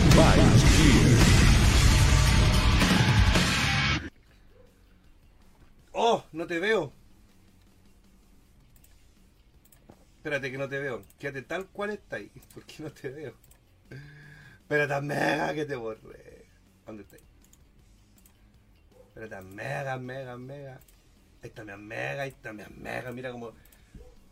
here. 0.00 1.18
¡Oh! 5.92 6.24
No 6.32 6.46
te 6.46 6.60
veo. 6.60 6.92
Espérate 10.18 10.52
que 10.52 10.58
no 10.58 10.68
te 10.68 10.78
veo. 10.78 11.02
Quédate 11.18 11.42
tal 11.42 11.66
cual 11.66 11.90
está 11.90 12.16
ahí. 12.16 12.30
¿Por 12.54 12.64
qué 12.64 12.82
no 12.84 12.92
te 12.92 13.08
veo? 13.08 13.34
Espérate, 14.60 15.00
mega 15.00 15.54
que 15.54 15.64
te 15.64 15.74
borré. 15.74 16.46
¿Dónde 16.86 17.02
está? 17.02 17.16
Espérate, 19.08 19.42
mega, 19.42 19.96
mega, 19.96 20.36
mega. 20.36 20.80
Ahí 21.42 21.48
está 21.48 21.64
mi 21.64 21.76
mega, 21.76 22.22
ahí 22.22 22.28
está 22.28 22.52
mi 22.52 22.62
mega. 22.76 23.10
Mira 23.10 23.32
como. 23.32 23.52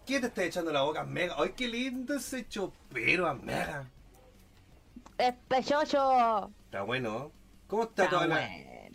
¿Quién 0.06 0.20
te 0.20 0.28
está 0.28 0.44
echando 0.44 0.72
la 0.72 0.82
boca, 0.82 1.02
mega? 1.02 1.34
¡Ay, 1.36 1.54
qué 1.56 1.66
lindo 1.66 2.14
ese 2.14 2.48
chopero, 2.48 3.34
mega! 3.34 3.90
Yoyo. 5.18 6.50
Está 6.66 6.82
bueno. 6.82 7.32
¿Cómo 7.66 7.84
está, 7.84 8.04
Está 8.04 8.16
toda 8.16 8.26
la-. 8.26 8.50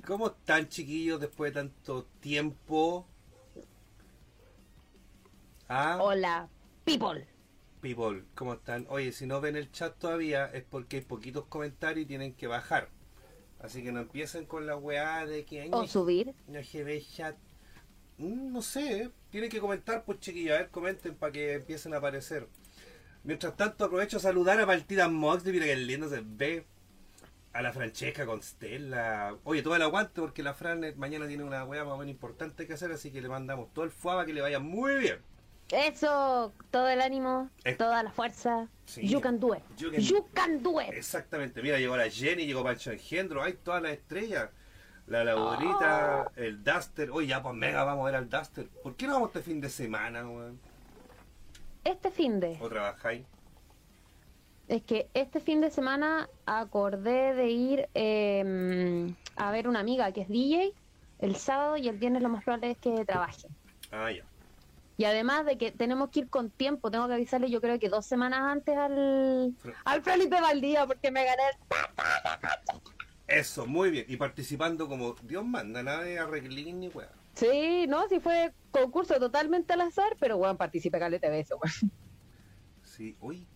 ¿Cómo 0.05 0.27
están, 0.27 0.67
chiquillos, 0.67 1.19
después 1.19 1.53
de 1.53 1.61
tanto 1.61 2.05
tiempo? 2.19 3.05
¿Ah? 5.67 5.97
Hola, 6.01 6.49
people. 6.85 7.27
People, 7.81 8.23
¿cómo 8.35 8.53
están? 8.53 8.85
Oye, 8.89 9.11
si 9.11 9.25
no 9.25 9.41
ven 9.41 9.55
el 9.55 9.71
chat 9.71 9.97
todavía 9.97 10.45
es 10.47 10.63
porque 10.63 10.97
hay 10.97 11.01
poquitos 11.03 11.45
comentarios 11.45 12.03
y 12.03 12.07
tienen 12.07 12.33
que 12.33 12.47
bajar. 12.47 12.89
Así 13.59 13.83
que 13.83 13.91
no 13.91 14.01
empiecen 14.01 14.45
con 14.45 14.65
la 14.65 14.75
weá 14.75 15.25
de 15.25 15.45
que... 15.45 15.69
O 15.71 15.87
subir. 15.87 16.33
no 16.47 16.59
ve 16.73 17.05
chat. 17.15 17.35
Mm, 18.17 18.51
No 18.53 18.61
sé, 18.61 19.11
tienen 19.29 19.49
que 19.49 19.59
comentar, 19.59 20.03
pues 20.03 20.19
chiquillos, 20.19 20.55
a 20.55 20.59
ver, 20.59 20.69
comenten 20.69 21.15
para 21.15 21.31
que 21.31 21.53
empiecen 21.53 21.93
a 21.93 21.97
aparecer. 21.97 22.47
Mientras 23.23 23.55
tanto, 23.55 23.85
aprovecho 23.85 24.17
a 24.17 24.19
saludar 24.19 24.59
a 24.59 24.65
Partidas 24.65 25.11
Mox, 25.11 25.45
mira 25.45 25.65
que 25.65 25.75
lindo 25.75 26.09
se 26.09 26.21
ve. 26.25 26.65
A 27.53 27.61
la 27.61 27.73
Francesca 27.73 28.25
con 28.25 28.41
Stella. 28.41 29.35
Oye, 29.43 29.61
todo 29.61 29.75
el 29.75 29.81
aguante 29.81 30.21
porque 30.21 30.41
la 30.41 30.53
Fran 30.53 30.85
eh, 30.85 30.93
mañana 30.95 31.27
tiene 31.27 31.43
una 31.43 31.65
weá 31.65 31.83
más 31.83 31.95
o 31.95 31.97
menos 31.97 32.11
importante 32.11 32.65
que 32.65 32.73
hacer, 32.75 32.93
así 32.93 33.11
que 33.11 33.21
le 33.21 33.27
mandamos 33.27 33.73
todo 33.73 33.83
el 33.83 33.91
fuaba 33.91 34.25
que 34.25 34.31
le 34.33 34.39
vaya 34.39 34.59
muy 34.59 34.95
bien. 34.95 35.19
Eso, 35.69 36.53
todo 36.71 36.87
el 36.87 37.01
ánimo, 37.01 37.49
Eh. 37.65 37.73
toda 37.75 38.03
la 38.03 38.11
fuerza. 38.11 38.69
Sí. 38.85 39.05
You 39.05 39.19
can 39.19 39.37
do 39.39 39.53
it. 39.53 39.63
You 39.77 39.91
can- 39.91 39.99
You 40.01 40.25
can 40.33 40.63
do 40.63 40.79
it. 40.81 40.91
Exactamente, 40.93 41.61
mira, 41.61 41.77
llegó 41.77 41.97
la 41.97 42.09
Jenny, 42.09 42.45
llegó 42.45 42.63
Pancho 42.63 42.91
Engendro, 42.91 43.43
hay 43.43 43.53
todas 43.53 43.81
las 43.83 43.91
estrellas. 43.93 44.49
La 45.07 45.25
Laurita, 45.25 46.27
Oh. 46.27 46.31
el 46.37 46.63
Duster. 46.63 47.11
Oye, 47.11 47.27
ya 47.27 47.43
pues 47.43 47.53
mega, 47.53 47.83
vamos 47.83 48.03
a 48.03 48.05
ver 48.05 48.15
al 48.15 48.29
Duster. 48.29 48.69
¿Por 48.81 48.95
qué 48.95 49.07
no 49.07 49.13
vamos 49.15 49.27
este 49.29 49.41
fin 49.41 49.59
de 49.59 49.69
semana, 49.69 50.25
weón? 50.25 50.57
Este 51.83 52.11
fin 52.11 52.39
de. 52.39 52.57
¿O 52.61 52.69
trabajáis? 52.69 53.25
Es 54.67 54.83
que 54.83 55.09
este 55.13 55.39
fin 55.39 55.59
de 55.61 55.69
semana 55.69 56.29
acordé 56.45 57.33
de 57.33 57.49
ir 57.49 57.89
eh, 57.93 59.13
a 59.35 59.51
ver 59.51 59.67
una 59.67 59.79
amiga 59.79 60.11
que 60.11 60.21
es 60.21 60.29
DJ 60.29 60.73
el 61.19 61.35
sábado 61.35 61.77
y 61.77 61.87
el 61.87 61.97
viernes 61.97 62.21
lo 62.21 62.29
más 62.29 62.43
probable 62.43 62.71
es 62.71 62.77
que 62.77 63.05
trabaje. 63.05 63.47
Ah, 63.91 64.11
ya. 64.11 64.23
Y 64.97 65.05
además 65.05 65.45
de 65.45 65.57
que 65.57 65.71
tenemos 65.71 66.09
que 66.09 66.21
ir 66.21 66.29
con 66.29 66.51
tiempo, 66.51 66.91
tengo 66.91 67.07
que 67.07 67.13
avisarle 67.13 67.49
yo 67.49 67.59
creo 67.59 67.79
que 67.79 67.89
dos 67.89 68.05
semanas 68.05 68.41
antes 68.41 68.77
al, 68.77 69.55
al 69.83 70.01
Felipe 70.03 70.39
Valdía 70.39 70.85
porque 70.85 71.09
me 71.11 71.25
gané 71.25 71.41
el... 71.43 72.81
Eso, 73.27 73.65
muy 73.65 73.89
bien. 73.89 74.05
Y 74.07 74.17
participando 74.17 74.87
como 74.87 75.15
Dios 75.23 75.45
manda, 75.45 75.81
nada 75.81 76.03
de 76.03 76.19
arreglín 76.19 76.81
ni 76.81 76.89
weá. 76.89 77.09
Sí, 77.33 77.85
no, 77.87 78.07
sí 78.09 78.19
fue 78.19 78.53
concurso 78.71 79.19
totalmente 79.19 79.73
al 79.73 79.81
azar, 79.81 80.15
pero 80.19 80.37
bueno, 80.37 80.57
participé 80.57 80.99
caleta 80.99 81.29
de 81.29 81.39
eso, 81.39 81.57
weón. 81.57 81.91
Sí, 82.83 83.15
uy. 83.21 83.47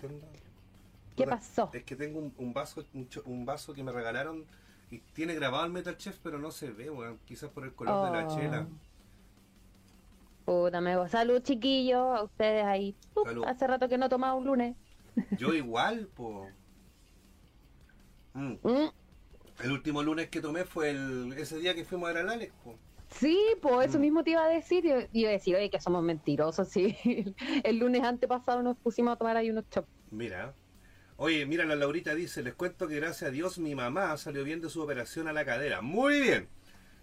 ¿Qué 0.00 0.06
onda? 0.06 0.26
¿Qué 1.16 1.26
pasó? 1.26 1.70
Es 1.72 1.84
que 1.84 1.96
tengo 1.96 2.18
un, 2.18 2.34
un 2.36 2.52
vaso 2.52 2.84
un, 2.92 3.08
un 3.24 3.46
vaso 3.46 3.72
que 3.72 3.82
me 3.82 3.92
regalaron 3.92 4.44
y 4.90 4.98
tiene 4.98 5.34
grabado 5.34 5.64
el 5.64 5.72
Metal 5.72 5.96
Chef, 5.96 6.18
pero 6.22 6.38
no 6.38 6.50
se 6.50 6.70
ve, 6.70 6.90
weón. 6.90 7.18
Quizás 7.24 7.50
por 7.50 7.64
el 7.64 7.74
color 7.74 8.04
de 8.06 8.10
la 8.18 8.26
Oh. 8.26 8.36
chela. 8.36 8.66
Puta, 10.44 10.80
me 10.80 11.08
salud, 11.08 11.42
chiquillos, 11.42 11.98
a 12.18 12.22
ustedes 12.22 12.64
ahí. 12.64 12.96
Hace 13.46 13.66
rato 13.66 13.88
que 13.88 13.98
no 13.98 14.08
tomaba 14.08 14.34
un 14.34 14.44
lunes. 14.44 14.76
Yo 15.38 15.54
igual, 15.54 16.08
po. 16.08 16.48
Mm. 18.34 18.58
Mm, 18.62 18.90
El 19.62 19.72
último 19.72 20.02
lunes 20.02 20.28
que 20.28 20.40
tomé 20.40 20.64
fue 20.64 20.90
el, 20.90 21.32
ese 21.38 21.58
día 21.58 21.74
que 21.74 21.84
fuimos 21.84 22.10
a 22.10 22.12
ver 22.12 22.22
al 22.22 22.30
Alex, 22.30 22.52
po. 22.62 22.78
Sí, 23.08 23.38
pues 23.62 23.88
eso 23.88 23.98
Mm. 23.98 24.02
mismo 24.02 24.24
te 24.24 24.30
iba 24.32 24.44
a 24.44 24.48
decir. 24.48 24.84
Yo 24.84 24.96
iba 25.12 25.30
a 25.30 25.32
decir, 25.32 25.54
oye, 25.56 25.70
que 25.70 25.80
somos 25.80 26.02
mentirosos. 26.02 26.68
Sí, 26.68 26.96
el 27.64 27.78
lunes 27.78 28.02
antepasado 28.02 28.62
nos 28.62 28.76
pusimos 28.76 29.14
a 29.14 29.16
tomar 29.16 29.36
ahí 29.36 29.50
unos 29.50 29.68
chops. 29.70 29.88
Mira. 30.10 30.54
Oye, 31.18 31.46
mira, 31.46 31.64
la 31.64 31.76
Laurita 31.76 32.14
dice, 32.14 32.42
les 32.42 32.54
cuento 32.54 32.86
que 32.88 32.96
gracias 32.96 33.28
a 33.30 33.32
Dios 33.32 33.58
mi 33.58 33.74
mamá 33.74 34.14
salió 34.18 34.44
bien 34.44 34.60
de 34.60 34.68
su 34.68 34.82
operación 34.82 35.28
a 35.28 35.32
la 35.32 35.44
cadera. 35.46 35.80
Muy 35.80 36.20
bien. 36.20 36.48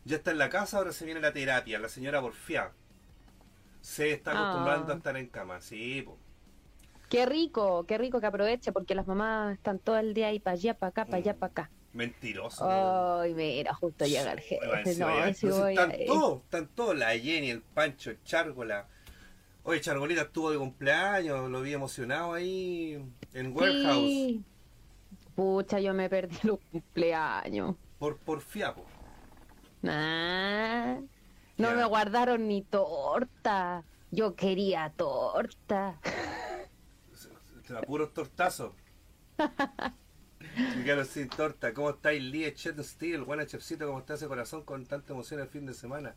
Ya 0.05 0.17
está 0.17 0.31
en 0.31 0.37
la 0.37 0.49
casa, 0.49 0.77
ahora 0.77 0.91
se 0.91 1.05
viene 1.05 1.19
la 1.21 1.33
terapia, 1.33 1.79
la 1.79 1.89
señora 1.89 2.21
porfía. 2.21 2.71
Se 3.81 4.11
está 4.11 4.31
acostumbrando 4.33 4.91
Ah. 4.91 4.95
a 4.95 4.97
estar 4.97 5.17
en 5.17 5.27
cama, 5.27 5.61
sí, 5.61 6.03
po. 6.03 6.17
Qué 7.09 7.25
rico, 7.25 7.85
qué 7.87 7.97
rico 7.97 8.19
que 8.19 8.25
aproveche, 8.27 8.71
porque 8.71 8.93
las 8.95 9.07
mamás 9.07 9.53
están 9.53 9.79
todo 9.79 9.97
el 9.97 10.13
día 10.13 10.27
ahí 10.27 10.39
para 10.39 10.53
allá, 10.55 10.73
para 10.77 10.89
acá, 10.89 11.05
para 11.05 11.17
allá, 11.17 11.33
Mm. 11.33 11.37
para 11.39 11.51
acá. 11.51 11.71
Mentiroso. 11.93 12.65
Ay, 13.21 13.33
mira, 13.35 13.73
justo 13.75 14.05
llega 14.05 14.33
el 14.33 14.39
jefe. 14.39 14.65
No, 14.65 14.73
entonces 14.75 15.59
voy 15.59 15.73
están 15.73 15.91
ir. 15.99 16.07
todos, 16.07 16.41
están 16.43 16.67
todos, 16.69 16.95
la 16.97 17.09
Jenny, 17.11 17.51
el 17.51 17.61
Pancho, 17.61 18.09
el 18.09 18.23
Chargola. 18.23 18.87
Oye, 19.63 19.79
Chargolita 19.79 20.23
estuvo 20.23 20.51
de 20.51 20.57
cumpleaños, 20.57 21.49
lo 21.49 21.61
vi 21.61 21.73
emocionado 21.73 22.33
ahí 22.33 22.99
en 23.33 23.55
Warehouse. 23.55 23.95
Sí. 23.95 24.43
Pucha, 25.35 25.79
yo 25.79 25.93
me 25.93 26.09
perdí 26.09 26.35
los 26.43 26.59
cumpleaños. 26.71 27.75
Por, 27.99 28.17
por 28.17 28.41
fiapo. 28.41 28.85
Nah, 29.81 30.95
no 31.57 31.69
Ya. 31.69 31.75
me 31.75 31.85
guardaron 31.85 32.47
ni 32.47 32.61
torta. 32.63 33.83
Yo 34.11 34.35
quería 34.35 34.91
torta. 34.95 35.99
A 37.75 37.81
puros 37.81 38.13
tortazos. 38.13 38.73
Y 40.02 40.02
claro, 40.83 41.05
sin 41.05 41.29
torta. 41.29 41.73
¿Cómo 41.73 41.89
estáis, 41.91 42.21
Lee 42.23 42.53
Chet 42.53 42.79
Steel? 42.81 43.23
Buena 43.23 43.45
chefcito, 43.45 43.85
¿cómo 43.87 43.99
está 43.99 44.13
ese 44.15 44.27
corazón 44.27 44.63
con 44.63 44.85
tanta 44.85 45.13
emoción 45.13 45.39
el 45.41 45.47
fin 45.47 45.65
de 45.65 45.73
semana? 45.73 46.15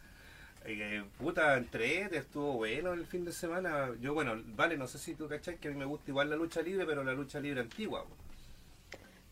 Eh, 0.64 1.04
puta, 1.18 1.56
entre 1.56 2.04
estuvo 2.16 2.54
bueno 2.54 2.92
el 2.92 3.06
fin 3.06 3.24
de 3.24 3.32
semana. 3.32 3.90
Yo, 4.00 4.14
bueno, 4.14 4.34
vale, 4.46 4.76
no 4.76 4.86
sé 4.88 4.98
si 4.98 5.14
tú 5.14 5.28
cachai 5.28 5.58
que 5.58 5.68
a 5.68 5.70
mí 5.70 5.76
me 5.76 5.84
gusta 5.86 6.10
igual 6.10 6.30
la 6.30 6.36
lucha 6.36 6.62
libre, 6.62 6.86
pero 6.86 7.04
la 7.04 7.12
lucha 7.14 7.40
libre 7.40 7.60
antigua. 7.60 8.04
po. 8.04 8.16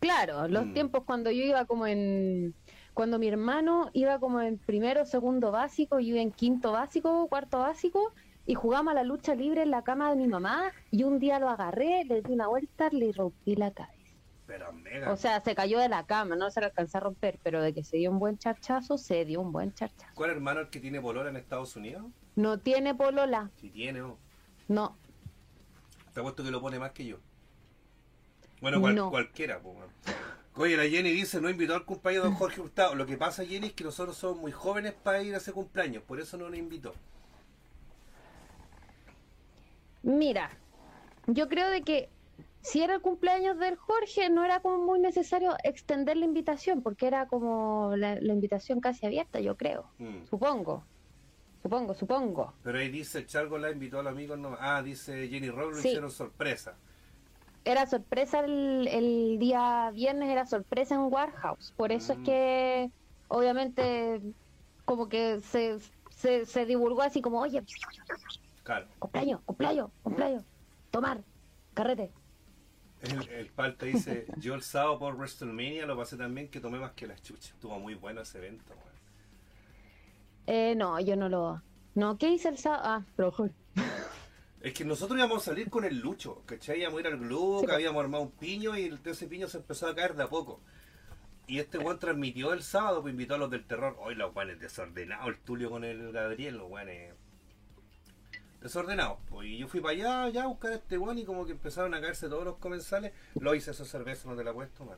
Claro, 0.01 0.49
los 0.49 0.67
Mm. 0.67 0.73
tiempos 0.73 1.05
cuando 1.05 1.31
yo 1.31 1.43
iba 1.43 1.65
como 1.67 1.87
en... 1.87 2.55
Cuando 2.93 3.19
mi 3.19 3.27
hermano 3.29 3.91
iba 3.93 4.21
como 4.21 4.41
en 4.41 4.59
primero, 4.59 5.05
segundo 5.07 5.51
básico, 5.51 5.99
yo 5.99 6.09
iba 6.15 6.21
en 6.21 6.31
quinto 6.33 6.73
básico, 6.73 7.27
cuarto 7.29 7.59
básico, 7.61 8.13
y 8.47 8.55
jugábamos 8.55 8.93
a 8.93 8.95
la 8.97 9.03
lucha 9.05 9.35
libre 9.35 9.63
en 9.63 9.71
la 9.71 9.83
cama 9.83 10.11
de 10.11 10.17
mi 10.17 10.29
mamá, 10.29 10.73
y 10.91 11.03
un 11.05 11.19
día 11.19 11.41
lo 11.41 11.49
agarré, 11.49 12.05
le 12.05 12.23
di 12.23 12.33
una 12.33 12.47
vuelta, 12.49 12.89
le 12.93 13.13
rompí 13.13 13.57
la 13.57 13.73
cabeza. 13.73 13.94
Pero 14.47 14.73
mega. 14.73 15.11
O 15.11 15.17
sea, 15.17 15.41
se 15.41 15.55
cayó 15.55 15.79
de 15.79 15.89
la 15.89 16.05
cama, 16.05 16.37
no 16.37 16.51
se 16.51 16.61
le 16.61 16.67
alcanzó 16.67 16.99
a 16.99 17.01
romper, 17.01 17.39
pero 17.43 17.63
de 17.63 17.73
que 17.73 17.83
se 17.83 17.97
dio 17.97 18.11
un 18.11 18.19
buen 18.19 18.37
charchazo, 18.39 18.99
se 18.99 19.25
dio 19.25 19.41
un 19.41 19.53
buen 19.53 19.73
charchazo. 19.75 20.13
¿Cuál 20.15 20.31
hermano 20.31 20.61
el 20.61 20.69
que 20.69 20.81
tiene 20.81 21.01
polola 21.01 21.31
en 21.31 21.37
Estados 21.37 21.75
Unidos? 21.77 22.05
No 22.37 22.59
tiene 22.59 22.95
polola, 22.95 23.51
Si 23.61 23.71
tiene, 23.71 24.03
oh. 24.03 24.19
no. 24.69 24.97
Te 26.13 26.21
apuesto 26.21 26.45
que 26.45 26.51
lo 26.51 26.61
pone 26.61 26.79
más 26.79 26.93
que 26.93 27.07
yo. 27.07 27.17
Bueno, 28.61 28.81
cual- 28.81 28.95
No. 28.95 29.11
cualquiera, 29.11 29.59
weón. 29.59 29.89
Oye, 30.57 30.77
la 30.77 30.85
Jenny 30.85 31.11
dice, 31.11 31.41
no 31.41 31.51
invitó 31.51 31.75
al 31.75 31.85
cumpleaños 31.85 32.23
de 32.25 32.29
don 32.29 32.39
Jorge 32.39 32.61
Hurtado. 32.61 32.95
Lo 32.95 33.07
que 33.07 33.17
pasa, 33.17 33.45
Jenny, 33.45 33.69
es 33.69 33.73
que 33.73 33.83
nosotros 33.83 34.17
somos 34.17 34.39
muy 34.39 34.53
jóvenes 34.53 34.93
para 34.93 35.21
ir 35.23 35.35
a 35.35 35.39
ese 35.39 35.53
cumpleaños, 35.53 36.03
por 36.05 36.21
eso 36.21 36.37
no 36.37 36.49
nos 36.49 36.59
invitó. 36.59 36.95
Mira, 40.03 40.51
yo 41.27 41.49
creo 41.49 41.71
de 41.71 41.83
que 41.83 42.09
si 42.65 42.83
era 42.83 42.95
el 42.95 43.01
cumpleaños 43.03 43.59
del 43.59 43.77
Jorge, 43.77 44.31
no 44.31 44.43
era 44.45 44.61
como 44.61 44.79
muy 44.79 44.99
necesario 44.99 45.55
extender 45.65 46.17
la 46.17 46.25
invitación, 46.25 46.83
porque 46.83 47.07
era 47.07 47.27
como 47.29 47.93
la, 47.95 48.17
la 48.17 48.33
invitación 48.33 48.81
casi 48.81 49.05
abierta, 49.05 49.39
yo 49.39 49.57
creo. 49.57 49.85
Mm. 49.99 50.25
Supongo. 50.31 50.83
Supongo, 51.63 51.95
supongo. 51.95 52.55
Pero 52.63 52.79
ahí 52.79 52.89
dice, 52.89 53.27
Chargo 53.27 53.59
la 53.59 53.71
invitó 53.71 54.01
a 54.01 54.03
los 54.03 54.13
amigos. 54.13 54.39
No... 54.39 54.57
Ah, 54.59 54.83
dice 54.83 55.29
Jenny 55.29 55.51
Robles, 55.51 55.81
Sí. 55.83 55.89
hicieron 55.89 56.11
sorpresa. 56.11 56.75
Era 57.67 57.87
sorpresa 57.87 58.41
el, 58.41 58.89
el 58.89 59.39
día 59.39 59.91
viernes, 59.95 60.31
era 60.31 60.47
sorpresa 60.47 60.95
en 60.95 61.03
Warehouse. 61.13 61.73
Por 61.77 61.93
eso 61.93 62.15
Mm. 62.15 62.19
es 62.19 62.25
que, 62.27 62.91
obviamente, 63.29 64.21
como 64.87 65.09
que 65.09 65.41
se, 65.43 65.79
se, 66.11 66.45
se 66.47 66.67
divulgó 66.67 67.03
así 67.03 67.21
como, 67.23 67.41
oye, 67.41 67.63
Claro. 68.63 68.87
cumpleaños, 68.99 69.41
cumpleaños, 69.45 69.91
cumpleaños, 70.03 70.45
tomar, 70.91 71.21
carrete. 71.75 72.11
El, 73.05 73.29
el 73.29 73.47
Palta 73.49 73.87
dice, 73.87 74.27
yo 74.39 74.55
el 74.55 74.63
sábado 74.63 74.99
por 74.99 75.17
WrestleMania 75.17 75.87
lo 75.87 75.97
pasé 75.97 76.17
también 76.17 76.49
que 76.49 76.61
tomé 76.61 76.79
más 76.79 76.93
que 76.93 77.07
las 77.07 77.23
chuchas. 77.23 77.53
Estuvo 77.53 77.79
muy 77.79 77.95
bueno 77.95 78.23
ese 78.23 78.39
evento, 78.39 78.73
weón. 78.73 78.95
Eh, 80.47 80.75
no, 80.77 80.99
yo 81.01 81.17
no 81.17 81.29
lo... 81.29 81.63
No, 81.95 82.19
¿qué 82.19 82.29
hice 82.31 82.49
el 82.49 82.59
sábado? 82.59 82.83
Ah, 82.85 83.05
Jorge. 83.17 83.55
Es 84.61 84.73
que 84.73 84.85
nosotros 84.85 85.19
íbamos 85.19 85.43
a 85.43 85.45
salir 85.45 85.69
con 85.71 85.85
el 85.85 85.99
Lucho, 86.01 86.43
¿cachai? 86.47 86.81
Íbamos 86.81 86.99
a 86.99 87.01
ir 87.01 87.07
al 87.09 87.19
Sí, 87.61 87.67
que 87.67 87.73
habíamos 87.73 88.03
armado 88.03 88.25
un 88.25 88.31
piño 88.31 88.77
y 88.77 88.85
el- 88.85 88.99
ese 89.05 89.27
piño 89.27 89.47
se 89.47 89.59
empezó 89.59 89.87
a 89.89 89.95
caer 89.95 90.15
de 90.15 90.23
a 90.23 90.29
poco. 90.29 90.61
Y 91.47 91.59
este 91.59 91.77
weón 91.79 91.99
transmitió 91.99 92.55
el 92.55 92.63
sábado, 92.63 93.03
pues 93.03 93.13
invitó 93.13 93.35
a 93.35 93.39
los 93.39 93.51
del 93.51 93.65
terror. 93.67 93.97
Hoy 94.01 94.15
los 94.15 94.35
weones 94.35 94.59
desordenados, 94.61 95.29
el 95.29 95.39
Tulio 95.41 95.69
con 95.71 95.85
el 95.85 96.11
Gabriel, 96.13 96.57
los 96.57 96.71
weones 96.71 97.13
desordenados. 98.65 99.19
Pues, 99.29 99.47
y 99.47 99.59
yo 99.59 99.69
fui 99.69 99.81
para 99.81 99.93
allá, 99.93 100.29
ya 100.31 100.45
a 100.45 100.47
buscar 100.47 100.73
a 100.73 100.77
este 100.77 100.97
weón 100.99 101.19
y 101.19 101.25
como 101.25 101.45
que 101.45 101.53
empezaron 101.53 101.95
a 101.95 102.01
caerse 102.01 102.29
todos 102.29 102.45
los 102.45 102.57
comensales. 102.57 103.13
Lo 103.39 103.55
hice 103.55 103.71
esa 103.71 103.85
cerveza, 103.85 104.29
no 104.29 104.37
te 104.37 104.43
la 104.43 104.55
puedes 104.55 104.73
tomar. 104.73 104.97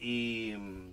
Y 0.00 0.52
mm, 0.58 0.90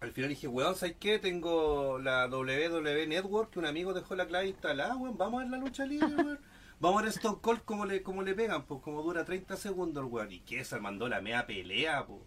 al 0.00 0.12
final 0.12 0.30
dije, 0.30 0.48
weón, 0.48 0.74
¿sabes 0.74 0.96
qué? 0.98 1.18
Tengo 1.18 1.98
la 1.98 2.26
WWE 2.28 3.06
Network, 3.06 3.50
que 3.50 3.58
un 3.58 3.66
amigo 3.66 3.92
dejó 3.92 4.16
la 4.16 4.26
clave 4.26 4.48
instalada, 4.48 4.96
weón. 4.96 5.18
Vamos 5.18 5.40
a 5.40 5.44
ver 5.44 5.52
la 5.52 5.58
lucha 5.58 5.84
libre, 5.84 6.08
weón. 6.08 6.40
Vamos 6.80 7.00
a 7.00 7.04
ver 7.04 7.12
Stone 7.12 7.38
Cold 7.42 7.62
como 7.64 7.84
le, 7.84 8.02
como 8.02 8.22
le 8.22 8.34
pegan, 8.34 8.64
pues 8.64 8.80
como 8.82 9.02
dura 9.02 9.24
30 9.24 9.56
segundos 9.56 10.02
el 10.04 10.10
weón. 10.10 10.32
Y 10.32 10.40
que 10.40 10.64
se 10.64 10.80
mandó 10.80 11.08
la 11.08 11.20
media 11.20 11.46
pelea, 11.46 12.06
pues. 12.06 12.20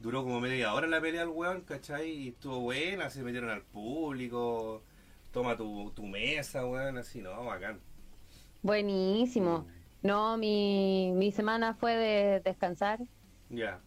Duró 0.00 0.22
como 0.22 0.40
media 0.40 0.74
hora 0.74 0.86
la 0.86 1.00
pelea 1.00 1.22
el 1.22 1.28
weón, 1.28 1.62
¿cachai? 1.62 2.10
Y 2.10 2.28
estuvo 2.28 2.60
buena, 2.60 3.08
se 3.08 3.22
metieron 3.22 3.48
al 3.48 3.62
público. 3.62 4.82
Toma 5.32 5.56
tu, 5.56 5.90
tu 5.92 6.02
mesa, 6.06 6.66
weón, 6.66 6.98
así, 6.98 7.20
no, 7.22 7.44
bacán. 7.44 7.80
Buenísimo. 8.62 9.66
No, 10.02 10.36
mi, 10.36 11.12
mi 11.14 11.30
semana 11.30 11.74
fue 11.74 11.96
de 11.96 12.40
descansar. 12.40 12.98
Ya. 13.48 13.80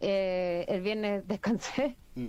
Eh, 0.00 0.64
el 0.68 0.82
viernes 0.82 1.26
descansé. 1.26 1.96
Mm. 2.14 2.28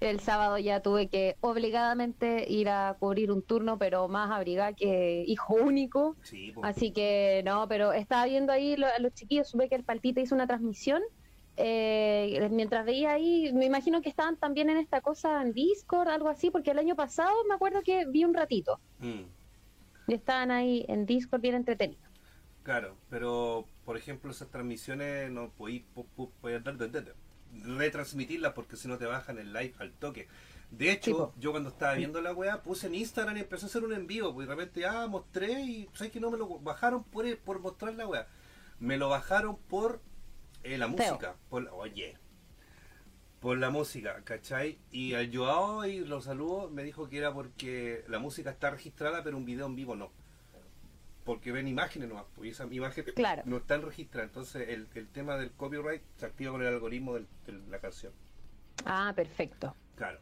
El 0.00 0.20
sábado 0.20 0.58
ya 0.58 0.80
tuve 0.80 1.08
que 1.08 1.36
obligadamente 1.40 2.44
ir 2.48 2.68
a 2.68 2.96
cubrir 3.00 3.32
un 3.32 3.42
turno, 3.42 3.78
pero 3.78 4.06
más 4.06 4.30
abrigada 4.30 4.72
que 4.72 5.24
hijo 5.26 5.54
único. 5.54 6.14
Sí, 6.22 6.52
pues. 6.54 6.68
Así 6.68 6.92
que 6.92 7.42
no, 7.44 7.66
pero 7.66 7.92
estaba 7.92 8.24
viendo 8.26 8.52
ahí 8.52 8.76
lo- 8.76 8.86
a 8.86 8.98
los 9.00 9.12
chiquillos, 9.14 9.48
supe 9.48 9.68
que 9.68 9.74
el 9.74 9.82
Paltita 9.84 10.20
hizo 10.20 10.36
una 10.36 10.46
transmisión. 10.46 11.02
Eh, 11.58 12.48
mientras 12.50 12.86
veía 12.86 13.12
ahí, 13.12 13.52
me 13.52 13.66
imagino 13.66 14.00
que 14.00 14.08
estaban 14.08 14.36
también 14.36 14.70
en 14.70 14.76
esta 14.76 15.00
cosa 15.00 15.42
en 15.42 15.52
Discord, 15.52 16.08
algo 16.08 16.28
así, 16.28 16.50
porque 16.50 16.70
el 16.70 16.78
año 16.78 16.94
pasado 16.96 17.32
me 17.48 17.54
acuerdo 17.54 17.82
que 17.82 18.06
vi 18.06 18.24
un 18.24 18.34
ratito 18.34 18.80
Mm. 19.00 19.22
y 20.08 20.14
estaban 20.14 20.50
ahí 20.50 20.84
en 20.88 21.04
Discord 21.06 21.40
bien 21.40 21.54
entretenidos. 21.56 22.02
Claro, 22.62 22.96
pero 23.10 23.66
por 23.84 23.96
ejemplo 23.96 24.30
esas 24.30 24.50
transmisiones 24.50 25.30
no 25.30 25.50
podéis 25.50 25.84
retransmitirlas 27.52 28.52
porque 28.52 28.76
si 28.76 28.88
no 28.88 28.98
te 28.98 29.06
bajan 29.06 29.38
el 29.38 29.52
live 29.52 29.74
al 29.78 29.92
toque. 29.92 30.28
De 30.70 30.92
hecho, 30.92 31.32
yo 31.38 31.50
cuando 31.52 31.70
estaba 31.70 31.94
viendo 31.94 32.20
la 32.20 32.34
weá 32.34 32.62
puse 32.62 32.88
en 32.88 32.94
Instagram 32.94 33.38
y 33.38 33.40
empecé 33.40 33.64
a 33.64 33.68
hacer 33.68 33.84
un 33.84 33.94
en 33.94 34.06
vivo, 34.06 34.34
pues 34.34 34.46
de 34.46 34.54
repente 34.54 34.86
ah, 34.86 35.06
mostré 35.06 35.62
y 35.62 35.88
sabes 35.94 36.12
que 36.12 36.20
no 36.20 36.30
me 36.30 36.36
lo 36.36 36.46
bajaron 36.60 37.04
por, 37.04 37.24
por 37.38 37.58
mostrar 37.60 37.94
la 37.94 38.06
weá. 38.06 38.26
Me 38.78 38.98
lo 38.98 39.08
bajaron 39.08 39.56
por 39.56 40.02
eh, 40.62 40.78
la 40.78 40.86
música, 40.88 41.36
por 41.48 41.62
la- 41.64 41.72
oye, 41.72 42.16
por 43.40 43.56
la 43.58 43.70
música, 43.70 44.20
¿cachai? 44.24 44.78
Y 44.90 45.14
al 45.14 45.34
Joao 45.34 45.84
y 45.86 46.00
los 46.00 46.24
saludo 46.24 46.68
me 46.70 46.82
dijo 46.82 47.08
que 47.08 47.18
era 47.18 47.32
porque 47.32 48.04
la 48.08 48.18
música 48.18 48.50
está 48.50 48.70
registrada 48.70 49.22
pero 49.22 49.36
un 49.36 49.44
video 49.44 49.66
en 49.66 49.76
vivo 49.76 49.94
no. 49.94 50.10
Porque 51.24 51.52
ven 51.52 51.68
imágenes 51.68 52.08
nomás, 52.08 52.24
pues 52.34 52.48
y 52.48 52.50
esa 52.52 52.66
imagen 52.70 53.04
Claro. 53.14 53.42
no 53.44 53.58
están 53.58 53.82
registradas. 53.82 54.28
Entonces 54.30 54.68
el, 54.70 54.88
el 54.94 55.08
tema 55.08 55.36
del 55.36 55.50
copyright 55.52 56.02
se 56.16 56.26
activa 56.26 56.52
con 56.52 56.62
el 56.62 56.68
algoritmo 56.68 57.14
de 57.16 57.26
la 57.70 57.78
canción. 57.78 58.12
Ah, 58.86 59.12
perfecto. 59.14 59.74
Claro. 59.94 60.18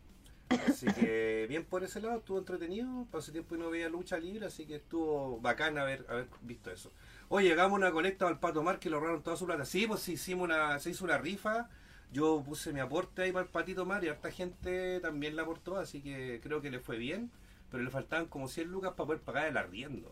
Así 0.69 0.87
que 0.87 1.47
bien 1.49 1.65
por 1.65 1.85
ese 1.85 2.01
lado, 2.01 2.19
estuvo 2.19 2.39
entretenido. 2.39 3.07
Pasé 3.13 3.31
tiempo 3.33 3.55
y 3.55 3.59
no 3.59 3.71
veía 3.71 3.89
lucha 3.89 4.19
libre, 4.19 4.47
así 4.47 4.67
que 4.67 4.77
estuvo 4.77 5.39
bacán 5.41 5.79
haber, 5.79 6.05
haber 6.09 6.27
visto 6.43 6.71
eso. 6.73 6.91
Oye, 7.29 7.49
llegamos 7.49 7.73
a 7.75 7.77
una 7.77 7.93
colecta 7.93 8.29
al 8.29 8.39
Pato 8.39 8.63
Mar 8.63 8.79
que 8.79 8.89
lo 8.91 8.97
ahorraron 8.99 9.23
toda 9.23 9.37
su 9.37 9.47
plata. 9.47 9.65
Sí, 9.65 9.87
pues 9.87 10.09
hicimos 10.09 10.45
una, 10.45 10.79
se 10.79 10.91
hizo 10.91 11.05
una 11.05 11.19
rifa. 11.19 11.69
Yo 12.13 12.43
puse 12.45 12.73
mi 12.73 12.81
aporte 12.81 13.23
ahí 13.23 13.33
para 13.33 13.45
el 13.45 13.51
Patito 13.51 13.85
Mar 13.85 14.05
y 14.05 14.09
harta 14.09 14.31
gente 14.31 15.01
también 15.01 15.35
la 15.37 15.43
aportó, 15.43 15.77
así 15.77 16.01
que 16.03 16.41
creo 16.43 16.61
que 16.63 16.71
le 16.71 16.79
fue 16.81 16.97
bien. 16.99 17.31
Pero 17.71 17.83
le 17.83 17.91
faltaban 17.91 18.27
como 18.27 18.49
100 18.49 18.69
lucas 18.71 18.93
para 18.93 19.07
poder 19.07 19.21
pagar 19.23 19.49
el 19.49 19.57
arriendo. 19.57 20.09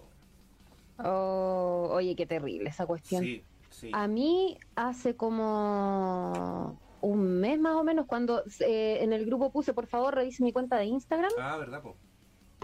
Oh, 0.98 1.88
oye, 1.92 2.14
qué 2.16 2.26
terrible 2.26 2.68
esa 2.70 2.86
cuestión. 2.86 3.22
Sí, 3.22 3.42
sí. 3.70 3.90
A 3.92 4.06
mí 4.08 4.58
hace 4.76 5.16
como 5.16 6.80
un 7.00 7.40
mes 7.40 7.58
más 7.60 7.74
o 7.74 7.84
menos 7.84 8.06
cuando 8.06 8.42
eh, 8.60 8.98
en 9.02 9.12
el 9.12 9.26
grupo 9.26 9.50
puse, 9.52 9.74
por 9.74 9.86
favor, 9.86 10.14
revise 10.14 10.42
mi 10.42 10.52
cuenta 10.52 10.76
de 10.76 10.86
Instagram, 10.86 11.32
Ah, 11.38 11.56
¿verdad, 11.58 11.82
po? 11.82 11.96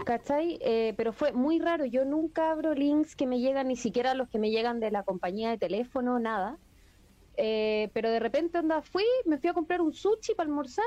¿Cachai? 0.05 0.57
Eh, 0.61 0.93
pero 0.97 1.13
fue 1.13 1.31
muy 1.31 1.59
raro, 1.59 1.85
yo 1.85 2.05
nunca 2.05 2.51
abro 2.51 2.73
links 2.73 3.15
que 3.15 3.27
me 3.27 3.39
llegan, 3.39 3.67
ni 3.67 3.75
siquiera 3.75 4.13
los 4.13 4.29
que 4.29 4.39
me 4.39 4.51
llegan 4.51 4.79
de 4.79 4.91
la 4.91 5.03
compañía 5.03 5.49
de 5.49 5.57
teléfono, 5.57 6.19
nada. 6.19 6.57
Eh, 7.37 7.89
pero 7.93 8.09
de 8.11 8.19
repente 8.19 8.59
onda 8.59 8.81
fui, 8.81 9.05
me 9.25 9.37
fui 9.37 9.49
a 9.49 9.53
comprar 9.53 9.81
un 9.81 9.93
sushi 9.93 10.35
para 10.35 10.47
almorzar, 10.47 10.85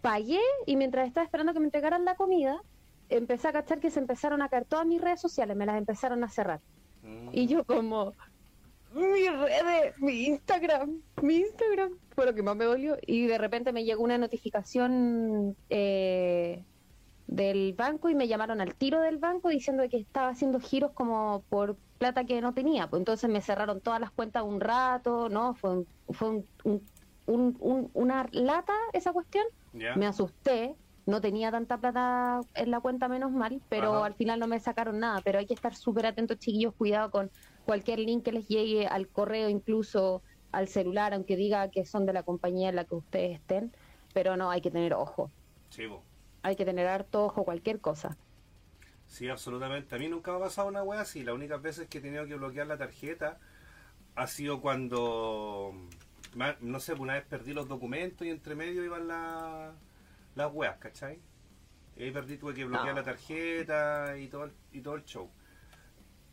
pagué 0.00 0.40
y 0.66 0.76
mientras 0.76 1.06
estaba 1.06 1.24
esperando 1.24 1.52
que 1.52 1.60
me 1.60 1.66
entregaran 1.66 2.04
la 2.04 2.14
comida, 2.14 2.62
empecé 3.08 3.48
a 3.48 3.52
cachar 3.52 3.80
que 3.80 3.90
se 3.90 4.00
empezaron 4.00 4.42
a 4.42 4.48
caer 4.48 4.64
todas 4.64 4.86
mis 4.86 5.00
redes 5.00 5.20
sociales, 5.20 5.56
me 5.56 5.66
las 5.66 5.76
empezaron 5.76 6.22
a 6.24 6.28
cerrar. 6.28 6.60
Y 7.32 7.46
yo 7.46 7.64
como, 7.64 8.12
mi 8.94 9.28
redes, 9.28 9.98
mi 9.98 10.26
Instagram, 10.26 11.02
mi 11.20 11.36
Instagram, 11.36 11.98
fue 12.14 12.26
lo 12.26 12.34
que 12.34 12.42
más 12.42 12.56
me 12.56 12.64
dolió. 12.64 12.96
Y 13.06 13.26
de 13.26 13.38
repente 13.38 13.72
me 13.72 13.84
llegó 13.84 14.02
una 14.02 14.18
notificación 14.18 15.56
eh, 15.68 16.64
del 17.26 17.72
banco 17.74 18.08
y 18.08 18.14
me 18.14 18.28
llamaron 18.28 18.60
al 18.60 18.74
tiro 18.74 19.00
del 19.00 19.18
banco 19.18 19.48
diciendo 19.48 19.82
que 19.90 19.96
estaba 19.98 20.28
haciendo 20.28 20.60
giros 20.60 20.92
como 20.94 21.44
por 21.48 21.78
plata 21.98 22.24
que 22.24 22.40
no 22.40 22.52
tenía. 22.54 22.88
Pues 22.88 23.00
entonces 23.00 23.30
me 23.30 23.40
cerraron 23.40 23.80
todas 23.80 24.00
las 24.00 24.10
cuentas 24.12 24.42
un 24.42 24.60
rato, 24.60 25.28
¿no? 25.28 25.54
Fue, 25.54 25.70
un- 25.78 25.88
fue 26.10 26.28
un- 26.30 26.48
un- 26.64 26.86
un- 27.26 27.56
un- 27.60 27.90
una 27.94 28.28
lata 28.32 28.74
esa 28.92 29.12
cuestión. 29.12 29.44
Me 29.72 30.06
asusté, 30.06 30.76
no 31.06 31.20
tenía 31.20 31.50
tanta 31.50 31.78
plata 31.78 32.40
en 32.54 32.70
la 32.70 32.80
cuenta 32.80 33.08
menos 33.08 33.32
mal, 33.32 33.60
pero 33.68 33.94
Ajá. 33.94 34.06
al 34.06 34.14
final 34.14 34.38
no 34.38 34.46
me 34.46 34.60
sacaron 34.60 34.98
nada. 35.00 35.20
Pero 35.24 35.38
hay 35.38 35.46
que 35.46 35.54
estar 35.54 35.74
súper 35.74 36.06
atentos, 36.06 36.38
chiquillos, 36.38 36.74
cuidado 36.76 37.10
con 37.10 37.30
cualquier 37.64 37.98
link 38.00 38.24
que 38.24 38.32
les 38.32 38.46
llegue 38.48 38.86
al 38.86 39.08
correo, 39.08 39.48
incluso 39.48 40.22
al 40.52 40.68
celular, 40.68 41.14
aunque 41.14 41.36
diga 41.36 41.68
que 41.70 41.84
son 41.84 42.06
de 42.06 42.12
la 42.12 42.22
compañía 42.22 42.68
en 42.68 42.76
la 42.76 42.84
que 42.84 42.94
ustedes 42.94 43.40
estén. 43.40 43.72
Pero 44.12 44.36
no, 44.36 44.50
hay 44.50 44.60
que 44.60 44.70
tener 44.70 44.94
ojo. 44.94 45.32
Sí, 45.70 45.88
po. 45.88 46.04
Hay 46.44 46.56
que 46.56 46.64
tener 46.66 46.86
harto 46.86 47.24
ojo, 47.24 47.42
cualquier 47.42 47.80
cosa. 47.80 48.18
Sí, 49.06 49.28
absolutamente. 49.30 49.94
A 49.94 49.98
mí 49.98 50.08
nunca 50.08 50.30
me 50.32 50.36
ha 50.36 50.40
pasado 50.40 50.68
una 50.68 50.82
wea 50.82 51.00
así. 51.00 51.24
Las 51.24 51.34
únicas 51.34 51.60
veces 51.62 51.88
que 51.88 51.98
he 51.98 52.00
tenido 52.02 52.26
que 52.26 52.34
bloquear 52.34 52.66
la 52.66 52.76
tarjeta 52.76 53.38
ha 54.14 54.26
sido 54.26 54.60
cuando, 54.60 55.72
no 56.60 56.80
sé, 56.80 56.92
una 56.92 57.14
vez 57.14 57.24
perdí 57.24 57.54
los 57.54 57.66
documentos 57.66 58.26
y 58.26 58.30
entre 58.30 58.54
medio 58.54 58.84
iban 58.84 59.08
la- 59.08 59.72
las 60.34 60.52
weas, 60.52 60.76
¿cachai? 60.76 61.18
Y 61.96 62.02
ahí 62.04 62.10
perdí, 62.10 62.36
tuve 62.36 62.52
que 62.52 62.66
bloquear 62.66 62.94
No. 62.94 63.00
la 63.00 63.04
tarjeta 63.04 64.18
y 64.18 64.28
todo, 64.28 64.44
el, 64.44 64.52
y 64.72 64.80
todo 64.82 64.96
el 64.96 65.04
show. 65.06 65.30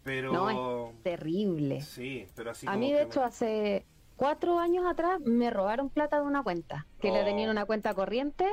Pero... 0.04 0.34
No, 0.34 0.90
es 0.90 1.04
terrible. 1.04 1.82
Sí, 1.82 2.28
pero 2.36 2.52
así 2.52 2.68
A 2.68 2.72
como 2.72 2.80
mí, 2.82 2.92
de 2.92 3.00
me- 3.00 3.06
hecho, 3.06 3.24
hace 3.24 3.86
cuatro 4.18 4.60
años 4.60 4.86
atrás 4.86 5.22
me 5.22 5.50
robaron 5.52 5.90
plata 5.90 6.20
de 6.20 6.24
una 6.28 6.44
cuenta, 6.44 6.86
que 7.00 7.12
le 7.12 7.22
Oh. 7.22 7.26
tenían 7.26 7.50
una 7.50 7.66
cuenta 7.66 7.94
corriente 7.94 8.46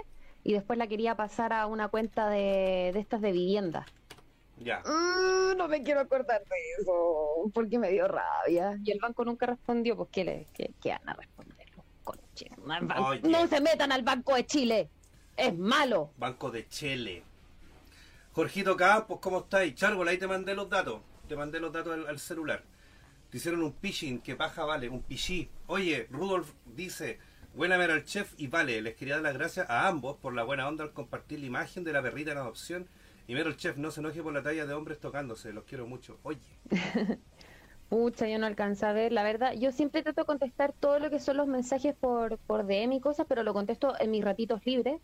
y 0.44 0.52
después 0.52 0.78
la 0.78 0.86
quería 0.86 1.14
pasar 1.16 1.52
a 1.52 1.66
una 1.66 1.88
cuenta 1.88 2.28
de, 2.28 2.90
de 2.92 3.00
estas 3.00 3.20
de 3.20 3.32
vivienda. 3.32 3.86
Ya. 4.60 4.80
Mm, 4.80 5.56
no 5.56 5.68
me 5.68 5.82
quiero 5.82 6.00
acordar 6.00 6.40
de 6.42 6.56
eso, 6.80 7.50
porque 7.52 7.78
me 7.78 7.90
dio 7.90 8.08
rabia. 8.08 8.78
Y 8.82 8.90
el 8.90 8.98
banco 8.98 9.24
nunca 9.24 9.46
respondió, 9.46 9.96
pues 9.96 10.08
¿qué, 10.10 10.24
le, 10.24 10.46
qué, 10.54 10.72
qué 10.80 10.90
van 10.90 11.08
a 11.08 11.14
responder? 11.14 11.66
los 11.76 11.84
conches? 12.02 12.50
No, 13.22 13.46
se 13.46 13.60
metan 13.60 13.92
al 13.92 14.02
Banco 14.02 14.34
de 14.34 14.46
Chile, 14.46 14.88
es 15.36 15.56
malo. 15.56 16.10
Banco 16.16 16.50
de 16.50 16.66
Chile. 16.68 17.22
Jorgito 18.32 18.76
Campos, 18.76 19.18
¿cómo 19.20 19.40
estáis? 19.40 19.74
Chárgola, 19.74 20.10
ahí 20.10 20.18
te 20.18 20.26
mandé 20.26 20.54
los 20.54 20.68
datos. 20.68 21.00
Te 21.28 21.36
mandé 21.36 21.60
los 21.60 21.72
datos 21.72 21.92
al, 21.92 22.06
al 22.06 22.18
celular. 22.18 22.62
Te 23.30 23.36
hicieron 23.36 23.62
un 23.62 23.74
phishing, 23.74 24.20
que 24.20 24.36
paja 24.36 24.64
vale, 24.64 24.88
un 24.88 25.02
pichí. 25.02 25.48
Oye, 25.66 26.06
Rudolf 26.10 26.52
dice, 26.64 27.18
buena 27.54 27.76
ver 27.76 27.90
al 27.90 28.04
chef 28.04 28.34
y 28.38 28.46
vale, 28.46 28.80
les 28.82 28.94
quería 28.96 29.14
dar 29.14 29.22
las 29.24 29.34
gracias 29.34 29.68
a 29.68 29.88
ambos 29.88 30.16
por 30.16 30.34
la 30.34 30.44
buena 30.44 30.68
onda 30.68 30.84
al 30.84 30.92
compartir 30.92 31.40
la 31.40 31.46
imagen 31.46 31.84
de 31.84 31.92
la 31.92 32.02
perrita 32.02 32.32
en 32.32 32.38
adopción. 32.38 32.88
Y 33.26 33.34
mero 33.34 33.50
el 33.50 33.56
chef, 33.56 33.76
no 33.76 33.90
se 33.90 34.00
enoje 34.00 34.22
por 34.22 34.32
la 34.32 34.42
talla 34.42 34.64
de 34.64 34.72
hombres 34.72 35.00
tocándose, 35.00 35.52
los 35.52 35.64
quiero 35.64 35.86
mucho. 35.86 36.18
Oye, 36.22 36.38
Pucha, 37.88 38.28
yo 38.28 38.38
no 38.38 38.46
alcancé 38.46 38.84
a 38.84 38.92
ver, 38.92 39.12
la 39.12 39.22
verdad, 39.22 39.54
yo 39.54 39.72
siempre 39.72 40.02
trato 40.02 40.22
de 40.22 40.26
contestar 40.26 40.74
todo 40.74 40.98
lo 40.98 41.08
que 41.08 41.20
son 41.20 41.38
los 41.38 41.46
mensajes 41.46 41.94
por, 41.94 42.36
por 42.38 42.66
DM 42.66 42.92
y 42.92 43.00
cosas, 43.00 43.26
pero 43.26 43.42
lo 43.42 43.54
contesto 43.54 43.94
en 43.98 44.10
mis 44.10 44.22
ratitos 44.22 44.64
libres, 44.66 45.00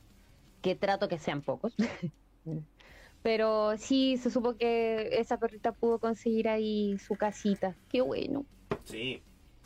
que 0.61 0.75
trato 0.75 1.09
que 1.09 1.19
sean 1.19 1.41
pocos. 1.41 1.75
pero 3.23 3.79
sí, 3.79 4.19
se 4.19 4.31
supo 4.31 4.57
que 4.57 5.19
esa 5.19 5.39
perrita 5.39 5.73
pudo 5.73 5.99
conseguir 5.99 6.47
ahí 6.47 6.99
su 6.99 7.15
casita. 7.15 7.75
Qué 7.89 8.03
bueno. 8.03 8.45
sí. 8.85 9.23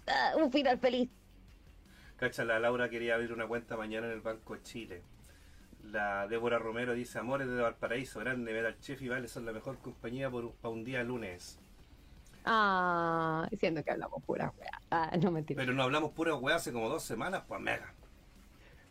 Ah, 0.06 0.34
un 0.38 0.50
final 0.50 0.78
feliz. 0.78 1.10
Cacha, 2.18 2.44
la 2.44 2.58
Laura 2.58 2.90
quería 2.90 3.14
abrir 3.14 3.32
una 3.32 3.46
cuenta 3.46 3.76
mañana 3.76 4.08
en 4.08 4.12
el 4.14 4.20
Banco 4.20 4.54
de 4.54 4.62
Chile. 4.64 5.02
La 5.84 6.26
Débora 6.26 6.58
Romero 6.58 6.92
dice, 6.92 7.20
amores 7.20 7.48
de 7.48 7.62
Valparaíso, 7.62 8.18
grande, 8.18 8.52
ver 8.52 8.66
al 8.66 8.80
chef 8.80 9.00
y 9.02 9.08
vale, 9.08 9.28
son 9.28 9.46
la 9.46 9.52
mejor 9.52 9.78
compañía 9.78 10.28
por, 10.28 10.52
para 10.54 10.74
un 10.74 10.84
día 10.84 11.04
lunes. 11.04 11.60
Ah, 12.44 13.46
diciendo 13.52 13.84
que 13.84 13.92
hablamos 13.92 14.22
pura 14.24 14.52
weá. 14.58 14.82
Ah, 14.90 15.16
no 15.16 15.30
mentira. 15.30 15.60
Pero 15.60 15.72
no 15.72 15.84
hablamos 15.84 16.10
pura 16.10 16.34
weá 16.34 16.56
hace 16.56 16.72
como 16.72 16.88
dos 16.88 17.04
semanas, 17.04 17.44
pues 17.46 17.60
mega. 17.60 17.94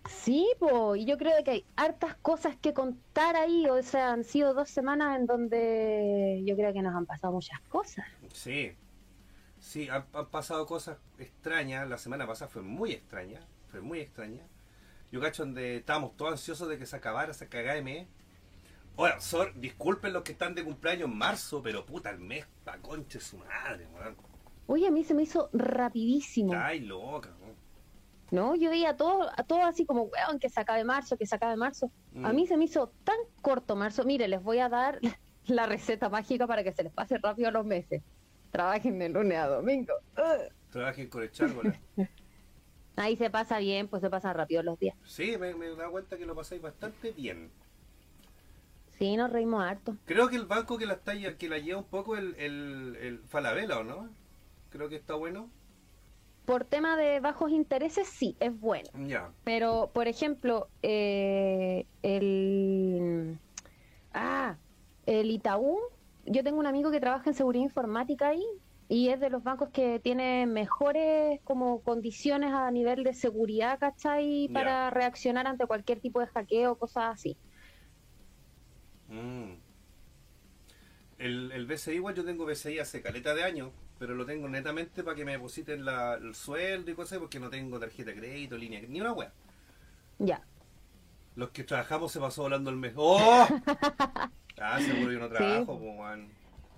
Sí, 0.08 0.48
po, 0.58 0.96
y 0.96 1.04
yo 1.04 1.18
creo 1.18 1.44
que 1.44 1.52
hay 1.52 1.66
hartas 1.76 2.16
cosas 2.22 2.56
que 2.56 2.74
contar 2.74 3.36
ahí, 3.36 3.68
o 3.68 3.84
sea, 3.84 4.14
han 4.14 4.24
sido 4.24 4.54
dos 4.54 4.70
semanas 4.70 5.20
en 5.20 5.26
donde 5.26 6.44
yo 6.46 6.56
creo 6.56 6.72
que 6.72 6.82
nos 6.82 6.96
han 6.96 7.06
pasado 7.06 7.34
muchas 7.34 7.60
cosas. 7.68 8.06
Sí, 8.32 8.74
sí, 9.68 9.90
han, 9.90 10.06
han 10.14 10.28
pasado 10.28 10.66
cosas 10.66 10.98
extrañas. 11.20 11.88
La 11.88 11.98
semana 11.98 12.26
pasada 12.26 12.50
fue 12.50 12.62
muy 12.62 12.92
extraña, 12.94 13.42
fue 13.70 13.82
muy 13.82 14.00
extraña. 14.00 14.42
Yo 15.12 15.22
cacho 15.22 15.44
donde 15.46 15.78
estábamos 15.78 16.16
todos 16.18 16.32
ansiosos 16.34 16.68
de 16.68 16.78
que 16.78 16.86
se 16.86 16.96
acabara 16.96 17.32
esa 17.32 17.48
cagada 17.48 17.76
de 17.76 17.82
mes. 17.82 18.08
Oye, 18.96 19.14
sor, 19.20 19.54
disculpen 19.60 20.12
los 20.14 20.24
que 20.24 20.32
están 20.32 20.56
de 20.56 20.64
cumpleaños 20.64 21.10
en 21.10 21.18
marzo, 21.18 21.62
pero 21.62 21.86
puta, 21.86 22.10
el 22.10 22.20
mes 22.20 22.46
pa' 22.64 22.78
conche 22.80 23.20
su 23.20 23.38
madre, 23.38 23.88
weón. 23.94 24.16
Oye, 24.66 24.88
a 24.88 24.92
mí 24.92 25.04
se 25.04 25.14
me 25.14 25.24
hizo 25.24 25.50
rapidísimo, 25.54 26.54
Ay, 26.56 26.80
loca, 26.82 27.30
weón. 27.42 27.56
¿no? 28.32 28.56
Yo 28.56 28.70
veía 28.70 28.90
a 28.90 28.98
todo, 28.98 29.30
a 29.38 29.44
todo 29.44 29.64
así 29.66 29.86
como, 29.86 30.04
weón, 30.04 30.40
que 30.40 30.50
se 30.50 30.60
acabe 30.60 30.84
marzo, 30.84 31.16
que 31.18 31.26
se 31.26 31.36
acabe 31.36 31.56
marzo. 31.56 31.92
A 32.24 32.34
Mm. 32.34 32.36
mí 32.36 32.48
se 32.48 32.58
me 32.58 32.66
hizo 32.66 32.92
tan 33.04 33.16
corto 33.42 33.76
marzo. 33.76 34.04
Mire, 34.04 34.28
les 34.28 34.42
voy 34.44 34.60
a 34.60 34.68
dar 34.68 35.00
la 35.46 35.66
receta 35.68 36.10
mágica 36.10 36.48
para 36.48 36.64
que 36.64 36.74
se 36.74 36.84
les 36.84 36.92
pase 36.92 37.18
rápido 37.20 37.52
los 37.52 37.66
meses. 37.66 38.02
Trabajen 38.58 38.98
de 38.98 39.10
lunes 39.10 39.38
a 39.38 39.46
domingo. 39.46 39.94
Trabajen 40.72 41.08
con 41.10 41.22
el 41.22 41.30
chárbola. 41.30 41.80
Ahí 42.96 43.16
se 43.16 43.30
pasa 43.30 43.60
bien, 43.60 43.88
pues 43.88 44.02
se 44.02 44.10
pasan 44.10 44.34
rápido 44.34 44.64
los 44.64 44.80
días. 44.80 44.98
Sí, 45.06 45.38
me, 45.38 45.54
dado 45.76 45.92
cuenta 45.92 46.18
que 46.18 46.26
lo 46.26 46.34
pasáis 46.34 46.60
bastante 46.60 47.12
bien. 47.12 47.52
Sí, 48.98 49.16
nos 49.16 49.32
reímos 49.32 49.64
harto. 49.64 49.96
Creo 50.06 50.28
que 50.28 50.38
el 50.38 50.48
banco 50.48 50.80
que 50.80 50.88
la 50.88 50.94
está 50.94 51.14
que 51.38 51.50
la 51.50 51.60
lleva 51.60 51.78
un 51.78 51.86
poco 51.86 52.18
el, 52.18 52.34
el, 52.40 52.98
el 53.00 53.20
Falabella, 53.28 53.78
¿o 53.78 53.84
no? 53.84 54.10
Creo 54.72 54.90
que 54.90 54.96
está 54.96 55.14
bueno. 55.14 55.52
Por 56.46 56.66
tema 56.66 56.98
de 56.98 57.20
bajos 57.20 57.52
intereses, 57.52 58.08
sí, 58.08 58.36
es 58.40 58.60
bueno. 58.60 58.90
Ya. 59.06 59.30
Pero, 59.44 59.92
por 59.94 60.08
ejemplo, 60.08 60.68
eh, 60.82 61.86
el... 62.02 63.38
Ah, 64.16 64.56
el 65.06 65.30
Itaú, 65.30 65.78
yo 66.28 66.44
tengo 66.44 66.60
un 66.60 66.68
amigo 66.68 66.92
que 66.92 67.00
trabaja 67.00 67.30
en 67.30 67.36
seguridad 67.36 67.64
informática 67.66 68.30
ahí 68.30 68.44
y 68.90 69.10
es 69.10 69.20
de 69.20 69.30
los 69.30 69.44
bancos 69.44 69.70
que 69.72 70.00
tiene 70.00 70.46
mejores 70.48 71.42
como 71.44 71.82
condiciones 71.84 72.54
a 72.54 72.72
nivel 72.72 73.04
de 73.04 73.14
seguridad, 73.14 73.80
¿cachai? 73.80 74.50
Para 74.54 74.90
reaccionar 74.90 75.48
ante 75.48 75.66
cualquier 75.68 76.00
tipo 76.00 76.20
de 76.22 76.28
hackeo, 76.28 76.78
cosas 76.78 77.14
así. 77.16 77.38
Mm. 79.10 79.54
El, 81.18 81.52
el 81.52 81.66
BCI, 81.66 81.96
igual 81.96 82.16
yo 82.16 82.24
tengo 82.26 82.46
BCI 82.46 82.80
hace 82.80 83.02
caleta 83.02 83.34
de 83.34 83.44
años, 83.44 83.72
pero 83.98 84.14
lo 84.16 84.26
tengo 84.26 84.48
netamente 84.48 85.04
para 85.04 85.16
que 85.16 85.26
me 85.26 85.32
depositen 85.34 85.84
la- 85.84 86.16
el 86.16 86.36
sueldo 86.36 86.92
y 86.92 86.96
cosas, 86.96 87.20
porque 87.20 87.40
no 87.40 87.50
tengo 87.50 87.80
tarjeta 87.80 88.12
de 88.12 88.18
crédito, 88.18 88.58
línea, 88.58 88.82
ni 88.88 89.02
una 89.02 89.14
wea. 89.14 89.34
Ya. 90.20 90.42
Los 91.36 91.52
que 91.52 91.64
trabajamos 91.64 92.12
se 92.12 92.20
pasó 92.20 92.44
volando 92.44 92.70
el 92.70 92.78
mes. 92.78 92.94
¡Oh! 92.96 93.48
Ah, 94.60 94.80
seguro 94.82 95.12
yo 95.12 95.20
no 95.20 95.30
trabajo, 95.30 95.80
pues. 95.80 96.20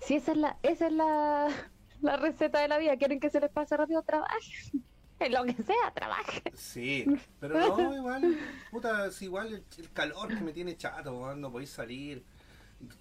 Sí, 0.01 0.15
esa 0.15 0.31
es 0.31 0.38
la, 0.38 0.57
esa 0.63 0.88
es 0.88 0.93
la, 0.93 1.48
la 2.01 2.17
receta 2.17 2.59
de 2.62 2.67
la 2.67 2.77
vida. 2.77 2.98
¿Quieren 2.98 3.19
que 3.19 3.29
se 3.29 3.39
les 3.39 3.50
pase 3.50 3.75
rápido? 3.77 4.01
Trabajen. 4.03 4.83
En 5.21 5.33
lo 5.33 5.43
que 5.43 5.51
sea, 5.51 5.91
trabajen. 5.93 6.43
Sí, 6.55 7.05
pero 7.41 7.59
no, 7.59 7.93
igual, 7.93 8.38
puta, 8.71 9.07
es 9.07 9.21
igual 9.21 9.48
el, 9.48 9.63
el 9.77 9.91
calor 9.91 10.29
que 10.29 10.39
me 10.41 10.53
tiene 10.53 10.77
chato, 10.77 11.12
weón, 11.12 11.41
no 11.41 11.51
podéis 11.51 11.71
salir 11.71 12.24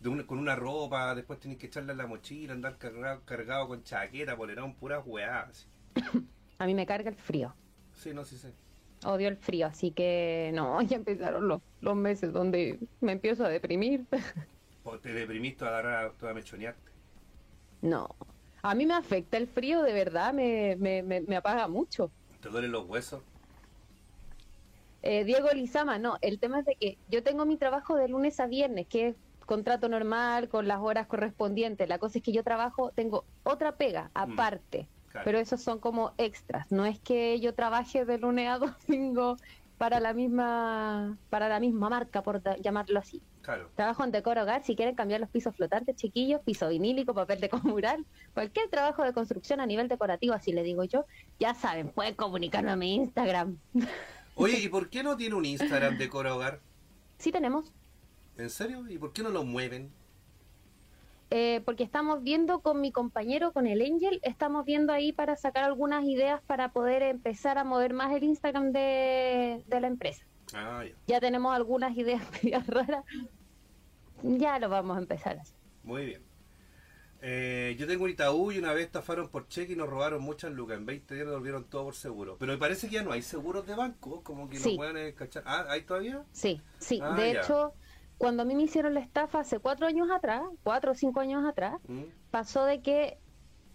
de 0.00 0.08
una- 0.08 0.26
con 0.26 0.40
una 0.40 0.56
ropa, 0.56 1.14
después 1.14 1.38
tenéis 1.38 1.60
que 1.60 1.68
echarle 1.68 1.94
la 1.94 2.08
mochila, 2.08 2.54
andar 2.54 2.76
cargado, 2.76 3.20
cargado 3.24 3.68
con 3.68 3.84
chaqueta, 3.84 4.36
polerón, 4.36 4.74
puras 4.74 5.00
weás. 5.06 5.48
así. 5.48 5.66
A 6.58 6.66
mí 6.66 6.74
me 6.74 6.86
carga 6.86 7.08
el 7.08 7.14
frío. 7.14 7.54
Sí, 7.94 8.12
no, 8.12 8.24
sí 8.24 8.36
sé. 8.36 8.52
Odio 9.04 9.28
el 9.28 9.36
frío, 9.36 9.68
así 9.68 9.92
que 9.92 10.50
no, 10.54 10.82
ya 10.82 10.96
empezaron 10.96 11.46
los, 11.46 11.62
los 11.80 11.94
meses 11.94 12.32
donde 12.32 12.80
me 13.00 13.12
empiezo 13.12 13.44
a 13.44 13.48
deprimir. 13.48 14.06
O 14.90 14.98
te 14.98 15.12
deprimiste 15.12 15.64
a 15.64 15.68
agarrar 15.68 16.12
toda 16.12 16.32
mechonearte. 16.32 16.90
No, 17.82 18.08
a 18.62 18.74
mí 18.74 18.86
me 18.86 18.94
afecta 18.94 19.36
el 19.36 19.46
frío, 19.46 19.82
de 19.82 19.92
verdad, 19.92 20.32
me, 20.32 20.76
me, 20.76 21.02
me, 21.02 21.20
me 21.20 21.36
apaga 21.36 21.68
mucho. 21.68 22.10
Te 22.40 22.48
duelen 22.48 22.72
los 22.72 22.86
huesos. 22.88 23.22
Eh, 25.02 25.24
Diego 25.24 25.48
Lizama, 25.52 25.98
no, 25.98 26.16
el 26.22 26.38
tema 26.40 26.60
es 26.60 26.64
de 26.66 26.74
que 26.74 26.98
yo 27.10 27.22
tengo 27.22 27.44
mi 27.44 27.56
trabajo 27.56 27.96
de 27.96 28.08
lunes 28.08 28.40
a 28.40 28.46
viernes, 28.46 28.86
que 28.88 29.08
es 29.08 29.16
contrato 29.46 29.88
normal 29.88 30.48
con 30.48 30.66
las 30.66 30.80
horas 30.80 31.06
correspondientes. 31.06 31.88
La 31.88 31.98
cosa 31.98 32.18
es 32.18 32.24
que 32.24 32.32
yo 32.32 32.42
trabajo, 32.42 32.90
tengo 32.92 33.24
otra 33.44 33.76
pega 33.76 34.10
aparte, 34.14 34.88
Claro. 35.10 35.24
pero 35.24 35.38
esos 35.38 35.62
son 35.62 35.78
como 35.78 36.12
extras. 36.18 36.70
No 36.70 36.84
es 36.84 36.98
que 36.98 37.40
yo 37.40 37.54
trabaje 37.54 38.04
de 38.04 38.18
lunes 38.18 38.48
a 38.50 38.58
domingo 38.88 39.36
para 39.78 40.00
la 40.00 40.12
misma 40.12 41.16
para 41.30 41.48
la 41.48 41.60
misma 41.60 41.88
marca, 41.88 42.22
por 42.22 42.42
llamarlo 42.60 42.98
así. 42.98 43.22
Claro. 43.42 43.70
Trabajo 43.76 44.04
en 44.04 44.10
decor 44.10 44.36
hogar, 44.36 44.62
si 44.64 44.76
quieren 44.76 44.94
cambiar 44.94 45.20
los 45.20 45.30
pisos 45.30 45.56
flotantes, 45.56 45.96
chiquillos, 45.96 46.42
piso 46.42 46.68
vinílico, 46.68 47.14
papel 47.14 47.40
de 47.40 47.48
mural, 47.62 48.04
cualquier 48.34 48.68
trabajo 48.68 49.04
de 49.04 49.14
construcción 49.14 49.60
a 49.60 49.66
nivel 49.66 49.88
decorativo, 49.88 50.34
así 50.34 50.52
le 50.52 50.62
digo 50.62 50.84
yo, 50.84 51.06
ya 51.38 51.54
saben, 51.54 51.88
pueden 51.88 52.14
comunicarme 52.14 52.70
a 52.70 52.76
mi 52.76 52.96
Instagram. 52.96 53.58
Oye, 54.34 54.58
¿y 54.60 54.68
por 54.68 54.90
qué 54.90 55.02
no 55.02 55.16
tiene 55.16 55.34
un 55.34 55.44
Instagram 55.44 55.96
de 55.96 56.08
Cora 56.08 56.34
Hogar? 56.34 56.60
Sí 57.18 57.32
tenemos, 57.32 57.72
¿En 58.38 58.50
serio? 58.50 58.88
¿Y 58.88 58.98
por 58.98 59.12
qué 59.12 59.24
no 59.24 59.30
lo 59.30 59.42
mueven? 59.42 59.90
Eh, 61.30 61.60
porque 61.64 61.84
estamos 61.84 62.22
viendo 62.22 62.60
con 62.60 62.80
mi 62.80 62.90
compañero, 62.92 63.52
con 63.52 63.66
el 63.66 63.82
Angel, 63.82 64.20
estamos 64.22 64.64
viendo 64.64 64.92
ahí 64.92 65.12
para 65.12 65.36
sacar 65.36 65.64
algunas 65.64 66.04
ideas 66.04 66.40
para 66.46 66.72
poder 66.72 67.02
empezar 67.02 67.58
a 67.58 67.64
mover 67.64 67.92
más 67.92 68.12
el 68.14 68.24
Instagram 68.24 68.72
de, 68.72 69.62
de 69.66 69.80
la 69.80 69.86
empresa. 69.86 70.24
Ah, 70.54 70.82
ya. 70.84 70.94
Ya 71.06 71.20
tenemos 71.20 71.54
algunas 71.54 71.96
ideas 71.96 72.22
raras, 72.66 73.04
ya 74.22 74.58
lo 74.58 74.68
vamos 74.68 74.96
a 74.96 75.00
empezar. 75.00 75.38
Muy 75.84 76.06
bien. 76.06 76.22
Eh, 77.20 77.74
yo 77.78 77.86
tengo 77.88 78.04
un 78.04 78.10
Itaú 78.10 78.52
y 78.52 78.58
una 78.58 78.72
vez 78.72 78.86
estafaron 78.86 79.28
por 79.28 79.48
cheque 79.48 79.72
y 79.72 79.76
nos 79.76 79.88
robaron 79.88 80.22
muchas 80.22 80.52
lucas. 80.52 80.78
En 80.78 80.86
20 80.86 81.14
días 81.14 81.26
nos 81.26 81.34
volvieron 81.36 81.64
todo 81.64 81.84
por 81.84 81.94
seguro. 81.96 82.36
Pero 82.38 82.52
me 82.52 82.58
parece 82.58 82.88
que 82.88 82.94
ya 82.94 83.02
no 83.02 83.10
hay 83.12 83.22
seguros 83.22 83.66
de 83.66 83.74
banco, 83.74 84.22
como 84.22 84.48
que 84.48 84.56
Sí. 84.58 84.72
no 84.72 84.76
pueden 84.76 85.12
cachar. 85.14 85.42
Ah, 85.44 85.66
¿hay 85.68 85.82
todavía? 85.82 86.22
Sí, 86.32 86.60
sí. 86.78 87.00
Ah, 87.02 87.14
de 87.16 87.32
ya. 87.34 87.40
hecho, 87.40 87.74
cuando 88.18 88.42
a 88.42 88.46
mí 88.46 88.54
me 88.54 88.64
hicieron 88.64 88.94
la 88.94 89.00
estafa 89.00 89.40
hace 89.40 89.58
cuatro 89.60 89.86
años 89.86 90.08
atrás, 90.10 90.42
cuatro 90.62 90.92
o 90.92 90.94
cinco 90.94 91.20
años 91.20 91.44
atrás, 91.48 91.74
¿Mm? 91.86 92.02
pasó 92.30 92.64
de 92.64 92.82
que 92.82 93.18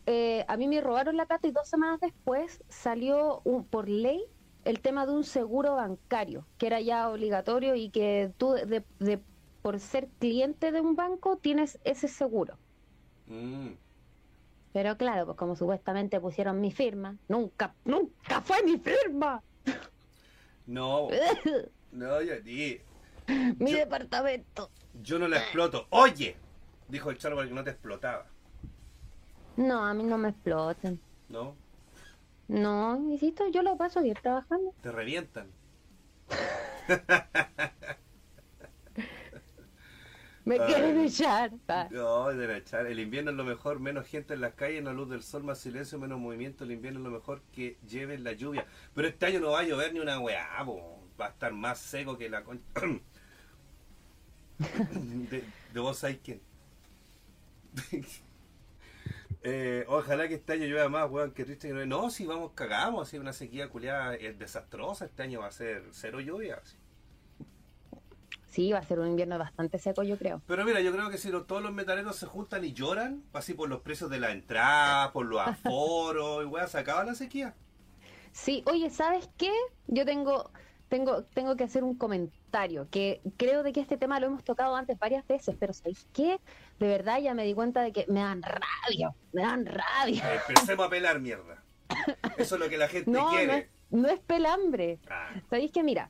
eh, 0.05 0.45
a 0.47 0.57
mí 0.57 0.67
me 0.67 0.81
robaron 0.81 1.15
la 1.17 1.25
plata 1.25 1.47
y 1.47 1.51
dos 1.51 1.67
semanas 1.67 1.99
después 2.01 2.63
salió 2.69 3.41
un, 3.45 3.65
por 3.67 3.87
ley 3.89 4.21
el 4.65 4.81
tema 4.81 5.05
de 5.05 5.13
un 5.13 5.23
seguro 5.23 5.75
bancario, 5.75 6.47
que 6.57 6.67
era 6.67 6.81
ya 6.81 7.09
obligatorio 7.09 7.75
y 7.75 7.89
que 7.89 8.31
tú, 8.37 8.51
de, 8.51 8.85
de- 8.99 9.23
por 9.61 9.79
ser 9.79 10.09
cliente 10.19 10.73
de 10.73 10.81
un 10.81 10.95
banco, 10.95 11.37
tienes 11.37 11.79
ese 11.85 12.09
seguro. 12.09 12.59
Mm. 13.27 13.69
Pero 14.73 14.97
claro, 14.97 15.25
pues 15.25 15.37
como 15.37 15.55
supuestamente 15.55 16.19
pusieron 16.19 16.59
mi 16.59 16.71
firma, 16.71 17.17
nunca, 17.29 17.77
nunca 17.85 18.41
fue 18.41 18.61
mi 18.63 18.77
firma. 18.77 19.41
No, 20.65 21.09
no, 21.91 22.21
ya 22.21 22.39
di. 22.39 22.81
mi 23.59 23.71
Yo- 23.71 23.77
departamento. 23.77 24.69
Yo 25.01 25.19
no 25.19 25.27
la 25.27 25.37
exploto. 25.37 25.87
Oye, 25.89 26.35
dijo 26.87 27.09
el 27.09 27.17
charro 27.17 27.37
que 27.41 27.47
no 27.47 27.63
te 27.63 27.71
explotaba. 27.71 28.27
No, 29.57 29.85
a 29.85 29.93
mí 29.93 30.03
no 30.03 30.17
me 30.17 30.29
explotan. 30.29 30.99
¿No? 31.29 31.55
No, 32.47 32.95
insisto, 33.11 33.47
yo 33.49 33.61
lo 33.61 33.77
paso 33.77 34.01
bien 34.01 34.17
trabajando. 34.21 34.73
Te 34.81 34.91
revientan. 34.91 35.47
Me 40.45 40.59
Ay. 40.59 40.73
quieren 40.73 40.99
echar. 40.99 41.51
No, 41.91 42.27
de 42.27 42.57
echar. 42.57 42.85
El 42.85 42.99
invierno 42.99 43.31
es 43.31 43.37
lo 43.37 43.45
mejor, 43.45 43.79
menos 43.79 44.05
gente 44.05 44.33
en 44.33 44.41
las 44.41 44.53
calles, 44.55 44.83
la 44.83 44.91
luz 44.91 45.09
del 45.09 45.23
sol, 45.23 45.43
más 45.43 45.59
silencio, 45.59 45.97
menos 45.99 46.19
movimiento. 46.19 46.65
El 46.65 46.71
invierno 46.71 46.99
es 46.99 47.05
lo 47.05 47.11
mejor 47.11 47.41
que 47.53 47.77
lleven 47.87 48.23
la 48.25 48.33
lluvia. 48.33 48.65
Pero 48.93 49.07
este 49.07 49.25
año 49.25 49.39
no 49.39 49.51
va 49.51 49.61
a 49.61 49.63
llover 49.63 49.93
ni 49.93 49.99
una 49.99 50.19
weá, 50.19 50.61
po. 50.65 50.99
va 51.19 51.27
a 51.27 51.29
estar 51.29 51.53
más 51.53 51.79
seco 51.79 52.17
que 52.17 52.29
la 52.29 52.43
concha. 52.43 52.63
de, 55.29 55.43
de 55.73 55.79
vos 55.79 55.97
sabés 55.97 56.19
quién. 56.23 56.41
Eh, 59.45 59.85
ojalá 59.89 60.27
que 60.27 60.35
este 60.35 60.53
año 60.53 60.65
llueva 60.65 60.87
más, 60.89 61.09
weón, 61.11 61.31
que 61.33 61.43
triste 61.45 61.67
que 61.67 61.73
no. 61.73 61.85
No, 61.85 62.09
si 62.09 62.25
vamos, 62.25 62.51
cagamos, 62.53 63.07
así 63.07 63.17
una 63.17 63.33
sequía 63.33 63.69
culiada 63.69 64.15
es 64.15 64.39
desastrosa. 64.39 65.05
Este 65.05 65.23
año 65.23 65.41
va 65.41 65.47
a 65.47 65.51
ser 65.51 65.83
cero 65.91 66.19
lluvia. 66.21 66.59
así. 66.63 66.77
Sí, 68.47 68.71
va 68.71 68.79
a 68.79 68.83
ser 68.83 68.99
un 68.99 69.07
invierno 69.07 69.37
bastante 69.37 69.79
seco, 69.79 70.03
yo 70.03 70.17
creo. 70.17 70.41
Pero 70.47 70.63
mira, 70.65 70.79
yo 70.81 70.91
creo 70.93 71.09
que 71.09 71.17
si 71.17 71.29
lo- 71.31 71.43
todos 71.45 71.61
los 71.61 71.73
metaleros 71.73 72.15
se 72.17 72.25
juntan 72.25 72.63
y 72.63 72.73
lloran, 72.73 73.23
así 73.33 73.53
por 73.53 73.67
los 73.69 73.81
precios 73.81 74.09
de 74.09 74.19
la 74.19 74.31
entrada, 74.31 75.11
por 75.11 75.25
los 75.25 75.39
aforos, 75.45 76.43
y 76.43 76.45
weá, 76.47 76.67
se 76.67 76.77
acaba 76.77 77.03
la 77.03 77.15
sequía. 77.15 77.55
Sí, 78.31 78.63
oye, 78.67 78.89
¿sabes 78.89 79.29
qué? 79.37 79.51
Yo 79.87 80.05
tengo, 80.05 80.51
tengo, 80.89 81.23
tengo 81.23 81.55
que 81.55 81.63
hacer 81.63 81.83
un 81.83 81.95
comentario, 81.95 82.87
que 82.91 83.21
creo 83.37 83.63
de 83.63 83.73
que 83.73 83.79
este 83.79 83.97
tema 83.97 84.19
lo 84.19 84.27
hemos 84.27 84.43
tocado 84.43 84.75
antes 84.75 84.97
varias 84.99 85.25
veces, 85.27 85.55
pero 85.59 85.73
¿sabéis 85.73 86.05
qué? 86.13 86.39
De 86.79 86.87
verdad 86.87 87.19
ya 87.19 87.33
me 87.33 87.43
di 87.45 87.53
cuenta 87.53 87.81
de 87.81 87.91
que 87.91 88.05
me 88.07 88.19
dan 88.19 88.41
rabia, 88.43 89.13
me 89.31 89.41
dan 89.41 89.65
rabia. 89.65 90.35
Eh, 90.35 90.39
Empecemos 90.49 90.85
a 90.85 90.89
pelar 90.89 91.19
mierda. 91.19 91.63
Eso 92.37 92.55
es 92.55 92.61
lo 92.61 92.69
que 92.69 92.77
la 92.77 92.87
gente 92.87 93.09
No, 93.11 93.23
no 93.23 93.29
quiere. 93.29 93.57
es, 93.57 93.67
no 93.91 94.07
es 94.09 94.19
pelambre. 94.19 94.99
Ah, 95.09 95.31
¿Sabéis 95.49 95.71
que 95.71 95.83
Mira, 95.83 96.09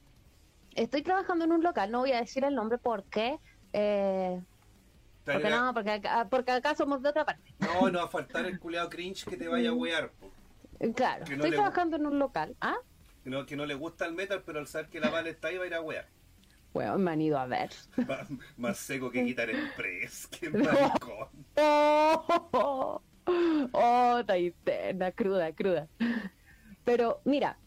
estoy 0.75 1.01
trabajando 1.01 1.45
en 1.45 1.51
un 1.53 1.63
local, 1.63 1.91
no 1.91 1.99
voy 1.99 2.11
a 2.11 2.19
decir 2.19 2.43
el 2.43 2.55
nombre 2.55 2.77
porque... 2.77 3.39
Eh, 3.73 4.41
porque 5.25 5.49
no, 5.49 5.73
porque 5.73 5.91
acá, 5.91 6.27
porque 6.29 6.51
acá 6.51 6.75
somos 6.75 7.01
de 7.01 7.09
otra 7.09 7.23
parte. 7.23 7.53
no, 7.59 7.89
no 7.89 7.99
va 7.99 8.05
a 8.05 8.09
faltar 8.09 8.45
el 8.45 8.59
culeado 8.59 8.89
cringe 8.89 9.23
que 9.23 9.37
te 9.37 9.47
vaya 9.47 9.69
a 9.69 9.73
wear. 9.73 10.11
po. 10.11 10.29
Claro, 10.95 11.23
no 11.29 11.35
estoy 11.35 11.51
trabajando 11.51 11.95
en 11.95 12.05
un 12.05 12.19
local. 12.19 12.57
¿Ah? 12.59 12.75
Que 13.23 13.29
no, 13.29 13.45
que 13.45 13.55
no 13.55 13.65
le 13.65 13.75
gusta 13.75 14.05
el 14.05 14.13
metal, 14.13 14.43
pero 14.45 14.59
al 14.59 14.67
saber 14.67 14.89
que 14.89 14.99
la 14.99 15.09
Vale 15.09 15.29
está 15.29 15.47
ahí 15.47 15.57
va 15.57 15.63
a 15.63 15.67
ir 15.67 15.73
a 15.73 15.81
wear. 15.81 16.07
Bueno, 16.73 16.97
me 16.97 17.11
han 17.11 17.21
ido 17.21 17.37
a 17.37 17.45
ver. 17.45 17.69
Más, 18.07 18.27
más 18.57 18.77
seco 18.77 19.11
que 19.11 19.23
quitar 19.23 19.49
el 19.49 19.71
press. 19.77 20.27
Qué 20.27 20.49
maricón. 20.49 21.29
Oh, 21.55 23.01
oh, 23.71 24.23
interna, 24.35 25.11
cruda, 25.11 25.53
cruda. 25.53 25.87
Pero 26.83 27.21
mira, 27.25 27.57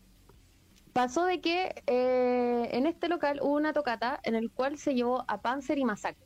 pasó 0.93 1.25
de 1.25 1.41
que 1.41 1.83
eh, 1.87 2.69
en 2.73 2.87
este 2.87 3.09
local 3.09 3.39
hubo 3.43 3.55
una 3.55 3.73
tocata 3.73 4.21
en 4.25 4.35
el 4.35 4.51
cual 4.51 4.77
se 4.77 4.95
llevó 4.95 5.25
a 5.29 5.41
Panzer 5.41 5.79
y 5.79 5.85
Masacre. 5.85 6.26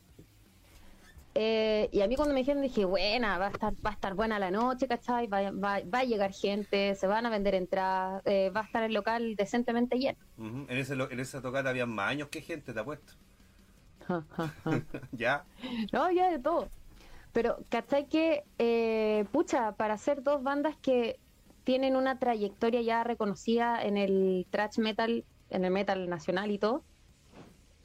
Eh, 1.33 1.87
y 1.93 2.01
a 2.01 2.07
mí 2.07 2.15
cuando 2.17 2.33
me 2.33 2.41
dijeron 2.41 2.61
dije, 2.61 2.83
buena, 2.85 3.37
va 3.37 3.47
a 3.47 3.51
estar, 3.51 3.73
va 3.85 3.91
a 3.91 3.93
estar 3.93 4.15
buena 4.15 4.37
la 4.37 4.51
noche, 4.51 4.87
¿cachai? 4.87 5.27
Va, 5.27 5.51
va- 5.51 5.81
va 5.83 5.99
a 5.99 6.03
llegar 6.03 6.31
gente, 6.33 6.93
se 6.95 7.07
van 7.07 7.25
a 7.25 7.29
vender 7.29 7.55
entradas, 7.55 8.21
eh, 8.25 8.49
va 8.49 8.61
a 8.61 8.63
estar 8.65 8.83
el 8.83 8.93
local 8.93 9.35
decentemente 9.35 9.97
lleno. 9.97 10.19
En, 10.37 10.67
ese, 10.69 10.93
en 10.93 11.19
esa 11.19 11.41
tocata 11.41 11.69
había 11.69 11.85
más 11.85 12.09
años 12.09 12.27
que 12.29 12.41
gente, 12.41 12.73
te 12.73 12.79
apuesto. 12.79 13.13
Ya. 15.11 15.45
No, 15.93 16.11
ya 16.11 16.29
de 16.31 16.39
todo. 16.39 16.67
Pero, 17.31 17.57
¿cachai 17.69 18.07
que, 18.09 18.43
eh, 18.57 19.25
pucha, 19.31 19.71
para 19.73 19.93
hacer 19.93 20.21
dos 20.23 20.43
bandas 20.43 20.75
que 20.81 21.17
tienen 21.63 21.95
una 21.95 22.19
trayectoria 22.19 22.81
ya 22.81 23.03
reconocida 23.05 23.81
en 23.83 23.95
el 23.97 24.47
thrash 24.49 24.79
metal, 24.79 25.23
en 25.49 25.63
el 25.65 25.71
metal 25.71 26.09
nacional 26.09 26.51
y 26.51 26.57
todo? 26.59 26.83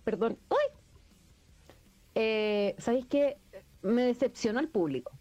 Perdón. 0.04 0.38
¡Uy! 0.50 0.78
Eh, 2.18 2.74
¿Sabéis 2.78 3.06
que 3.06 3.36
Me 3.82 4.02
decepcionó 4.06 4.58
el 4.58 4.68
público. 4.68 5.12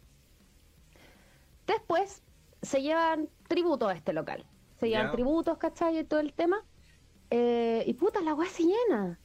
Después 1.67 2.23
se 2.61 2.81
llevan 2.81 3.29
tributo 3.47 3.87
a 3.89 3.93
este 3.93 4.13
local. 4.13 4.45
Se 4.79 4.87
llevan 4.87 5.11
tributos, 5.11 5.57
¿cachai? 5.57 5.99
Y 5.99 6.03
todo 6.05 6.21
el 6.21 6.33
tema. 6.33 6.63
Eh, 7.29 7.83
y 7.85 7.93
puta, 7.95 8.21
la 8.21 8.33
weá 8.33 8.49
se 8.49 8.63
llena. 8.63 9.19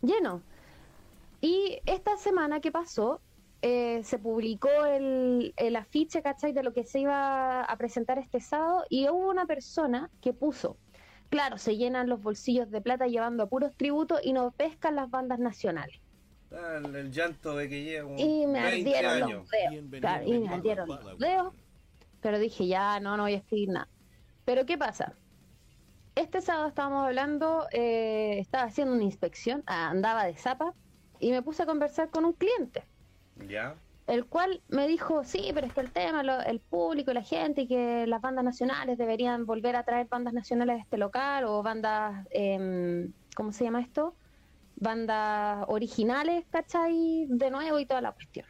Lleno. 0.00 0.42
Y 1.40 1.80
esta 1.86 2.16
semana 2.16 2.60
que 2.60 2.70
pasó, 2.70 3.20
eh, 3.62 4.02
se 4.04 4.18
publicó 4.18 4.68
el, 4.86 5.52
el 5.56 5.76
afiche, 5.76 6.22
¿cachai? 6.22 6.52
De 6.52 6.62
lo 6.62 6.72
que 6.72 6.84
se 6.84 7.00
iba 7.00 7.64
a 7.64 7.76
presentar 7.76 8.18
este 8.18 8.40
sábado 8.40 8.84
y 8.88 9.08
hubo 9.08 9.28
una 9.28 9.46
persona 9.46 10.10
que 10.20 10.32
puso, 10.32 10.78
claro, 11.30 11.58
se 11.58 11.76
llenan 11.76 12.08
los 12.08 12.22
bolsillos 12.22 12.70
de 12.70 12.80
plata 12.80 13.06
llevando 13.08 13.42
a 13.42 13.48
puros 13.48 13.76
tributos 13.76 14.20
y 14.22 14.32
no 14.32 14.52
pescan 14.52 14.94
las 14.96 15.10
bandas 15.10 15.40
nacionales. 15.40 16.00
Ah, 16.50 16.78
El, 16.82 16.94
el 16.96 17.10
llanto 17.12 17.56
de 17.56 17.68
que 17.68 17.82
lleva 17.82 18.08
un 18.08 18.18
Y 18.18 18.46
me 18.46 18.62
20 18.62 18.96
ardieron 18.96 19.22
años. 19.22 19.40
los 19.42 19.50
dedos. 19.50 20.00
Claro, 20.00 20.24
y 20.26 20.38
me 20.38 20.48
ardieron 20.48 20.88
los 20.88 21.18
dedos. 21.18 21.54
Pero 22.20 22.38
dije, 22.38 22.66
ya, 22.66 22.98
no, 23.00 23.16
no 23.16 23.24
voy 23.24 23.34
a 23.34 23.38
escribir 23.38 23.68
nada. 23.70 23.88
Pero 24.44 24.64
¿qué 24.66 24.76
pasa? 24.78 25.14
Este 26.14 26.40
sábado 26.40 26.68
estábamos 26.68 27.06
hablando, 27.06 27.66
eh, 27.70 28.38
estaba 28.40 28.64
haciendo 28.64 28.94
una 28.94 29.04
inspección, 29.04 29.62
ah, 29.66 29.88
andaba 29.90 30.24
de 30.24 30.34
zapa, 30.36 30.74
y 31.20 31.30
me 31.30 31.42
puse 31.42 31.62
a 31.62 31.66
conversar 31.66 32.10
con 32.10 32.24
un 32.24 32.32
cliente, 32.32 32.82
Ya. 33.48 33.76
el 34.08 34.26
cual 34.26 34.60
me 34.68 34.88
dijo, 34.88 35.22
sí, 35.22 35.50
pero 35.54 35.66
es 35.68 35.72
que 35.74 35.80
el 35.80 35.92
tema, 35.92 36.24
lo- 36.24 36.40
el 36.40 36.58
público, 36.60 37.12
la 37.12 37.22
gente, 37.22 37.62
y 37.62 37.68
que 37.68 38.04
las 38.08 38.20
bandas 38.20 38.42
nacionales 38.44 38.98
deberían 38.98 39.46
volver 39.46 39.76
a 39.76 39.84
traer 39.84 40.08
bandas 40.08 40.34
nacionales 40.34 40.78
a 40.78 40.82
este 40.82 40.98
local, 40.98 41.44
o 41.44 41.62
bandas, 41.62 42.26
em, 42.30 43.12
¿cómo 43.36 43.52
se 43.52 43.62
llama 43.64 43.80
esto? 43.80 44.16
Bandas 44.80 45.64
originales, 45.68 46.44
¿cachai? 46.50 47.26
De 47.28 47.50
nuevo 47.50 47.78
y 47.78 47.86
toda 47.86 48.00
la 48.00 48.12
cuestión. 48.12 48.46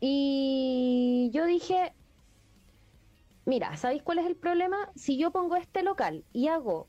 Y 0.00 1.30
yo 1.32 1.46
dije, 1.46 1.94
mira, 3.44 3.76
¿sabéis 3.76 4.02
cuál 4.02 4.18
es 4.18 4.26
el 4.26 4.36
problema? 4.36 4.90
Si 4.94 5.18
yo 5.18 5.30
pongo 5.30 5.56
este 5.56 5.82
local 5.82 6.24
y 6.32 6.48
hago 6.48 6.88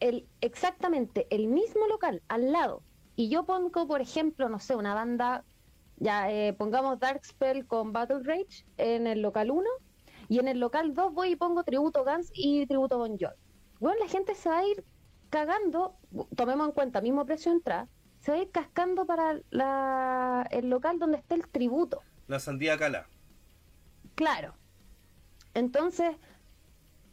el 0.00 0.28
exactamente 0.40 1.26
el 1.30 1.48
mismo 1.48 1.86
local 1.86 2.22
al 2.28 2.52
lado, 2.52 2.82
y 3.16 3.28
yo 3.28 3.44
pongo, 3.44 3.86
por 3.86 4.00
ejemplo, 4.00 4.48
no 4.48 4.58
sé, 4.58 4.76
una 4.76 4.94
banda, 4.94 5.44
ya 5.96 6.30
eh, 6.30 6.52
pongamos 6.54 6.98
Darkspell 6.98 7.66
con 7.66 7.92
Battle 7.92 8.22
Rage 8.22 8.64
en 8.76 9.06
el 9.06 9.20
local 9.22 9.50
1, 9.50 9.68
y 10.28 10.38
en 10.38 10.48
el 10.48 10.60
local 10.60 10.94
2 10.94 11.12
voy 11.12 11.32
y 11.32 11.36
pongo 11.36 11.64
tributo 11.64 12.04
Guns 12.04 12.30
y 12.32 12.66
tributo 12.66 12.98
Bon 12.98 13.18
Jovi. 13.18 13.34
Bueno, 13.80 13.98
la 14.00 14.08
gente 14.08 14.34
se 14.34 14.48
va 14.48 14.58
a 14.58 14.66
ir 14.66 14.84
cagando, 15.30 15.96
tomemos 16.36 16.66
en 16.68 16.72
cuenta, 16.72 17.00
mismo 17.00 17.24
precio 17.24 17.52
de 17.52 17.56
entrada, 17.58 17.88
se 18.20 18.32
va 18.32 18.38
a 18.38 18.42
ir 18.42 18.50
cascando 18.50 19.06
para 19.06 19.40
la- 19.50 20.46
el 20.50 20.68
local 20.68 20.98
donde 20.98 21.18
esté 21.18 21.36
el 21.36 21.48
tributo. 21.48 22.02
La 22.26 22.38
sandía 22.38 22.76
cala. 22.76 23.06
Claro. 24.14 24.54
Entonces, 25.54 26.16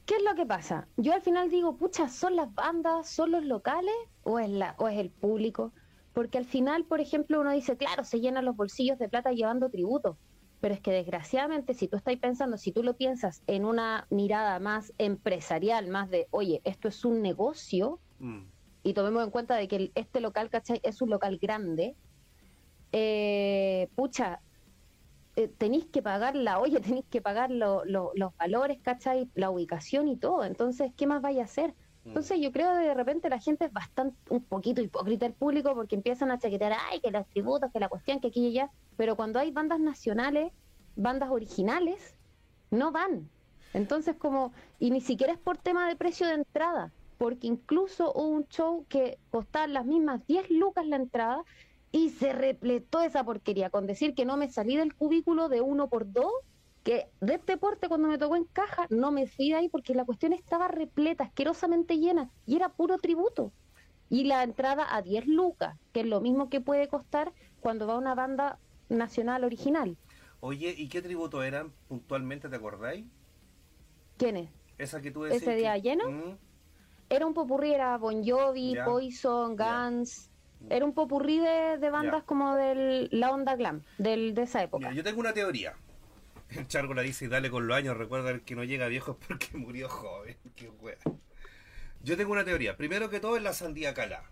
¿qué 0.06 0.16
es 0.16 0.24
lo 0.24 0.36
que 0.36 0.46
pasa? 0.46 0.88
Yo 0.98 1.14
al 1.14 1.22
final 1.22 1.50
digo, 1.50 1.78
pucha, 1.78 2.10
¿son 2.10 2.36
las 2.36 2.54
bandas, 2.54 3.10
son 3.10 3.32
los 3.32 3.46
locales 3.46 3.96
o 4.24 4.40
es, 4.40 4.50
la, 4.50 4.76
o 4.78 4.88
es 4.88 4.98
el 5.00 5.10
público? 5.10 5.72
Porque 6.14 6.38
al 6.38 6.46
final, 6.46 6.86
por 6.86 7.00
ejemplo, 7.00 7.40
uno 7.40 7.52
dice, 7.52 7.78
claro, 7.78 8.04
se 8.04 8.20
llenan 8.20 8.46
los 8.46 8.56
bolsillos 8.56 8.98
de 9.00 9.08
plata 9.10 9.32
llevando 9.32 9.70
tributo. 9.70 10.18
Pero 10.60 10.74
es 10.74 10.82
que 10.82 10.92
desgraciadamente, 10.92 11.76
si 11.76 11.88
tú 11.88 11.98
estás 11.98 12.16
pensando, 12.18 12.58
si 12.58 12.72
tú 12.72 12.82
lo 12.82 12.98
piensas 12.98 13.44
en 13.46 13.64
una 13.64 14.08
mirada 14.10 14.60
más 14.60 14.92
empresarial, 14.98 15.88
más 15.88 16.10
de, 16.10 16.28
oye, 16.32 16.62
esto 16.64 16.88
es 16.88 17.06
un 17.06 17.22
negocio, 17.22 18.00
Y 18.84 18.94
tomemos 18.94 19.24
en 19.24 19.32
cuenta 19.32 19.56
de 19.56 19.68
que 19.68 19.92
este 19.96 20.20
local, 20.22 20.50
¿cachai? 20.50 20.80
Es 20.84 21.02
un 21.02 21.10
local 21.10 21.38
grande, 21.42 21.96
eh, 22.92 23.90
pucha, 23.96 24.40
eh, 25.36 25.48
tenéis 25.58 25.86
que 25.88 26.02
pagar 26.02 26.36
la 26.36 26.60
olla, 26.60 26.80
tenéis 27.00 27.06
que 27.10 27.22
pagar 27.22 27.52
lo- 27.52 27.86
lo- 27.86 28.12
los 28.16 28.36
valores, 28.38 28.80
¿cachai? 28.82 29.30
La 29.36 29.50
ubicación 29.50 30.08
y 30.08 30.18
todo. 30.18 30.44
Entonces, 30.44 30.92
¿qué 30.96 31.06
más 31.08 31.22
vaya 31.22 31.42
a 31.42 31.46
hacer? 31.46 31.74
Entonces, 32.06 32.40
yo 32.40 32.54
creo 32.54 32.72
que 32.74 32.88
de 32.88 32.94
repente 32.94 33.28
la 33.30 33.38
gente 33.40 33.66
es 33.66 33.74
bastante, 33.74 34.16
un 34.30 34.42
poquito 34.46 34.82
hipócrita 34.82 35.26
el 35.26 35.34
público 35.34 35.74
porque 35.76 35.96
empiezan 35.96 36.32
a 36.32 36.40
chaquetear, 36.40 36.74
ay, 36.90 37.02
que 37.02 37.12
los 37.12 37.28
tributos, 37.28 37.70
que 37.74 37.82
la 37.82 37.90
cuestión, 37.90 38.22
que 38.22 38.30
aquí 38.30 38.48
y 38.48 38.58
allá. 38.58 38.72
Pero 38.96 39.18
cuando 39.18 39.40
hay 39.40 39.52
bandas 39.52 39.82
nacionales, 39.82 40.54
bandas 40.96 41.30
originales, 41.30 42.16
no 42.72 42.94
van. 42.94 43.30
Entonces, 43.74 44.16
como, 44.16 44.54
y 44.80 44.92
ni 44.92 45.02
siquiera 45.02 45.34
es 45.34 45.40
por 45.40 45.58
tema 45.58 45.86
de 45.90 45.98
precio 45.98 46.26
de 46.28 46.36
entrada, 46.36 46.94
porque 47.18 47.48
incluso 47.48 48.12
hubo 48.14 48.28
un 48.28 48.48
show 48.48 48.86
que 48.90 49.18
costaba 49.30 49.68
las 49.68 49.86
mismas 49.86 50.26
10 50.28 50.50
lucas 50.50 50.86
la 50.86 50.98
entrada 50.98 51.44
y 51.92 52.10
se 52.10 52.34
repletó 52.34 53.02
esa 53.02 53.24
porquería 53.24 53.70
con 53.70 53.88
decir 53.88 54.14
que 54.14 54.26
no 54.26 54.38
me 54.38 54.50
salí 54.50 54.76
del 54.76 54.94
cubículo 54.96 55.50
de 55.50 55.62
uno 55.62 55.90
por 55.90 56.12
dos, 56.12 56.32
que 56.84 57.08
de 57.22 57.36
este 57.36 57.58
porte 57.58 57.88
cuando 57.88 58.08
me 58.08 58.18
tocó 58.18 58.36
en 58.36 58.46
caja 58.46 58.88
no 58.90 59.12
me 59.12 59.28
fui 59.28 59.50
de 59.50 59.56
ahí 59.56 59.70
porque 59.70 59.94
la 59.94 60.06
cuestión 60.06 60.34
estaba 60.34 60.68
repleta, 60.68 61.26
asquerosamente 61.26 61.98
llena 61.98 62.30
y 62.46 62.56
era 62.56 62.70
puro 62.70 62.98
tributo. 62.98 63.52
Y 64.10 64.24
la 64.24 64.44
entrada 64.44 64.96
a 64.96 65.02
10 65.02 65.28
lucas, 65.28 65.78
que 65.92 66.02
es 66.02 66.06
lo 66.06 66.22
mismo 66.22 66.50
que 66.50 66.62
puede 66.62 66.88
costar 66.88 67.34
cuando 67.60 67.88
va 67.88 67.98
una 67.98 68.16
banda 68.16 68.58
nacional 68.90 69.44
original. 69.44 69.98
Oye, 70.40 70.74
¿y 70.78 70.88
qué 70.88 71.02
tributo 71.02 71.44
eran 71.44 71.74
puntualmente, 71.90 72.48
te 72.48 72.56
acordáis? 72.56 73.06
¿Quién 74.18 74.38
es? 74.38 74.50
Esa 74.78 75.02
que 75.02 75.12
tú 75.12 75.24
decís. 75.24 75.42
¿Ese 75.42 75.56
día 75.56 75.74
que- 75.76 75.82
lleno? 75.82 76.10
Mm, 76.10 76.38
Era 77.10 77.26
un 77.26 77.34
popurrí, 77.34 77.74
era 77.74 77.98
Bon 77.98 78.24
Jovi, 78.26 78.76
Ya. 78.76 78.86
Poison. 78.86 79.56
Guns. 79.56 80.30
Era 80.70 80.84
un 80.86 80.94
popurrí 80.94 81.40
de, 81.40 81.78
de 81.78 81.90
bandas 81.90 82.22
Ya. 82.22 82.26
como 82.26 82.56
de 82.56 83.08
la 83.12 83.32
onda 83.32 83.56
glam, 83.56 83.84
del, 83.98 84.34
de 84.34 84.42
esa 84.44 84.64
época. 84.64 84.92
Yo 84.92 85.04
tengo 85.04 85.20
una 85.20 85.34
teoría. 85.34 85.76
El 86.50 86.68
Chargo 86.68 86.94
la 86.94 87.02
dice 87.04 87.26
y 87.26 87.28
dale 87.28 87.50
con 87.52 87.68
los 87.68 87.78
años, 87.78 87.96
recuerda 87.98 88.32
el 88.32 88.42
que 88.42 88.56
no 88.56 88.64
llega 88.64 88.88
viejo 88.88 89.12
es 89.12 89.18
porque 89.28 89.58
murió 89.58 89.88
joven. 89.90 90.36
Qué 90.56 90.70
wea. 90.70 90.98
Yo 92.04 92.18
tengo 92.18 92.32
una 92.32 92.44
teoría. 92.46 92.76
Primero 92.78 93.10
que 93.10 93.20
todo 93.20 93.38
es 93.38 93.44
la 93.44 93.54
sandía 93.54 93.94
cala. 93.94 94.24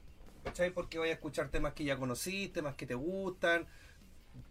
¿Cachai? 0.43 0.71
Porque 0.71 0.99
vaya 0.99 1.11
a 1.11 1.15
escuchar 1.15 1.49
temas 1.49 1.73
que 1.73 1.83
ya 1.83 1.97
conociste, 1.97 2.59
temas 2.59 2.75
que 2.75 2.85
te 2.85 2.93
gustan. 2.95 3.65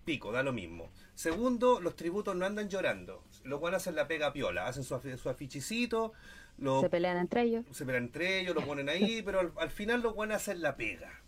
Pico, 0.04 0.32
da 0.32 0.42
lo 0.42 0.52
mismo. 0.52 0.90
Segundo, 1.14 1.80
los 1.80 1.94
tributos 1.94 2.34
no 2.34 2.44
andan 2.46 2.68
llorando. 2.68 3.22
Los 3.44 3.60
van 3.60 3.74
a 3.74 3.76
hacer 3.76 3.94
la 3.94 4.08
pega 4.08 4.32
piola. 4.32 4.66
Hacen 4.66 4.82
su, 4.82 4.98
su 5.16 5.28
afichicito, 5.28 6.12
lo, 6.58 6.80
Se 6.80 6.88
pelean 6.88 7.16
entre 7.18 7.42
ellos. 7.42 7.64
se 7.72 7.84
pelean 7.84 8.04
entre 8.04 8.40
ellos, 8.40 8.54
lo 8.54 8.64
ponen 8.64 8.88
ahí, 8.88 9.22
pero 9.26 9.40
al, 9.40 9.52
al 9.58 9.70
final 9.70 10.02
los 10.02 10.14
van 10.16 10.32
a 10.32 10.36
hacer 10.36 10.58
la 10.58 10.76
pega. 10.76 11.20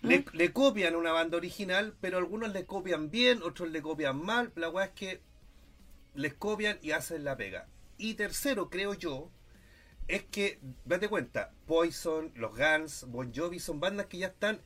Le, 0.00 0.24
le 0.32 0.52
copian 0.52 0.94
una 0.94 1.12
banda 1.12 1.36
original, 1.36 1.94
pero 2.00 2.18
algunos 2.18 2.52
le 2.52 2.64
copian 2.66 3.10
bien, 3.10 3.42
otros 3.42 3.68
le 3.70 3.82
copian 3.82 4.16
mal. 4.24 4.52
La 4.54 4.70
weá 4.70 4.86
es 4.86 4.92
que 4.92 5.20
les 6.14 6.34
copian 6.34 6.78
y 6.82 6.92
hacen 6.92 7.24
la 7.24 7.36
pega. 7.36 7.66
Y 7.96 8.14
tercero, 8.14 8.70
creo 8.70 8.94
yo, 8.94 9.30
es 10.06 10.22
que, 10.22 10.60
date 10.84 11.08
cuenta, 11.08 11.50
Poison, 11.66 12.30
los 12.36 12.56
Guns, 12.56 13.06
Bon 13.08 13.32
Jovi 13.34 13.58
son 13.58 13.80
bandas 13.80 14.06
que 14.06 14.18
ya 14.18 14.28
están 14.28 14.60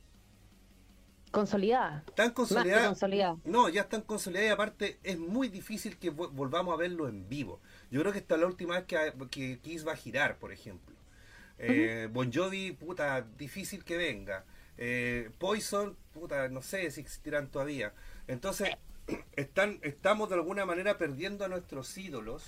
Consolidada. 1.31 2.03
Están 2.07 2.29
consolidadas. 2.31 2.85
consolidada. 2.89 3.37
No, 3.43 3.67
ya 3.67 3.81
están 3.81 4.01
consolidadas 4.01 4.49
y 4.49 4.53
aparte 4.53 4.99
es 5.01 5.17
muy 5.17 5.47
difícil 5.47 5.97
que 5.97 6.13
vo- 6.13 6.29
volvamos 6.31 6.75
a 6.75 6.77
verlo 6.77 7.07
en 7.07 7.27
vivo. 7.27 7.59
Yo 7.93 8.01
creo 8.01 8.11
que 8.11 8.19
esta 8.19 8.35
es 8.35 8.41
la 8.41 8.47
última 8.47 8.75
vez 8.75 8.85
que, 8.85 9.13
que 9.29 9.59
Kiss 9.59 9.87
va 9.87 9.93
a 9.93 9.95
girar, 9.95 10.37
por 10.39 10.51
ejemplo. 10.51 10.95
Eh, 11.59 12.09
Bon 12.11 12.31
Jovi, 12.33 12.71
puta, 12.71 13.21
difícil 13.37 13.83
que 13.83 13.97
venga. 13.97 14.45
Eh, 14.77 15.29
Poison, 15.37 15.95
puta, 16.13 16.49
no 16.49 16.63
sé 16.63 16.89
si 16.91 17.01
existirán 17.01 17.49
todavía. 17.51 17.93
Entonces, 18.27 18.69
están, 19.35 19.79
estamos 19.83 20.29
de 20.29 20.35
alguna 20.35 20.65
manera 20.65 20.97
perdiendo 20.97 21.45
a 21.45 21.49
nuestros 21.49 21.95
ídolos 21.97 22.43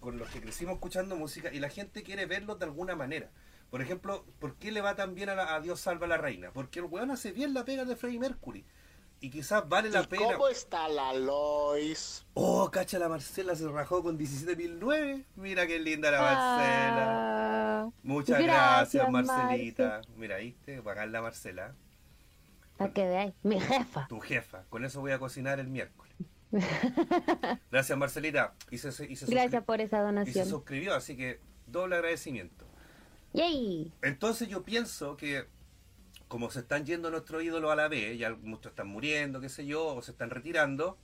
con 0.00 0.18
los 0.18 0.28
que 0.30 0.40
crecimos 0.40 0.74
escuchando 0.74 1.16
música 1.16 1.52
y 1.52 1.60
la 1.60 1.70
gente 1.70 2.02
quiere 2.02 2.26
verlos 2.26 2.58
de 2.58 2.66
alguna 2.66 2.96
manera. 2.96 3.30
Por 3.70 3.80
ejemplo, 3.80 4.24
¿por 4.40 4.56
qué 4.56 4.72
le 4.72 4.80
va 4.82 4.96
tan 4.96 5.14
bien 5.14 5.30
a, 5.30 5.34
la- 5.34 5.54
a 5.54 5.60
Dios 5.60 5.80
salva 5.80 6.06
a 6.06 6.08
la 6.08 6.18
reina? 6.18 6.50
Porque 6.52 6.80
el 6.80 6.86
weón 6.86 7.10
hace 7.10 7.32
bien 7.32 7.54
la 7.54 7.64
pega 7.64 7.84
de 7.84 7.96
Freddie 7.96 8.18
Mercury. 8.18 8.64
Y 9.22 9.30
quizás 9.30 9.68
vale 9.68 9.88
la 9.88 10.00
¿Y 10.02 10.06
pena. 10.08 10.32
cómo 10.32 10.48
está 10.48 10.88
la 10.88 11.12
Lois? 11.14 12.26
Oh, 12.34 12.68
cacha, 12.72 12.98
la 12.98 13.08
Marcela 13.08 13.54
se 13.54 13.68
rajó 13.68 14.02
con 14.02 14.18
17.009. 14.18 15.24
Mira 15.36 15.64
qué 15.66 15.78
linda 15.78 16.10
la 16.10 16.20
Marcela. 16.20 17.04
Ah, 17.84 17.90
Muchas 18.02 18.42
gracias, 18.42 19.06
gracias, 19.08 19.10
Marcelita. 19.10 20.00
Mira, 20.16 20.36
¿viste? 20.38 20.80
Bacán 20.80 21.12
la 21.12 21.22
Marcela. 21.22 21.72
para 22.76 22.92
que 22.92 23.06
veáis. 23.06 23.32
Mi 23.44 23.60
jefa. 23.60 24.06
Tu 24.08 24.18
jefa. 24.18 24.64
Con 24.68 24.84
eso 24.84 25.00
voy 25.00 25.12
a 25.12 25.20
cocinar 25.20 25.60
el 25.60 25.68
miércoles. 25.68 26.12
Gracias, 27.70 27.96
Marcelita. 27.96 28.54
Y 28.72 28.78
se, 28.78 28.88
y 29.10 29.14
se 29.14 29.26
Gracias 29.26 29.62
por 29.64 29.80
esa 29.80 29.98
y 29.98 30.00
se 30.00 30.04
donación. 30.04 30.48
suscribió, 30.48 30.94
así 30.96 31.16
que 31.16 31.38
doble 31.68 31.94
agradecimiento. 31.94 32.66
¡Yay! 33.34 33.92
Entonces 34.02 34.48
yo 34.48 34.62
pienso 34.64 35.16
que 35.16 35.46
como 36.32 36.50
se 36.50 36.60
están 36.60 36.86
yendo 36.86 37.10
nuestros 37.10 37.42
ídolos 37.42 37.70
a 37.70 37.76
la 37.76 37.88
vez, 37.88 38.18
ya 38.18 38.30
muchos 38.30 38.70
están 38.70 38.88
muriendo, 38.88 39.38
qué 39.38 39.50
sé 39.50 39.66
yo, 39.66 39.84
o 39.88 40.00
se 40.00 40.12
están 40.12 40.30
retirando, 40.30 40.96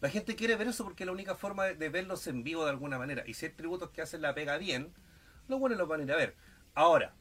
la 0.00 0.08
gente 0.08 0.36
quiere 0.36 0.54
ver 0.54 0.68
eso 0.68 0.84
porque 0.84 1.02
es 1.02 1.06
la 1.06 1.12
única 1.12 1.34
forma 1.34 1.64
de, 1.64 1.74
de 1.74 1.88
verlos 1.88 2.24
en 2.28 2.44
vivo 2.44 2.62
de 2.62 2.70
alguna 2.70 2.98
manera. 2.98 3.24
Y 3.26 3.34
si 3.34 3.46
hay 3.46 3.52
tributos 3.52 3.90
que 3.90 4.02
hacen 4.02 4.22
la 4.22 4.32
pega 4.32 4.58
bien, 4.58 4.92
los 5.48 5.58
buenos 5.58 5.76
los 5.76 5.88
van 5.88 6.02
a 6.02 6.04
ir 6.04 6.12
a 6.12 6.16
ver. 6.16 6.36
Ahora, 6.76 7.14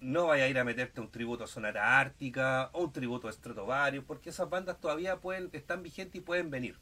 no 0.00 0.26
vaya 0.26 0.44
a 0.44 0.48
ir 0.48 0.58
a 0.58 0.64
meterte 0.64 1.00
un 1.00 1.10
tributo 1.10 1.44
a 1.44 1.46
Sonata 1.46 1.98
Ártica 1.98 2.68
o 2.74 2.84
un 2.84 2.92
tributo 2.92 3.26
a 3.26 3.32
Stratovarius, 3.32 4.04
porque 4.04 4.28
esas 4.28 4.50
bandas 4.50 4.78
todavía 4.82 5.22
pueden 5.22 5.48
están 5.54 5.82
vigentes 5.82 6.16
y 6.16 6.20
pueden 6.20 6.50
venir. 6.50 6.76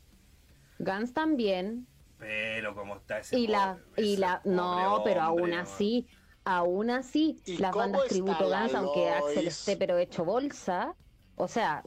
Guns 0.81 1.13
también. 1.13 1.87
Pero 2.19 2.75
como 2.75 2.97
está 2.97 3.19
ese 3.21 3.39
Y 3.39 3.47
la, 3.47 3.79
y 3.97 4.17
la, 4.17 4.41
no, 4.45 4.97
pobre 4.97 5.13
pero 5.13 5.23
aún 5.23 5.41
hombre, 5.43 5.57
así, 5.57 6.07
aún 6.47 6.91
así, 6.91 7.39
¿Y 7.45 7.59
las 7.59 7.75
bandas 7.75 8.05
tributo 8.09 8.49
la 8.49 8.63
Guns, 8.63 8.75
aunque 8.77 9.11
Axel 9.11 9.49
esté 9.49 9.77
pero 9.77 9.99
hecho 9.99 10.25
bolsa, 10.25 10.95
o 11.35 11.49
sea, 11.49 11.83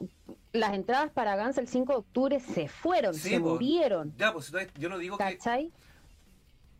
las 0.52 0.74
entradas 0.74 1.10
para 1.10 1.42
Guns 1.42 1.56
el 1.58 1.66
5 1.66 1.92
de 1.94 1.98
octubre 1.98 2.40
se 2.40 2.68
fueron, 2.68 3.14
Sí, 3.14 3.30
se 3.30 3.40
pues, 3.40 3.52
murieron, 3.54 4.14
Ya, 4.18 4.32
pues 4.32 4.46
entonces, 4.46 4.70
yo 4.78 4.88
no 4.90 4.98
digo 4.98 5.16
que 5.16 5.24
¿cachai? 5.24 5.72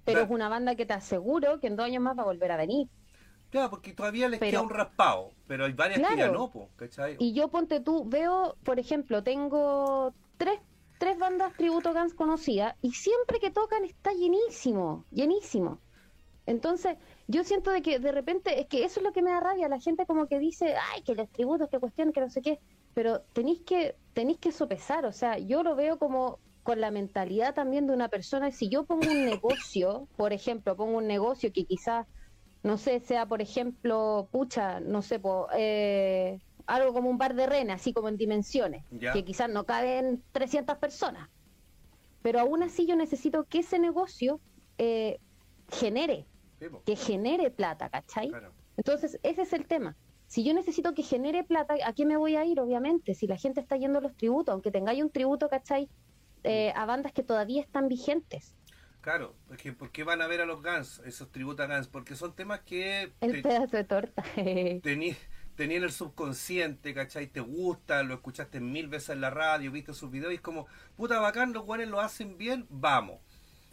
Pero 0.05 0.19
Claro. 0.21 0.25
es 0.27 0.31
una 0.31 0.49
banda 0.51 0.75
que 0.75 0.85
te 0.87 0.93
aseguro 0.93 1.59
que 1.59 1.69
en 1.69 1.77
dos 1.77 1.87
años 1.87 2.03
más 2.03 2.17
va 2.17 2.23
a 2.23 2.27
volver 2.27 2.53
a 2.53 2.57
venir. 2.57 2.87
Ya, 3.53 3.69
porque 3.71 3.93
todavía 3.95 4.29
les 4.29 4.39
Pero- 4.39 4.51
queda 4.51 4.63
un 4.63 4.71
raspado, 4.71 5.31
pero 5.49 5.65
hay 5.65 5.73
varias 5.73 5.99
que 5.99 6.05
ya 6.05 6.15
Claro. 6.15 6.33
no, 6.35 6.51
po, 6.51 6.69
¿cachai? 6.77 7.17
Y 7.19 7.33
yo 7.33 7.49
ponte 7.49 7.81
tú, 7.81 8.05
veo, 8.07 8.57
por 8.63 8.79
ejemplo, 8.79 9.23
tengo 9.25 10.15
tres, 10.37 10.61
tres 10.99 11.19
bandas 11.19 11.55
tributo 11.55 11.93
Guns 11.95 12.13
conocidas 12.15 12.77
y 12.83 12.93
siempre 12.93 13.41
que 13.41 13.51
tocan 13.51 13.85
está 13.85 14.13
llenísimo, 14.13 15.05
llenísimo. 15.11 15.81
Entonces, 16.47 16.97
yo 17.27 17.45
siento 17.45 17.71
de 17.71 17.83
que 17.83 17.99
de 17.99 18.13
repente, 18.13 18.61
es 18.61 18.67
que 18.67 18.85
eso 18.85 19.01
es 19.01 19.05
lo 19.05 19.13
que 19.13 19.23
me 19.23 19.31
da 19.31 19.41
rabia, 19.41 19.69
la 19.69 19.81
gente 19.81 20.07
como 20.07 20.27
que 20.27 20.39
dice, 20.39 20.75
ay, 20.93 21.03
que 21.03 21.15
los 21.15 21.31
tributos, 21.31 21.69
que 21.71 21.79
cuestión, 21.79 22.13
que 22.13 22.21
no 22.21 22.31
sé 22.31 22.43
qué, 22.43 22.59
pero 22.95 23.23
tenéis 23.33 23.63
que, 23.65 23.97
tenéis 24.13 24.39
que 24.39 24.53
sopesar, 24.53 25.07
o 25.07 25.13
sea, 25.13 25.39
yo 25.39 25.63
lo 25.63 25.77
veo 25.77 25.99
como 25.99 26.39
con 26.63 26.81
la 26.81 26.91
mentalidad 26.91 27.55
también 27.55 27.87
de 27.87 27.95
una 27.95 28.09
persona, 28.09 28.51
si 28.51 28.69
yo 28.69 28.85
pongo 28.85 29.11
un 29.11 29.25
negocio, 29.25 30.09
por 30.17 30.33
ejemplo, 30.33 30.77
pongo 30.77 30.99
un 30.99 31.07
negocio 31.07 31.51
que 31.53 31.65
quizás 31.65 32.07
no 32.63 32.77
sé, 32.77 33.01
sea 33.01 33.27
por 33.27 33.41
ejemplo, 33.41 34.29
pucha, 34.31 34.81
no 34.81 35.03
sé, 35.03 35.19
po, 35.19 35.49
eh, 35.55 36.39
algo 36.67 36.93
como 36.93 37.09
un 37.09 37.19
bar 37.19 37.35
de 37.35 37.47
rena, 37.47 37.75
así 37.75 37.93
como 37.93 38.09
en 38.09 38.17
dimensiones, 38.17 38.85
Ya. 38.91 39.13
que 39.13 39.25
quizás 39.25 39.49
no 39.49 39.65
caben 39.65 40.23
300 40.33 40.79
personas. 40.79 41.29
Pero 42.23 42.41
aún 42.41 42.63
así 42.63 42.87
yo 42.87 42.97
necesito 42.97 43.45
que 43.45 43.61
ese 43.61 43.79
negocio 43.79 44.41
eh, 44.77 45.19
genere, 45.71 46.29
Sí, 46.59 46.67
que 46.85 46.97
genere 46.97 47.51
plata, 47.51 47.91
¿cachai? 47.91 48.39
claro. 48.39 48.55
Entonces, 48.77 49.19
ese 49.23 49.43
es 49.43 49.53
el 49.53 49.67
tema. 49.69 49.99
Si 50.27 50.45
yo 50.45 50.55
necesito 50.55 50.95
que 50.95 51.03
genere 51.03 51.45
plata, 51.45 51.75
¿a 51.85 51.93
qué 51.95 52.07
me 52.07 52.17
voy 52.17 52.37
a 52.37 52.45
ir? 52.45 52.61
Obviamente, 52.61 53.15
si 53.15 53.27
la 53.27 53.37
gente 53.39 53.61
está 53.61 53.77
yendo 53.77 53.99
a 53.99 54.03
los 54.03 54.17
tributos, 54.17 54.53
aunque 54.53 54.71
tengáis 54.73 55.03
un 55.03 55.11
tributo, 55.13 55.49
¿cachai? 55.49 55.91
Eh, 56.45 56.73
a 56.77 56.87
bandas 56.87 57.13
que 57.13 57.23
todavía 57.25 57.63
están 57.63 57.89
vigentes. 57.89 58.57
Claro, 59.01 59.39
porque 59.47 59.73
¿por 59.73 59.93
qué 59.93 60.05
van 60.05 60.21
a 60.21 60.27
ver 60.27 60.41
a 60.43 60.47
los 60.47 60.63
Guns, 60.63 61.01
esos 61.07 61.31
tributos 61.33 61.69
a 61.69 61.75
Guns? 61.75 61.89
Porque 61.89 62.15
son 62.17 62.35
temas 62.37 62.61
que 62.61 63.15
El 63.21 63.31
te- 63.31 63.41
pedazo 63.41 63.77
de 63.79 63.85
torta. 63.85 64.23
tení, 64.83 65.17
tení 65.55 65.77
en 65.77 65.85
el 65.85 65.93
subconsciente, 65.93 66.95
¿cachai? 66.95 67.27
Te 67.29 67.41
gusta, 67.41 68.03
lo 68.03 68.15
escuchaste 68.15 68.61
mil 68.61 68.89
veces 68.89 69.11
en 69.11 69.21
la 69.21 69.31
radio, 69.31 69.73
viste 69.73 69.95
sus 69.95 70.11
videos 70.11 70.33
y 70.33 70.37
es 70.37 70.41
como, 70.41 70.67
puta 70.97 71.21
bacán, 71.21 71.53
los 71.53 71.65
guanes 71.65 71.89
lo 71.89 72.01
hacen 72.01 72.37
bien, 72.39 72.67
vamos. 72.71 73.21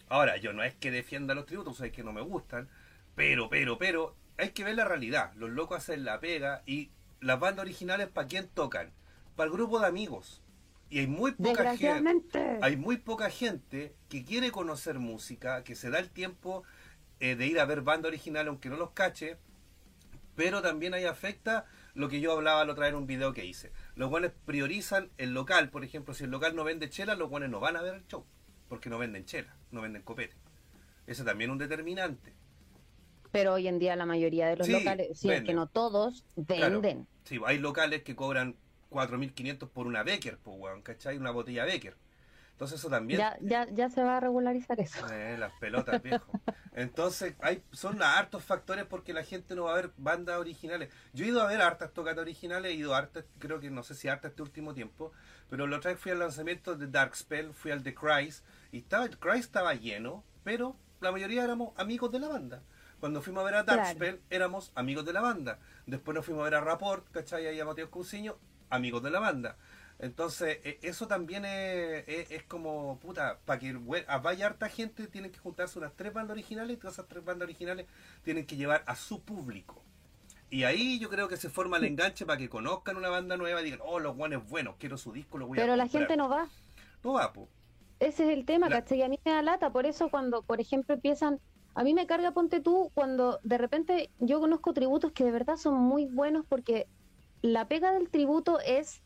Ahora, 0.10 0.38
yo 0.38 0.54
no 0.54 0.64
es 0.64 0.74
que 0.76 0.92
defienda 0.92 1.36
los 1.36 1.46
tributos, 1.46 1.80
es 1.82 1.92
que 1.92 2.04
no 2.04 2.14
me 2.14 2.22
gustan, 2.22 2.70
pero, 3.16 3.50
pero, 3.50 3.78
pero, 3.78 4.16
hay 4.38 4.52
que 4.52 4.64
ver 4.64 4.76
la 4.76 4.86
realidad. 4.86 5.34
Los 5.36 5.50
locos 5.50 5.78
hacen 5.78 6.06
la 6.06 6.20
pega 6.20 6.64
y 6.66 6.92
las 7.20 7.40
bandas 7.40 7.64
originales, 7.64 8.08
¿para 8.08 8.28
quién 8.28 8.48
tocan? 8.48 8.92
Para 9.36 9.48
el 9.48 9.54
grupo 9.54 9.80
de 9.80 9.88
amigos. 9.88 10.42
Y 10.90 11.00
hay 11.00 11.08
muy 11.08 11.32
poca 11.34 11.76
gente. 11.76 12.60
Hay 12.62 12.78
muy 12.78 12.98
poca 12.98 13.30
gente 13.30 13.94
que 14.10 14.24
quiere 14.24 14.52
conocer 14.52 15.00
música, 15.00 15.64
que 15.64 15.76
se 15.76 15.90
da 15.90 16.00
el 16.00 16.10
tiempo 16.10 16.64
eh, 17.20 17.36
de 17.36 17.48
ir 17.48 17.60
a 17.60 17.66
ver 17.66 17.82
banda 17.82 18.08
original 18.08 18.48
aunque 18.48 18.70
no 18.70 18.78
los 18.78 18.92
cache, 18.92 19.38
pero 20.36 20.62
también 20.62 20.94
ahí 20.94 21.04
afecta 21.04 21.66
lo 21.96 22.08
que 22.08 22.22
yo 22.22 22.32
hablaba 22.32 22.64
la 22.64 22.72
otra 22.72 22.86
vez 22.86 22.92
en 22.92 23.00
un 23.00 23.08
video 23.08 23.34
que 23.34 23.46
hice. 23.46 23.72
Los 23.96 24.10
guanes 24.10 24.32
priorizan 24.46 25.10
el 25.18 25.34
local, 25.34 25.70
por 25.70 25.84
ejemplo, 25.84 26.14
si 26.14 26.24
el 26.26 26.30
local 26.30 26.56
no 26.56 26.64
vende 26.64 26.90
chela, 26.90 27.16
los 27.16 27.30
guanes 27.30 27.50
no 27.50 27.60
van 27.60 27.76
a 27.76 27.82
ver 27.82 27.96
el 27.96 28.08
show, 28.08 28.24
porque 28.70 28.90
no 28.90 28.98
venden 28.98 29.26
chela, 29.26 29.56
no 29.72 29.82
venden 29.82 30.02
copete. 30.04 30.36
Ese 31.08 31.24
también 31.24 31.50
es 31.52 31.54
un 31.54 31.60
determinante. 31.60 32.34
Pero 33.32 33.54
hoy 33.54 33.68
en 33.68 33.80
día 33.80 33.96
la 33.96 34.06
mayoría 34.06 34.48
de 34.48 34.56
los 34.58 34.68
Sí, 34.68 34.74
locales, 34.74 35.20
si 35.20 35.30
es 35.30 35.44
que 35.44 35.54
no 35.54 35.68
todos, 35.68 36.26
Claro. 36.54 36.82
venden. 36.82 37.08
Sí, 37.26 37.40
hay 37.46 37.60
locales 37.60 38.04
que 38.04 38.16
cobran 38.16 38.56
4.500 38.90 39.70
por 39.70 39.86
una 39.88 40.04
Becker, 40.04 40.38
pues, 40.38 40.58
weón, 40.60 40.82
¿cachai? 40.82 41.18
Una 41.18 41.32
botella 41.32 41.66
Becker. 41.66 41.96
Entonces 42.54 42.80
eso 42.80 42.90
también... 42.90 43.20
Ya, 43.20 43.38
ya, 43.42 43.68
ya 43.72 43.90
se 43.90 44.04
va 44.04 44.18
a 44.18 44.20
regularizar 44.20 44.80
eso. 44.80 45.06
Eh, 45.12 45.36
las 45.38 45.52
pelotas, 45.54 46.02
viejo. 46.02 46.40
Entonces, 46.76 47.36
hay, 47.42 47.64
son 47.72 48.02
hartos 48.02 48.44
factores 48.44 48.86
porque 48.86 49.14
la 49.14 49.24
gente 49.24 49.56
no 49.56 49.66
va 49.66 49.74
a 49.74 49.76
ver 49.76 49.92
bandas 49.98 50.38
originales. 50.40 50.90
Yo 51.14 51.26
he 51.26 51.30
ido 51.30 51.42
a 51.42 51.48
ver 51.48 51.62
hartas 51.62 51.94
tocatas 51.94 52.22
originales, 52.22 52.72
he 52.72 52.76
ido 52.76 52.96
a 52.96 53.00
hartas, 53.00 53.26
creo 53.40 53.60
que 53.60 53.70
no 53.70 53.84
sé 53.84 53.96
si 53.96 54.08
hartas 54.08 54.32
este 54.32 54.42
último 54.42 54.74
tiempo, 54.74 55.12
pero 55.50 55.68
la 55.68 55.78
otra 55.78 55.92
vez 55.92 56.00
fui 56.00 56.12
al 56.12 56.20
lanzamiento 56.20 56.76
de 56.76 56.88
Dark 56.88 57.16
Spell, 57.16 57.54
fui 57.54 57.72
al 57.72 57.84
de 57.84 57.94
Christ, 57.94 58.44
y 58.72 58.80
estaba, 58.80 59.06
el 59.06 59.18
Christ 59.18 59.46
estaba 59.46 59.74
lleno, 59.74 60.24
pero 60.44 60.76
la 61.00 61.12
mayoría 61.12 61.44
éramos 61.44 61.74
amigos 61.78 62.12
de 62.12 62.20
la 62.20 62.28
banda. 62.28 62.64
Cuando 63.00 63.22
fuimos 63.22 63.42
a 63.42 63.46
ver 63.46 63.56
a 63.56 63.64
Dark 63.64 63.80
Claro. 63.82 63.96
Spell, 63.96 64.22
éramos 64.30 64.72
amigos 64.76 65.06
de 65.06 65.14
la 65.14 65.22
banda. 65.22 65.60
Después 65.86 66.16
nos 66.16 66.26
fuimos 66.26 66.42
a 66.42 66.46
ver 66.46 66.56
a 66.56 66.62
Rapport, 66.62 67.08
¿cachai? 67.12 67.46
Ahí 67.46 67.60
a 67.60 67.66
Mateo 67.66 67.92
Cousiño, 67.92 68.38
amigos 68.72 69.04
de 69.04 69.12
la 69.12 69.20
banda. 69.20 69.56
Entonces, 70.00 70.60
eh, 70.64 70.80
eso 70.82 71.08
también 71.08 71.46
es, 71.46 72.08
es- 72.08 72.32
es 72.32 72.44
como, 72.44 73.00
puta, 73.00 73.40
para 73.46 73.60
que 73.60 73.76
ah, 74.08 74.18
vaya 74.20 74.48
harta 74.48 74.70
gente, 74.70 75.08
tienen 75.08 75.32
que 75.32 75.40
juntarse 75.40 75.78
unas 75.80 75.94
tres 75.96 76.14
bandas 76.14 76.34
originales 76.34 76.76
y 76.76 76.80
todas 76.80 76.96
esas 76.96 77.08
tres 77.08 77.24
bandas 77.24 77.46
originales 77.46 77.86
tienen 78.24 78.46
que 78.46 78.56
llevar 78.58 78.84
a 78.88 78.96
su 78.96 79.22
público. 79.24 79.84
Y 80.50 80.64
ahí 80.64 80.98
yo 81.00 81.10
creo 81.10 81.28
que 81.28 81.36
se 81.38 81.50
forma 81.50 81.78
el 81.78 81.84
enganche 81.84 82.26
para 82.26 82.38
que 82.38 82.48
conozcan 82.50 82.96
una 82.96 83.10
banda 83.10 83.38
nueva 83.38 83.62
y 83.62 83.66
digan, 83.66 83.80
oh, 83.84 84.00
los 84.00 84.16
guanes 84.16 84.48
buenos, 84.50 84.76
quiero 84.80 84.98
su 84.98 85.12
disco, 85.12 85.38
lo 85.38 85.46
voy 85.48 85.58
a 85.58 85.62
Pero 85.62 85.76
la 85.76 85.84
comprar". 85.84 86.02
gente 86.04 86.18
no 86.18 86.30
va. 86.30 86.48
No 87.04 87.14
va, 87.14 87.34
po. 87.34 87.50
Ese 88.00 88.26
es 88.26 88.38
el 88.38 88.46
tema, 88.46 88.70
¿cachai? 88.70 89.02
A 89.02 89.10
mí 89.10 89.18
me 89.26 89.32
da 89.32 89.42
lata. 89.42 89.72
Por 89.72 89.86
eso 89.86 90.10
cuando, 90.10 90.44
por 90.44 90.62
ejemplo, 90.62 90.96
empiezan... 90.96 91.40
A 91.74 91.84
mí 91.84 91.94
me 91.94 92.08
carga, 92.08 92.32
ponte 92.34 92.60
tú, 92.62 92.92
cuando 92.96 93.40
de 93.44 93.58
repente 93.60 94.12
yo 94.18 94.40
conozco 94.40 94.74
tributos 94.74 95.12
que 95.14 95.24
de 95.24 95.32
verdad 95.32 95.58
son 95.58 95.76
muy 95.76 96.08
buenos 96.08 96.46
porque 96.48 96.90
la 97.42 97.68
pega 97.68 97.92
del 97.92 98.10
tributo 98.10 98.60
es 98.60 99.04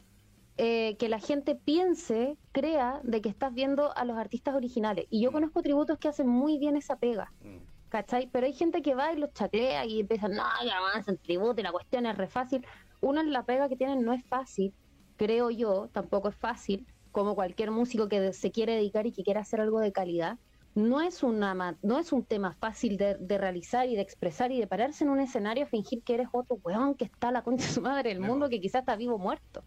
eh, 0.58 0.98
que 0.98 1.10
la 1.10 1.20
gente 1.20 1.56
piense, 1.56 2.38
crea 2.52 3.02
de 3.04 3.22
que 3.22 3.30
estás 3.30 3.54
viendo 3.54 3.96
a 3.96 4.06
los 4.06 4.18
artistas 4.18 4.56
originales. 4.56 5.06
Y 5.10 5.22
yo 5.24 5.32
Mm. 5.32 5.34
conozco 5.34 5.62
tributos 5.62 5.98
que 6.00 6.08
hacen 6.10 6.28
muy 6.28 6.58
bien 6.60 6.78
esa 6.78 6.98
pega. 6.98 7.34
Mm. 7.42 7.58
¿cachai? 7.90 8.30
Pero 8.32 8.46
hay 8.48 8.54
gente 8.54 8.82
que 8.82 8.96
va 8.96 9.12
y 9.14 9.18
los 9.18 9.34
chaclea 9.34 9.86
y 9.86 10.00
empiezan, 10.02 10.32
no, 10.34 10.44
ya 10.66 10.80
van 10.80 11.04
en 11.08 11.18
tributo 11.20 11.60
y 11.60 11.64
la 11.64 11.72
cuestión 11.74 12.06
es 12.06 12.18
re 12.18 12.28
fácil. 12.30 12.66
Uno, 13.02 13.22
la 13.24 13.46
pega 13.46 13.68
que 13.70 13.76
tienen 13.76 14.04
no 14.06 14.14
es 14.14 14.26
fácil, 14.28 14.76
creo 15.18 15.50
yo, 15.52 15.90
tampoco 15.94 16.30
es 16.30 16.38
fácil, 16.38 16.88
como 17.12 17.36
cualquier 17.36 17.72
músico 17.72 18.08
que 18.08 18.34
se 18.34 18.52
quiere 18.52 18.76
dedicar 18.76 19.06
y 19.06 19.12
que 19.12 19.24
quiera 19.24 19.42
hacer 19.42 19.62
algo 19.62 19.80
de 19.80 19.92
calidad, 19.92 20.38
no 20.74 21.02
es, 21.02 21.22
una, 21.22 21.78
no 21.82 22.00
es 22.00 22.14
un 22.14 22.24
tema 22.24 22.54
fácil 22.54 22.98
de, 22.98 23.16
de 23.18 23.38
realizar 23.38 23.90
y 23.90 23.96
de 23.96 24.02
expresar 24.02 24.52
y 24.52 24.60
de 24.60 24.68
pararse 24.68 25.04
en 25.04 25.10
un 25.10 25.20
escenario 25.20 25.66
a 25.66 25.68
fingir 25.68 26.02
que 26.02 26.14
eres 26.14 26.30
otro 26.32 26.60
weón 26.64 26.96
que 26.96 27.06
está 27.06 27.28
a 27.28 27.32
la 27.32 27.44
concha 27.44 27.66
de 27.68 27.74
su 27.74 27.82
madre 27.82 28.10
del 28.10 28.22
mundo 28.22 28.48
que 28.48 28.62
quizás 28.62 28.82
está 28.82 28.96
vivo 28.96 29.16
o 29.16 29.20
muerto. 29.20 29.64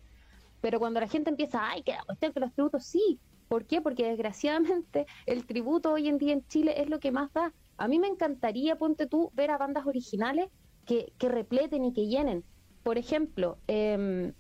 Pero 0.62 0.78
cuando 0.78 1.00
la 1.00 1.09
gente 1.09 1.28
empieza, 1.28 1.61
ay, 1.68 1.83
que 1.83 1.92
la 1.92 2.04
cuestión 2.04 2.33
que 2.33 2.40
los 2.40 2.54
tributos, 2.54 2.85
sí. 2.87 3.18
¿Por 3.48 3.66
qué? 3.66 3.83
Porque 3.83 4.09
desgraciadamente 4.09 5.07
el 5.26 5.44
tributo 5.44 5.92
hoy 5.92 6.09
en 6.09 6.16
día 6.16 6.33
en 6.33 6.46
Chile 6.46 6.80
es 6.80 6.88
lo 6.88 7.00
que 7.00 7.12
más 7.12 7.30
da. 7.35 7.52
A 7.76 7.87
mí 7.87 7.98
me 7.98 8.07
encantaría, 8.07 8.76
ponte 8.76 9.07
tú, 9.07 9.30
ver 9.35 9.50
a 9.50 9.59
bandas 9.59 9.87
originales 9.87 10.48
que, 10.87 11.12
que 11.18 11.28
repleten 11.28 11.85
y 11.85 11.92
que 11.92 12.07
llenen. 12.07 12.44
Por 12.83 12.96
ejemplo, 12.96 13.59
em, 13.66 14.33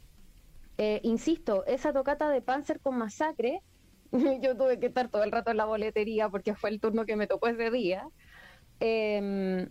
eh, 0.78 1.00
insisto, 1.02 1.64
esa 1.66 1.92
tocata 1.92 2.28
de 2.30 2.42
Panzer 2.42 2.80
con 2.80 2.98
Masacre, 2.98 3.62
yo 4.42 4.56
tuve 4.56 4.78
que 4.78 4.86
estar 4.86 5.08
todo 5.08 5.24
el 5.24 5.32
rato 5.32 5.50
en 5.50 5.56
la 5.56 5.64
boletería 5.64 6.28
porque 6.28 6.54
fue 6.54 6.70
el 6.70 6.80
turno 6.80 7.04
que 7.04 7.16
me 7.16 7.26
tocó 7.26 7.48
ese 7.48 7.70
día. 7.70 8.08
Em, 8.80 9.68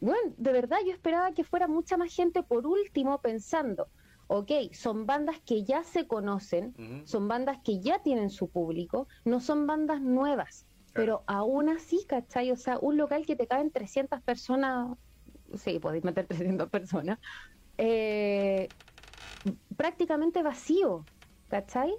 bueno, 0.00 0.34
de 0.36 0.52
verdad 0.52 0.78
yo 0.86 0.92
esperaba 0.92 1.32
que 1.32 1.44
fuera 1.44 1.68
mucha 1.68 1.96
más 1.96 2.14
gente 2.14 2.42
por 2.42 2.66
último 2.66 3.20
pensando, 3.20 3.88
ok, 4.28 4.50
son 4.72 5.06
bandas 5.06 5.40
que 5.44 5.64
ya 5.64 5.82
se 5.84 6.06
conocen, 6.06 6.74
son 7.06 7.28
bandas 7.28 7.58
que 7.64 7.80
ya 7.80 8.02
tienen 8.02 8.30
su 8.30 8.48
público, 8.48 9.08
no 9.24 9.40
son 9.40 9.66
bandas 9.66 10.02
nuevas, 10.02 10.66
pero 10.92 11.24
aún 11.26 11.70
así, 11.70 12.04
¿cachai? 12.06 12.50
O 12.50 12.56
sea, 12.56 12.78
un 12.78 12.96
local 12.96 13.24
que 13.24 13.36
te 13.36 13.46
caben 13.46 13.70
300 13.70 14.20
personas, 14.22 14.96
sí, 15.54 15.78
podéis 15.78 16.04
meter 16.04 16.26
300 16.26 16.68
personas, 16.68 17.18
eh, 17.78 18.68
prácticamente 19.76 20.42
vacío, 20.42 21.04
¿cachai? 21.48 21.94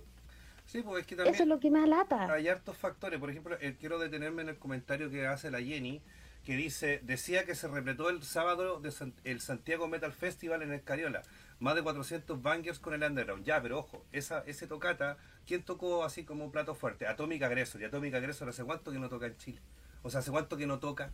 Sí, 0.66 0.82
pues 0.82 1.02
es 1.02 1.08
que 1.08 1.16
también 1.16 1.34
Eso 1.34 1.44
es 1.44 1.50
lo 1.50 1.60
que 1.60 1.72
me 1.72 1.82
alata. 1.82 2.32
hay 2.34 2.48
hartos 2.50 2.76
factores. 2.78 3.20
Por 3.20 3.30
ejemplo, 3.30 3.58
eh, 3.62 3.76
quiero 3.80 4.00
detenerme 4.00 4.42
en 4.42 4.50
el 4.50 4.58
comentario 4.58 5.10
que 5.10 5.26
hace 5.26 5.50
la 5.50 5.62
Jenny, 5.62 6.02
que 6.44 6.56
dice, 6.56 7.00
decía 7.04 7.46
que 7.46 7.56
se 7.56 7.68
repletó 7.68 8.10
el 8.10 8.22
sábado 8.24 8.80
de 8.80 8.92
San- 8.92 9.14
el 9.24 9.40
Santiago 9.42 9.88
Metal 9.88 10.12
Festival 10.12 10.62
en 10.62 10.74
Escariola. 10.74 11.22
Más 11.60 11.76
de 11.76 11.82
400 11.84 12.42
bangers 12.42 12.80
con 12.80 12.94
el 12.94 13.04
underground. 13.04 13.44
Ya, 13.46 13.62
pero 13.62 13.80
ojo, 13.80 14.04
esa, 14.12 14.44
ese 14.46 14.68
tocata, 14.68 15.18
¿quién 15.46 15.64
tocó 15.64 16.04
así 16.04 16.24
como 16.24 16.46
un 16.46 16.52
plato 16.52 16.76
fuerte? 16.76 17.08
Atomic 17.08 17.42
Aggressor. 17.44 17.82
Y 17.82 17.86
Atomic 17.86 18.14
Aggressor 18.14 18.48
hace 18.50 18.64
cuánto 18.64 18.92
que 18.92 19.00
no 19.00 19.10
toca 19.10 19.26
en 19.28 19.38
Chile. 19.38 19.60
O 20.04 20.10
sea, 20.10 20.20
hace 20.20 20.32
cuánto 20.32 20.56
que 20.58 20.68
no 20.68 20.80
toca. 20.80 21.12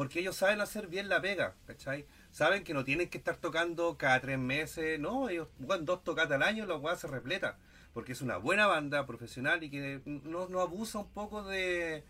Porque 0.00 0.20
ellos 0.20 0.36
saben 0.36 0.62
hacer 0.62 0.86
bien 0.86 1.10
la 1.10 1.20
pega, 1.20 1.56
¿cachai? 1.66 2.06
Saben 2.30 2.64
que 2.64 2.72
no 2.72 2.84
tienen 2.84 3.10
que 3.10 3.18
estar 3.18 3.36
tocando 3.36 3.98
cada 3.98 4.18
tres 4.18 4.38
meses. 4.38 4.98
No, 4.98 5.28
ellos 5.28 5.48
juegan 5.58 5.84
dos 5.84 6.02
tocatas 6.02 6.36
al 6.36 6.42
año, 6.42 6.64
la 6.64 6.76
weá 6.76 6.96
se 6.96 7.06
repleta. 7.06 7.58
Porque 7.92 8.12
es 8.12 8.22
una 8.22 8.38
buena 8.38 8.66
banda 8.66 9.04
profesional 9.04 9.62
y 9.62 9.68
que 9.68 10.00
no, 10.06 10.48
no 10.48 10.62
abusa 10.62 11.00
un 11.00 11.10
poco 11.10 11.42
de. 11.42 12.02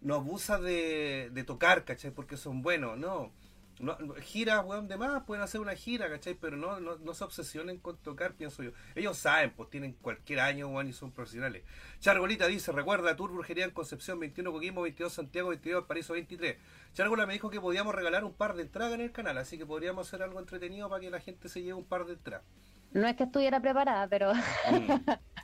No 0.00 0.16
abusa 0.16 0.58
de, 0.58 1.30
de 1.32 1.44
tocar, 1.44 1.84
¿cachai? 1.84 2.10
Porque 2.10 2.36
son 2.36 2.60
buenos, 2.60 2.98
no. 2.98 3.30
No 3.80 3.96
giras, 4.22 4.64
weón, 4.64 4.88
de 4.88 4.96
más, 4.96 5.22
pueden 5.24 5.42
hacer 5.42 5.60
una 5.60 5.74
gira, 5.74 6.08
¿cachai? 6.10 6.34
Pero 6.34 6.56
no, 6.56 6.80
no, 6.80 6.96
no 6.98 7.14
se 7.14 7.24
obsesionen 7.24 7.78
con 7.78 7.96
tocar, 7.98 8.34
pienso 8.34 8.62
yo. 8.62 8.72
Ellos 8.94 9.16
saben, 9.18 9.52
pues 9.52 9.70
tienen 9.70 9.92
cualquier 9.94 10.40
año, 10.40 10.68
weón, 10.68 10.88
y 10.88 10.92
son 10.92 11.12
profesionales. 11.12 11.62
Chargolita 12.00 12.46
dice, 12.46 12.72
recuerda, 12.72 13.14
Tour 13.16 13.32
Brujería 13.32 13.64
en 13.64 13.70
Concepción, 13.70 14.18
21 14.20 14.50
Coquimbo, 14.52 14.82
22 14.82 15.12
Santiago, 15.12 15.50
22 15.50 15.84
Paraíso 15.84 16.12
23. 16.14 16.56
Chargola 16.94 17.26
me 17.26 17.34
dijo 17.34 17.50
que 17.50 17.60
podíamos 17.60 17.94
regalar 17.94 18.24
un 18.24 18.32
par 18.34 18.54
de 18.54 18.62
entradas 18.62 18.94
en 18.94 19.00
el 19.02 19.12
canal, 19.12 19.38
así 19.38 19.58
que 19.58 19.66
podríamos 19.66 20.06
hacer 20.08 20.22
algo 20.22 20.40
entretenido 20.40 20.88
para 20.88 21.00
que 21.00 21.10
la 21.10 21.20
gente 21.20 21.48
se 21.48 21.60
lleve 21.62 21.74
un 21.74 21.84
par 21.84 22.04
de 22.06 22.14
entradas. 22.14 22.44
No 22.92 23.06
es 23.06 23.16
que 23.16 23.24
estuviera 23.24 23.60
preparada, 23.60 24.08
pero 24.08 24.32
Mm. 24.32 24.98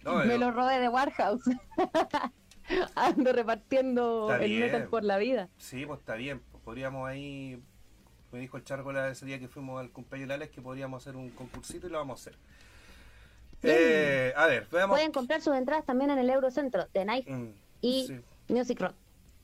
Me 0.29 0.37
lo 0.38 0.51
robé 0.51 0.79
de 0.81 0.88
Warhouse. 0.88 1.44
Ando 2.94 3.33
repartiendo 3.33 4.31
Está 4.31 4.44
el 4.44 4.51
bien. 4.51 4.62
metal 4.62 4.88
por 4.88 5.05
la 5.05 5.18
vida. 5.18 5.49
Sí, 5.59 5.85
pues 5.87 6.01
está 6.01 6.14
bien. 6.14 6.42
Podríamos 6.64 7.09
ahí. 7.09 7.62
Me 8.35 8.40
dijo 8.40 8.57
el 8.57 8.64
Chargola 8.64 9.09
ese 9.11 9.25
día 9.27 9.38
que 9.38 9.47
fuimos 9.47 9.79
al 9.81 9.90
cumpleaños 9.92 10.27
de 10.27 10.35
Alex 10.35 10.53
que 10.53 10.61
podríamos 10.61 11.01
hacer 11.01 11.14
un 11.14 11.31
concursito 11.31 11.87
y 11.87 11.90
lo 11.90 11.99
vamos 11.99 12.18
a 12.18 12.20
hacer. 12.20 12.38
Eh, 13.62 14.33
a 14.37 14.47
ver, 14.47 14.66
veamos. 14.73 14.97
Pueden 14.97 15.12
comprar 15.12 15.40
sus 15.40 15.55
entradas 15.55 15.87
también 15.87 16.11
en 16.11 16.18
el 16.18 16.29
Eurocentro 16.29 16.88
de 16.92 17.05
Night 17.05 17.29
Mm, 17.29 17.51
y 17.81 18.07
sí, 18.09 18.20
Music 18.49 18.81
Rock. 18.81 18.94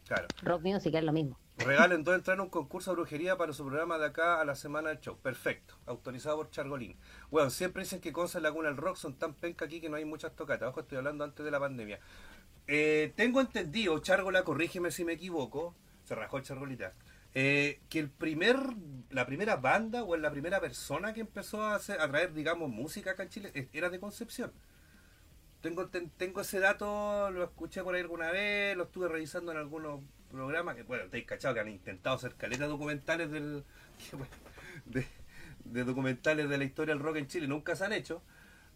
claro. 0.09 0.27
Rock 0.43 0.63
Music 0.63 0.93
es 0.93 1.05
lo 1.05 1.13
mismo. 1.13 1.39
Regalen 1.59 2.03
dos 2.03 2.17
entradas 2.17 2.39
en 2.39 2.41
un 2.43 2.51
concurso 2.51 2.91
de 2.91 2.97
brujería 2.97 3.37
para 3.37 3.53
su 3.53 3.65
programa 3.65 3.97
de 3.97 4.07
acá 4.07 4.41
a 4.41 4.45
la 4.45 4.57
semana 4.57 4.89
del 4.89 4.99
show. 4.99 5.17
Perfecto. 5.19 5.77
Autorizado 5.87 6.39
por 6.39 6.51
Chargolín. 6.51 6.97
Bueno, 7.31 7.49
siempre 7.51 7.85
dicen 7.85 8.01
que 8.01 8.13
Conza 8.13 8.41
y 8.41 8.43
Laguna 8.43 8.71
del 8.71 8.77
Rock 8.77 8.97
son 8.97 9.15
tan 9.15 9.35
penca 9.35 9.67
aquí 9.67 9.81
que 9.81 9.89
no 9.89 9.99
hay 9.99 10.05
muchas 10.05 10.35
tocatas. 10.35 10.69
Ojo, 10.71 10.81
estoy 10.81 10.99
hablando 10.99 11.23
antes 11.23 11.45
de 11.45 11.51
la 11.53 11.61
pandemia. 11.61 12.01
Eh, 12.67 13.13
tengo 13.15 13.41
entendido, 13.41 13.97
Chargola, 14.01 14.43
corrígeme 14.43 14.91
si 14.91 15.05
me 15.05 15.13
equivoco. 15.13 15.77
Se 16.07 16.17
rajó 16.17 16.39
el 16.39 16.43
Chargolita. 16.43 16.93
Eh, 17.35 17.81
que 17.89 17.99
el 18.01 18.11
primer, 18.11 18.59
la 19.11 19.27
primera 19.27 19.57
banda 19.57 20.05
o 20.05 20.17
la 20.17 20.31
primera 20.31 20.61
persona 20.61 21.13
que 21.15 21.21
empezó 21.21 21.63
a, 21.63 21.77
hacer, 21.77 21.99
traer, 21.99 22.35
digamos, 22.35 22.71
música 22.71 23.13
acá 23.13 23.25
en 23.25 23.29
Chile 23.31 23.53
eh, 23.55 23.69
era 23.73 23.91
de 23.91 24.01
Concepción. 24.01 24.53
Tengo, 25.61 25.89
ten- 25.89 26.11
tengo 26.17 26.41
ese 26.41 26.59
dato, 26.59 27.31
lo 27.31 27.45
escuché 27.45 27.83
por 27.83 27.95
ahí 27.95 28.01
alguna 28.01 28.31
vez, 28.31 28.77
lo 28.77 28.85
estuve 28.85 29.09
revisando 29.09 29.53
en 29.53 29.59
algunos 29.59 30.01
programas, 30.31 30.75
que 30.77 30.83
bueno, 30.85 31.05
estáis 31.05 31.27
cachado 31.27 31.55
que 31.55 31.61
han 31.61 31.69
intentado 31.69 32.17
hacer 32.17 32.35
caletas 32.37 32.69
documentales 32.69 33.31
del 33.31 33.65
de, 34.87 35.85
documentales 35.85 36.49
de 36.49 36.59
la 36.59 36.65
historia 36.65 36.95
del 36.95 37.03
rock 37.03 37.17
en 37.17 37.27
Chile, 37.27 37.47
nunca 37.47 37.77
se 37.77 37.85
han 37.85 37.93
hecho, 37.93 38.23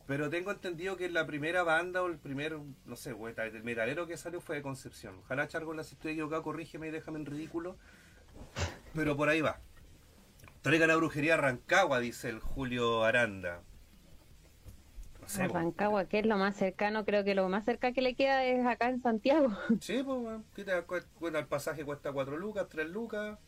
pero 0.07 0.31
tengo 0.31 0.51
entendido 0.53 0.97
que 0.97 1.09
la 1.11 1.27
primera 1.27 1.63
banda 1.65 2.03
o 2.03 2.07
el 2.09 2.19
primer, 2.19 2.59
no 2.87 2.97
sé, 2.97 3.11
el 3.37 3.65
metalero 3.65 4.07
que 4.07 4.17
salió 4.19 4.41
fue 4.41 4.57
de 4.57 4.63
Concepción. 4.63 5.17
Ojalá 5.25 5.49
Chargola, 5.49 5.85
si 5.85 5.95
estoy 5.95 6.13
equivocado, 6.13 6.43
corrígeme 6.43 6.89
y 6.89 6.91
déjame 6.91 7.21
en 7.21 7.27
ridículo, 7.27 7.77
pero 8.95 9.17
por 9.17 9.29
ahí 9.29 9.41
va. 9.41 9.61
Traiga 10.63 10.87
la 10.87 10.97
brujería 10.97 11.35
a 11.35 11.37
Rancagua, 11.39 12.01
dice 12.01 12.29
el 12.31 12.41
Julio 12.41 13.05
Aranda. 13.05 13.63
No 15.21 15.29
sé. 15.29 15.49
Rancagua, 15.49 16.07
que 16.07 16.19
es 16.21 16.27
lo 16.27 16.37
más 16.37 16.57
cercano, 16.57 17.05
creo 17.05 17.25
que 17.25 17.35
lo 17.35 17.49
más 17.49 17.65
cerca 17.65 17.93
que 17.93 18.03
le 18.03 18.15
queda 18.15 18.45
es 18.45 18.65
acá 18.67 18.89
en 18.91 19.01
Santiago. 19.01 19.49
Sí, 19.81 20.03
pues, 20.03 20.19
bueno, 20.21 20.45
¿qué 20.55 20.65
te 20.65 20.83
cu- 20.83 20.97
bueno, 21.19 21.39
el 21.39 21.47
pasaje 21.47 21.85
cuesta 21.85 22.13
4 22.13 22.37
lucas, 22.37 22.67
3 22.69 22.89
lucas. 22.89 23.39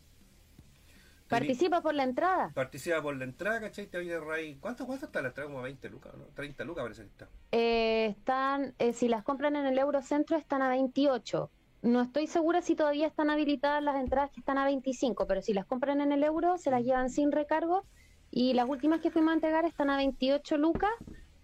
Participa 1.27 1.81
por 1.81 1.93
la 1.93 2.03
entrada. 2.03 2.51
Participa 2.53 3.01
por 3.01 3.15
la 3.17 3.25
entrada, 3.25 3.59
¿cachai? 3.59 3.87
Te 3.87 3.99
viene 3.99 4.15
a 4.15 4.21
raíz. 4.21 4.57
¿Cuánto, 4.61 4.85
¿Cuánto 4.85 5.07
está 5.07 5.21
la 5.21 5.27
entrada? 5.27 5.49
Como 5.49 5.61
20 5.61 5.89
lucas, 5.89 6.13
¿no? 6.15 6.23
30 6.33 6.63
lucas 6.63 6.83
parece 6.83 7.01
que 7.01 7.09
está. 7.09 7.27
Eh, 7.51 8.05
están, 8.17 8.73
eh, 8.79 8.93
si 8.93 9.09
las 9.09 9.23
compran 9.23 9.57
en 9.57 9.65
el 9.65 9.77
Eurocentro, 9.77 10.37
están 10.37 10.61
a 10.61 10.69
28. 10.69 11.51
No 11.87 12.01
estoy 12.01 12.27
segura 12.27 12.61
si 12.61 12.75
todavía 12.75 13.07
están 13.07 13.29
habilitadas 13.29 13.81
las 13.81 13.95
entradas 13.95 14.29
que 14.31 14.41
están 14.41 14.57
a 14.57 14.65
25, 14.65 15.25
pero 15.25 15.41
si 15.41 15.53
las 15.53 15.65
compran 15.65 16.01
en 16.01 16.11
el 16.11 16.21
Euro, 16.21 16.57
se 16.57 16.69
las 16.69 16.83
llevan 16.83 17.09
sin 17.09 17.31
recargo. 17.31 17.85
Y 18.29 18.53
las 18.55 18.67
últimas 18.67 18.99
que 18.99 19.09
fuimos 19.09 19.31
a 19.31 19.35
entregar 19.35 19.63
están 19.63 19.89
a 19.89 19.95
28 19.95 20.57
lucas. 20.57 20.91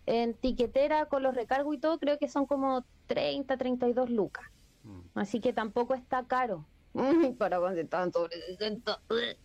En 0.05 0.33
tiquetera, 0.33 1.05
con 1.05 1.23
los 1.23 1.33
recargos 1.33 1.73
y 1.73 1.77
todo, 1.77 1.97
creo 1.97 2.17
que 2.17 2.27
son 2.27 2.45
como 2.45 2.83
30, 3.07 3.55
32 3.55 4.09
lucas. 4.09 4.43
Mm. 4.83 4.99
Así 5.15 5.39
que 5.39 5.53
tampoco 5.53 5.93
está 5.93 6.25
caro. 6.25 6.65
Para 7.37 7.61
cuando 7.61 7.79
estaban 7.79 8.11
sobre 8.11 8.35
60. 8.35 8.99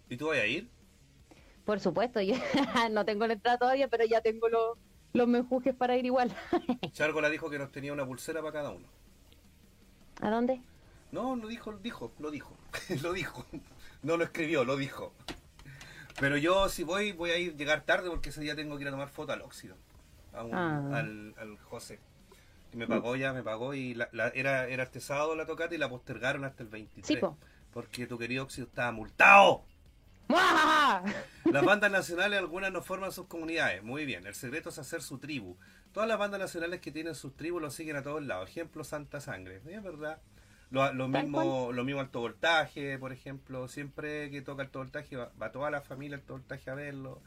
¿Y 0.09 0.17
tú 0.17 0.27
vas 0.27 0.39
a 0.39 0.47
ir? 0.47 0.69
Por 1.65 1.79
supuesto, 1.79 2.21
yo 2.21 2.35
no 2.91 3.05
tengo 3.05 3.25
la 3.29 3.35
entrada 3.35 3.57
todavía, 3.57 3.87
pero 3.87 4.05
ya 4.05 4.21
tengo 4.21 4.49
los, 4.49 4.77
los 5.13 5.29
menjujes 5.29 5.77
para 5.77 5.97
ir 5.97 6.07
igual. 6.07 6.35
Chargola 6.91 7.31
dijo 7.31 7.49
que 7.51 7.59
nos 7.61 7.71
tenía 7.71 7.93
una 7.93 8.05
pulsera 8.05 8.41
para 8.41 8.53
cada 8.53 8.71
uno. 8.71 8.89
¿A 10.21 10.31
dónde? 10.31 10.61
No, 11.13 11.37
lo 11.37 11.49
dijo, 11.49 11.73
dijo, 11.79 12.13
lo 12.19 12.31
dijo. 12.31 12.57
lo 13.03 13.13
dijo. 13.13 13.47
No 14.03 14.17
lo 14.17 14.25
escribió, 14.25 14.65
lo 14.65 14.77
dijo. 14.77 15.13
Pero 16.21 16.37
yo 16.37 16.69
si 16.69 16.83
voy, 16.85 17.13
voy 17.13 17.31
a 17.31 17.39
ir 17.39 17.57
llegar 17.57 17.83
tarde 17.85 18.11
porque 18.11 18.31
ese 18.31 18.41
día 18.41 18.57
tengo 18.57 18.77
que 18.77 18.83
ir 18.83 18.89
a 18.89 18.91
tomar 18.91 19.09
foto 19.09 19.33
al 19.33 19.43
óxido. 19.43 19.77
A 20.33 20.43
un- 20.45 20.55
Ah. 20.55 20.99
al, 20.99 21.35
al 21.39 21.59
José. 21.59 21.99
Que 22.71 22.77
me 22.77 22.87
pagó 22.87 23.17
ya, 23.17 23.33
me 23.33 23.43
pagó 23.43 23.73
y 23.73 23.95
la, 23.95 24.09
la- 24.13 24.29
era, 24.29 24.67
era 24.69 24.83
este 24.85 25.01
sábado 25.01 25.35
la 25.35 25.47
tocata 25.47 25.75
y 25.75 25.79
la 25.79 25.89
postergaron 25.89 26.45
hasta 26.45 26.63
el 26.63 26.69
23. 26.69 27.07
Sí, 27.07 27.17
po. 27.17 27.39
Porque 27.73 28.07
tu 28.07 28.19
querido 28.19 28.45
óxido 28.45 28.67
estaba 28.67 28.93
multado. 28.93 29.65
¡Muah! 30.29 31.03
Las 31.51 31.65
bandas 31.65 31.91
nacionales, 31.91 32.39
algunas 32.39 32.71
no 32.73 32.83
forman 32.83 33.13
sus 33.13 33.27
comunidades. 33.27 33.83
Muy 33.83 34.05
bien, 34.05 34.27
el 34.27 34.35
secreto 34.35 34.69
es 34.69 34.79
hacer 34.79 35.01
su 35.03 35.19
tribu. 35.19 35.57
Todas 35.93 36.07
las 36.09 36.19
bandas 36.19 36.39
nacionales 36.39 36.81
que 36.81 36.93
tienen 36.93 37.15
sus 37.15 37.35
tribus 37.35 37.63
lo 37.63 37.71
siguen 37.71 37.97
a 37.97 38.03
todos 38.03 38.23
lados. 38.23 38.51
Ejemplo, 38.51 38.85
Santa 38.85 39.21
Sangre. 39.23 39.63
Es 39.67 39.83
verdad. 39.83 40.21
Lo, 40.71 41.09
mismo 41.09 41.73
lo 41.73 41.85
mismo 41.85 42.01
alto 42.01 42.21
voltaje, 42.21 42.99
por 42.99 43.13
ejemplo. 43.13 43.69
Siempre 43.69 44.31
que 44.31 44.43
toca 44.43 44.63
alto 44.63 44.81
voltaje 44.81 45.17
va, 45.17 45.31
va 45.41 45.51
toda 45.51 45.71
la 45.71 45.81
familia 45.81 46.17
alto 46.17 46.35
voltaje 46.35 46.71
a 46.71 46.75
verlo. 46.75 47.21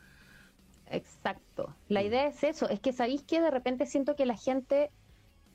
Exacto. 0.88 1.76
La 1.88 2.04
idea 2.04 2.28
es 2.28 2.44
eso, 2.44 2.70
es 2.70 2.80
que 2.80 2.94
sabéis 2.94 3.24
que 3.24 3.40
de 3.40 3.50
repente 3.50 3.86
siento 3.86 4.16
que 4.16 4.26
la 4.26 4.36
gente 4.36 4.92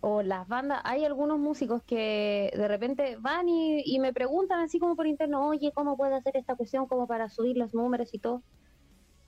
o 0.01 0.23
las 0.23 0.47
bandas, 0.49 0.81
hay 0.85 1.05
algunos 1.05 1.39
músicos 1.39 1.83
que 1.83 2.53
de 2.57 2.69
repente 2.69 3.17
van 3.17 3.49
y, 3.49 3.83
y 3.85 3.99
me 3.99 4.13
preguntan 4.13 4.61
así 4.61 4.79
como 4.79 4.97
por 4.97 5.07
interno, 5.07 5.47
oye, 5.47 5.73
¿cómo 5.73 5.97
puedo 5.97 6.15
hacer 6.15 6.37
esta 6.37 6.55
cuestión 6.55 6.87
como 6.87 7.07
para 7.07 7.29
subir 7.29 7.57
los 7.57 7.75
números 7.75 8.13
y 8.15 8.19
todo? 8.19 8.43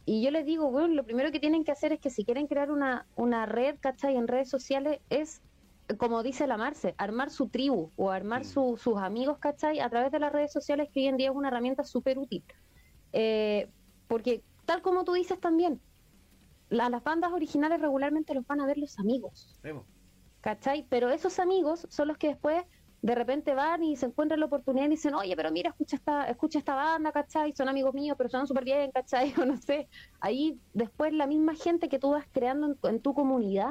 Y 0.05 0.23
yo 0.23 0.31
les 0.31 0.47
digo, 0.47 0.71
bueno, 0.71 0.95
lo 0.95 1.05
primero 1.05 1.31
que 1.31 1.41
tienen 1.41 1.65
que 1.65 1.73
hacer 1.73 1.93
es 1.93 2.01
que 2.01 2.09
si 2.09 2.25
quieren 2.25 2.47
crear 2.47 2.71
una, 2.71 3.07
una 3.15 3.45
red, 3.45 3.77
¿cachai? 3.79 4.17
En 4.17 4.27
redes 4.27 4.49
sociales 4.49 5.01
es 5.11 5.43
como 5.99 6.23
dice 6.23 6.47
la 6.47 6.57
Marce, 6.57 6.95
armar 6.99 7.31
su 7.31 7.49
tribu 7.49 7.93
o 7.97 8.11
armar 8.11 8.43
Mm. 8.43 8.45
su- 8.45 8.77
sus 8.77 8.99
amigos, 8.99 9.39
¿cachai? 9.41 9.81
A 9.81 9.89
través 9.91 10.13
de 10.13 10.19
las 10.21 10.33
redes 10.33 10.53
sociales, 10.53 10.89
que 10.93 11.01
hoy 11.01 11.07
en 11.07 11.17
día 11.17 11.31
es 11.31 11.35
una 11.37 11.49
herramienta 11.49 11.85
súper 11.85 12.19
útil. 12.19 12.45
Eh, 13.13 13.71
porque, 14.07 14.45
tal 14.67 14.83
como 14.83 15.05
tú 15.05 15.13
dices 15.15 15.41
también, 15.41 15.83
la- 16.69 16.91
las 16.91 17.03
bandas 17.03 17.33
originales 17.33 17.81
regularmente 17.81 18.35
los 18.35 18.47
van 18.47 18.61
a 18.61 18.67
ver 18.67 18.79
los 18.79 18.99
amigos. 18.99 19.59
¿cachai? 20.41 20.87
Pero 20.89 21.11
esos 21.11 21.39
amigos 21.39 21.87
son 21.91 22.09
los 22.09 22.17
que 22.19 22.29
después 22.29 22.65
de 23.01 23.15
repente 23.15 23.55
van 23.55 23.83
y 23.85 23.97
se 23.97 24.07
encuentran 24.07 24.41
la 24.41 24.47
oportunidad 24.47 24.87
y 24.87 24.91
dicen, 24.91 25.15
oye, 25.15 25.37
pero 25.37 25.51
mira, 25.53 25.71
escucha 25.71 25.97
esta, 25.97 26.29
escucha 26.29 26.59
esta 26.59 26.75
banda, 26.75 27.13
¿cachai? 27.13 27.53
Son 27.57 27.69
amigos 27.69 27.95
míos, 27.95 28.17
pero 28.19 28.29
suenan 28.29 28.47
súper 28.47 28.65
bien, 28.65 28.91
¿cachai? 28.93 29.33
O 29.43 29.47
no 29.47 29.57
sé. 29.57 29.89
Ahí 30.21 30.61
después 30.73 31.13
la 31.13 31.27
misma 31.27 31.55
gente 31.55 31.89
que 31.89 31.99
tú 31.99 32.11
vas 32.11 32.27
creando 32.33 32.67
en, 32.69 32.79
en 32.95 33.03
tu 33.03 33.15
comunidad 33.15 33.71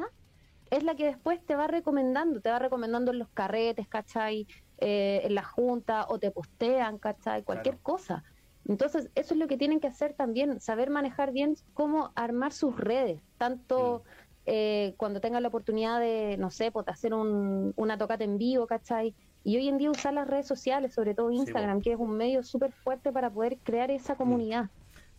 es 0.70 0.82
la 0.84 0.94
que 0.94 1.06
después 1.06 1.44
te 1.44 1.56
va 1.56 1.66
recomendando, 1.66 2.40
te 2.40 2.50
va 2.50 2.58
recomendando 2.58 3.12
en 3.12 3.18
los 3.18 3.28
carretes, 3.32 3.88
¿cachai? 3.88 4.46
Eh, 4.78 5.22
en 5.24 5.34
la 5.34 5.42
junta 5.42 6.06
o 6.08 6.18
te 6.18 6.30
postean, 6.30 6.98
¿cachai? 6.98 7.42
Cualquier 7.44 7.74
Claro. 7.76 7.82
cosa. 7.82 8.22
Entonces, 8.64 9.10
eso 9.14 9.34
es 9.34 9.40
lo 9.40 9.48
que 9.48 9.56
tienen 9.56 9.80
que 9.80 9.86
hacer 9.88 10.14
también, 10.14 10.60
saber 10.60 10.90
manejar 10.90 11.32
bien 11.32 11.54
cómo 11.72 12.12
armar 12.14 12.52
sus 12.52 12.76
redes, 12.76 13.22
tanto 13.38 14.02
eh, 14.44 14.94
cuando 14.98 15.20
tengan 15.20 15.42
la 15.42 15.48
oportunidad 15.48 16.00
de, 16.00 16.36
no 16.38 16.50
sé, 16.50 16.70
pues, 16.70 16.86
hacer 16.88 17.14
un, 17.14 17.72
una 17.76 17.98
tocata 17.98 18.24
en 18.24 18.38
vivo, 18.38 18.66
¿cachai? 18.66 19.14
Y 19.42 19.56
hoy 19.56 19.68
en 19.68 19.78
día 19.78 19.90
usar 19.90 20.14
las 20.14 20.26
redes 20.28 20.46
sociales, 20.46 20.94
sobre 20.94 21.14
todo 21.14 21.30
Instagram, 21.30 21.80
que 21.80 21.92
es 21.92 21.98
un 21.98 22.16
medio 22.16 22.42
súper 22.42 22.72
fuerte 22.72 23.12
para 23.12 23.30
poder 23.30 23.58
crear 23.62 23.90
esa 23.90 24.16
comunidad. 24.16 24.66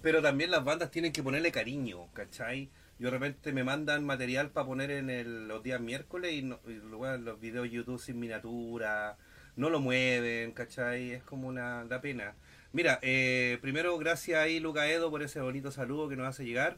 Pero 0.01 0.21
también 0.21 0.51
las 0.51 0.63
bandas 0.63 0.91
tienen 0.91 1.12
que 1.12 1.23
ponerle 1.23 1.51
cariño, 1.51 2.07
¿cachai? 2.13 2.71
Yo 2.99 3.07
de 3.07 3.12
repente 3.12 3.53
me 3.53 3.63
mandan 3.63 4.05
material 4.05 4.51
para 4.51 4.67
poner 4.67 4.91
en 4.91 5.09
el- 5.09 5.47
los 5.47 5.63
días 5.63 5.81
miércoles 5.81 6.33
y, 6.33 6.41
no, 6.43 6.59
y 6.67 6.73
luego 6.73 7.07
los 7.17 7.39
videos 7.39 7.69
YouTube 7.71 7.99
sin 7.99 8.19
miniatura, 8.19 9.17
no 9.55 9.69
lo 9.69 9.79
mueven, 9.79 10.51
¿cachai? 10.51 11.12
Es 11.12 11.23
como 11.23 11.47
una 11.47 11.85
da 11.85 12.01
pena. 12.01 12.35
Mira, 12.73 12.99
eh, 13.01 13.57
primero 13.62 13.97
gracias 13.97 14.39
ahí 14.39 14.59
Luca 14.59 14.88
Edo 14.89 15.09
por 15.09 15.23
ese 15.23 15.39
bonito 15.41 15.71
saludo 15.71 16.09
que 16.09 16.15
nos 16.17 16.27
hace 16.27 16.45
llegar. 16.45 16.77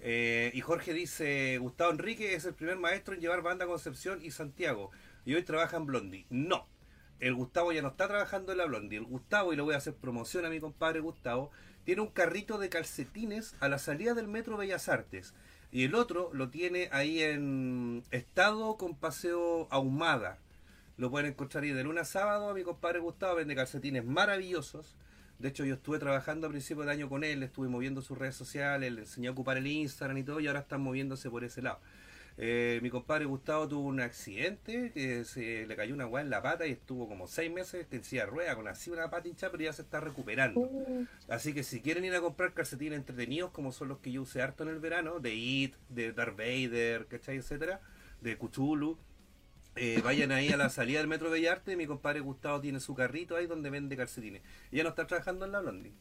Eh, 0.00 0.50
y 0.54 0.60
Jorge 0.60 0.92
dice, 0.92 1.58
Gustavo 1.58 1.90
Enrique 1.92 2.34
es 2.34 2.44
el 2.44 2.54
primer 2.54 2.76
maestro 2.76 3.14
en 3.14 3.20
llevar 3.20 3.42
banda 3.42 3.66
Concepción 3.66 4.20
y 4.22 4.30
Santiago. 4.30 4.90
Y 5.24 5.34
hoy 5.34 5.42
trabaja 5.42 5.76
en 5.76 5.86
Blondie. 5.86 6.26
No, 6.30 6.66
el 7.20 7.34
Gustavo 7.34 7.72
ya 7.72 7.82
no 7.82 7.88
está 7.88 8.08
trabajando 8.08 8.52
en 8.52 8.58
la 8.58 8.66
Blondie. 8.66 8.98
El 8.98 9.04
Gustavo, 9.04 9.52
y 9.52 9.56
le 9.56 9.62
voy 9.62 9.74
a 9.74 9.78
hacer 9.78 9.94
promoción 9.94 10.44
a 10.44 10.50
mi 10.50 10.60
compadre 10.60 11.00
Gustavo, 11.00 11.50
tiene 11.84 12.02
un 12.02 12.08
carrito 12.08 12.58
de 12.58 12.68
calcetines 12.68 13.54
a 13.60 13.68
la 13.68 13.78
salida 13.78 14.14
del 14.14 14.28
Metro 14.28 14.56
Bellas 14.56 14.88
Artes. 14.88 15.34
Y 15.70 15.84
el 15.84 15.94
otro 15.94 16.30
lo 16.32 16.50
tiene 16.50 16.88
ahí 16.92 17.22
en 17.22 18.04
Estado 18.10 18.76
con 18.76 18.94
Paseo 18.94 19.66
Ahumada. 19.70 20.38
Lo 20.96 21.10
pueden 21.10 21.30
encontrar 21.30 21.64
ahí 21.64 21.70
de 21.70 21.84
lunes 21.84 22.02
a 22.02 22.04
sábado. 22.04 22.48
A 22.48 22.54
mi 22.54 22.62
compadre 22.62 23.00
Gustavo 23.00 23.36
vende 23.36 23.56
calcetines 23.56 24.04
maravillosos. 24.04 24.94
De 25.38 25.48
hecho, 25.48 25.64
yo 25.64 25.74
estuve 25.74 25.98
trabajando 25.98 26.46
a 26.46 26.50
principio 26.50 26.84
de 26.84 26.92
año 26.92 27.08
con 27.08 27.24
él, 27.24 27.42
estuve 27.42 27.68
moviendo 27.68 28.02
sus 28.02 28.16
redes 28.16 28.36
sociales, 28.36 28.92
le 28.92 29.00
enseñé 29.00 29.28
a 29.28 29.32
ocupar 29.32 29.58
el 29.58 29.66
Instagram 29.66 30.18
y 30.18 30.22
todo, 30.22 30.40
y 30.40 30.46
ahora 30.46 30.60
están 30.60 30.80
moviéndose 30.80 31.28
por 31.28 31.42
ese 31.42 31.60
lado. 31.60 31.80
Eh, 32.36 32.80
mi 32.82 32.90
compadre 32.90 33.26
Gustavo 33.26 33.68
tuvo 33.68 33.86
un 33.86 34.00
accidente, 34.00 34.90
que 34.92 35.24
se 35.24 35.66
le 35.66 35.76
cayó 35.76 35.94
una 35.94 36.06
weá 36.06 36.22
en 36.22 36.30
la 36.30 36.42
pata 36.42 36.66
y 36.66 36.72
estuvo 36.72 37.08
como 37.08 37.28
seis 37.28 37.52
meses 37.52 37.86
en 37.90 38.02
silla 38.02 38.24
de 38.24 38.30
rueda 38.30 38.56
con 38.56 38.66
así 38.66 38.90
una 38.90 39.08
pata 39.08 39.28
hinchada, 39.28 39.52
pero 39.52 39.64
ya 39.64 39.72
se 39.72 39.82
está 39.82 40.00
recuperando. 40.00 40.60
Uh, 40.60 41.06
Así 41.28 41.54
que 41.54 41.62
si 41.62 41.80
quieren 41.80 42.04
ir 42.04 42.14
a 42.14 42.20
comprar 42.20 42.52
calcetines 42.52 42.98
entretenidos, 42.98 43.50
como 43.52 43.70
son 43.70 43.88
los 43.88 43.98
que 43.98 44.10
yo 44.10 44.22
usé 44.22 44.42
harto 44.42 44.64
en 44.64 44.70
el 44.70 44.80
verano, 44.80 45.20
de 45.20 45.34
It, 45.34 45.76
de 45.88 46.12
Darth 46.12 46.36
Vader, 46.36 47.06
¿cachai? 47.06 47.36
etcétera, 47.36 47.80
de 48.20 48.36
Cthulhu, 48.36 48.98
eh, 49.76 50.00
vayan 50.04 50.32
ahí 50.32 50.50
a 50.50 50.56
la 50.56 50.70
salida 50.70 50.98
del 50.98 51.08
Metro 51.08 51.30
Bellarte 51.30 51.72
y 51.72 51.76
mi 51.76 51.86
compadre 51.86 52.20
Gustavo 52.20 52.60
tiene 52.60 52.80
su 52.80 52.94
carrito 52.94 53.36
ahí 53.36 53.46
donde 53.46 53.70
vende 53.70 53.96
calcetines. 53.96 54.42
Y 54.72 54.78
ya 54.78 54.82
no 54.82 54.90
está 54.90 55.06
trabajando 55.06 55.44
en 55.46 55.52
la 55.52 55.60
Blondie. 55.60 55.92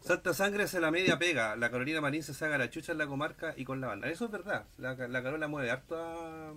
Santa 0.00 0.32
Sangre 0.32 0.68
se 0.68 0.80
la 0.80 0.90
media 0.90 1.18
pega, 1.18 1.56
la 1.56 1.70
Carolina 1.70 2.00
Marín 2.00 2.22
se 2.22 2.32
saca 2.32 2.56
la 2.56 2.70
chucha 2.70 2.92
en 2.92 2.98
la 2.98 3.06
comarca 3.06 3.52
y 3.56 3.64
con 3.64 3.80
la 3.80 3.88
banda. 3.88 4.08
Eso 4.08 4.26
es 4.26 4.30
verdad, 4.30 4.64
la, 4.78 4.94
la 4.94 5.22
Carola 5.22 5.48
mueve 5.48 5.70
harto 5.70 5.96
a, 5.96 6.54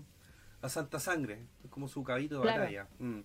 a 0.62 0.70
Santa 0.70 1.00
Sangre, 1.00 1.46
es 1.64 1.70
como 1.70 1.88
su 1.88 2.04
cabito 2.04 2.36
de 2.38 2.42
Claro. 2.44 2.60
batalla. 2.62 2.88
Mm. 3.00 3.22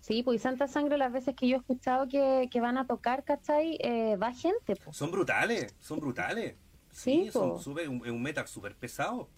sí, 0.00 0.22
pues 0.22 0.36
y 0.36 0.38
Santa 0.42 0.68
Sangre, 0.68 0.96
las 0.98 1.12
veces 1.12 1.34
que 1.36 1.48
yo 1.48 1.56
he 1.56 1.58
escuchado 1.58 2.08
que, 2.08 2.48
que 2.50 2.60
van 2.60 2.78
a 2.78 2.86
tocar, 2.86 3.24
¿cachai? 3.24 3.76
Eh, 3.80 4.16
va 4.16 4.32
gente, 4.32 4.74
pues. 4.82 4.96
Son 4.96 5.10
brutales, 5.10 5.74
son 5.80 6.00
brutales. 6.00 6.56
Sí, 6.90 7.24
Sí, 7.26 7.30
son 7.30 7.50
po. 7.50 7.58
súper- 7.60 7.88
un, 7.90 8.04
es 8.06 8.10
un 8.12 8.22
metal 8.22 8.46
súper 8.48 8.74
pesado. 8.74 9.28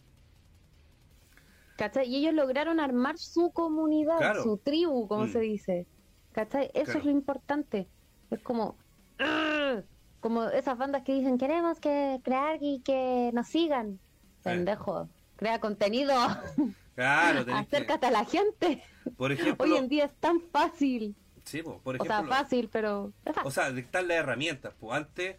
¿Cachai? 1.77 2.09
Y 2.09 2.17
ellos 2.17 2.35
lograron 2.35 2.81
armar 2.81 3.19
su 3.19 3.51
comunidad, 3.53 4.19
Claro. 4.19 4.43
su 4.43 4.59
tribu, 4.59 5.07
como 5.09 5.25
Mm. 5.25 5.33
se 5.33 5.41
dice. 5.41 5.87
¿Cachai? 6.33 6.71
Eso 6.75 6.85
Claro. 6.85 6.99
es 7.01 7.05
lo 7.05 7.11
importante. 7.11 7.89
Es 8.31 8.41
como... 8.41 8.77
Como 10.21 10.45
esas 10.51 10.77
bandas 10.79 11.03
que 11.03 11.15
dicen, 11.15 11.39
queremos 11.39 11.79
que 11.81 12.21
crear 12.25 12.59
y 12.61 12.81
que 12.81 13.31
nos 13.35 13.49
sigan. 13.49 14.01
Pendejo, 14.43 15.09
crea 15.37 15.61
contenido, 15.61 16.15
Claro, 16.95 17.45
que- 17.45 17.53
acércate 17.53 18.07
a 18.07 18.11
la 18.11 18.25
gente. 18.25 18.83
Por 19.17 19.33
ejemplo, 19.33 19.65
Hoy 19.65 19.77
en 19.77 19.89
día 19.89 20.07
es 20.07 20.15
tan 20.21 20.41
fácil. 20.41 21.15
sí, 21.45 21.63
po, 21.63 21.81
por 21.83 21.97
O 21.99 22.05
sea, 22.05 22.17
ejemplo, 22.17 22.35
fácil, 22.35 22.69
pero... 22.71 23.13
o 23.45 23.51
sea, 23.51 23.69
están 23.69 24.09
las 24.09 24.19
herramientas. 24.19 24.75
Pues 24.79 24.97
antes, 24.97 25.37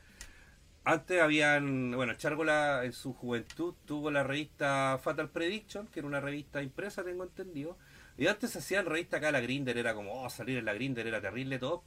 antes 0.84 1.22
habían, 1.22 1.92
bueno, 1.92 2.16
Chargola 2.16 2.86
en 2.86 2.94
su 2.94 3.14
juventud 3.14 3.76
tuvo 3.86 4.12
la 4.12 4.24
revista 4.24 5.00
Fatal 5.02 5.30
Prediction, 5.30 5.88
que 5.88 6.00
era 6.00 6.08
una 6.08 6.20
revista 6.22 6.62
impresa, 6.64 7.04
tengo 7.04 7.24
entendido. 7.24 7.78
Y 8.18 8.28
antes 8.28 8.52
se 8.52 8.60
hacían 8.60 8.86
revistas 8.86 9.20
acá, 9.20 9.32
la 9.32 9.42
Grinder 9.42 9.78
era 9.78 9.94
como, 9.94 10.24
oh, 10.24 10.30
salir 10.30 10.58
en 10.58 10.66
la 10.66 10.74
Grinder 10.74 11.08
era 11.08 11.22
terrible 11.22 11.60
top. 11.60 11.84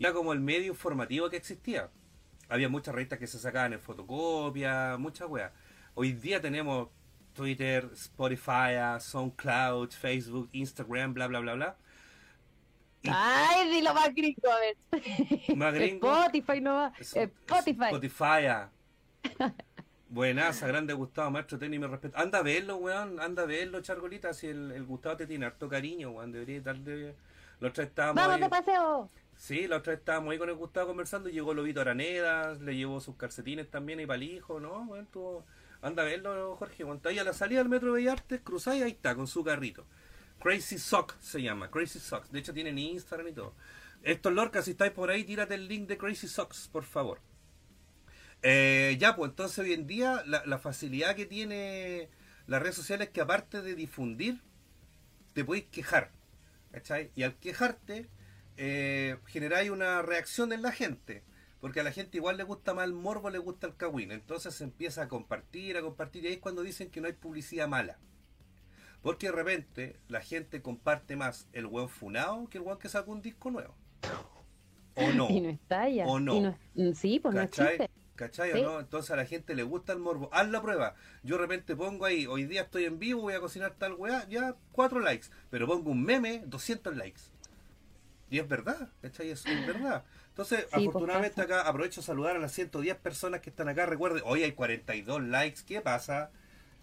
Y 0.00 0.04
Era 0.04 0.14
como 0.14 0.32
el 0.32 0.40
medio 0.40 0.68
informativo 0.68 1.28
que 1.28 1.36
existía. 1.36 1.90
Había 2.48 2.70
muchas 2.70 2.94
revistas 2.94 3.18
que 3.18 3.26
se 3.26 3.38
sacaban 3.38 3.74
en 3.74 3.80
fotocopia, 3.80 4.96
muchas 4.98 5.28
weas. 5.28 5.52
Hoy 5.94 6.14
día 6.14 6.40
tenemos 6.40 6.88
Twitter, 7.34 7.90
Spotify, 7.92 8.78
SoundCloud, 8.98 9.90
Facebook, 9.90 10.48
Instagram, 10.52 11.12
bla, 11.12 11.26
bla, 11.26 11.40
bla, 11.40 11.52
bla. 11.52 11.76
Ay, 13.12 13.68
dilo 13.68 13.92
más 13.92 14.14
gringo, 14.14 14.50
a 14.50 14.58
ver. 14.58 15.54
Más 15.54 15.74
gringo. 15.74 16.10
Spotify 16.10 16.60
no 16.62 16.74
va. 16.76 16.92
Es- 16.98 17.14
Spotify. 17.16 17.84
Spotify. 17.92 18.70
Buenaza, 20.08 20.66
grande 20.66 20.94
Gustavo, 20.94 21.30
maestro 21.30 21.58
tenis, 21.58 21.78
me 21.78 21.88
respeto. 21.88 22.16
Anda 22.16 22.38
a 22.38 22.42
verlo, 22.42 22.76
weón, 22.78 23.20
anda 23.20 23.42
a 23.42 23.46
verlo, 23.46 23.82
Chargolita, 23.82 24.32
si 24.32 24.46
el, 24.46 24.72
el 24.72 24.84
Gustavo 24.86 25.18
te 25.18 25.26
tiene 25.26 25.44
harto 25.44 25.68
cariño, 25.68 26.12
weón, 26.12 26.32
debería 26.32 26.62
darle... 26.62 27.14
Otra 27.58 27.82
vez 27.82 27.88
estábamos 27.88 28.16
Vamos 28.16 28.36
ahí- 28.36 28.40
de 28.40 28.48
paseo. 28.48 29.10
Sí, 29.40 29.66
la 29.66 29.78
otra 29.78 29.92
vez 29.92 30.00
estábamos 30.00 30.32
ahí 30.32 30.38
con 30.38 30.50
el 30.50 30.54
Gustavo 30.54 30.88
conversando 30.88 31.30
y 31.30 31.32
llegó 31.32 31.54
Lobito 31.54 31.80
Araneda, 31.80 32.52
le 32.56 32.76
llevó 32.76 33.00
sus 33.00 33.16
calcetines 33.16 33.70
también 33.70 33.98
y 33.98 34.24
hijo, 34.24 34.60
¿no? 34.60 34.84
Bueno, 34.84 35.08
tú, 35.10 35.42
anda 35.80 36.02
a 36.02 36.04
verlo, 36.04 36.54
Jorge. 36.56 36.84
Cuando 36.84 37.08
ahí 37.08 37.18
a 37.18 37.24
la 37.24 37.32
salida 37.32 37.60
del 37.60 37.70
Metro 37.70 37.92
Bellartes, 37.92 38.42
cruzáis, 38.42 38.82
ahí 38.82 38.90
está, 38.90 39.14
con 39.14 39.26
su 39.26 39.42
carrito. 39.42 39.86
Crazy 40.42 40.76
Sock 40.78 41.18
se 41.20 41.40
llama, 41.40 41.70
Crazy 41.70 42.00
Socks. 42.00 42.30
De 42.30 42.38
hecho, 42.38 42.52
tienen 42.52 42.78
Instagram 42.78 43.28
y 43.28 43.32
todo. 43.32 43.54
Estos 44.02 44.30
Lorca, 44.30 44.60
si 44.60 44.72
estáis 44.72 44.92
por 44.92 45.08
ahí, 45.08 45.24
tírate 45.24 45.54
el 45.54 45.68
link 45.68 45.88
de 45.88 45.96
Crazy 45.96 46.28
Socks, 46.28 46.68
por 46.68 46.84
favor. 46.84 47.22
Eh, 48.42 48.98
ya, 49.00 49.16
pues 49.16 49.30
entonces 49.30 49.58
hoy 49.60 49.72
en 49.72 49.86
día 49.86 50.22
la, 50.26 50.44
la 50.44 50.58
facilidad 50.58 51.16
que 51.16 51.24
tiene 51.24 52.10
las 52.46 52.60
redes 52.60 52.76
sociales 52.76 53.06
es 53.06 53.14
que 53.14 53.22
aparte 53.22 53.62
de 53.62 53.74
difundir, 53.74 54.42
te 55.32 55.46
podéis 55.46 55.64
quejar. 55.72 56.10
¿Cachai? 56.72 57.10
Y 57.16 57.22
al 57.22 57.36
quejarte, 57.36 58.10
eh, 58.62 59.16
generáis 59.26 59.70
una 59.70 60.02
reacción 60.02 60.52
en 60.52 60.60
la 60.62 60.70
gente. 60.70 61.22
Porque 61.62 61.80
a 61.80 61.82
la 61.82 61.92
gente 61.92 62.16
igual 62.18 62.36
le 62.36 62.44
gusta 62.44 62.74
más 62.74 62.84
el 62.84 62.92
morbo, 62.92 63.28
le 63.30 63.38
gusta 63.38 63.66
el 63.66 63.76
cagüín. 63.76 64.12
Entonces 64.12 64.54
se 64.54 64.64
empieza 64.64 65.02
a 65.02 65.08
compartir, 65.08 65.76
a 65.76 65.82
compartir. 65.82 66.24
Y 66.24 66.28
ahí 66.28 66.32
es 66.34 66.38
cuando 66.40 66.62
dicen 66.62 66.90
que 66.90 67.00
no 67.00 67.06
hay 67.06 67.12
publicidad 67.14 67.68
mala. 67.68 67.98
Porque 69.02 69.26
de 69.26 69.32
repente 69.32 69.96
la 70.08 70.20
gente 70.20 70.60
comparte 70.62 71.16
más 71.16 71.48
el 71.52 71.66
buen 71.66 71.88
funado 71.88 72.48
que 72.48 72.58
el 72.58 72.64
buen 72.64 72.78
que 72.78 72.88
saca 72.90 73.10
un 73.10 73.22
disco 73.22 73.50
nuevo. 73.50 73.74
¿O 74.94 75.12
no? 75.12 75.28
Y 75.30 75.40
no 75.40 75.48
está 75.50 75.88
ya. 75.88 76.06
¿O 76.06 76.20
no? 76.20 76.34
Y 76.36 76.40
no- 76.40 76.58
mm, 76.74 76.92
sí, 76.94 77.18
pues 77.20 77.34
no 77.34 77.40
existe. 77.42 77.90
¿Cachai 78.16 78.52
o 78.52 78.54
no? 78.62 78.80
Entonces 78.80 79.10
a 79.12 79.16
la 79.16 79.24
gente 79.24 79.54
le 79.54 79.62
gusta 79.62 79.94
el 79.94 79.98
morbo. 79.98 80.28
Haz 80.32 80.48
la 80.50 80.60
prueba. 80.60 80.94
Yo 81.22 81.36
de 81.36 81.42
repente 81.42 81.74
pongo 81.74 82.04
ahí, 82.04 82.26
hoy 82.26 82.44
día 82.44 82.62
estoy 82.62 82.84
en 82.84 82.98
vivo, 82.98 83.22
voy 83.22 83.32
a 83.32 83.40
cocinar 83.40 83.72
tal 83.78 83.94
weá, 83.94 84.28
ya 84.28 84.56
cuatro 84.72 85.00
likes. 85.00 85.28
Pero 85.48 85.66
pongo 85.66 85.90
un 85.90 86.02
meme, 86.02 86.42
200 86.46 86.94
likes. 86.96 87.22
Y 88.30 88.38
es 88.38 88.48
verdad, 88.48 88.88
¿cachai? 89.02 89.30
Es, 89.30 89.44
es 89.44 89.66
verdad. 89.66 90.04
Entonces, 90.28 90.66
pues 90.70 90.88
afortunadamente 90.88 91.42
acá 91.42 91.62
aprovecho 91.62 92.00
a 92.00 92.04
saludar 92.04 92.36
a 92.36 92.38
las 92.38 92.52
110 92.52 92.96
personas 92.98 93.40
que 93.40 93.50
están 93.50 93.68
acá. 93.68 93.86
Recuerden, 93.86 94.22
hoy 94.24 94.44
hay 94.44 94.52
42 94.52 95.22
likes. 95.24 95.62
¿Qué 95.66 95.80
pasa? 95.80 96.30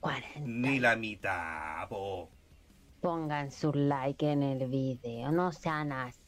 40. 0.01 0.41
Ni 0.41 0.79
la 0.79 0.97
mitad, 0.97 1.87
po. 1.87 2.29
Pongan 2.99 3.51
su 3.51 3.71
like 3.73 4.29
en 4.29 4.43
el 4.43 4.67
video, 4.67 5.31
no 5.31 5.51
sean 5.53 5.91
así. 5.93 6.19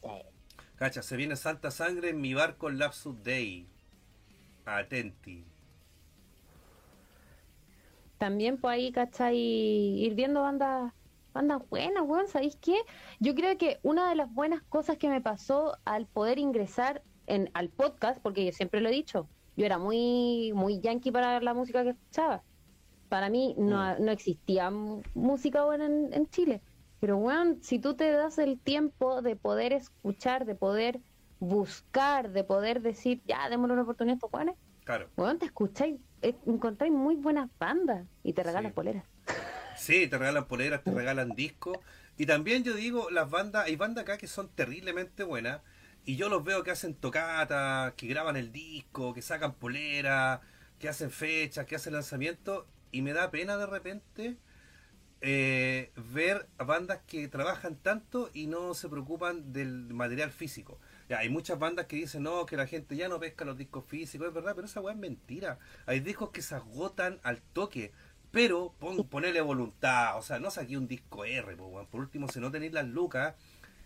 Cacha, 0.76 1.02
se 1.02 1.16
viene 1.16 1.36
Santa 1.36 1.70
Sangre 1.70 2.10
en 2.10 2.20
mi 2.20 2.32
barco 2.32 2.70
Lapsus 2.70 3.22
Day. 3.22 3.68
Atenti. 4.64 5.44
También 8.16 8.56
pues 8.58 8.74
ahí, 8.74 8.92
¿cachai? 8.92 9.36
Ir 9.36 10.14
viendo 10.14 10.42
bandas 10.42 10.92
bandas 11.32 11.60
buenas, 11.68 12.02
weón, 12.06 12.28
¿sabéis 12.28 12.56
qué? 12.60 12.80
Yo 13.20 13.34
creo 13.34 13.56
que 13.58 13.78
una 13.82 14.08
de 14.08 14.14
las 14.16 14.32
buenas 14.32 14.62
cosas 14.68 14.98
que 14.98 15.08
me 15.08 15.20
pasó 15.20 15.76
al 15.84 16.06
poder 16.06 16.38
ingresar 16.38 17.02
en, 17.26 17.50
al 17.54 17.70
podcast, 17.70 18.20
porque 18.22 18.44
yo 18.44 18.52
siempre 18.52 18.80
lo 18.80 18.88
he 18.88 18.92
dicho, 18.92 19.30
yo 19.56 19.66
era 19.66 19.78
muy, 19.78 20.52
muy 20.54 20.80
yankee 20.80 21.12
para 21.12 21.40
la 21.40 21.54
música 21.54 21.82
que 21.82 21.90
escuchaba. 21.90 22.44
Para 23.08 23.28
mí 23.28 23.54
no, 23.58 23.98
no 23.98 24.12
existía 24.12 24.70
música 24.70 25.64
buena 25.64 25.86
en, 25.86 26.12
en 26.12 26.26
Chile. 26.28 26.62
Pero, 27.00 27.16
weón, 27.16 27.62
si 27.62 27.78
tú 27.78 27.96
te 27.96 28.10
das 28.10 28.38
el 28.38 28.60
tiempo 28.60 29.22
de 29.22 29.34
poder 29.36 29.72
escuchar, 29.72 30.44
de 30.44 30.54
poder 30.54 31.00
buscar, 31.38 32.30
de 32.30 32.44
poder 32.44 32.82
decir, 32.82 33.22
ya, 33.24 33.48
démosle 33.48 33.72
una 33.72 33.82
oportunidad 33.82 34.14
a 34.14 34.16
estos 34.16 34.30
weones, 34.32 34.56
Claro. 34.84 35.08
weón, 35.16 35.38
te 35.38 35.46
escucháis, 35.46 36.00
eh, 36.22 36.36
encontráis 36.46 36.92
muy 36.92 37.16
buenas 37.16 37.48
bandas 37.58 38.06
y 38.22 38.32
te 38.32 38.42
regalan 38.42 38.70
Sí. 38.72 38.74
poleras. 38.74 39.04
Sí, 39.80 40.08
te 40.08 40.18
regalan 40.18 40.46
poleras, 40.46 40.84
te 40.84 40.90
regalan 40.90 41.30
discos. 41.30 41.78
Y 42.18 42.26
también 42.26 42.64
yo 42.64 42.74
digo, 42.74 43.08
las 43.10 43.30
bandas, 43.30 43.64
hay 43.64 43.76
bandas 43.76 44.02
acá 44.02 44.18
que 44.18 44.26
son 44.26 44.50
terriblemente 44.50 45.24
buenas. 45.24 45.62
Y 46.04 46.16
yo 46.16 46.28
los 46.28 46.44
veo 46.44 46.62
que 46.62 46.70
hacen 46.70 46.94
tocatas, 46.94 47.94
que 47.94 48.06
graban 48.06 48.36
el 48.36 48.52
disco, 48.52 49.14
que 49.14 49.22
sacan 49.22 49.54
poleras, 49.54 50.40
que 50.78 50.88
hacen 50.90 51.10
fechas, 51.10 51.64
que 51.64 51.76
hacen 51.76 51.94
lanzamientos. 51.94 52.66
Y 52.92 53.00
me 53.00 53.14
da 53.14 53.30
pena 53.30 53.56
de 53.56 53.66
repente 53.66 54.36
eh, 55.22 55.92
ver 55.96 56.46
bandas 56.58 57.00
que 57.06 57.28
trabajan 57.28 57.76
tanto 57.76 58.30
y 58.34 58.46
no 58.48 58.74
se 58.74 58.88
preocupan 58.88 59.52
del 59.52 59.94
material 59.94 60.30
físico. 60.30 60.78
Hay 61.10 61.28
muchas 61.28 61.58
bandas 61.58 61.86
que 61.86 61.96
dicen, 61.96 62.22
no, 62.22 62.46
que 62.46 62.56
la 62.56 62.66
gente 62.66 62.96
ya 62.96 63.08
no 63.08 63.18
pesca 63.18 63.44
los 63.44 63.58
discos 63.58 63.84
físicos, 63.84 64.28
es 64.28 64.34
verdad, 64.34 64.54
pero 64.54 64.66
esa 64.66 64.80
weá 64.80 64.94
es 64.94 65.00
mentira. 65.00 65.58
Hay 65.86 66.00
discos 66.00 66.30
que 66.30 66.42
se 66.42 66.54
agotan 66.54 67.18
al 67.22 67.42
toque, 67.42 67.92
pero 68.30 68.74
pon, 68.78 69.06
ponele 69.08 69.40
voluntad, 69.40 70.18
o 70.18 70.22
sea, 70.22 70.38
no 70.38 70.50
saqué 70.50 70.76
un 70.76 70.86
disco 70.86 71.24
R, 71.24 71.56
po, 71.56 71.86
por 71.90 72.00
último, 72.00 72.28
si 72.28 72.40
no 72.40 72.50
tenéis 72.50 72.72
las 72.72 72.86
lucas, 72.86 73.34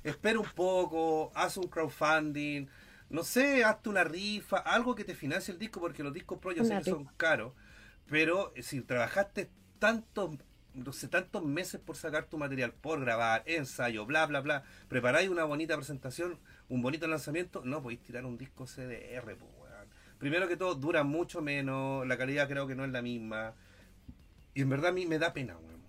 espera 0.02 0.38
un 0.38 0.48
poco, 0.54 1.32
haz 1.34 1.56
un 1.56 1.68
crowdfunding, 1.68 2.66
no 3.10 3.22
sé, 3.22 3.64
hazte 3.64 3.88
una 3.88 4.04
rifa, 4.04 4.58
algo 4.58 4.94
que 4.94 5.04
te 5.04 5.14
financie 5.14 5.52
el 5.52 5.58
disco, 5.58 5.80
porque 5.80 6.02
los 6.02 6.12
discos 6.12 6.38
pro 6.38 6.52
yo 6.52 6.64
sé 6.64 6.76
que 6.78 6.90
son 6.90 7.06
caros, 7.16 7.52
pero 8.06 8.52
eh, 8.54 8.62
si 8.62 8.80
trabajaste 8.82 9.50
tantos 9.78 10.36
no 10.74 10.92
sé, 10.92 11.08
tantos 11.08 11.44
meses 11.44 11.80
por 11.80 11.96
sacar 11.96 12.26
tu 12.26 12.36
material, 12.36 12.72
por 12.72 13.00
grabar, 13.00 13.42
ensayo, 13.46 14.06
bla, 14.06 14.26
bla, 14.26 14.40
bla, 14.40 14.64
preparáis 14.88 15.28
una 15.28 15.44
bonita 15.44 15.76
presentación, 15.76 16.38
un 16.68 16.82
bonito 16.82 17.06
lanzamiento, 17.06 17.62
no 17.64 17.80
podéis 17.80 18.02
tirar 18.02 18.26
un 18.26 18.36
disco 18.36 18.66
CDR, 18.66 19.24
weón. 19.24 19.88
Primero 20.18 20.48
que 20.48 20.56
todo, 20.56 20.74
dura 20.74 21.04
mucho 21.04 21.42
menos, 21.42 22.06
la 22.06 22.18
calidad 22.18 22.48
creo 22.48 22.66
que 22.66 22.74
no 22.74 22.84
es 22.84 22.90
la 22.90 23.02
misma. 23.02 23.54
Y 24.54 24.62
en 24.62 24.68
verdad 24.70 24.90
a 24.90 24.92
mí 24.92 25.06
me 25.06 25.18
da 25.18 25.32
pena, 25.32 25.56
weón. 25.58 25.82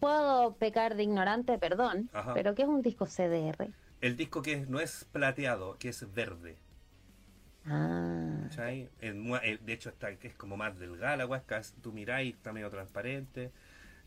Puedo 0.00 0.56
pecar 0.56 0.94
de 0.96 1.02
ignorante, 1.02 1.58
perdón, 1.58 2.08
Ajá. 2.12 2.34
pero 2.34 2.54
¿qué 2.54 2.62
es 2.62 2.68
un 2.68 2.82
disco 2.82 3.06
CDR? 3.06 3.68
El 4.00 4.16
disco 4.16 4.42
que 4.42 4.64
no 4.66 4.80
es 4.80 5.04
plateado, 5.12 5.76
que 5.78 5.88
es 5.90 6.12
verde. 6.14 6.56
Ah, 7.68 8.48
mu- 9.14 9.36
el- 9.36 9.64
de 9.64 9.72
hecho, 9.72 9.88
está, 9.88 10.10
es 10.10 10.34
como 10.34 10.56
más 10.56 10.78
delgada, 10.78 11.16
la 11.16 11.42
tú 11.82 11.92
miráis, 11.92 12.34
está 12.36 12.52
medio 12.52 12.70
transparente, 12.70 13.50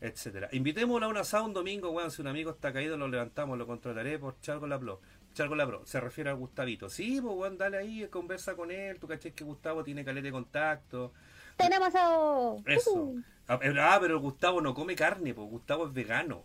etcétera 0.00 0.48
Invitémoslo 0.52 1.06
a 1.06 1.08
un 1.10 1.18
asado 1.18 1.44
un 1.44 1.52
domingo, 1.52 1.90
weón, 1.90 2.10
si 2.10 2.22
un 2.22 2.28
amigo 2.28 2.50
está 2.52 2.72
caído, 2.72 2.96
lo 2.96 3.06
levantamos, 3.08 3.58
lo 3.58 3.66
contrataré 3.66 4.18
por 4.18 4.40
Chargo 4.40 4.66
la 4.66 4.78
Pro. 4.78 5.00
Chargo 5.34 5.54
la 5.56 5.66
Pro, 5.66 5.84
se 5.86 6.00
refiere 6.00 6.30
a 6.30 6.32
Gustavito. 6.32 6.88
Sí, 6.88 7.20
pues 7.20 7.36
weón, 7.36 7.58
dale 7.58 7.76
ahí, 7.76 8.06
conversa 8.08 8.56
con 8.56 8.70
él, 8.70 8.98
tú 8.98 9.06
caché 9.06 9.32
que 9.34 9.44
Gustavo 9.44 9.84
tiene 9.84 10.04
caleta 10.04 10.24
de 10.26 10.32
contacto. 10.32 11.12
Tenemos. 11.60 12.62
Eso. 12.66 13.14
Ah, 13.46 13.58
pero- 13.58 13.82
ah, 13.82 13.98
pero 14.00 14.20
Gustavo 14.20 14.60
no 14.60 14.74
come 14.74 14.94
carne, 14.94 15.34
pues 15.34 15.48
Gustavo 15.48 15.86
es 15.86 15.92
vegano. 15.92 16.44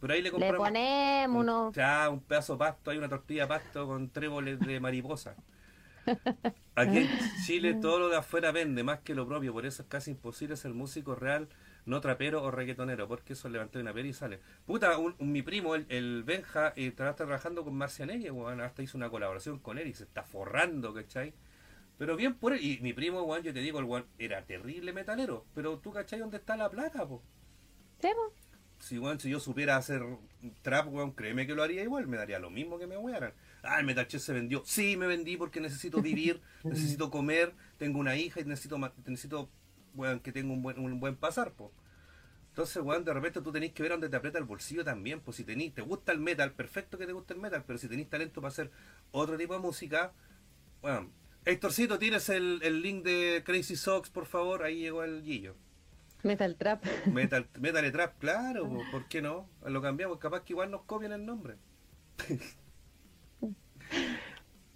Pero 0.00 0.14
ahí 0.14 0.20
le 0.20 0.24
le 0.24 0.30
compramos 0.32 0.58
ponemos 0.68 1.36
un, 1.42 1.48
unos... 1.48 1.74
ya, 1.74 2.08
un 2.10 2.20
pedazo 2.20 2.54
de 2.54 2.58
pasto, 2.58 2.90
hay 2.90 2.98
una 2.98 3.08
tortilla 3.08 3.42
de 3.42 3.48
pasto 3.48 3.86
con 3.86 4.10
tréboles 4.10 4.58
de 4.60 4.80
mariposa. 4.80 5.36
Aquí 6.74 6.98
en 6.98 7.08
Chile 7.46 7.74
todo 7.80 8.00
lo 8.00 8.08
de 8.08 8.16
afuera 8.16 8.50
vende 8.50 8.82
más 8.82 9.00
que 9.00 9.14
lo 9.14 9.26
propio, 9.28 9.52
por 9.52 9.64
eso 9.66 9.82
es 9.82 9.88
casi 9.88 10.10
imposible 10.10 10.56
ser 10.56 10.72
músico 10.74 11.14
real, 11.14 11.48
no 11.86 12.00
trapero 12.00 12.42
o 12.42 12.50
reggaetonero, 12.50 13.06
porque 13.06 13.34
eso 13.34 13.48
levanté 13.48 13.78
una 13.78 13.92
peli 13.92 14.08
y 14.08 14.12
sale. 14.12 14.40
Puta, 14.66 14.98
un- 14.98 15.14
un- 15.18 15.30
mi 15.32 15.42
primo, 15.42 15.74
el, 15.76 15.86
el 15.88 16.24
Benja, 16.24 16.72
eh, 16.74 16.88
está 16.88 17.14
trabajando 17.14 17.62
con 17.64 17.74
Marcianelli, 17.76 18.28
weón, 18.30 18.60
hasta 18.60 18.82
hizo 18.82 18.96
una 18.98 19.10
colaboración 19.10 19.58
con 19.60 19.78
él 19.78 19.86
y 19.86 19.94
se 19.94 20.02
está 20.04 20.24
forrando, 20.24 20.92
¿cachai? 20.92 21.32
Pero 21.98 22.16
bien 22.16 22.34
por 22.34 22.52
él, 22.52 22.64
y 22.64 22.78
mi 22.80 22.92
primo, 22.92 23.22
weón, 23.22 23.42
yo 23.42 23.52
te 23.52 23.60
digo, 23.60 23.78
el 23.78 23.84
weón 23.84 24.06
era 24.18 24.44
terrible 24.44 24.92
metalero, 24.92 25.46
pero 25.54 25.78
tú, 25.78 25.92
¿cachai 25.92 26.18
dónde 26.18 26.38
está 26.38 26.56
la 26.56 26.70
plata, 26.70 27.06
po? 27.06 27.22
Sí, 28.00 28.08
po. 28.14 28.34
Si, 28.80 28.98
weón, 28.98 29.20
si 29.20 29.30
yo 29.30 29.38
supiera 29.38 29.76
hacer 29.76 30.02
trap, 30.62 30.92
weón, 30.92 31.12
créeme 31.12 31.46
que 31.46 31.54
lo 31.54 31.62
haría 31.62 31.82
igual, 31.82 32.08
me 32.08 32.16
daría 32.16 32.38
lo 32.40 32.50
mismo 32.50 32.78
que 32.78 32.86
me 32.86 32.96
wearan. 32.96 33.32
Ah, 33.62 33.78
el 33.78 33.86
Metal 33.86 34.08
Chess 34.08 34.24
se 34.24 34.32
vendió. 34.32 34.62
Sí, 34.64 34.96
me 34.96 35.06
vendí 35.06 35.36
porque 35.36 35.60
necesito 35.60 36.02
vivir, 36.02 36.40
necesito 36.64 37.10
comer, 37.10 37.52
tengo 37.78 38.00
una 38.00 38.16
hija 38.16 38.40
y 38.40 38.44
necesito, 38.44 38.78
necesito 39.06 39.48
weón, 39.94 40.20
que 40.20 40.32
tenga 40.32 40.52
un 40.52 40.62
buen, 40.62 40.78
un 40.78 40.98
buen 40.98 41.16
pasar, 41.16 41.52
po. 41.52 41.72
Entonces, 42.48 42.82
weón, 42.82 43.04
de 43.04 43.14
repente 43.14 43.40
tú 43.40 43.50
tenés 43.50 43.72
que 43.72 43.82
ver 43.82 43.92
dónde 43.92 44.08
te 44.10 44.16
aprieta 44.16 44.38
el 44.38 44.44
bolsillo 44.44 44.84
también, 44.84 45.20
pues 45.20 45.38
si 45.38 45.44
tenés, 45.44 45.72
te 45.72 45.80
gusta 45.80 46.12
el 46.12 46.18
metal, 46.18 46.52
perfecto 46.52 46.98
que 46.98 47.06
te 47.06 47.12
guste 47.12 47.32
el 47.32 47.40
metal, 47.40 47.64
pero 47.66 47.78
si 47.78 47.88
tenés 47.88 48.10
talento 48.10 48.42
para 48.42 48.50
hacer 48.50 48.70
otro 49.10 49.38
tipo 49.38 49.54
de 49.54 49.60
música, 49.60 50.12
bueno, 50.82 51.10
Héctorcito, 51.44 51.98
tienes 51.98 52.28
el, 52.28 52.60
el 52.62 52.82
link 52.82 53.04
de 53.04 53.42
Crazy 53.44 53.76
Socks, 53.76 54.10
por 54.10 54.26
favor, 54.26 54.62
ahí 54.62 54.78
llegó 54.78 55.02
el 55.02 55.22
Guillo. 55.22 55.56
Metal 56.22 56.54
Trap. 56.56 56.84
Metal, 57.12 57.48
metal 57.58 57.90
Trap, 57.90 58.18
claro, 58.18 58.68
po, 58.68 58.80
¿por 58.92 59.08
qué 59.08 59.20
no? 59.20 59.48
Lo 59.66 59.82
cambiamos, 59.82 60.18
capaz 60.18 60.44
que 60.44 60.52
igual 60.52 60.70
nos 60.70 60.82
copian 60.82 61.12
el 61.12 61.24
nombre. 61.26 61.56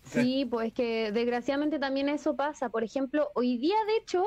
Sí, 0.05 0.47
pues 0.49 0.69
es 0.69 0.73
que 0.73 1.11
desgraciadamente 1.11 1.79
también 1.81 2.09
eso 2.09 2.37
pasa. 2.37 2.69
Por 2.69 2.85
ejemplo, 2.85 3.29
hoy 3.35 3.59
día, 3.59 3.75
de 3.89 3.97
hecho, 3.97 4.25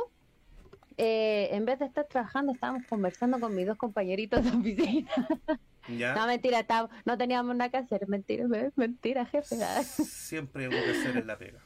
eh, 0.98 1.48
en 1.54 1.64
vez 1.64 1.80
de 1.80 1.86
estar 1.86 2.06
trabajando, 2.06 2.52
estábamos 2.52 2.86
conversando 2.88 3.40
con 3.40 3.56
mis 3.56 3.66
dos 3.66 3.78
compañeritos 3.78 4.44
de 4.44 4.50
oficina. 4.58 5.10
No, 5.88 5.96
¿Ya? 5.96 6.26
mentira, 6.28 6.60
estábamos- 6.60 6.92
no 7.06 7.18
teníamos 7.18 7.56
nada 7.56 7.72
que 7.72 7.78
hacer. 7.78 8.08
Mentira, 8.08 8.48
me- 8.48 8.72
mentira, 8.76 9.26
jefe. 9.26 9.56
Siempre 9.84 10.66
algo 10.66 10.78
que 10.84 10.92
hacer 10.92 11.18
en 11.18 11.26
la 11.26 11.36
pega. 11.38 11.64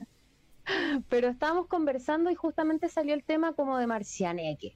Pero 1.09 1.27
estábamos 1.27 1.67
conversando 1.67 2.29
y 2.31 2.35
justamente 2.35 2.89
salió 2.89 3.13
el 3.13 3.23
tema 3.23 3.53
como 3.53 3.77
de 3.77 3.87
Marcianeque. 3.87 4.75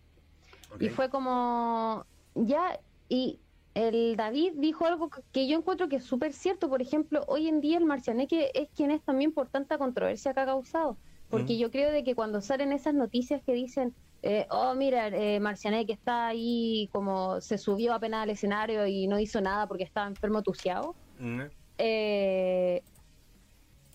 ¿ok? 0.71 0.81
Y 0.81 0.89
fue 0.89 1.09
como, 1.09 2.05
ya, 2.35 2.79
y 3.09 3.39
el 3.73 4.15
David 4.15 4.53
dijo 4.55 4.85
algo 4.85 5.09
que- 5.09 5.21
que 5.31 5.47
yo 5.47 5.57
encuentro 5.57 5.88
que 5.88 5.97
es 5.97 6.03
súper 6.03 6.33
cierto. 6.33 6.67
Por 6.69 6.81
ejemplo, 6.81 7.23
hoy 7.27 7.47
en 7.47 7.61
día 7.61 7.77
el 7.77 7.85
Marcianeque 7.85 8.51
es 8.53 8.69
quien 8.75 8.91
es 8.91 9.03
también 9.03 9.31
por 9.33 9.49
tanta 9.49 9.77
controversia 9.77 10.33
que 10.33 10.39
ha 10.39 10.45
causado. 10.45 10.97
Porque 11.29 11.53
Mm. 11.55 11.57
yo 11.57 11.71
creo 11.71 11.91
de 11.91 12.03
que 12.03 12.15
cuando 12.15 12.41
salen 12.41 12.71
esas 12.71 12.93
noticias 12.93 13.41
que 13.45 13.53
dicen, 13.53 13.93
eh, 14.23 14.47
oh, 14.49 14.73
mira, 14.73 15.09
eh, 15.09 15.39
Marcianeque 15.39 15.93
está 15.93 16.27
ahí 16.27 16.89
como 16.91 17.39
se 17.39 17.57
subió 17.59 17.93
apenas 17.93 18.23
al 18.23 18.31
escenario 18.31 18.88
y 18.88 19.07
no 19.07 19.19
hizo 19.19 19.41
nada 19.41 19.67
porque 19.67 19.83
estaba 19.83 20.07
enfermo 20.07 20.41
tuciado. 20.41 20.95
Mm, 21.19 21.41
Eh, 21.79 22.81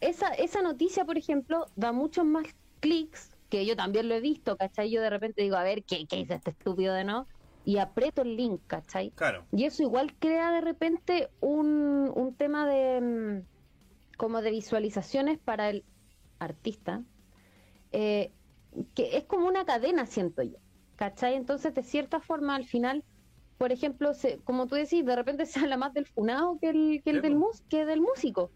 esa, 0.02 0.28
esa 0.34 0.62
noticia, 0.62 1.04
por 1.04 1.16
ejemplo, 1.16 1.66
da 1.76 1.92
muchos 1.92 2.24
más 2.24 2.46
clics, 2.80 3.30
que 3.48 3.64
yo 3.64 3.76
también 3.76 4.08
lo 4.08 4.14
he 4.14 4.20
visto, 4.20 4.56
¿cachai? 4.56 4.90
Yo 4.90 5.00
de 5.00 5.10
repente 5.10 5.42
digo, 5.42 5.56
a 5.56 5.62
ver, 5.62 5.84
¿qué, 5.84 6.06
qué 6.06 6.18
hizo 6.18 6.34
este 6.34 6.50
estúpido 6.50 6.94
de 6.94 7.04
no? 7.04 7.26
Y 7.64 7.78
aprieto 7.78 8.22
el 8.22 8.36
link, 8.36 8.60
¿cachai? 8.66 9.10
Claro, 9.12 9.46
Y 9.52 9.64
eso 9.64 9.82
igual 9.82 10.14
crea 10.18 10.50
de 10.50 10.60
repente 10.60 11.30
un, 11.40 12.10
un 12.14 12.34
tema 12.34 12.66
de 12.66 13.00
mm, 13.00 14.16
como 14.16 14.42
de 14.42 14.50
visualizaciones 14.50 15.38
para 15.38 15.70
el 15.70 15.84
artista, 16.38 17.04
eh, 17.92 18.32
que 18.94 19.16
es 19.16 19.24
como 19.24 19.46
una 19.46 19.64
cadena, 19.64 20.06
siento 20.06 20.42
yo, 20.42 20.58
¿cachai? 20.96 21.34
Entonces, 21.34 21.74
de 21.74 21.82
cierta 21.82 22.20
forma, 22.20 22.56
al 22.56 22.64
final, 22.64 23.04
por 23.58 23.70
ejemplo, 23.70 24.14
se, 24.14 24.38
como 24.38 24.66
tú 24.66 24.74
decís, 24.74 25.04
de 25.04 25.14
repente 25.14 25.46
se 25.46 25.60
habla 25.60 25.76
más 25.76 25.92
del 25.92 26.06
funado 26.06 26.58
que, 26.60 26.70
el, 26.70 27.02
que, 27.04 27.10
el 27.10 27.22
del 27.22 27.36
mus, 27.36 27.62
que 27.68 27.84
del 27.84 28.00
músico. 28.00 28.50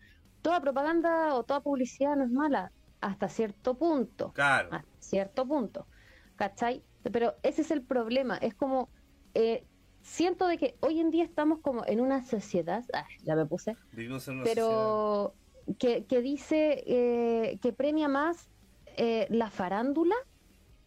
Toda 0.46 0.60
propaganda 0.60 1.34
o 1.34 1.42
toda 1.42 1.60
publicidad 1.60 2.14
no 2.14 2.22
es 2.24 2.30
mala, 2.30 2.70
hasta 3.00 3.28
cierto 3.28 3.76
punto 3.76 4.32
claro. 4.32 4.68
a 4.72 4.84
cierto 5.00 5.44
punto, 5.44 5.88
¿cachai? 6.36 6.84
Pero 7.02 7.34
ese 7.42 7.62
es 7.62 7.72
el 7.72 7.82
problema, 7.82 8.36
es 8.36 8.54
como, 8.54 8.88
eh, 9.34 9.66
siento 10.02 10.46
de 10.46 10.56
que 10.56 10.78
hoy 10.80 11.00
en 11.00 11.10
día 11.10 11.24
estamos 11.24 11.58
como 11.60 11.84
en 11.84 12.00
una 12.00 12.22
sociedad, 12.22 12.84
ah, 12.92 13.08
ya 13.24 13.34
me 13.34 13.44
puse, 13.44 13.76
Vivimos 13.90 14.28
en 14.28 14.36
una 14.36 14.46
sociedad. 14.46 14.54
pero 14.54 15.34
que, 15.80 16.06
que 16.06 16.20
dice 16.22 16.84
eh, 16.86 17.58
que 17.60 17.72
premia 17.72 18.08
más 18.08 18.48
eh, 18.96 19.26
la 19.30 19.50
farándula, 19.50 20.14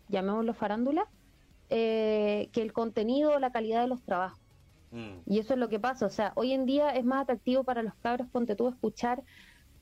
llamémoslo 0.08 0.54
farándula, 0.54 1.12
eh, 1.70 2.50
que 2.54 2.62
el 2.62 2.72
contenido 2.74 3.34
o 3.34 3.40
la 3.40 3.52
calidad 3.52 3.82
de 3.82 3.90
los 3.90 4.04
trabajos. 4.06 4.40
Mm, 4.92 5.20
Y 5.26 5.40
eso 5.40 5.54
es 5.54 5.60
lo 5.60 5.70
que 5.70 5.80
pasa. 5.80 6.06
O 6.06 6.10
sea, 6.10 6.34
hoy 6.36 6.54
en 6.54 6.66
día 6.66 6.90
es 6.92 7.06
más 7.06 7.24
atractivo 7.24 7.64
para 7.64 7.84
los 7.84 7.96
cabros, 7.96 8.30
ponte 8.30 8.56
tú, 8.56 8.68
escuchar, 8.70 9.24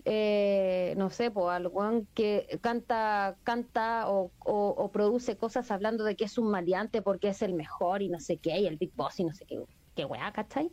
eh, 0.10 0.94
no 0.96 1.10
sé, 1.10 1.32
pues 1.32 1.48
al 1.50 1.68
weón 1.68 2.08
que 2.14 2.60
canta, 2.62 3.36
canta 3.44 4.06
o, 4.08 4.90
produce 4.94 5.36
cosas 5.36 5.70
hablando 5.70 6.06
de 6.06 6.16
que 6.16 6.24
es 6.24 6.38
un 6.38 6.50
maleante 6.50 7.02
porque 7.02 7.28
es 7.28 7.42
el 7.42 7.54
mejor 7.54 8.02
y 8.02 8.08
no 8.08 8.22
sé 8.22 8.38
qué, 8.38 8.58
y 8.58 8.68
el 8.68 8.78
Big 8.78 8.94
Boss 8.96 9.20
y 9.20 9.26
no 9.26 9.34
sé 9.34 9.46
qué, 9.46 9.62
qué 9.96 10.06
weá, 10.06 10.32
¿cachai? 10.32 10.72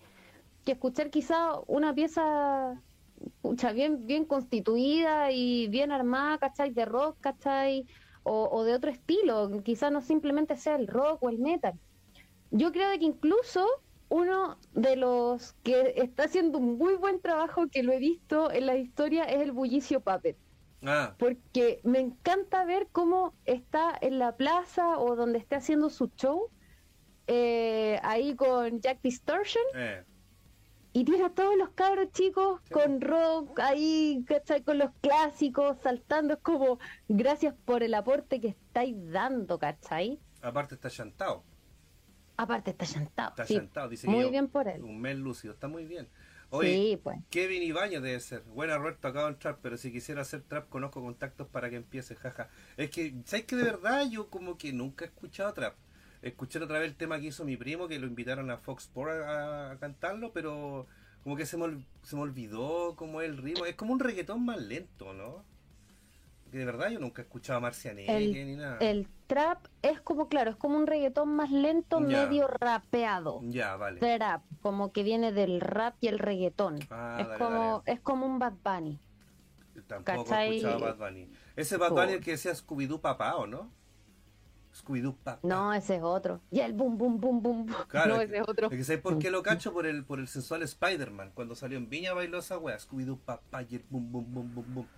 que 0.64 0.72
escuchar 0.72 1.10
quizá 1.10 1.58
una 1.66 1.92
pieza 1.94 2.80
pucha, 3.42 3.72
bien, 3.72 4.06
bien 4.06 4.24
constituida 4.24 5.32
y 5.32 5.66
bien 5.68 5.90
armada, 5.90 6.38
¿cachai? 6.38 6.72
De 6.72 6.84
rock, 6.84 7.16
¿cachai? 7.20 7.86
O, 8.22 8.48
o 8.50 8.62
de 8.62 8.74
otro 8.74 8.90
estilo, 8.90 9.50
quizá 9.62 9.90
no 9.90 10.00
simplemente 10.00 10.56
sea 10.56 10.76
el 10.76 10.86
rock 10.86 11.22
o 11.22 11.28
el 11.28 11.38
metal. 11.38 11.74
Yo 12.50 12.70
creo 12.70 12.88
de 12.88 13.00
que 13.00 13.04
incluso 13.04 13.66
uno 14.08 14.58
de 14.72 14.96
los 14.96 15.54
que 15.62 15.94
está 15.96 16.24
haciendo 16.24 16.58
un 16.58 16.76
muy 16.78 16.94
buen 16.96 17.20
trabajo, 17.20 17.66
que 17.68 17.82
lo 17.82 17.92
he 17.92 17.98
visto 17.98 18.50
en 18.50 18.66
la 18.66 18.76
historia, 18.76 19.24
es 19.24 19.40
el 19.42 19.52
Bullicio 19.52 20.00
Puppet. 20.00 20.36
Ah, 20.86 21.14
Porque 21.18 21.80
me 21.82 21.98
encanta 22.00 22.64
ver 22.66 22.88
cómo 22.92 23.34
está 23.46 23.96
en 24.00 24.18
la 24.18 24.36
plaza 24.36 24.98
o 24.98 25.16
donde 25.16 25.38
esté 25.38 25.56
haciendo 25.56 25.88
su 25.88 26.08
show, 26.16 26.50
eh, 27.26 27.98
ahí 28.02 28.34
con 28.36 28.80
Jack 28.80 29.00
Distortion, 29.02 29.64
eh. 29.74 30.04
y 30.92 31.04
tiene 31.04 31.24
a 31.24 31.30
todos 31.30 31.56
los 31.56 31.70
cabros 31.70 32.12
chicos 32.12 32.60
Sí. 32.64 32.74
con 32.74 33.00
rock 33.00 33.58
ahí, 33.60 34.22
¿cachai? 34.26 34.62
Con 34.62 34.76
los 34.78 34.90
clásicos, 35.00 35.78
saltando. 35.82 36.34
Es 36.34 36.40
como, 36.40 36.78
gracias 37.08 37.54
por 37.64 37.82
el 37.82 37.94
aporte 37.94 38.40
que 38.40 38.48
estáis 38.48 38.94
dando, 39.10 39.58
¿cachai? 39.58 40.20
Aparte 40.42 40.74
está 40.74 40.90
chantado. 40.90 41.42
Aparte 42.36 42.70
está 42.72 42.84
llantado. 42.84 43.30
Está 43.30 43.46
sí. 43.46 43.54
chantado. 43.56 43.88
Dice 43.88 44.06
Muy 44.06 44.16
que 44.18 44.22
yo- 44.24 44.30
bien 44.30 44.48
por 44.48 44.68
él. 44.68 44.82
Un 44.82 45.00
mes 45.00 45.16
lúcido. 45.16 45.54
Está 45.54 45.68
muy 45.68 45.84
bien. 45.84 46.08
Oye, 46.50 46.72
Sí, 46.74 47.00
pues. 47.02 47.18
Kevin 47.30 47.62
Ibañez 47.62 48.02
debe 48.02 48.20
ser. 48.20 48.42
Buena 48.42 48.78
Roberto, 48.78 49.08
acabo 49.08 49.28
en 49.28 49.38
trap, 49.38 49.58
pero 49.62 49.76
si 49.76 49.90
quisiera 49.90 50.22
hacer 50.22 50.42
trap 50.42 50.68
conozco 50.68 51.00
contactos 51.02 51.48
para 51.48 51.68
que 51.70 51.76
empiece, 51.76 52.14
jaja. 52.14 52.48
Es 52.76 52.90
que, 52.90 53.14
¿sabes 53.24 53.46
que 53.46 53.56
de 53.56 53.64
verdad 53.64 54.08
yo 54.08 54.28
como 54.30 54.56
que 54.56 54.72
nunca 54.72 55.04
he 55.04 55.08
escuchado 55.08 55.52
trap? 55.52 55.74
Escuché 56.22 56.58
otra 56.60 56.78
vez 56.78 56.88
el 56.90 56.96
tema 56.96 57.18
que 57.18 57.26
hizo 57.26 57.44
mi 57.44 57.56
primo, 57.56 57.88
que 57.88 57.98
lo 57.98 58.06
invitaron 58.06 58.50
a 58.50 58.56
Fox 58.58 58.84
Sport 58.84 59.10
a, 59.12 59.70
a 59.72 59.78
cantarlo, 59.78 60.32
pero 60.32 60.86
como 61.22 61.36
que 61.36 61.44
se 61.44 61.56
me, 61.56 61.84
se 62.02 62.14
me 62.16 62.22
olvidó 62.22 62.94
como 62.96 63.20
el 63.20 63.36
ritmo. 63.38 63.66
Es 63.66 63.74
como 63.74 63.92
un 63.92 64.00
reggaetón 64.00 64.44
más 64.44 64.60
lento, 64.62 65.12
¿no? 65.12 65.44
De 66.54 66.64
verdad 66.64 66.88
yo 66.88 67.00
nunca 67.00 67.20
he 67.20 67.24
escuchado 67.24 67.56
a 67.58 67.60
Marcianeque 67.60 68.16
El- 68.16 68.32
ni 68.32 68.54
nada. 68.54 68.78
El 68.78 69.08
trap 69.26 69.66
es 69.82 70.00
como, 70.00 70.28
claro, 70.28 70.50
es 70.52 70.56
como 70.56 70.76
un 70.78 70.86
reggaetón 70.86 71.34
más 71.34 71.50
lento, 71.50 71.98
Ya. 71.98 72.26
medio 72.26 72.46
rapeado. 72.46 73.40
Ya, 73.42 73.74
vale. 73.74 73.98
Trap, 73.98 74.42
como 74.62 74.92
que 74.92 75.02
viene 75.02 75.32
del 75.32 75.60
rap 75.60 75.96
y 76.00 76.06
el 76.06 76.20
reggaetón. 76.20 76.78
Ah, 76.90 77.16
es 77.20 77.26
dale, 77.26 77.38
como 77.44 77.82
es 77.86 78.00
como 78.00 78.26
un 78.26 78.38
Bad 78.38 78.54
Bunny. 78.62 79.00
Tampoco 79.88 80.32
he 80.36 80.56
escuchado 80.56 80.78
Bad 80.78 80.96
Bunny. 80.96 81.28
Ese 81.56 81.76
Bad 81.76 81.90
Bunny 81.90 82.12
el 82.12 82.20
que 82.20 82.30
decía 82.32 82.52
Scooby-Doo 82.52 83.00
papá, 83.00 83.34
¿o 83.34 83.48
no? 83.48 83.72
Scooby-Doo 84.72 85.16
papá. 85.16 85.40
No, 85.42 85.72
ese 85.74 85.96
es 85.96 86.02
otro. 86.04 86.40
Y 86.52 86.60
el 86.60 86.72
boom, 86.72 86.96
boom, 86.96 87.20
boom, 87.20 87.42
boom. 87.42 87.66
Claro, 87.88 88.14
no, 88.14 88.20
es 88.20 88.28
ese 88.28 88.38
es 88.38 88.48
otro. 88.48 88.68
Es 88.70 88.76
que 88.76 88.84
¿sabes 88.84 89.02
por 89.02 89.18
qué 89.18 89.30
lo 89.32 89.42
cacho? 89.42 89.72
Por 89.72 89.86
el, 89.86 90.04
por 90.04 90.20
el 90.20 90.28
sensual 90.28 90.62
Spider-Man. 90.62 91.32
Cuando 91.34 91.56
salió 91.56 91.78
en 91.78 91.88
Viña 91.88 92.12
bailó 92.12 92.38
esa 92.38 92.58
wea. 92.58 92.76
Scooby-Doo 92.78 93.18
papá 93.18 93.62
y 93.64 93.74
el 93.74 93.84
boom, 93.90 94.12
boom, 94.12 94.32
boom, 94.32 94.54
boom, 94.54 94.74
boom. 94.74 94.88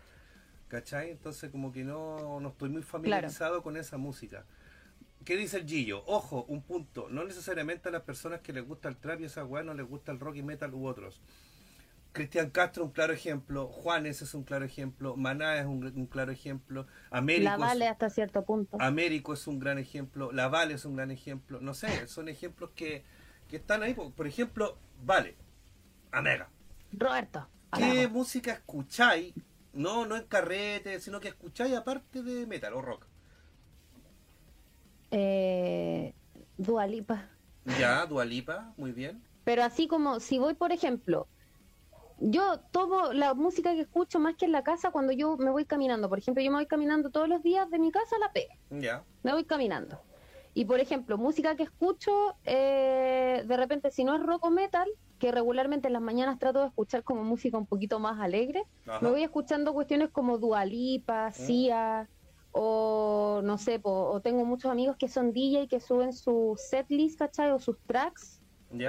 ¿Cachai? 0.69 1.11
Entonces 1.11 1.51
como 1.51 1.73
que 1.73 1.85
no, 1.85 2.41
no 2.41 2.49
estoy 2.49 2.69
muy 2.71 2.83
familiarizado 2.83 3.63
con 3.63 3.77
esa 3.77 3.99
música. 3.99 4.45
¿Qué 5.25 5.37
dice 5.37 5.59
el 5.59 5.67
Gillo? 5.67 6.03
Ojo, 6.07 6.45
un 6.49 6.63
punto. 6.63 7.09
No 7.09 7.25
necesariamente 7.25 7.89
a 7.89 7.93
las 7.93 8.03
personas 8.03 8.41
que 8.41 8.53
les 8.53 8.67
gusta 8.67 8.89
el 8.89 8.97
trap 8.97 9.21
y 9.21 9.25
esa 9.25 9.45
weá 9.45 9.63
no 9.63 9.75
les 9.75 9.87
gusta 9.87 10.13
el 10.13 10.21
rock 10.21 10.37
y 10.37 10.43
metal 10.43 10.75
u 10.75 10.87
otros. 10.87 11.21
Cristian 12.13 12.51
Castro, 12.51 12.85
un 12.85 12.93
claro 12.93 13.13
ejemplo. 13.13 13.67
Juanes 13.69 14.23
es 14.23 14.35
un 14.35 14.43
claro 14.45 14.65
ejemplo. 14.65 15.17
Maná 15.17 15.59
es 15.59 15.67
un, 15.67 15.85
un 15.85 16.07
claro 16.07 16.33
ejemplo. 16.33 16.87
Américo, 17.11 17.45
La 17.51 17.55
es- 17.55 17.61
vale 17.61 17.89
hasta 17.89 18.09
cierto 18.11 18.45
punto. 18.45 18.77
Américo 18.81 19.35
es 19.35 19.47
un 19.47 19.59
gran 19.59 19.79
ejemplo. 19.79 20.33
La 20.33 20.49
Vale 20.49 20.75
es 20.75 20.85
un 20.85 20.97
gran 20.97 21.11
ejemplo. 21.11 21.61
No 21.61 21.75
sé, 21.75 22.07
son 22.07 22.29
ejemplos 22.29 22.71
que, 22.75 23.05
que 23.49 23.57
están 23.57 23.83
ahí. 23.83 23.95
Por, 23.95 24.27
ejemplo, 24.27 24.79
Vale. 25.05 25.37
Amega. 26.11 26.49
Roberto. 26.93 27.47
¿Qué 27.77 28.09
música 28.09 28.53
escucháis? 28.53 29.35
No, 29.77 30.07
no 30.07 30.17
en 30.17 30.25
carrete, 30.25 31.01
sino 31.01 31.21
que 31.21 31.29
escucháis 31.29 31.75
aparte 31.75 32.23
de 32.23 32.47
metal 32.47 32.73
o 32.75 32.83
rock. 32.83 33.07
Eh, 35.11 36.15
Dua 36.57 36.87
Lipa. 36.87 37.29
Ya, 37.79 38.07
Dualipa, 38.07 38.73
muy 38.77 38.93
bien. 38.93 39.23
Pero 39.45 39.63
así 39.65 39.87
como 39.87 40.21
si 40.21 40.39
voy, 40.39 40.55
por 40.55 40.73
ejemplo, 40.73 41.27
yo 42.19 42.61
tomo 42.71 43.13
la 43.13 43.35
música 43.35 43.75
que 43.75 43.83
escucho 43.83 44.19
más 44.19 44.37
que 44.37 44.47
en 44.47 44.53
la 44.53 44.63
casa 44.63 44.91
cuando 44.91 45.13
yo 45.13 45.37
me 45.37 45.51
voy 45.51 45.67
caminando. 45.67 46.09
Por 46.09 46.19
ejemplo, 46.19 46.43
yo 46.43 46.51
me 46.51 46.57
voy 46.57 46.67
caminando 46.67 47.11
todos 47.11 47.29
los 47.29 47.43
días 47.43 47.69
de 47.71 47.79
mi 47.79 47.93
casa 47.93 48.17
a 48.17 48.19
la 48.21 48.33
pega. 48.33 48.55
Ya. 48.71 49.05
Me 49.23 49.33
voy 49.33 49.45
caminando. 49.45 50.01
Y 50.55 50.65
por 50.65 50.81
ejemplo, 50.81 51.19
música 51.19 51.55
que 51.55 51.65
escucho, 51.65 52.35
eh, 52.45 53.45
de 53.47 53.57
repente, 53.57 53.91
si 53.91 54.05
no 54.05 54.15
es 54.15 54.23
rock 54.23 54.45
o 54.47 54.51
metal, 54.51 54.89
que 55.19 55.33
regularmente 55.33 55.89
en 55.89 55.95
las 55.95 56.03
mañanas 56.03 56.39
trato 56.39 56.61
de 56.61 56.67
escuchar 56.67 57.03
como 57.03 57.23
música 57.25 57.57
un 57.59 57.67
poquito 57.67 57.99
más 57.99 58.21
alegre, 58.21 58.65
Ajá. 58.87 59.01
me 59.01 59.11
voy 59.11 59.23
escuchando 59.23 59.73
cuestiones 59.73 60.11
como 60.11 60.39
Dualipa, 60.39 61.33
Sia, 61.33 62.09
o 62.53 63.41
no 63.45 63.59
sé, 63.59 63.79
po- 63.81 64.11
o 64.11 64.21
tengo 64.21 64.45
muchos 64.45 64.71
amigos 64.71 64.97
que 64.99 65.09
son 65.09 65.33
DJ 65.33 65.69
que 65.69 65.81
suben 65.81 66.13
su 66.13 66.55
setlist, 66.57 67.19
¿cachai? 67.19 67.51
O 67.51 67.59
sus 67.59 67.77
tracks, 67.87 68.41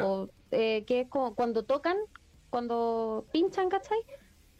o 0.05 0.27
eh, 0.51 0.85
que 0.85 1.01
es 1.01 1.09
como 1.09 1.35
cuando 1.35 1.65
tocan, 1.65 1.97
cuando 2.49 3.27
pinchan, 3.31 3.69
¿cachai? 3.69 3.97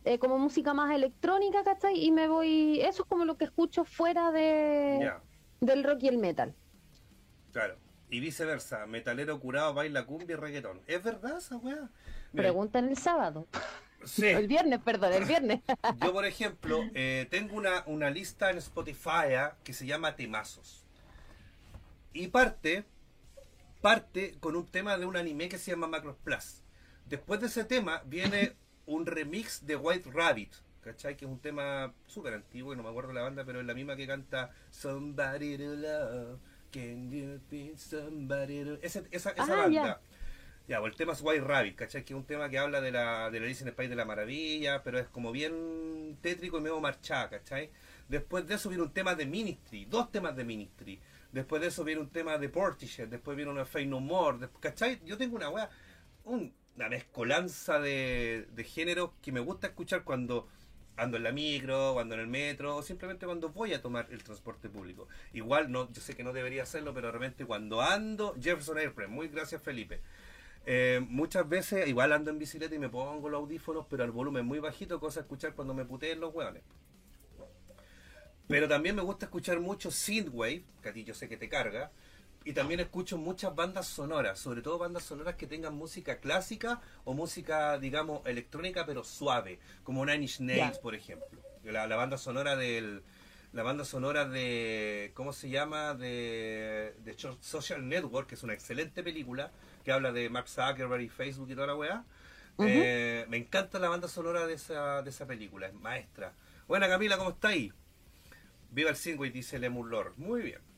Eh, 0.04 0.20
como 0.20 0.38
música 0.38 0.74
más 0.74 0.94
electrónica, 0.94 1.64
¿cachai? 1.64 2.04
Y 2.04 2.12
me 2.12 2.28
voy, 2.28 2.80
eso 2.82 3.04
es 3.04 3.10
como 3.10 3.26
lo 3.26 3.38
que 3.38 3.46
escucho 3.46 3.84
fuera 3.86 4.32
de 4.32 5.00
del 5.60 5.84
rock 5.84 6.04
y 6.04 6.08
el 6.10 6.18
metal. 6.18 6.56
Claro. 7.52 7.78
Y 8.10 8.20
viceversa, 8.22 8.86
metalero 8.86 9.40
curado 9.40 9.74
baila 9.74 10.06
cumbia 10.06 10.34
y 10.34 10.40
reggaetón. 10.40 10.82
¿Es 10.88 11.04
verdad 11.04 11.38
esa 11.38 11.58
weá? 11.58 11.90
Preguntan 12.34 12.88
el 12.88 12.98
sábado. 12.98 13.48
sí. 14.06 14.26
El 14.28 14.48
viernes, 14.48 14.80
perdón, 14.80 15.14
el 15.14 15.26
viernes. 15.26 15.62
Yo, 16.04 16.14
por 16.14 16.26
ejemplo, 16.26 16.84
eh, 16.94 17.28
tengo 17.30 17.56
una, 17.56 17.84
una 17.86 18.10
lista 18.10 18.50
en 18.50 18.60
Spotify 18.60 19.34
ah, 19.38 19.56
que 19.64 19.74
se 19.74 19.86
llama 19.86 20.16
Temazos. 20.16 20.86
Y 22.14 22.28
parte, 22.28 22.86
parte 23.82 24.36
con 24.40 24.56
un 24.56 24.66
tema 24.66 24.98
de 24.98 25.06
un 25.06 25.18
anime 25.18 25.50
que 25.50 25.58
se 25.58 25.72
llama 25.72 25.88
Macros 25.88 26.16
Plus. 26.24 26.62
Después 27.06 27.42
de 27.42 27.48
ese 27.48 27.66
tema 27.66 28.02
viene 28.06 28.54
un 28.86 29.06
remix 29.06 29.66
de 29.66 29.76
White 29.76 30.10
Rabbit. 30.12 30.54
¿Cachai? 30.82 31.18
Que 31.18 31.26
es 31.26 31.32
un 31.32 31.40
tema 31.40 31.94
súper 32.06 32.34
antiguo, 32.34 32.72
que 32.72 32.78
no 32.78 32.84
me 32.84 32.90
acuerdo 32.90 33.12
la 33.12 33.22
banda, 33.22 33.44
pero 33.44 33.60
es 33.60 33.66
la 33.66 33.74
misma 33.74 33.98
que 33.98 34.08
canta 34.08 34.52
Somebody 34.72 35.58
to 35.58 35.76
Love. 35.76 36.40
Can 36.72 37.12
you 37.12 37.40
be 37.50 37.74
somebody 37.78 38.64
to... 38.64 38.74
Ese- 38.82 39.08
esa 39.12 39.32
esa 39.32 39.44
Ah, 39.44 39.56
banda. 39.56 39.70
ya. 39.72 40.02
Ya, 40.68 40.80
pues 40.82 40.92
el 40.92 40.98
tema 40.98 41.14
es 41.14 41.22
White 41.22 41.46
Rabbit, 41.46 41.76
¿cachai? 41.78 42.04
Que 42.04 42.14
es 42.14 42.18
un 42.18 42.26
tema 42.26 42.50
que 42.50 42.58
habla 42.60 42.82
de 42.82 42.92
la, 42.92 43.30
de 43.32 43.40
la 43.40 43.46
Alicia 43.46 43.64
en 43.64 43.70
el 43.70 43.74
País 43.74 43.90
de 43.90 43.96
la 43.96 44.04
Maravilla, 44.04 44.84
pero 44.84 45.00
es 45.00 45.08
como 45.08 45.32
bien 45.32 46.18
tétrico 46.22 46.58
y 46.58 46.62
medio 46.62 46.82
marchada, 46.82 47.30
¿cachai? 47.30 47.70
Después 48.10 48.46
de 48.48 48.56
eso 48.56 48.68
viene 48.68 48.84
un 48.84 48.92
tema 48.92 49.16
de 49.16 49.26
Ministry, 49.26 49.86
dos 49.86 50.12
temas 50.12 50.36
de 50.36 50.44
Ministry. 50.44 51.00
Después 51.32 51.62
de 51.62 51.70
eso 51.70 51.86
viene 51.86 52.02
un 52.02 52.10
tema 52.10 52.38
de 52.38 52.50
Portishead, 52.50 53.08
después 53.08 53.38
viene 53.38 53.50
una 53.52 53.64
Fey 53.66 53.86
No 53.86 54.02
More, 54.02 54.40
después- 54.40 54.62
¿cachai? 54.62 55.00
Yo 55.06 55.18
tengo 55.18 55.38
una 55.38 55.50
un- 56.26 56.54
una 56.76 56.90
mezcolanza 56.90 57.80
de, 57.80 58.46
de 58.52 58.64
géneros 58.66 59.12
que 59.22 59.32
me 59.32 59.40
gusta 59.40 59.68
escuchar 59.68 60.04
cuando 60.04 60.48
ando 60.98 61.18
en 61.18 61.24
la 61.24 61.32
micro, 61.32 61.94
cuando 61.94 62.16
en 62.16 62.22
el 62.22 62.28
metro, 62.28 62.76
o 62.76 62.82
simplemente 62.82 63.26
cuando 63.26 63.50
voy 63.50 63.74
a 63.74 63.82
tomar 63.82 64.08
el 64.12 64.24
transporte 64.24 64.68
público. 64.68 65.08
Igual, 65.34 65.72
no, 65.72 65.92
yo 65.92 66.02
sé 66.02 66.16
que 66.16 66.24
no 66.24 66.34
debería 66.34 66.64
hacerlo, 66.64 66.94
pero 66.94 67.08
de 67.08 67.14
repente 67.14 67.46
cuando 67.46 67.82
ando, 67.82 68.36
Jefferson 68.42 68.80
Airplane, 68.80 69.14
muy 69.14 69.28
gracias 69.30 69.62
Felipe. 69.62 70.02
Eh, 70.66 71.00
muchas 71.08 71.48
veces 71.48 71.88
igual 71.88 72.12
ando 72.12 72.30
en 72.30 72.40
bicicleta 72.40 72.76
y 72.76 72.80
me 72.80 72.90
pongo 72.90 73.30
los 73.30 73.40
audífonos, 73.40 73.86
pero 73.90 74.04
al 74.04 74.12
volumen 74.12 74.46
muy 74.46 74.60
bajito, 74.60 75.00
cosa 75.00 75.22
escuchar 75.22 75.54
cuando 75.54 75.74
me 75.74 75.86
puteen 75.86 76.20
los 76.20 76.34
hueones. 76.34 76.64
Pero 78.48 78.68
también 78.68 78.96
me 78.96 79.02
gusta 79.02 79.26
escuchar 79.26 79.60
mucho 79.60 79.92
synthwave, 79.92 80.64
que 80.82 80.90
a 80.90 80.94
ti 80.94 81.04
yo 81.04 81.14
sé 81.14 81.30
que 81.30 81.38
te 81.38 81.48
carga, 81.50 81.92
y 82.48 82.54
también 82.54 82.80
escucho 82.80 83.18
muchas 83.18 83.54
bandas 83.54 83.88
sonoras, 83.88 84.40
sobre 84.40 84.62
todo 84.62 84.78
bandas 84.78 85.04
sonoras 85.04 85.36
que 85.36 85.48
tengan 85.48 85.76
música 85.76 86.22
clásica 86.22 86.80
o 87.04 87.14
música, 87.14 87.78
digamos, 87.78 88.26
electrónica, 88.26 88.86
pero 88.86 89.04
suave, 89.04 89.60
como 89.84 90.06
Nine 90.06 90.22
Inch 90.22 90.40
Nails, 90.40 90.80
por 90.80 90.96
ejemplo. 90.96 91.42
La, 91.66 91.88
la 91.88 91.98
banda 91.98 92.18
sonora 92.18 92.56
del 92.56 93.04
la 93.52 93.64
banda 93.64 93.84
sonora 93.84 94.24
de 94.24 95.12
¿cómo 95.14 95.34
se 95.34 95.50
llama? 95.50 95.94
de, 95.94 96.96
de 97.04 97.18
Social 97.42 97.86
Network, 97.86 98.30
que 98.30 98.36
es 98.36 98.44
una 98.44 98.54
excelente 98.54 99.04
película 99.04 99.52
que 99.84 99.92
habla 99.92 100.14
de 100.14 100.30
Mark 100.30 100.48
Zuckerberg 100.48 101.02
y 101.02 101.10
Facebook 101.10 101.50
y 101.52 101.56
toda 101.56 101.68
la 101.68 101.76
weá. 101.76 102.06
Eh, 102.60 103.26
me 103.28 103.36
encanta 103.36 103.78
la 103.78 103.90
banda 103.90 104.08
sonora 104.08 104.48
de 104.48 104.54
esa, 104.54 105.02
de 105.02 105.10
esa 105.10 105.28
película, 105.28 105.68
es 105.68 105.74
maestra. 105.74 106.32
Buena 106.66 106.88
Camila, 106.88 107.18
¿cómo 107.18 107.32
está 107.32 107.50
ahí? 107.50 107.74
Viva 108.72 108.90
el 108.90 108.96
Singway, 108.96 109.32
dice 109.32 109.60
Lemur 109.60 109.90
Lord. 109.90 110.14
Muy 110.16 110.44
bien. 110.44 110.77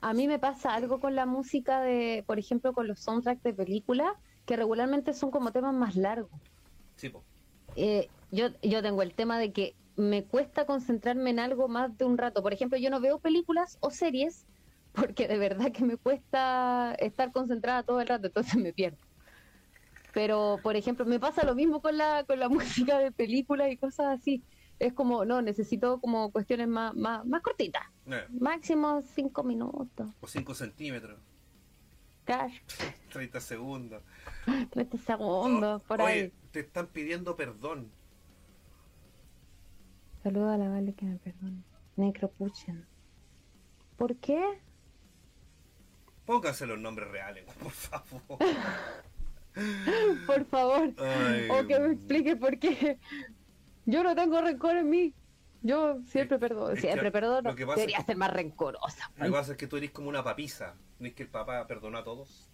A 0.00 0.14
mí 0.14 0.28
me 0.28 0.38
pasa 0.38 0.74
algo 0.74 1.00
con 1.00 1.14
la 1.14 1.26
música 1.26 1.80
de, 1.80 2.24
por 2.26 2.38
ejemplo, 2.38 2.72
con 2.72 2.86
los 2.88 3.00
soundtracks 3.00 3.42
de 3.42 3.54
películas, 3.54 4.12
que 4.44 4.56
regularmente 4.56 5.12
son 5.12 5.30
como 5.30 5.52
temas 5.52 5.74
más 5.74 5.96
largos. 5.96 6.40
Sí. 6.96 7.12
Eh, 7.76 8.08
yo, 8.30 8.48
yo 8.62 8.82
tengo 8.82 9.02
el 9.02 9.14
tema 9.14 9.38
de 9.38 9.52
que 9.52 9.76
me 9.96 10.26
cuesta 10.26 10.64
concentrarme 10.66 11.30
en 11.30 11.38
algo 11.40 11.68
más 11.68 11.96
de 11.96 12.04
un 12.04 12.18
rato. 12.18 12.42
Por 12.42 12.52
ejemplo, 12.52 12.78
yo 12.78 12.90
no 12.90 13.00
veo 13.00 13.20
películas 13.20 13.76
o 13.80 13.90
series 13.90 14.46
porque 14.92 15.28
de 15.28 15.38
verdad 15.38 15.72
que 15.72 15.84
me 15.84 15.96
cuesta 15.96 16.94
estar 16.98 17.32
concentrada 17.32 17.82
todo 17.82 18.00
el 18.00 18.08
rato, 18.08 18.26
entonces 18.26 18.56
me 18.56 18.72
pierdo. 18.72 18.98
Pero, 20.12 20.60
por 20.62 20.76
ejemplo, 20.76 21.04
me 21.06 21.20
pasa 21.20 21.44
lo 21.44 21.54
mismo 21.54 21.80
con 21.80 21.96
la, 21.96 22.24
con 22.24 22.38
la 22.40 22.48
música 22.48 22.98
de 22.98 23.12
películas 23.12 23.70
y 23.70 23.76
cosas 23.78 24.18
así. 24.18 24.44
Es 24.78 24.92
como, 24.92 25.24
no, 25.24 25.42
necesito 25.42 26.00
como 26.00 26.30
cuestiones 26.30 26.68
más, 26.68 26.94
más, 26.94 27.26
más 27.26 27.42
cortitas. 27.42 27.82
Eh, 28.06 28.24
Máximo 28.30 29.02
cinco 29.02 29.42
minutos. 29.42 30.08
o 30.20 30.26
5 30.26 30.54
centímetros, 30.54 31.18
Cash, 32.24 32.60
30 33.12 33.40
segundos. 33.40 34.02
30 34.70 34.98
segundos, 34.98 35.82
por 35.82 36.00
Oye, 36.00 36.12
ahí. 36.12 36.32
te 36.52 36.60
están 36.60 36.86
pidiendo 36.88 37.36
perdón. 37.36 37.90
Saludo 40.22 40.50
a 40.50 40.56
la 40.58 40.68
Vale 40.68 40.94
que 40.94 41.06
me 41.06 41.16
perdone. 41.18 41.62
Necropuchen. 41.96 42.86
¿Por 43.96 44.16
qué? 44.16 44.42
Pónganse 46.24 46.66
los 46.66 46.78
nombres 46.78 47.08
reales, 47.10 47.44
por 47.62 47.72
favor. 47.72 48.22
Por 50.26 50.44
favor. 50.44 50.94
Ay, 50.98 51.48
o 51.50 51.66
que 51.66 51.80
me 51.80 51.92
explique 51.94 52.36
por 52.36 52.58
qué. 52.58 52.98
Yo 53.88 54.02
no 54.02 54.14
tengo 54.14 54.38
rencor 54.42 54.76
en 54.76 54.90
mí. 54.90 55.14
Yo 55.62 55.98
siempre 56.06 56.38
perdono. 56.38 56.76
Siempre 56.76 57.10
perdono. 57.10 57.54
Debería 57.54 57.96
es 57.98 58.04
que- 58.04 58.12
ser 58.12 58.16
más 58.18 58.30
rencorosa. 58.30 59.10
Lo 59.16 59.24
que 59.24 59.32
pasa 59.32 59.52
es 59.52 59.58
que 59.58 59.66
tú 59.66 59.78
eres 59.78 59.90
como 59.92 60.10
una 60.10 60.22
papisa. 60.22 60.74
¿No 60.98 61.06
es 61.08 61.14
que 61.14 61.22
el 61.22 61.30
papá 61.30 61.66
perdonó 61.66 61.96
a 61.96 62.04
todos? 62.04 62.50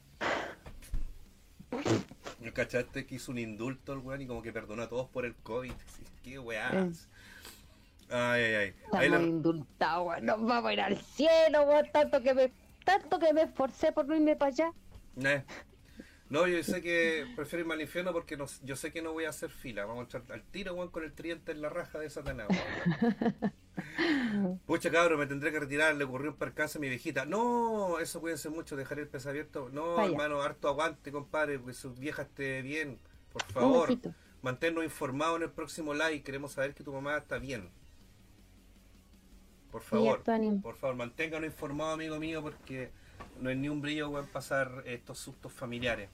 ¿No 2.40 2.52
¿Cachaste 2.54 3.04
que 3.04 3.16
hizo 3.16 3.32
un 3.32 3.38
indulto 3.38 3.92
el 3.94 3.98
weón 3.98 4.22
y 4.22 4.26
como 4.28 4.42
que 4.42 4.52
perdonó 4.52 4.82
a 4.84 4.88
todos 4.88 5.08
por 5.08 5.24
el 5.24 5.34
COVID? 5.34 5.72
Qué 6.22 6.38
weá. 6.38 6.70
Ay, 8.10 8.42
ay, 8.42 8.54
ay. 8.54 8.74
Estamos 8.84 9.08
la- 9.08 9.20
indultados, 9.22 10.06
weón. 10.06 10.24
Nos 10.26 10.40
vamos 10.40 10.66
a 10.66 10.72
ir 10.72 10.80
al 10.80 10.96
cielo, 10.98 11.62
weón. 11.64 11.86
Tanto 11.92 12.22
que 12.22 12.32
me, 12.32 12.52
tanto 12.84 13.18
que 13.18 13.32
me 13.32 13.42
esforcé 13.42 13.90
por 13.90 14.06
no 14.06 14.14
irme 14.14 14.36
para 14.36 14.50
allá. 14.50 14.72
Eh. 15.20 15.42
No, 16.30 16.46
yo 16.48 16.62
sé 16.64 16.80
que 16.82 17.26
prefiero 17.36 17.60
irme 17.62 17.74
al 17.74 17.82
infierno 17.82 18.12
porque 18.12 18.36
no- 18.36 18.46
yo 18.62 18.76
sé 18.76 18.92
que 18.92 19.02
no 19.02 19.12
voy 19.12 19.24
a 19.24 19.28
hacer 19.28 19.50
fila. 19.50 19.84
Vamos 19.84 20.04
a 20.04 20.06
echar 20.18 20.22
al 20.32 20.42
tiro, 20.42 20.74
weón, 20.74 20.90
con 20.90 21.04
el 21.04 21.12
tridente 21.12 21.52
en 21.52 21.60
la 21.60 21.68
raja 21.68 21.98
de 21.98 22.08
Satanás. 22.10 22.48
Pucha 24.66 24.90
cabrón, 24.90 25.18
me 25.20 25.26
tendré 25.26 25.52
que 25.52 25.60
retirar, 25.60 25.94
le 25.94 26.04
ocurrió 26.04 26.30
un 26.32 26.36
percance 26.36 26.78
a 26.78 26.80
mi 26.80 26.88
viejita. 26.88 27.24
No, 27.26 27.98
eso 27.98 28.20
cuídense 28.20 28.48
mucho, 28.48 28.74
dejar 28.76 28.98
el 28.98 29.08
pez 29.08 29.26
abierto. 29.26 29.68
No, 29.72 29.96
Vaya. 29.96 30.10
hermano, 30.10 30.40
harto 30.42 30.68
aguante, 30.68 31.12
compadre, 31.12 31.60
que 31.62 31.72
su 31.74 31.92
vieja 31.94 32.22
esté 32.22 32.62
bien. 32.62 32.98
Por 33.32 33.42
favor, 33.44 33.90
manténnos 34.42 34.84
informados 34.84 35.36
en 35.36 35.42
el 35.44 35.50
próximo 35.50 35.92
live. 35.94 36.22
Queremos 36.22 36.52
saber 36.52 36.74
que 36.74 36.82
tu 36.84 36.92
mamá 36.92 37.16
está 37.18 37.38
bien. 37.38 37.68
Por 39.70 39.82
favor, 39.82 40.22
por 40.62 40.76
favor, 40.76 40.96
manténganos 40.96 41.46
informados, 41.48 41.94
amigo 41.94 42.18
mío, 42.18 42.42
porque 42.42 42.90
no 43.40 43.50
es 43.50 43.56
ni 43.56 43.68
un 43.68 43.80
brillo 43.80 44.10
weón, 44.10 44.26
pasar 44.26 44.82
estos 44.86 45.18
sustos 45.18 45.52
familiares. 45.52 46.08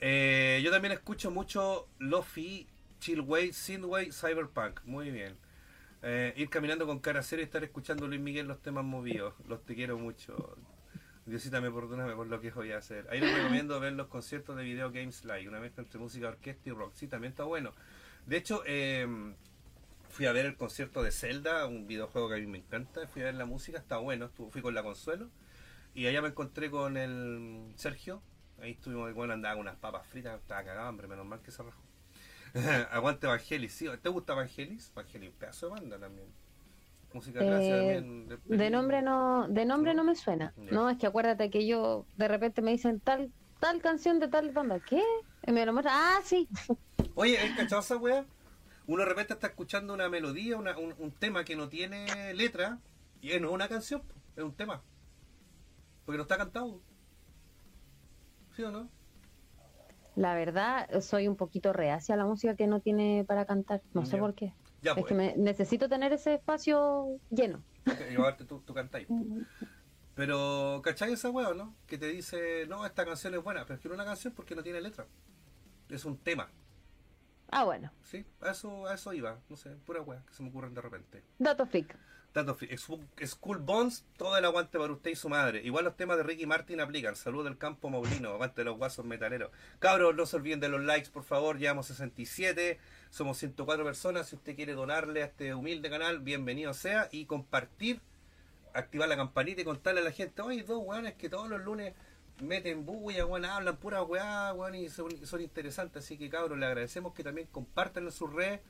Eh, 0.00 0.60
yo 0.62 0.70
también 0.70 0.92
escucho 0.92 1.30
mucho 1.30 1.88
Lofi, 1.98 2.66
Chillway, 3.00 3.52
Synthwave, 3.52 4.12
Cyberpunk. 4.12 4.82
Muy 4.84 5.10
bien. 5.10 5.36
Eh, 6.02 6.34
ir 6.36 6.50
caminando 6.50 6.86
con 6.86 6.98
cara 6.98 7.22
seria 7.22 7.42
y 7.42 7.46
estar 7.46 7.64
escuchando 7.64 8.06
Luis 8.06 8.20
Miguel 8.20 8.46
los 8.46 8.60
temas 8.60 8.84
movidos. 8.84 9.34
Los 9.48 9.64
te 9.64 9.74
quiero 9.74 9.98
mucho. 9.98 10.56
Diosita, 11.26 11.62
me 11.62 11.70
perdóname 11.70 12.14
por 12.14 12.26
lo 12.26 12.40
que 12.40 12.50
voy 12.50 12.72
a 12.72 12.78
hacer. 12.78 13.06
Ahí 13.10 13.20
les 13.20 13.34
recomiendo 13.34 13.80
ver 13.80 13.94
los 13.94 14.08
conciertos 14.08 14.56
de 14.56 14.64
Video 14.64 14.90
Games 14.90 15.24
Live, 15.24 15.48
una 15.48 15.58
mezcla 15.58 15.82
entre 15.82 15.98
música, 15.98 16.28
orquesta 16.28 16.68
y 16.68 16.72
rock. 16.72 16.92
Sí, 16.94 17.08
también 17.08 17.30
está 17.30 17.44
bueno. 17.44 17.72
De 18.26 18.36
hecho, 18.36 18.62
eh, 18.66 19.06
fui 20.10 20.26
a 20.26 20.32
ver 20.32 20.44
el 20.44 20.56
concierto 20.56 21.02
de 21.02 21.10
Zelda, 21.10 21.66
un 21.66 21.86
videojuego 21.86 22.28
que 22.28 22.34
a 22.34 22.38
mí 22.38 22.46
me 22.46 22.58
encanta. 22.58 23.06
Fui 23.06 23.22
a 23.22 23.26
ver 23.26 23.36
la 23.36 23.46
música, 23.46 23.78
está 23.78 23.96
bueno. 23.96 24.26
Estuvo, 24.26 24.50
fui 24.50 24.60
con 24.60 24.74
la 24.74 24.82
Consuelo. 24.82 25.30
Y 25.94 26.06
allá 26.06 26.22
me 26.22 26.28
encontré 26.28 26.70
con 26.70 26.96
el 26.96 27.72
Sergio. 27.76 28.22
Ahí 28.60 28.72
estuvimos, 28.72 29.12
bueno, 29.14 29.32
andaba 29.34 29.54
con 29.54 29.62
unas 29.62 29.76
papas 29.76 30.06
fritas, 30.06 30.40
estaba 30.40 30.64
cagado, 30.64 30.88
hombre, 30.88 31.06
menos 31.06 31.26
mal 31.26 31.40
que 31.40 31.50
se 31.50 31.62
rajó. 31.62 31.80
Aguante 32.92 33.26
Evangelis, 33.26 33.72
sí. 33.72 33.86
¿Te 34.02 34.08
gusta 34.08 34.32
Evangelis? 34.32 34.90
Evangelis, 34.94 35.30
un 35.30 35.36
pedazo 35.36 35.66
de 35.66 35.72
banda 35.72 35.98
también. 35.98 36.26
Música 37.12 37.38
clásica 37.40 37.76
Eh, 37.76 37.94
también. 38.00 38.40
De 38.44 38.70
nombre 38.70 39.02
no, 39.02 39.46
de 39.48 39.64
nombre 39.64 39.94
no 39.94 40.02
me 40.04 40.16
suena. 40.16 40.52
No, 40.56 40.90
es 40.90 40.98
que 40.98 41.06
acuérdate 41.06 41.48
que 41.50 41.66
yo 41.66 42.06
de 42.16 42.26
repente 42.28 42.60
me 42.62 42.72
dicen 42.72 42.98
tal, 43.00 43.30
tal 43.60 43.80
canción 43.80 44.18
de 44.18 44.28
tal 44.28 44.50
banda. 44.50 44.80
¿Qué? 44.80 45.02
Y 45.46 45.52
me 45.52 45.64
lo 45.64 45.72
muestran. 45.72 45.94
Ah, 45.96 46.18
sí. 46.24 46.48
Oye, 47.14 47.38
¿has 47.38 47.56
cachado 47.56 47.80
esa 47.82 47.96
weá? 47.96 48.24
Uno 48.86 49.02
de 49.02 49.08
repente 49.08 49.32
está 49.32 49.46
escuchando 49.46 49.94
una 49.94 50.08
melodía, 50.08 50.56
una- 50.56 50.76
un, 50.76 50.94
un 50.98 51.12
tema 51.12 51.44
que 51.44 51.54
no 51.56 51.68
tiene 51.68 52.34
letra, 52.34 52.78
y 53.22 53.28
no 53.40 53.48
es 53.48 53.54
una 53.54 53.68
canción, 53.68 54.02
es 54.36 54.42
un 54.42 54.52
tema. 54.54 54.82
Porque 56.04 56.16
no 56.18 56.22
está 56.22 56.36
cantado. 56.36 56.80
¿Sí 58.54 58.62
o 58.62 58.70
no? 58.70 58.88
La 60.16 60.34
verdad, 60.34 61.00
soy 61.00 61.26
un 61.26 61.36
poquito 61.36 61.72
reacia 61.72 62.14
a 62.14 62.18
la 62.18 62.24
música 62.24 62.54
que 62.54 62.66
no 62.66 62.80
tiene 62.80 63.24
para 63.26 63.46
cantar. 63.46 63.82
No 63.92 64.06
sé 64.06 64.16
por 64.16 64.34
qué. 64.34 64.54
Ya, 64.80 64.92
es 64.92 64.98
pues. 64.98 65.06
que 65.06 65.14
me, 65.14 65.36
necesito 65.36 65.88
tener 65.88 66.12
ese 66.12 66.34
espacio 66.34 67.18
lleno. 67.30 67.64
Y 68.10 68.14
aparte 68.14 68.44
tú, 68.44 68.60
tú 68.60 68.74
cantáis. 68.74 69.08
Pero, 70.14 70.80
¿cachai 70.84 71.12
esa 71.12 71.30
weá, 71.30 71.52
no? 71.54 71.74
Que 71.88 71.98
te 71.98 72.06
dice, 72.06 72.66
no, 72.68 72.86
esta 72.86 73.04
canción 73.04 73.34
es 73.34 73.42
buena, 73.42 73.64
pero 73.64 73.74
es 73.74 73.80
que 73.80 73.88
no 73.88 73.94
es 73.94 73.98
una 74.00 74.04
canción 74.04 74.32
porque 74.32 74.54
no 74.54 74.62
tiene 74.62 74.80
letra. 74.80 75.08
Es 75.88 76.04
un 76.04 76.16
tema, 76.18 76.48
Ah, 77.50 77.64
bueno. 77.64 77.90
¿sí? 78.02 78.24
A 78.40 78.50
eso, 78.50 78.86
a 78.86 78.94
eso 78.94 79.12
iba, 79.12 79.38
no 79.48 79.56
sé, 79.56 79.70
pura 79.84 80.00
weá 80.02 80.24
que 80.26 80.34
se 80.34 80.42
me 80.42 80.48
ocurren 80.48 80.74
de 80.74 80.80
repente. 80.80 81.24
Dato 81.38 81.66
fic. 81.66 81.96
Scu- 82.42 83.26
School 83.26 83.58
Bones, 83.58 84.04
todo 84.16 84.36
el 84.36 84.44
aguante 84.44 84.78
para 84.78 84.92
usted 84.92 85.10
y 85.12 85.14
su 85.16 85.28
madre. 85.28 85.62
Igual 85.62 85.84
los 85.84 85.96
temas 85.96 86.16
de 86.16 86.24
Ricky 86.24 86.46
Martin 86.46 86.80
aplican. 86.80 87.14
Salud 87.16 87.44
del 87.44 87.56
campo 87.56 87.90
Maulino, 87.90 88.30
aguante 88.30 88.64
los 88.64 88.76
guasos 88.76 89.04
metaleros. 89.04 89.50
Cabros, 89.78 90.14
no 90.14 90.26
se 90.26 90.36
olviden 90.36 90.60
de 90.60 90.68
los 90.68 90.82
likes, 90.82 91.10
por 91.10 91.22
favor. 91.24 91.58
Llevamos 91.58 91.86
67, 91.86 92.78
somos 93.10 93.38
104 93.38 93.84
personas. 93.84 94.28
Si 94.28 94.36
usted 94.36 94.56
quiere 94.56 94.74
donarle 94.74 95.22
a 95.22 95.26
este 95.26 95.54
humilde 95.54 95.88
canal, 95.90 96.18
bienvenido 96.18 96.74
sea. 96.74 97.08
Y 97.12 97.26
compartir, 97.26 98.00
activar 98.74 99.08
la 99.08 99.16
campanita 99.16 99.60
y 99.60 99.64
contarle 99.64 100.00
a 100.00 100.04
la 100.04 100.10
gente, 100.12 100.42
oye, 100.42 100.62
dos 100.64 100.82
weones 100.84 101.14
que 101.14 101.28
todos 101.28 101.48
los 101.48 101.60
lunes 101.62 101.94
meten 102.42 102.84
bulla, 102.84 103.24
weón, 103.26 103.44
hablan 103.44 103.76
pura 103.76 104.02
weá, 104.02 104.52
weón, 104.54 104.74
y 104.74 104.88
son, 104.88 105.24
son 105.24 105.40
interesantes. 105.40 106.04
Así 106.04 106.18
que 106.18 106.28
cabros, 106.28 106.58
le 106.58 106.66
agradecemos 106.66 107.14
que 107.14 107.22
también 107.22 107.46
compartan 107.52 108.04
en 108.06 108.10
sus 108.12 108.32
redes 108.32 108.60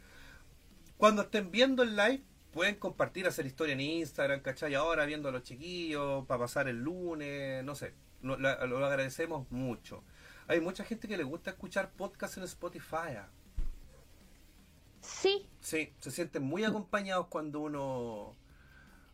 cuando 0.98 1.22
estén 1.22 1.50
viendo 1.50 1.82
el 1.82 1.96
live, 1.96 2.22
pueden 2.54 2.76
compartir, 2.76 3.26
hacer 3.26 3.44
historia 3.46 3.74
en 3.74 3.80
Instagram, 3.80 4.40
¿cachai? 4.40 4.74
Ahora 4.74 5.04
viendo 5.04 5.28
a 5.28 5.32
los 5.32 5.42
chiquillos, 5.42 6.24
para 6.26 6.40
pasar 6.40 6.68
el 6.68 6.78
lunes, 6.78 7.62
no 7.64 7.74
sé. 7.74 7.92
Lo, 8.22 8.38
la- 8.38 8.64
lo 8.66 8.84
agradecemos 8.86 9.50
mucho. 9.50 10.02
Hay 10.46 10.60
mucha 10.60 10.84
gente 10.84 11.08
que 11.08 11.16
le 11.18 11.24
gusta 11.24 11.50
escuchar 11.50 11.90
podcasts 11.92 12.36
en 12.38 12.44
Spotify. 12.44 13.18
Sí, 15.00 15.46
Sí, 15.60 15.92
se 15.98 16.10
sienten 16.10 16.42
muy 16.42 16.64
acompañados 16.64 17.26
cuando 17.28 17.60
uno 17.60 18.36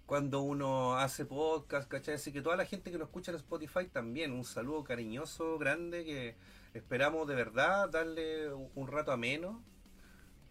cuando 0.06 0.40
uno 0.40 0.96
hace 0.98 1.24
podcast, 1.24 1.88
¿cachai? 1.88 2.14
Así 2.16 2.32
que 2.32 2.42
toda 2.42 2.56
la 2.56 2.64
gente 2.64 2.90
que 2.90 2.98
nos 2.98 3.06
escucha 3.08 3.30
en 3.30 3.36
Spotify 3.36 3.86
también, 3.86 4.32
un 4.32 4.44
saludo 4.44 4.82
cariñoso, 4.82 5.56
grande, 5.56 6.04
que 6.04 6.34
esperamos 6.74 7.28
de 7.28 7.36
verdad 7.36 7.88
darle 7.88 8.52
un 8.52 8.88
rato 8.88 9.12
ameno 9.12 9.62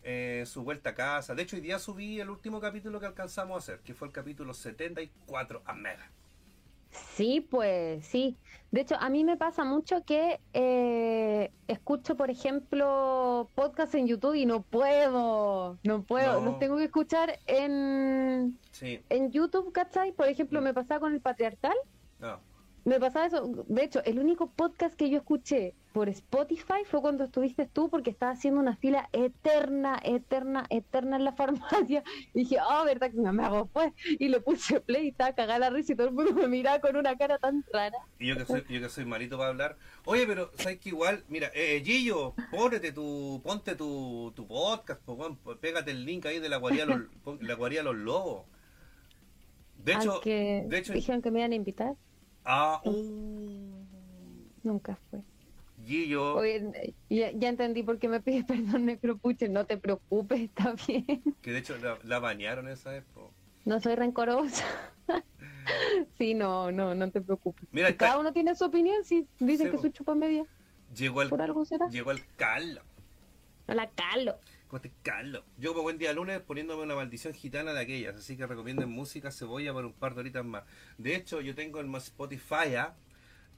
eh, 0.04 0.44
su 0.46 0.64
vuelta 0.64 0.92
a 0.92 0.96
casa. 0.96 1.36
De 1.36 1.44
hecho, 1.44 1.56
hoy 1.56 1.62
día 1.62 1.80
subí 1.80 2.20
el 2.20 2.30
último 2.30 2.60
capítulo 2.60 3.00
que 3.00 3.06
alcanzamos 3.08 3.56
a 3.56 3.58
hacer, 3.60 3.80
que 3.82 3.94
fue 3.94 4.08
el 4.08 4.14
capítulo 4.14 4.54
74 4.54 5.62
a 5.66 5.74
mega. 5.74 6.12
sí, 6.92 7.42
pues 7.42 8.06
sí. 8.06 8.38
De 8.72 8.82
hecho, 8.82 8.96
a 9.00 9.10
mí 9.10 9.24
me 9.24 9.38
pasa 9.38 9.64
mucho 9.64 10.04
que 10.06 10.40
eh, 10.54 11.52
escucho, 11.68 12.16
por 12.18 12.30
ejemplo, 12.30 13.50
podcast 13.56 13.94
en 13.96 14.08
YouTube 14.08 14.36
y 14.36 14.46
no 14.46 14.62
puedo, 14.64 15.78
no 15.84 16.04
puedo, 16.04 16.40
No. 16.40 16.46
los 16.52 16.60
tengo 16.60 16.78
que 16.78 16.86
escuchar 16.86 17.38
en, 17.48 18.58
Sí, 18.72 19.02
en 19.10 19.32
YouTube, 19.32 19.72
¿cachai? 19.72 20.12
Por 20.14 20.28
ejemplo, 20.28 20.62
Mm. 20.62 20.64
me 20.64 20.74
pasaba 20.74 21.00
con 21.00 21.14
el 21.14 21.22
patriarcal. 21.22 21.76
no. 22.20 22.40
Me 22.86 22.98
pasaba 23.00 23.26
eso. 23.28 23.46
De 23.68 23.84
hecho, 23.84 24.02
el 24.06 24.18
único 24.20 24.50
podcast 24.52 24.96
que 24.96 25.10
yo 25.10 25.18
escuché 25.18 25.76
por 25.94 26.08
Spotify 26.10 26.86
fue 26.86 27.02
cuando 27.02 27.24
estuviste 27.24 27.66
tú, 27.66 27.90
porque 27.90 28.12
estaba 28.12 28.34
haciendo 28.34 28.60
una 28.60 28.76
fila 28.76 29.10
eterna, 29.12 30.00
eterna, 30.04 30.66
eterna 30.70 31.18
en 31.18 31.24
la 31.24 31.32
farmacia. 31.40 32.04
Y 32.34 32.40
dije, 32.40 32.58
ah, 32.60 32.84
¿verdad 32.86 33.12
que 33.12 33.18
no 33.18 33.34
me 33.34 33.44
hago 33.44 33.66
pues? 33.68 33.92
Y 34.20 34.30
le 34.30 34.40
puse 34.40 34.80
play 34.82 35.06
y 35.06 35.10
estaba 35.10 35.34
cagada 35.34 35.60
la 35.60 35.70
risa 35.72 35.94
y 35.94 35.96
todo 35.96 36.08
el 36.08 36.14
mundo 36.14 36.34
me 36.34 36.48
miraba 36.48 36.80
con 36.80 36.96
una 36.96 37.18
cara 37.18 37.40
tan 37.40 37.66
rara. 37.74 37.98
Y 38.20 38.28
yo 38.28 38.38
que 38.38 38.46
soy, 38.46 38.64
yo 38.70 38.82
que 38.82 38.90
soy 38.90 39.06
malito 39.06 39.38
para 39.38 39.50
hablar. 39.50 39.78
Oye, 40.06 40.26
pero 40.28 40.52
sabes 40.56 40.80
que 40.80 40.90
igual, 40.90 41.24
mira, 41.28 41.50
eh, 41.54 41.82
Gillo, 41.84 42.36
ponte 42.52 42.92
tu, 42.92 43.42
ponte 43.44 43.76
tu, 43.76 44.32
tu 44.36 44.48
podcast, 44.48 45.02
pégate 45.60 45.92
el 45.92 46.06
link 46.06 46.26
ahí 46.26 46.40
de 46.40 46.50
la 46.50 46.58
guarida 46.58 46.86
los, 46.86 47.02
la 47.42 47.54
guarida 47.56 47.84
los 47.84 47.96
lobos. 47.96 48.46
De 49.84 49.94
Al 49.94 50.02
hecho, 50.02 50.22
que 50.22 50.66
de 50.68 50.78
hecho, 50.78 50.94
dijeron 50.94 51.22
que 51.22 51.32
me 51.32 51.40
iban 51.40 51.54
a 51.54 51.56
invitar, 51.56 51.96
ah, 52.44 52.82
uh, 52.84 53.86
nunca 54.64 55.00
fue. 55.10 55.22
Gillo, 55.90 56.36
Oye, 56.36 56.94
ya, 57.10 57.32
ya 57.32 57.50
entendí 57.50 57.82
por 57.82 57.98
qué 57.98 58.08
me 58.08 58.22
pides 58.22 58.46
perdón, 58.48 58.86
Necropuche. 58.86 59.50
No 59.50 59.66
te 59.66 59.78
preocupes, 59.78 60.40
está 60.42 60.76
bien. 60.88 61.24
que 61.42 61.52
de 61.52 61.58
hecho 61.60 61.76
la, 61.78 61.98
la 62.04 62.20
bañaron 62.20 62.68
esa 62.68 62.92
vez, 62.92 63.04
po. 63.14 63.34
No 63.66 63.80
soy 63.80 63.96
rencorosa. 63.96 64.66
sí, 66.18 66.36
no, 66.36 66.72
no, 66.72 66.94
no 66.94 67.12
te 67.12 67.22
preocupes. 67.22 67.68
Mira, 67.72 67.96
Cada 67.98 68.20
uno 68.20 68.32
tiene 68.32 68.56
su 68.56 68.66
opinión, 68.66 69.04
si 69.04 69.28
dicen 69.40 69.68
Sí, 69.68 69.72
que 69.72 69.78
soy 69.80 69.92
chupa 69.92 70.14
media. 70.14 70.46
Llegó 70.96 71.24
el, 71.24 71.30
¿Por 71.30 71.42
algo 71.42 71.66
será? 71.66 71.88
llegó 71.90 72.12
Carlos. 72.36 72.84
Hola, 73.68 73.90
Carlos. 73.96 74.36
¿Cómo 74.68 74.78
estás, 74.78 74.92
Carlos? 75.02 75.44
Yo 75.58 75.72
como 75.74 75.84
buen 75.84 75.98
día 75.98 76.14
lunes 76.14 76.40
poniéndome 76.42 76.84
una 76.84 76.96
maldición 76.96 77.34
gitana 77.34 77.74
de 77.74 77.80
aquellas, 77.82 78.16
así 78.16 78.38
que 78.38 78.46
recomienden 78.46 78.90
música 78.90 79.32
cebolla 79.32 79.74
por 79.74 79.86
un 79.86 79.94
par 79.94 80.14
de 80.14 80.22
horitas 80.22 80.46
más. 80.46 80.64
De 80.98 81.16
hecho, 81.16 81.42
yo 81.42 81.56
tengo 81.56 81.80
en 81.80 81.94
Spotify 81.96 82.76
¿ah? 82.78 82.96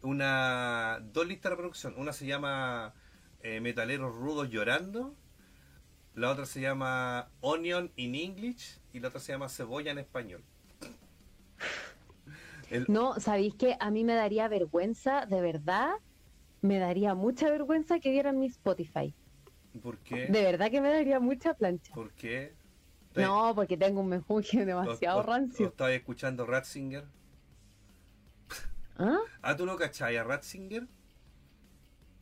Una 0.01 0.99
dos 1.13 1.27
listas 1.27 1.49
de 1.49 1.55
reproducción. 1.55 1.93
Una 1.97 2.13
se 2.13 2.25
llama 2.25 2.93
eh, 3.41 3.59
Metaleros 3.61 4.15
Rudos 4.15 4.49
Llorando, 4.49 5.15
la 6.15 6.29
otra 6.31 6.45
se 6.45 6.61
llama 6.61 7.29
Onion 7.41 7.91
in 7.95 8.15
English 8.15 8.79
y 8.93 8.99
la 8.99 9.07
otra 9.09 9.19
se 9.19 9.31
llama 9.31 9.49
Cebolla 9.49 9.91
en 9.91 9.99
Español. 9.99 10.43
El- 12.69 12.85
No, 12.87 13.19
¿sabéis 13.19 13.55
que 13.55 13.75
A 13.79 13.91
mí 13.91 14.03
me 14.03 14.13
daría 14.15 14.47
vergüenza, 14.47 15.25
de 15.25 15.41
verdad, 15.41 15.91
me 16.61 16.79
daría 16.79 17.15
mucha 17.15 17.49
vergüenza 17.49 17.99
que 17.99 18.11
vieran 18.11 18.39
mi 18.39 18.45
Spotify. 18.47 19.13
¿Por 19.81 19.97
qué? 19.99 20.27
De 20.27 20.41
verdad 20.43 20.69
que 20.69 20.81
me 20.81 20.89
daría 20.89 21.19
mucha 21.19 21.53
plancha. 21.53 21.93
¿Por 21.93 22.11
qué? 22.11 22.53
No, 23.15 23.53
porque 23.55 23.75
tengo 23.77 23.99
un 24.01 24.07
menjunje 24.07 24.65
demasiado 24.65 25.17
¿O- 25.17 25.21
o- 25.21 25.25
rancio. 25.25 25.67
estabas 25.67 25.93
escuchando 25.93 26.45
Ratzinger? 26.45 27.03
¿Ah? 28.97 29.19
Ah, 29.41 29.55
¿tú 29.55 29.65
no 29.65 29.75
cachai 29.77 30.17
a 30.17 30.23
Ratzinger? 30.23 30.87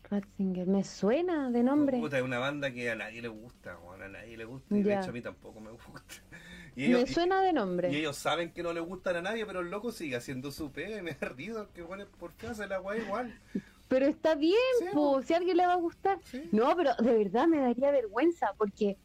Ratzinger, 0.03 0.65
me 0.65 0.83
suena 0.83 1.51
de 1.51 1.61
nombre. 1.61 1.99
Puta, 1.99 2.17
es 2.17 2.23
una 2.23 2.39
banda 2.39 2.71
que 2.73 2.89
a 2.89 2.95
nadie 2.95 3.21
le 3.21 3.27
gusta, 3.27 3.77
weón, 3.77 4.01
a 4.01 4.07
nadie 4.09 4.37
le 4.37 4.45
gusta. 4.45 4.75
Y 4.75 4.81
de 4.81 4.95
hecho 4.95 5.09
a 5.09 5.13
mí 5.13 5.21
tampoco 5.21 5.59
me 5.59 5.71
gusta. 5.71 5.91
Y 6.75 6.87
Me 6.87 6.87
ellos, 6.99 7.09
y- 7.09 7.13
suena 7.13 7.41
de 7.41 7.49
y 7.49 7.53
nombre. 7.53 7.89
ellos 7.89 8.15
saben 8.15 8.53
que 8.53 8.63
no 8.63 8.71
le 8.71 8.79
gustan 8.79 9.17
a 9.17 9.21
nadie, 9.21 9.45
pero 9.45 9.59
el 9.59 9.69
loco 9.69 9.91
sigue 9.91 10.15
haciendo 10.15 10.51
su 10.51 10.71
pega 10.71 10.97
y 10.97 11.01
me 11.01 11.11
da 11.19 11.27
risa 11.29 11.67
que 11.73 11.81
bueno, 11.81 12.05
¿por 12.19 12.33
qué 12.35 12.47
hace 12.47 12.67
la 12.67 12.79
weá 12.79 12.97
igual? 12.97 13.37
Pero 13.89 14.05
está 14.05 14.35
bien, 14.35 14.55
Sí, 14.77 14.85
po, 14.93 15.21
si 15.21 15.33
a 15.33 15.37
alguien 15.37 15.57
le 15.57 15.65
va 15.67 15.73
a 15.73 15.77
gustar. 15.77 16.19
Sí. 16.23 16.47
No, 16.51 16.73
pero 16.77 16.91
de 16.95 17.17
verdad 17.17 17.47
me 17.47 17.59
daría 17.59 17.91
vergüenza 17.91 18.53
porque, 18.57 18.97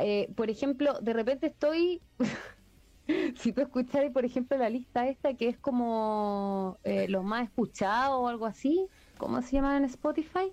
eh, 0.00 0.28
por 0.36 0.50
ejemplo, 0.50 1.00
de 1.00 1.12
repente 1.14 1.46
estoy, 1.48 2.02
si 3.36 3.52
tú 3.52 3.62
escuchas, 3.62 4.10
por 4.12 4.24
ejemplo, 4.24 4.56
la 4.58 4.68
lista 4.68 5.08
esta 5.08 5.34
que 5.34 5.48
es 5.48 5.58
como 5.58 6.78
eh, 7.06 7.10
los 7.10 7.24
más 7.24 7.44
escuchados 7.44 8.16
o 8.18 8.28
algo 8.28 8.46
así, 8.46 8.86
¿cómo 9.18 9.40
se 9.42 9.52
llama 9.52 9.76
en 9.76 9.84
Spotify? 9.84 10.52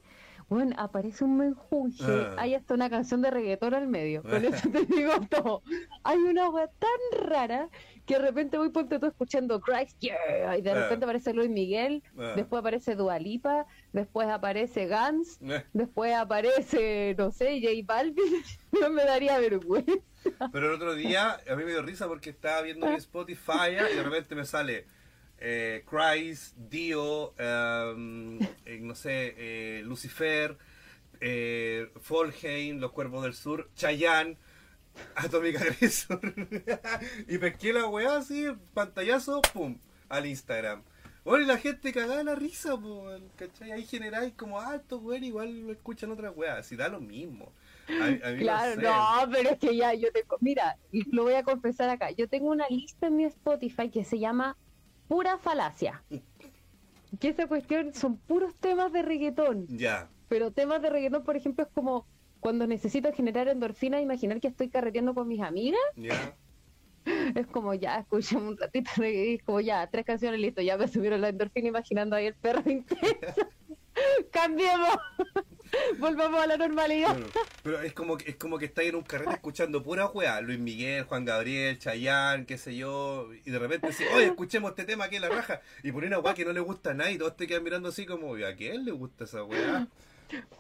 Bueno, 0.50 0.76
aparece 0.78 1.24
un 1.24 1.38
menjunje, 1.38 2.04
Ah. 2.06 2.36
hay 2.38 2.54
hasta 2.54 2.74
una 2.74 2.90
canción 2.90 3.22
de 3.22 3.32
reggaetón 3.32 3.74
al 3.74 3.88
medio, 3.88 4.22
con 4.22 4.44
eso 4.46 4.70
te 4.70 4.86
digo 4.86 5.14
todo. 5.30 5.64
Hay 6.04 6.18
una 6.20 6.46
agua 6.46 6.68
tan 6.68 7.26
rara 7.28 7.70
que 8.06 8.16
de 8.16 8.20
repente 8.20 8.58
voy 8.58 8.70
ponte 8.70 9.00
tú 9.00 9.06
escuchando 9.08 9.62
Christ, 9.62 9.98
yeah, 10.02 10.58
y 10.58 10.62
de 10.62 10.72
Ah. 10.72 10.74
repente 10.76 11.06
aparece 11.06 11.34
Luis 11.34 11.50
Miguel, 11.50 12.04
Ah. 12.18 12.34
después 12.36 12.60
aparece 12.60 12.96
Dualipa, 12.96 13.66
después 13.94 14.28
aparece 14.28 14.86
Gans, 14.88 15.40
Eh, 15.64 15.66
después 15.74 16.14
aparece, 16.14 17.16
no 17.18 17.32
sé, 17.32 17.60
J 17.62 17.72
Balvin, 17.86 18.16
no 18.74 18.90
me 18.90 19.06
daría 19.06 19.40
vergüenza. 19.40 19.94
Pero 20.52 20.68
el 20.68 20.74
otro 20.74 20.94
día 20.94 21.40
a 21.50 21.56
mí 21.56 21.64
me 21.64 21.72
dio 21.72 21.82
risa 21.82 22.08
porque 22.08 22.30
estaba 22.30 22.62
viendo 22.62 22.86
mi 22.88 22.96
Spotify 22.96 23.70
y 23.72 23.96
de 23.96 24.04
repente 24.04 24.36
me 24.36 24.46
sale 24.46 24.86
eh, 25.46 25.84
Christ, 25.86 26.56
Dio, 26.56 27.34
em, 27.38 28.40
eh, 28.66 28.80
no 28.80 28.96
sé, 28.96 29.36
eh, 29.38 29.82
Lucifer, 29.84 30.58
eh, 31.20 31.92
Folheim, 32.00 32.80
Los 32.80 32.94
Cuervos 32.94 33.24
del 33.24 33.34
Sur, 33.34 33.70
Chayanne, 33.76 34.38
Atomic 35.16 35.58
Aggressor. 35.58 36.22
y 37.28 37.38
pesqué 37.38 37.74
la 37.74 37.88
weá 37.88 38.18
así, 38.18 38.46
pantallazo, 38.74 39.42
pum, 39.54 39.78
al 40.08 40.26
Instagram. 40.28 40.82
Bueno, 41.26 41.44
y 41.44 41.48
la 41.48 41.58
gente 41.58 41.92
cagada 41.92 42.24
la 42.24 42.36
risa, 42.36 42.78
po, 42.78 43.10
¿cachai? 43.36 43.72
Ahí 43.74 43.84
generáis 43.86 44.34
como 44.36 44.62
alto, 44.62 44.98
weón, 44.98 45.26
igual 45.26 45.68
lo 45.68 45.74
escuchan 45.74 46.12
otras 46.12 46.32
weas, 46.36 46.66
si 46.66 46.78
da 46.78 46.88
lo 46.88 47.02
mismo. 47.02 47.52
A, 47.90 48.30
a 48.30 48.36
Claro, 48.38 48.82
no, 48.82 49.30
pero 49.32 49.50
es 49.50 49.60
que 49.60 49.76
ya 49.76 49.94
yo 49.94 50.10
tengo, 50.14 50.38
mira, 50.40 50.78
lo 51.12 51.24
voy 51.24 51.34
a 51.34 51.44
confesar 51.44 51.90
acá, 51.90 52.12
yo 52.12 52.30
tengo 52.30 52.50
una 52.50 52.68
lista 52.70 53.08
en 53.08 53.18
mi 53.18 53.26
Spotify 53.26 53.90
que 53.90 54.06
se 54.06 54.20
llama 54.20 54.58
Pura 55.14 55.38
Falacia. 55.38 56.04
Que 57.20 57.28
esa 57.28 57.46
cuestión 57.46 57.94
son 57.94 58.18
puros 58.18 58.56
temas 58.56 58.92
de 58.92 59.04
reggaetón, 59.04 59.68
Ya. 59.68 60.10
pero 60.28 60.50
temas 60.50 60.82
de 60.82 60.90
reggaetón, 60.90 61.24
por 61.24 61.38
ejemplo, 61.38 61.64
es 61.66 61.70
como 61.72 62.08
cuando 62.40 62.66
necesito 62.66 63.14
generar 63.14 63.48
endorfina, 63.48 64.02
imaginar 64.02 64.42
que 64.42 64.48
estoy 64.48 64.70
carreteando 64.70 65.14
con 65.14 65.28
mis 65.28 65.40
amigas, 65.42 65.80
Ya. 65.96 66.36
es 67.36 67.46
como 67.46 67.76
ya, 67.76 68.00
escuchemos 68.00 68.54
un 68.54 68.58
ratito, 68.58 68.90
es 69.04 69.44
como 69.44 69.62
ya, 69.62 69.86
tres 69.86 70.04
canciones, 70.04 70.40
listo, 70.40 70.64
ya 70.64 70.78
me 70.80 70.88
subieron 70.88 71.22
la 71.22 71.30
endorfina 71.30 71.68
imaginando 71.68 72.16
ahí 72.16 72.26
el 72.26 72.34
perro 72.34 72.68
intenso. 72.72 73.14
Cambiemos, 74.32 74.98
volvamos 76.00 76.42
a 76.42 76.48
la 76.48 76.58
normalidad. 76.58 77.18
Pero 77.64 77.82
es 77.82 77.94
como 77.94 78.18
que 78.18 78.32
es 78.32 78.36
como 78.36 78.58
que 78.58 78.66
estáis 78.66 78.90
en 78.90 78.96
un 78.96 79.04
carrete 79.04 79.34
escuchando 79.34 79.84
pura 79.84 80.08
weá, 80.08 80.42
Luis 80.42 80.60
Miguel, 80.60 81.04
Juan 81.04 81.26
Gabriel, 81.26 81.78
Chayanne, 81.80 82.46
qué 82.46 82.58
sé 82.58 82.76
yo, 82.76 83.30
y 83.46 83.52
de 83.52 83.60
repente 83.60 83.88
decís, 83.88 84.08
oye, 84.14 84.26
escuchemos 84.26 84.72
este 84.72 84.86
tema 84.86 85.06
aquí 85.06 85.18
en 85.18 85.22
la 85.24 85.30
raja, 85.30 85.62
y 85.84 85.92
por 85.92 86.04
una 86.04 86.20
weá 86.20 86.34
que 86.34 86.46
no 86.46 86.54
le 86.54 86.60
gusta 86.60 86.92
a 86.92 86.94
nadie, 86.94 87.18
todos 87.18 87.38
te 87.38 87.48
quedan 87.48 87.64
mirando 87.64 87.90
así 87.90 88.06
como, 88.06 88.36
¿a 88.36 88.54
quién 88.56 88.86
le 88.86 88.92
gusta 88.92 89.26
esa 89.26 89.44
weá? 89.44 89.88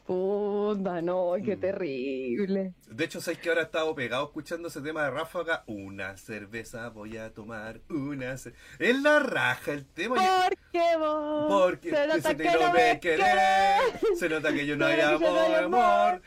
Puta, 0.06 1.02
no, 1.02 1.34
qué 1.44 1.56
Mm. 1.56 1.60
terrible. 1.60 2.74
De 2.90 3.06
hecho, 3.06 3.22
sabes 3.22 3.40
que 3.40 3.50
ahora 3.50 3.62
he 3.62 3.66
estado 3.66 3.96
pegado 3.96 4.26
escuchando 4.26 4.68
ese 4.68 4.82
tema 4.82 5.04
de 5.06 5.12
Ráfaga, 5.12 5.64
una 5.68 6.18
cerveza 6.18 6.90
voy 6.90 7.18
a 7.18 7.34
tomar, 7.34 7.80
una 7.90 8.38
cerveza. 8.38 8.64
Es 8.80 9.02
la 9.02 9.20
raja 9.20 9.72
el 9.72 9.86
tema. 9.86 10.16
y- 10.18 10.28
Porque 10.74 10.98
vos 10.98 11.46
Porque 11.48 11.90
se 11.90 12.08
nota 12.08 12.36
que 12.36 12.44
no 12.44 12.74
me 12.74 13.00
querés, 13.00 13.26
querés. 13.26 14.20
se 14.20 14.30
nota 14.30 14.54
que 14.54 14.66
yo 14.66 14.76
no 14.76 14.86
hay 14.86 14.98
no 14.98 15.08
amor, 15.10 15.40
hay 15.40 15.54
amor. 15.64 16.22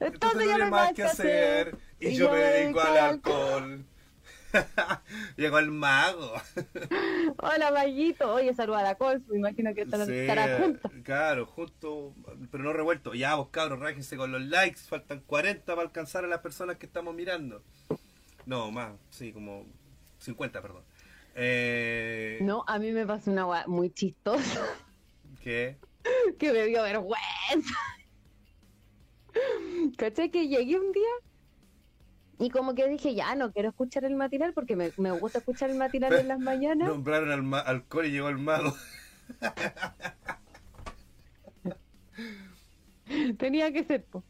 Entonces 0.00 0.14
Entonces 0.40 0.58
no 0.58 0.64
hay 0.64 0.70
más 0.70 0.92
que 0.92 1.02
hacer 1.04 1.76
y 2.00 2.14
yo 2.16 2.30
me 2.30 2.38
dedico 2.38 2.80
al 2.80 2.96
alcohol. 2.98 3.84
Llegó 5.36 5.58
el 5.58 5.70
mago. 5.70 6.32
Hola, 7.38 7.70
Mayito. 7.72 8.32
Oye, 8.34 8.54
saluda 8.54 8.80
a 8.80 8.82
la 8.82 8.94
Col, 8.96 9.22
me 9.28 9.38
imagino 9.38 9.74
que 9.74 9.82
estarán, 9.82 10.06
Sí, 10.06 10.14
estarán 10.14 10.62
juntos. 10.62 10.92
Claro, 11.04 11.46
juntos, 11.46 12.12
pero 12.50 12.64
no 12.64 12.72
revuelto. 12.72 13.14
Ya, 13.14 13.34
vos 13.34 13.48
cabros, 13.50 13.78
rájense 13.80 14.16
con 14.16 14.32
los 14.32 14.42
likes. 14.42 14.80
Faltan 14.80 15.20
40 15.20 15.64
para 15.74 15.82
alcanzar 15.86 16.24
a 16.24 16.28
las 16.28 16.40
personas 16.40 16.76
que 16.76 16.86
estamos 16.86 17.14
mirando. 17.14 17.62
No, 18.46 18.70
más, 18.70 18.92
sí, 19.10 19.32
como 19.32 19.66
50, 20.18 20.60
perdón. 20.62 20.82
Eh, 21.34 22.38
No, 22.42 22.64
a 22.66 22.78
mí 22.78 22.92
me 22.92 23.06
pasó 23.06 23.30
una 23.30 23.44
gua- 23.46 23.66
muy 23.66 23.88
chistosa 23.90 24.66
¿Qué? 25.42 25.78
que 26.38 26.52
me 26.52 26.66
dio 26.66 26.82
vergüenza. 26.82 27.74
¿Cachai? 29.96 30.30
Que 30.30 30.46
llegué 30.48 30.78
un 30.78 30.92
día 30.92 31.08
y 32.42 32.50
como 32.50 32.74
que 32.74 32.88
dije, 32.88 33.14
ya 33.14 33.34
no 33.36 33.52
quiero 33.52 33.68
escuchar 33.70 34.04
el 34.04 34.16
matinal 34.16 34.52
porque 34.52 34.74
me, 34.76 34.90
me 34.96 35.12
gusta 35.12 35.38
escuchar 35.38 35.70
el 35.70 35.76
matinal 35.76 36.12
en 36.14 36.28
las 36.28 36.40
mañanas. 36.50 36.88
Nombraron 36.88 37.30
al 37.30 37.42
ma- 37.42 37.60
alcohol 37.60 38.06
y 38.06 38.10
llegó 38.10 38.28
el 38.28 38.38
mago. 38.38 38.74
Tenía 43.38 43.72
que 43.72 43.84
ser, 43.84 44.04
po. 44.04 44.24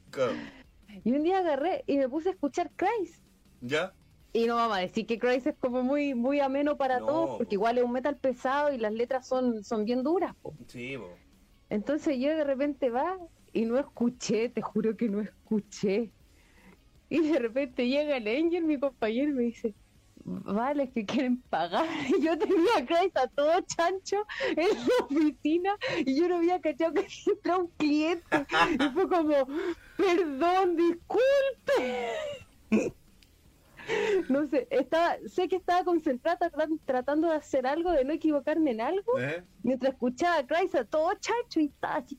Y 1.04 1.12
un 1.12 1.22
día 1.22 1.38
agarré 1.38 1.84
y 1.86 1.98
me 1.98 2.08
puse 2.08 2.30
a 2.30 2.32
escuchar 2.32 2.70
Christ. 2.76 3.22
¿Ya? 3.60 3.94
Y 4.32 4.46
no 4.46 4.56
vamos 4.56 4.78
a 4.78 4.80
decir 4.80 5.06
que 5.06 5.18
Christ 5.18 5.46
es 5.46 5.56
como 5.58 5.82
muy, 5.82 6.14
muy 6.14 6.40
ameno 6.40 6.76
para 6.76 7.00
No, 7.00 7.06
todos, 7.06 7.30
po. 7.30 7.38
porque 7.38 7.54
igual 7.54 7.78
es 7.78 7.84
un 7.84 7.92
metal 7.92 8.16
pesado 8.18 8.72
y 8.72 8.78
las 8.78 8.92
letras 8.92 9.26
son, 9.28 9.62
son 9.62 9.84
bien 9.84 10.02
duras. 10.02 10.34
po. 10.42 10.54
Sí, 10.68 10.96
bo. 10.96 11.10
Entonces 11.70 12.18
yo 12.18 12.28
de 12.28 12.44
repente 12.44 12.90
va 12.90 13.16
y 13.52 13.64
no 13.64 13.78
escuché, 13.78 14.48
te 14.48 14.62
juro 14.62 14.96
que 14.96 15.08
no 15.08 15.20
escuché. 15.20 16.10
Y 17.14 17.20
de 17.28 17.38
repente 17.38 17.86
llega 17.86 18.16
el 18.16 18.26
Angel, 18.26 18.64
mi 18.64 18.78
compañero, 18.80 19.30
y 19.30 19.34
me 19.34 19.42
dice, 19.42 19.74
vale, 20.24 20.90
que 20.92 21.04
quieren 21.04 21.42
pagar. 21.42 21.84
Y 22.08 22.22
yo 22.22 22.38
tenía 22.38 22.76
a 22.78 22.86
Christ 22.86 23.18
a 23.18 23.26
todo 23.28 23.52
chancho 23.66 24.24
en 24.56 24.68
la 24.68 25.04
oficina 25.04 25.76
y 26.06 26.18
yo 26.18 26.28
no 26.28 26.36
había 26.36 26.58
cachado 26.60 26.94
que 26.94 27.06
entraba 27.26 27.58
un 27.64 27.68
cliente. 27.76 28.24
Y 28.80 28.88
fue 28.94 29.08
como, 29.10 29.34
perdón, 29.98 30.76
disculpe. 30.76 32.08
No 34.30 34.46
sé, 34.46 34.66
estaba, 34.70 35.16
sé 35.26 35.48
que 35.48 35.56
estaba 35.56 35.84
concentrada 35.84 36.50
trat- 36.50 36.80
tratando 36.86 37.28
de 37.28 37.34
hacer 37.34 37.66
algo, 37.66 37.90
de 37.92 38.04
no 38.04 38.12
equivocarme 38.14 38.70
en 38.70 38.80
algo, 38.80 39.18
¿Eh? 39.18 39.44
mientras 39.64 39.92
escuchaba 39.92 40.38
a 40.38 40.46
Christ 40.46 40.76
a 40.76 40.84
todo 40.84 41.12
chancho 41.20 41.60
y 41.60 41.64
estaba 41.66 41.96
así, 41.96 42.16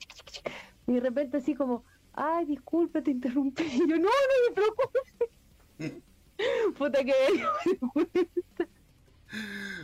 y 0.85 0.93
de 0.93 0.99
repente 0.99 1.37
así 1.37 1.55
como, 1.55 1.83
ay, 2.13 2.45
disculpe, 2.45 3.01
te 3.01 3.11
interrumpí. 3.11 3.63
Y 3.73 3.79
yo, 3.89 3.97
no, 3.97 4.03
no 4.03 4.09
me 4.49 4.55
preocupes. 4.55 6.03
Puta 6.77 7.03
que 7.03 7.13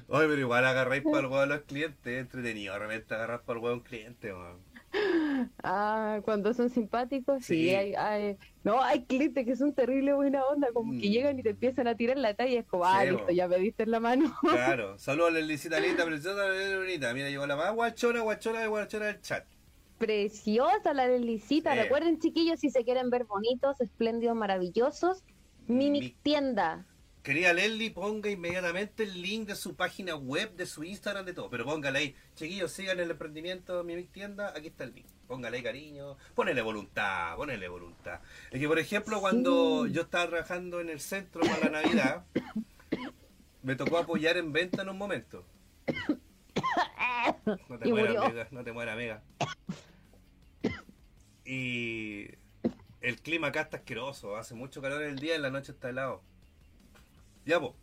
Oye, 0.08 0.28
pero 0.28 0.38
igual 0.40 0.66
agarráis 0.66 1.04
para 1.04 1.20
el 1.20 1.26
huevo 1.32 1.40
a 1.40 1.46
los 1.48 1.62
clientes, 1.62 2.14
es 2.14 2.22
entretenido, 2.22 2.74
de 2.74 2.80
repente 2.80 3.14
agarrar 3.16 3.44
para 3.44 3.58
el 3.58 3.64
huevo 3.64 3.76
a 3.76 3.78
un 3.80 3.84
cliente, 3.84 4.32
weón. 4.34 4.68
Ah, 5.64 6.20
cuando 6.24 6.54
son 6.54 6.70
simpáticos, 6.70 7.46
sí, 7.46 7.70
Sí. 7.70 7.70
hay, 7.76 7.94
hay- 7.96 8.38
no, 8.64 8.82
hay 8.82 9.06
clientes 9.06 9.46
que 9.46 9.56
son 9.56 9.74
terrible 9.74 10.14
buena 10.14 10.44
onda, 10.46 10.68
como 10.74 10.92
que 10.94 11.08
Mm. 11.08 11.12
llegan 11.12 11.40
y 11.40 11.44
te 11.44 11.50
empiezan 11.52 11.88
a 11.88 11.96
tirar 11.96 12.18
la 12.18 12.34
talla, 12.36 12.60
es 12.60 12.68
como, 12.68 12.86
ah, 12.86 13.02
Sí, 13.04 13.10
listo, 13.12 13.26
bo. 13.26 13.32
ya 13.32 13.48
me 13.48 13.58
diste 13.58 13.84
en 13.84 13.92
la 13.92 14.00
mano. 14.00 14.36
Claro, 14.42 14.98
saludos 15.00 15.30
a 15.30 15.34
la 15.34 15.40
Licita 15.42 15.80
linda, 15.80 16.06
preciosa, 16.06 16.44
bonita. 16.78 17.14
Mira, 17.14 17.30
llegó 17.30 17.48
la 17.48 17.56
más 17.56 17.74
guachona, 17.74 18.22
guachona 18.22 18.60
de 18.62 18.68
guachona 18.68 19.06
del 19.08 19.22
chat. 19.22 19.48
Preciosa 20.00 20.94
la. 20.94 21.06
Sí. 21.48 21.62
Recuerden, 21.64 22.20
chiquillos, 22.20 22.60
si 22.60 22.72
se 22.72 22.84
quieren 22.84 23.12
ver 23.12 23.26
bonitos, 23.26 23.80
espléndidos, 23.82 24.36
maravillosos, 24.36 25.24
Mimic 25.68 26.02
Mi- 26.04 26.16
Tienda. 26.24 26.86
Querida 27.22 27.54
Leslie, 27.54 27.92
ponga 27.92 28.32
inmediatamente 28.32 29.04
el 29.04 29.22
link 29.22 29.50
de 29.50 29.56
su 29.56 29.76
página 29.76 30.16
web, 30.16 30.56
de 30.56 30.66
su 30.66 30.84
Instagram, 30.84 31.26
de 31.26 31.34
todo. 31.34 31.50
Pero 31.50 31.66
póngale 31.66 32.00
ahí, 32.00 32.16
chiquillos, 32.36 32.72
sigan 32.72 33.00
el 33.00 33.12
emprendimiento 33.12 33.84
Mimic 33.84 34.12
Tienda, 34.12 34.54
aquí 34.56 34.68
está 34.68 34.86
el 34.86 34.96
link. 34.96 35.06
Póngale 35.28 35.58
ahí 35.58 35.64
cariño, 35.64 36.18
ponele 36.34 36.62
voluntad, 36.64 37.36
ponele 37.36 37.68
voluntad. 37.68 38.22
Es 38.50 38.60
que, 38.60 38.68
por 38.68 38.80
ejemplo, 38.80 39.20
cuando 39.20 39.86
yo 39.86 40.04
estaba 40.04 40.28
trabajando 40.28 40.80
en 40.80 40.90
el 40.90 41.00
centro 41.02 41.42
para 41.42 41.70
la 41.70 41.82
Navidad, 41.82 42.26
me 43.64 43.76
tocó 43.76 43.98
apoyar 44.00 44.38
en 44.38 44.52
venta 44.54 44.82
en 44.82 44.90
un 44.90 44.98
momento. 44.98 45.44
No 47.70 47.80
te 47.80 47.90
mueras, 47.90 48.18
amiga, 48.18 48.48
no 48.52 48.64
te 48.64 48.72
mueras, 48.72 48.96
amiga. 48.96 49.22
Y 51.50 52.30
el 53.02 53.22
clima 53.22 53.48
acá 53.48 53.62
está 53.62 53.78
asqueroso, 53.78 54.38
hace 54.38 54.56
mucho 54.56 54.82
calor 54.82 55.02
en 55.04 55.10
el 55.12 55.20
día 55.20 55.36
en 55.36 55.42
la 55.44 55.50
noche 55.52 55.72
está 55.74 55.90
helado. 55.90 56.24
Ya, 57.46 57.60
po. 57.60 57.76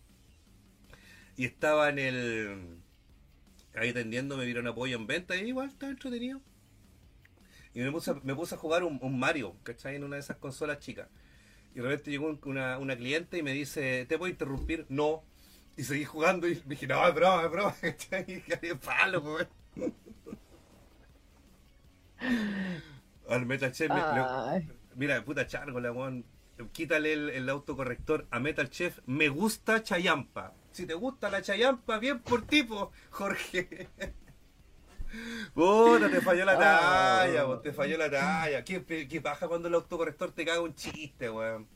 Y 1.37 1.45
estaba 1.45 1.89
en 1.89 1.99
el. 1.99 2.79
Ahí 3.77 3.91
atendiendo, 3.91 4.37
me 4.37 4.45
dieron 4.47 4.67
apoyo 4.67 4.97
en 4.97 5.07
venta 5.07 5.37
y 5.37 5.49
igual 5.49 5.69
estaba 5.69 5.93
entretenido. 5.93 6.41
Y 7.75 7.81
me 7.81 7.93
puse, 7.93 8.11
a- 8.11 8.21
me 8.23 8.35
puse 8.35 8.55
a 8.55 8.59
jugar 8.59 8.83
un, 8.85 8.99
un 9.03 9.19
Mario, 9.19 9.55
¿cachai? 9.63 9.97
En 9.97 10.05
una 10.05 10.17
de 10.17 10.21
esas 10.21 10.37
consolas 10.39 10.79
chicas. 10.81 11.09
Y 11.75 11.77
de 11.81 11.83
repente 11.83 12.11
llegó 12.11 12.29
un- 12.29 12.41
una, 12.45 12.79
una 12.79 12.97
cliente 12.97 13.39
y 13.39 13.43
me 13.45 13.53
dice, 13.53 14.07
¿te 14.07 14.19
puedo 14.19 14.31
interrumpir? 14.31 14.87
No. 14.89 15.25
Y 15.77 15.85
seguí 15.85 16.05
jugando 16.05 16.49
y 16.49 16.57
me 16.57 16.63
dije, 16.67 16.87
no, 16.87 17.07
es 17.09 17.15
broma, 17.15 17.45
es 17.45 17.51
broma, 17.53 17.77
¿cachai? 17.81 18.45
Y 18.63 18.75
palo, 18.77 19.21
weón. 19.23 19.49
Al 23.29 23.47
Metal 23.47 23.73
Chef, 23.73 23.91
Ay. 23.91 24.69
mira, 24.95 25.25
puta 25.25 25.47
chargola, 25.47 25.93
weón. 25.93 26.25
Quítale 26.73 27.13
el, 27.13 27.31
el 27.31 27.49
autocorrector 27.51 28.27
a 28.31 28.41
Metal 28.41 28.71
Chef. 28.71 29.01
Me 29.07 29.29
gusta 29.29 29.83
Chayampa. 29.83 30.55
Si 30.71 30.87
te 30.87 30.95
gusta 30.95 31.31
la 31.31 31.43
Chayampa, 31.43 31.99
bien 31.99 32.21
por 32.21 32.47
tipo, 32.47 32.93
Jorge. 33.11 33.89
Puta, 35.55 36.11
te 36.11 36.21
falló 36.21 36.45
la 36.45 36.59
talla, 36.59 37.45
vos, 37.45 37.63
te 37.63 37.73
falló 37.73 37.97
la 37.97 38.11
talla. 38.11 38.65
¿Qué, 38.65 38.85
qué 38.85 39.21
paja 39.21 39.49
cuando 39.49 39.69
el 39.69 39.75
autocorrector 39.75 40.33
te 40.33 40.45
caga 40.45 40.61
un 40.61 40.75
chiste, 40.75 41.31
weón? 41.31 41.69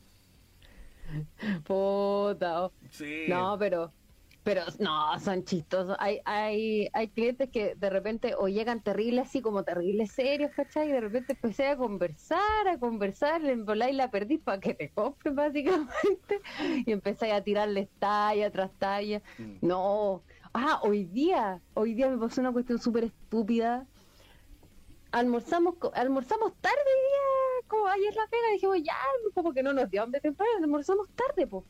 Puta. 1.63 2.63
oh. 2.63 2.73
Sí. 2.89 3.25
No, 3.27 3.57
pero, 3.57 3.91
pero 4.43 4.63
no, 4.79 5.19
son 5.19 5.43
chistosos. 5.43 5.95
Hay, 5.99 6.19
hay, 6.25 6.89
hay 6.93 7.09
clientes 7.09 7.49
que 7.49 7.75
de 7.75 7.89
repente 7.91 8.33
o 8.35 8.47
llegan 8.47 8.81
terribles 8.81 9.27
así 9.27 9.41
como 9.41 9.63
terribles 9.63 10.11
serios, 10.11 10.51
¿cachai? 10.55 10.89
Y 10.89 10.91
de 10.91 11.01
repente 11.01 11.33
empecé 11.33 11.67
a 11.67 11.77
conversar, 11.77 12.67
a 12.67 12.79
conversar, 12.79 13.41
le 13.41 13.51
emboláis 13.51 13.95
la 13.95 14.09
perdí 14.09 14.39
para 14.39 14.59
que 14.59 14.73
te 14.73 14.89
compren 14.89 15.35
básicamente. 15.35 16.41
Y 16.85 16.91
empecé 16.91 17.31
a 17.31 17.43
tirarles 17.43 17.89
talla 17.99 18.49
tras 18.51 18.71
talla. 18.79 19.21
Mm. 19.37 19.57
No. 19.61 20.23
Ah, 20.53 20.79
hoy 20.83 21.05
día, 21.05 21.61
hoy 21.75 21.93
día 21.93 22.09
me 22.09 22.17
pasó 22.17 22.41
una 22.41 22.51
cuestión 22.51 22.79
súper 22.79 23.05
estúpida. 23.05 23.87
Almorzamos, 25.11 25.75
almorzamos 25.93 26.53
tarde 26.61 26.77
hoy 26.77 27.01
día, 27.09 27.67
como 27.67 27.87
ayer 27.87 28.15
la 28.15 28.27
pega, 28.27 28.47
dijimos 28.53 28.77
ya, 28.81 28.95
como 29.35 29.53
que 29.53 29.61
no 29.61 29.73
nos 29.73 29.89
dio 29.89 30.01
hambre 30.01 30.21
temprano, 30.21 30.51
almorzamos 30.61 31.09
tarde, 31.09 31.45
po. 31.47 31.65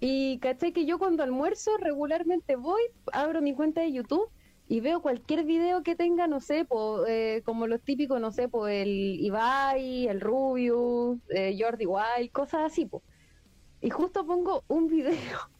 Y 0.00 0.38
caché 0.38 0.72
que 0.72 0.86
yo 0.86 0.98
cuando 0.98 1.22
almuerzo 1.22 1.76
regularmente 1.76 2.56
voy, 2.56 2.80
abro 3.12 3.42
mi 3.42 3.54
cuenta 3.54 3.82
de 3.82 3.92
YouTube 3.92 4.30
y 4.66 4.80
veo 4.80 5.02
cualquier 5.02 5.44
video 5.44 5.82
que 5.82 5.94
tenga, 5.94 6.26
no 6.26 6.40
sé, 6.40 6.64
po, 6.64 7.04
eh, 7.06 7.42
como 7.44 7.66
los 7.66 7.82
típicos, 7.82 8.18
no 8.18 8.30
sé, 8.30 8.48
po, 8.48 8.66
el 8.66 8.88
Ibai, 9.20 10.08
el 10.08 10.20
Rubius, 10.20 11.18
eh, 11.28 11.54
Jordi 11.58 11.84
Wild, 11.84 12.32
cosas 12.32 12.72
así, 12.72 12.86
po. 12.86 13.02
Y 13.82 13.90
justo 13.90 14.24
pongo 14.24 14.64
un 14.68 14.86
video 14.86 15.50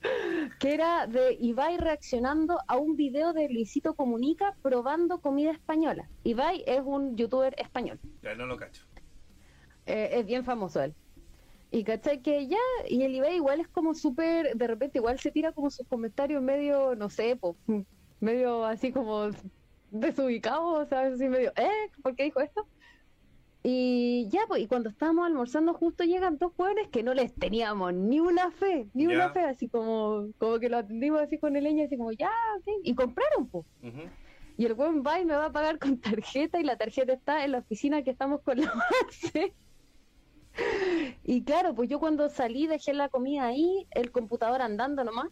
que 0.60 0.72
era 0.72 1.06
de 1.06 1.36
Ibai 1.38 1.76
reaccionando 1.76 2.58
a 2.66 2.78
un 2.78 2.96
video 2.96 3.34
de 3.34 3.48
Luisito 3.50 3.94
Comunica 3.94 4.56
probando 4.62 5.20
comida 5.20 5.50
española. 5.50 6.08
Ibai 6.22 6.64
es 6.66 6.80
un 6.82 7.16
youtuber 7.16 7.54
español. 7.58 8.00
Ya 8.22 8.34
no 8.34 8.46
lo 8.46 8.56
cacho. 8.56 8.86
Eh, 9.84 10.10
es 10.12 10.26
bien 10.26 10.44
famoso 10.44 10.82
él. 10.82 10.94
Y 11.70 11.82
cachai 11.82 12.22
que 12.22 12.46
ya, 12.46 12.58
y 12.88 13.02
el 13.02 13.14
Ibai 13.16 13.36
igual 13.36 13.60
es 13.60 13.68
como 13.68 13.94
súper, 13.94 14.56
de 14.56 14.66
repente 14.66 14.98
igual 14.98 15.18
se 15.18 15.32
tira 15.32 15.52
como 15.52 15.70
sus 15.70 15.86
comentarios 15.88 16.40
medio, 16.42 16.94
no 16.94 17.10
sé, 17.10 17.36
po, 17.36 17.56
medio 18.20 18.64
así 18.64 18.92
como 18.92 19.30
desubicados, 19.90 20.84
o 20.84 20.86
sea, 20.86 21.06
así 21.06 21.28
medio, 21.28 21.52
¿eh? 21.56 21.90
¿Por 22.02 22.14
qué 22.14 22.24
dijo 22.24 22.40
esto? 22.40 22.66
Y 23.66 24.28
ya, 24.30 24.40
pues, 24.46 24.60
y 24.62 24.66
cuando 24.66 24.90
estábamos 24.90 25.26
almorzando 25.26 25.72
justo 25.72 26.04
llegan 26.04 26.36
dos 26.36 26.52
jóvenes 26.54 26.88
que 26.90 27.02
no 27.02 27.14
les 27.14 27.34
teníamos 27.34 27.94
ni 27.94 28.20
una 28.20 28.50
fe, 28.50 28.88
ni 28.92 29.06
una 29.06 29.30
fe, 29.30 29.40
así 29.40 29.68
como, 29.68 30.28
como 30.38 30.58
que 30.58 30.68
lo 30.68 30.76
atendimos 30.76 31.22
así 31.22 31.38
con 31.38 31.56
el 31.56 31.64
leño, 31.64 31.82
así 31.84 31.96
como, 31.96 32.12
ya, 32.12 32.30
ok, 32.58 32.66
y 32.82 32.94
compraron, 32.94 33.48
pues. 33.48 33.64
Ujú. 33.82 34.02
Y 34.58 34.66
el 34.66 34.74
buen 34.74 35.02
va 35.02 35.18
y 35.18 35.24
me 35.24 35.34
va 35.34 35.46
a 35.46 35.52
pagar 35.52 35.78
con 35.78 35.98
tarjeta 35.98 36.60
y 36.60 36.62
la 36.62 36.76
tarjeta 36.76 37.14
está 37.14 37.42
en 37.44 37.52
la 37.52 37.58
oficina 37.58 38.02
que 38.02 38.10
estamos 38.10 38.42
con 38.42 38.60
la 38.60 38.70
base. 39.08 39.54
Y 41.24 41.42
claro, 41.44 41.74
pues 41.74 41.88
yo 41.88 41.98
cuando 41.98 42.28
salí 42.28 42.66
dejé 42.66 42.92
la 42.92 43.08
comida 43.08 43.46
ahí, 43.46 43.86
el 43.90 44.10
computador 44.10 44.62
andando 44.62 45.04
nomás. 45.04 45.28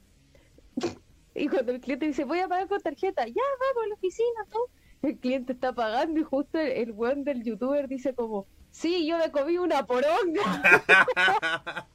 Y 1.34 1.48
cuando 1.48 1.72
el 1.72 1.80
cliente 1.80 2.04
dice, 2.04 2.24
voy 2.24 2.40
a 2.40 2.48
pagar 2.48 2.68
con 2.68 2.78
tarjeta, 2.82 3.26
ya 3.26 3.32
vamos 3.32 3.84
a 3.84 3.88
la 3.88 3.94
oficina, 3.94 4.46
tú. 4.50 4.58
El 5.00 5.18
cliente 5.18 5.54
está 5.54 5.72
pagando 5.72 6.20
y 6.20 6.24
justo 6.24 6.58
el, 6.58 6.72
el 6.72 6.92
weón 6.92 7.24
del 7.24 7.42
youtuber 7.42 7.88
dice 7.88 8.14
como, 8.14 8.46
sí, 8.70 9.06
yo 9.06 9.16
me 9.16 9.30
comí 9.30 9.56
una 9.56 9.86
poronga. 9.86 10.42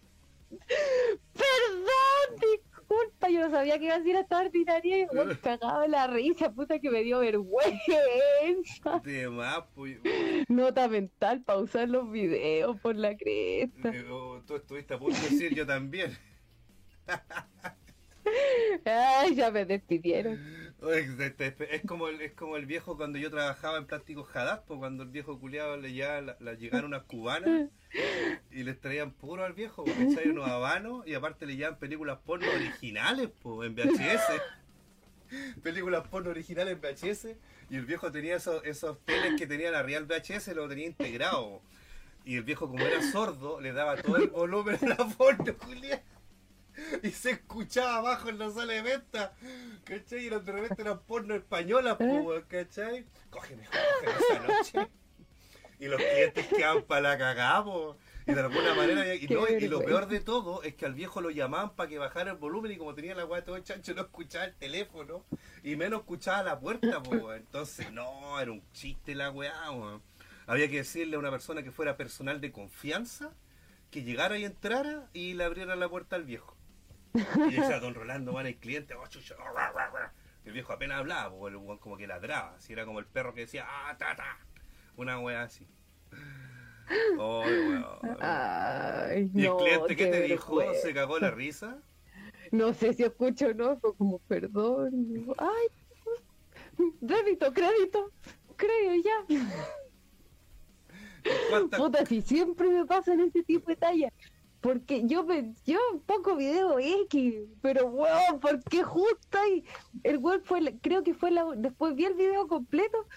Perdón, 1.34 2.60
disculpa, 2.88 3.30
yo 3.30 3.42
no 3.42 3.52
sabía 3.52 3.78
que 3.78 3.86
iba 3.86 3.96
a 3.96 4.00
decir 4.00 4.16
esta 4.16 4.40
ordinaria 4.40 4.98
y 5.02 5.06
weón 5.06 5.36
cagaba 5.42 5.88
la 5.88 6.08
risa, 6.08 6.52
puta 6.52 6.80
que 6.80 6.90
me 6.90 7.04
dio 7.04 7.20
vergüenza. 7.20 9.00
De 9.04 9.30
más, 9.30 9.64
pues. 9.76 10.00
Nota 10.48 10.88
mental, 10.88 11.44
pausar 11.44 11.90
los 11.90 12.10
videos 12.12 12.80
por 12.80 12.96
la 12.96 13.16
cresta. 13.16 13.90
eh, 13.90 14.06
oh, 14.10 14.42
Tú 14.46 14.56
estuviste 14.56 14.94
a 14.94 15.00
punto 15.00 15.18
de 15.18 15.30
decir 15.30 15.54
yo 15.54 15.66
también. 15.66 16.18
Ay, 18.86 19.36
ya 19.36 19.52
me 19.52 19.66
despidieron. 19.66 20.67
Es 21.72 21.82
como, 21.88 22.08
el, 22.08 22.22
es 22.22 22.34
como 22.34 22.56
el 22.56 22.66
viejo 22.68 22.98
cuando 22.98 23.18
yo 23.18 23.32
trabajaba 23.32 23.78
en 23.78 23.88
Plástico 23.88 24.28
Haddad, 24.32 24.64
pues 24.68 24.78
cuando 24.78 25.04
el 25.04 25.10
viejo 25.10 25.40
culiado 25.40 25.76
le 25.78 25.94
ya 25.94 26.22
la, 26.22 26.38
la- 26.40 26.54
llegaron 26.54 26.88
unas 26.90 27.04
cubanas 27.04 27.70
y 28.52 28.64
les 28.64 28.80
traían 28.80 29.12
puro 29.12 29.44
al 29.44 29.54
viejo, 29.54 29.84
porque 29.86 30.30
unos 30.30 30.48
habanos 30.48 31.08
y 31.08 31.16
aparte 31.16 31.46
le 31.48 31.56
llevaban 31.56 31.80
películas 31.80 32.20
porno 32.26 32.46
originales, 32.52 33.30
pues 33.42 33.68
en 33.70 33.76
VHS. 33.76 34.42
películas 35.64 36.08
porno 36.08 36.30
originales 36.30 36.74
en 36.76 36.82
VHS 36.82 37.36
y 37.70 37.76
el 37.76 37.86
viejo 37.86 38.12
tenía 38.12 38.36
esos, 38.38 38.64
esos 38.64 39.00
teles 39.04 39.36
que 39.38 39.48
tenía 39.48 39.72
la 39.72 39.84
Real 39.84 40.06
VHS, 40.06 40.50
lo 40.56 40.68
tenía 40.70 40.86
integrado. 40.86 41.62
Y 42.24 42.36
el 42.36 42.44
viejo, 42.44 42.68
como 42.70 42.84
era 42.86 43.02
sordo, 43.12 43.60
le 43.62 43.72
daba 43.74 43.96
todo 43.98 44.18
el 44.18 44.28
volumen 44.28 44.78
a 44.84 44.88
la 44.90 45.08
porno, 45.08 45.58
culiado. 45.58 46.02
Y 47.04 47.10
se 47.12 47.32
escuchaba 47.32 47.98
abajo 47.98 48.30
en 48.30 48.40
la 48.40 48.50
sala 48.52 48.74
de 48.74 48.82
venta. 48.82 49.34
¿Cachai? 49.84 50.24
Y 50.24 50.28
eran- 50.28 50.46
de 50.46 50.52
repente 50.52 50.82
eran 50.82 51.00
porno 51.02 51.36
españolas, 51.36 51.98
po, 51.98 52.04
weón, 52.04 52.44
¿cachai? 52.48 53.06
Cógeme, 53.30 53.64
cógeme 53.66 54.18
esa 54.20 54.48
noche. 54.84 54.92
Y 55.80 55.86
los 55.88 56.02
clientes 56.02 56.48
quedaban 56.48 56.84
para 56.84 57.02
la 57.02 57.18
cagada, 57.18 57.64
po. 57.64 57.98
Y 58.26 58.34
de 58.34 58.42
alguna 58.42 58.74
manera, 58.74 59.16
y, 59.16 59.26
no, 59.28 59.48
y 59.48 59.68
lo 59.70 59.80
peor 59.86 60.08
de 60.08 60.20
todo 60.20 60.62
es 60.64 60.76
que 60.76 60.86
al 60.86 60.94
viejo 60.94 61.22
lo 61.22 61.30
llamaban 61.30 61.76
para 61.76 61.88
que 61.88 61.98
bajara 61.98 62.32
el 62.32 62.38
volumen 62.38 62.72
y 62.74 62.78
como 62.78 62.94
tenía 62.94 63.16
la 63.16 63.24
weá 63.26 63.44
todo 63.46 63.58
chancho, 63.60 63.94
no 63.94 64.02
escuchaba 64.02 64.44
el 64.46 64.54
teléfono 64.56 65.24
y 65.64 65.78
menos 65.78 66.02
escuchaba 66.02 66.44
la 66.44 66.60
puerta, 66.60 67.02
po. 67.02 67.34
Entonces, 67.34 67.90
no, 67.94 68.38
era 68.40 68.52
un 68.52 68.62
chiste 68.74 69.16
la 69.16 69.32
weá. 69.32 69.54
Había 70.46 70.70
que 70.70 70.78
decirle 70.78 71.16
a 71.16 71.20
una 71.20 71.32
persona 71.32 71.64
que 71.64 71.72
fuera 71.72 71.96
personal 71.96 72.42
de 72.42 72.52
confianza 72.52 73.32
que 73.92 74.04
llegara 74.04 74.38
y 74.38 74.44
entrara 74.44 75.08
y 75.14 75.34
le 75.36 75.46
abriera 75.46 75.76
la 75.78 75.88
puerta 75.88 76.18
al 76.18 76.26
viejo. 76.26 76.57
Y 77.14 77.56
decía, 77.56 77.80
don 77.82 77.94
Rolando, 77.96 78.34
van 78.34 78.46
el 78.48 78.58
cliente, 78.58 78.94
oh, 78.96 79.08
chucha, 79.08 79.36
oh, 79.40 79.54
ra, 79.54 79.72
ra, 79.72 79.90
ra". 79.90 80.14
el 80.46 80.54
viejo 80.54 80.74
apenas 80.74 81.00
hablaba, 81.00 81.30
porque 81.32 81.56
el 81.56 81.58
weón 81.58 81.78
como 81.80 81.98
que 81.98 82.08
ladraba, 82.08 82.56
así 82.56 82.74
era 82.74 82.86
como 82.86 83.00
el 83.00 83.06
perro 83.06 83.34
que 83.34 83.42
decía, 83.42 83.66
ah, 83.68 83.96
ta, 83.98 84.16
ta, 84.16 84.38
una 84.96 85.20
weá 85.20 85.44
así. 85.44 85.68
Oh, 87.20 87.42
weón. 87.42 87.86
Ay, 88.22 89.30
¿Y 89.34 89.42
el 89.42 89.48
no, 89.50 89.58
cliente 89.58 89.96
qué 89.98 90.08
te 90.08 90.22
dijo? 90.22 90.74
¿Se 90.76 90.94
cagó 90.94 91.20
la 91.20 91.32
risa? 91.32 91.82
No 92.54 92.74
sé 92.74 92.94
si 92.94 93.04
escucho 93.04 93.48
o 93.48 93.54
no, 93.54 93.78
fue 93.78 93.94
como 93.98 94.20
perdón. 94.20 94.92
y 94.94 95.04
digo, 95.18 95.36
Ay, 95.38 95.68
débito, 97.02 97.52
crédito, 97.54 98.10
creo 98.56 98.96
ya. 99.04 99.26
¿Cuántas- 101.50 101.78
Puta, 101.80 102.06
si 102.06 102.22
siempre 102.22 102.70
me 102.70 102.86
pasan 102.86 103.20
ese 103.20 103.44
tipo 103.44 103.70
de 103.70 103.76
tallas. 103.76 104.14
Porque 104.68 105.04
yo 105.06 105.24
me, 105.24 105.54
yo 105.66 105.80
pongo 106.06 106.36
video 106.36 106.78
X, 106.78 107.36
pero 107.62 107.88
weón, 107.88 108.42
¿por 108.42 108.62
qué 108.66 108.84
justo 108.84 109.38
ahí? 109.38 109.64
El 110.04 110.18
weón 110.18 110.44
fue, 110.44 110.78
creo 110.82 111.06
que 111.06 111.14
fue 111.14 111.32
la, 111.32 111.46
después 111.56 111.96
vi 111.96 112.04
el 112.04 112.16
video 112.16 112.50
completo 112.50 113.08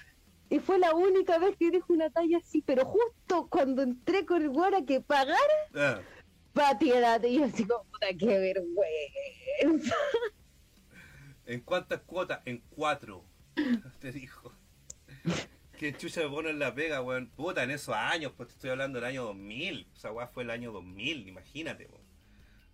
Y 0.48 0.60
fue 0.60 0.78
la 0.78 0.94
única 0.94 1.38
vez 1.38 1.56
que 1.56 1.72
dijo 1.72 1.92
una 1.92 2.08
talla 2.08 2.38
así, 2.38 2.62
pero 2.62 2.84
justo 2.84 3.48
cuando 3.50 3.82
entré 3.82 4.24
con 4.24 4.42
el 4.42 4.50
weón 4.50 4.76
a 4.76 4.84
que 4.84 5.00
pagara, 5.00 5.40
Ah, 5.74 6.00
patiedad. 6.52 7.20
Y 7.24 7.38
yo 7.38 7.46
así 7.46 7.66
como, 7.66 7.82
puta, 7.82 8.06
qué 8.16 8.38
vergüenza. 9.58 9.96
¿En 11.46 11.60
cuántas 11.62 12.00
cuotas? 12.02 12.42
En 12.44 12.62
cuatro. 12.70 13.24
Te 13.98 14.12
dijo. 14.12 14.52
Que 15.80 15.96
chucha 15.96 16.20
me 16.20 16.28
pone 16.28 16.50
en 16.50 16.58
la 16.58 16.74
pega, 16.74 17.00
weón. 17.00 17.28
Puta, 17.28 17.62
en 17.62 17.70
esos 17.70 17.94
años, 17.94 18.32
pues 18.36 18.50
te 18.50 18.54
estoy 18.54 18.68
hablando 18.68 19.00
del 19.00 19.08
año 19.08 19.24
2000. 19.24 19.88
O 19.90 19.96
sea, 19.96 20.12
weón, 20.12 20.28
fue 20.28 20.42
el 20.42 20.50
año 20.50 20.72
2000, 20.72 21.26
imagínate, 21.26 21.86
weón. 21.86 22.04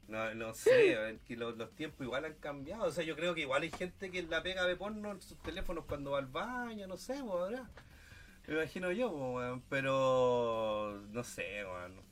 No, 0.08 0.34
no 0.34 0.52
sé, 0.54 0.96
weón, 0.96 1.20
que 1.20 1.36
los, 1.36 1.70
tiempos 1.76 2.04
igual 2.04 2.24
han 2.24 2.34
cambiado. 2.34 2.86
O 2.86 2.90
sea, 2.90 3.04
yo 3.04 3.14
creo 3.14 3.32
que 3.32 3.42
igual 3.42 3.62
hay 3.62 3.70
gente 3.70 4.10
que 4.10 4.24
la 4.24 4.42
pega 4.42 4.64
de 4.64 4.74
porno 4.74 5.12
en 5.12 5.20
sus 5.20 5.40
teléfonos 5.40 5.84
cuando 5.84 6.10
va 6.10 6.18
al 6.18 6.26
baño, 6.26 6.88
no 6.88 6.96
sé, 6.96 7.22
weón. 7.22 7.52
¿verdad? 7.52 7.70
Me 8.48 8.54
imagino 8.54 8.90
yo, 8.90 9.08
weón. 9.10 9.62
Pero, 9.68 11.00
no 11.12 11.22
sé, 11.22 11.64
weón. 11.64 12.02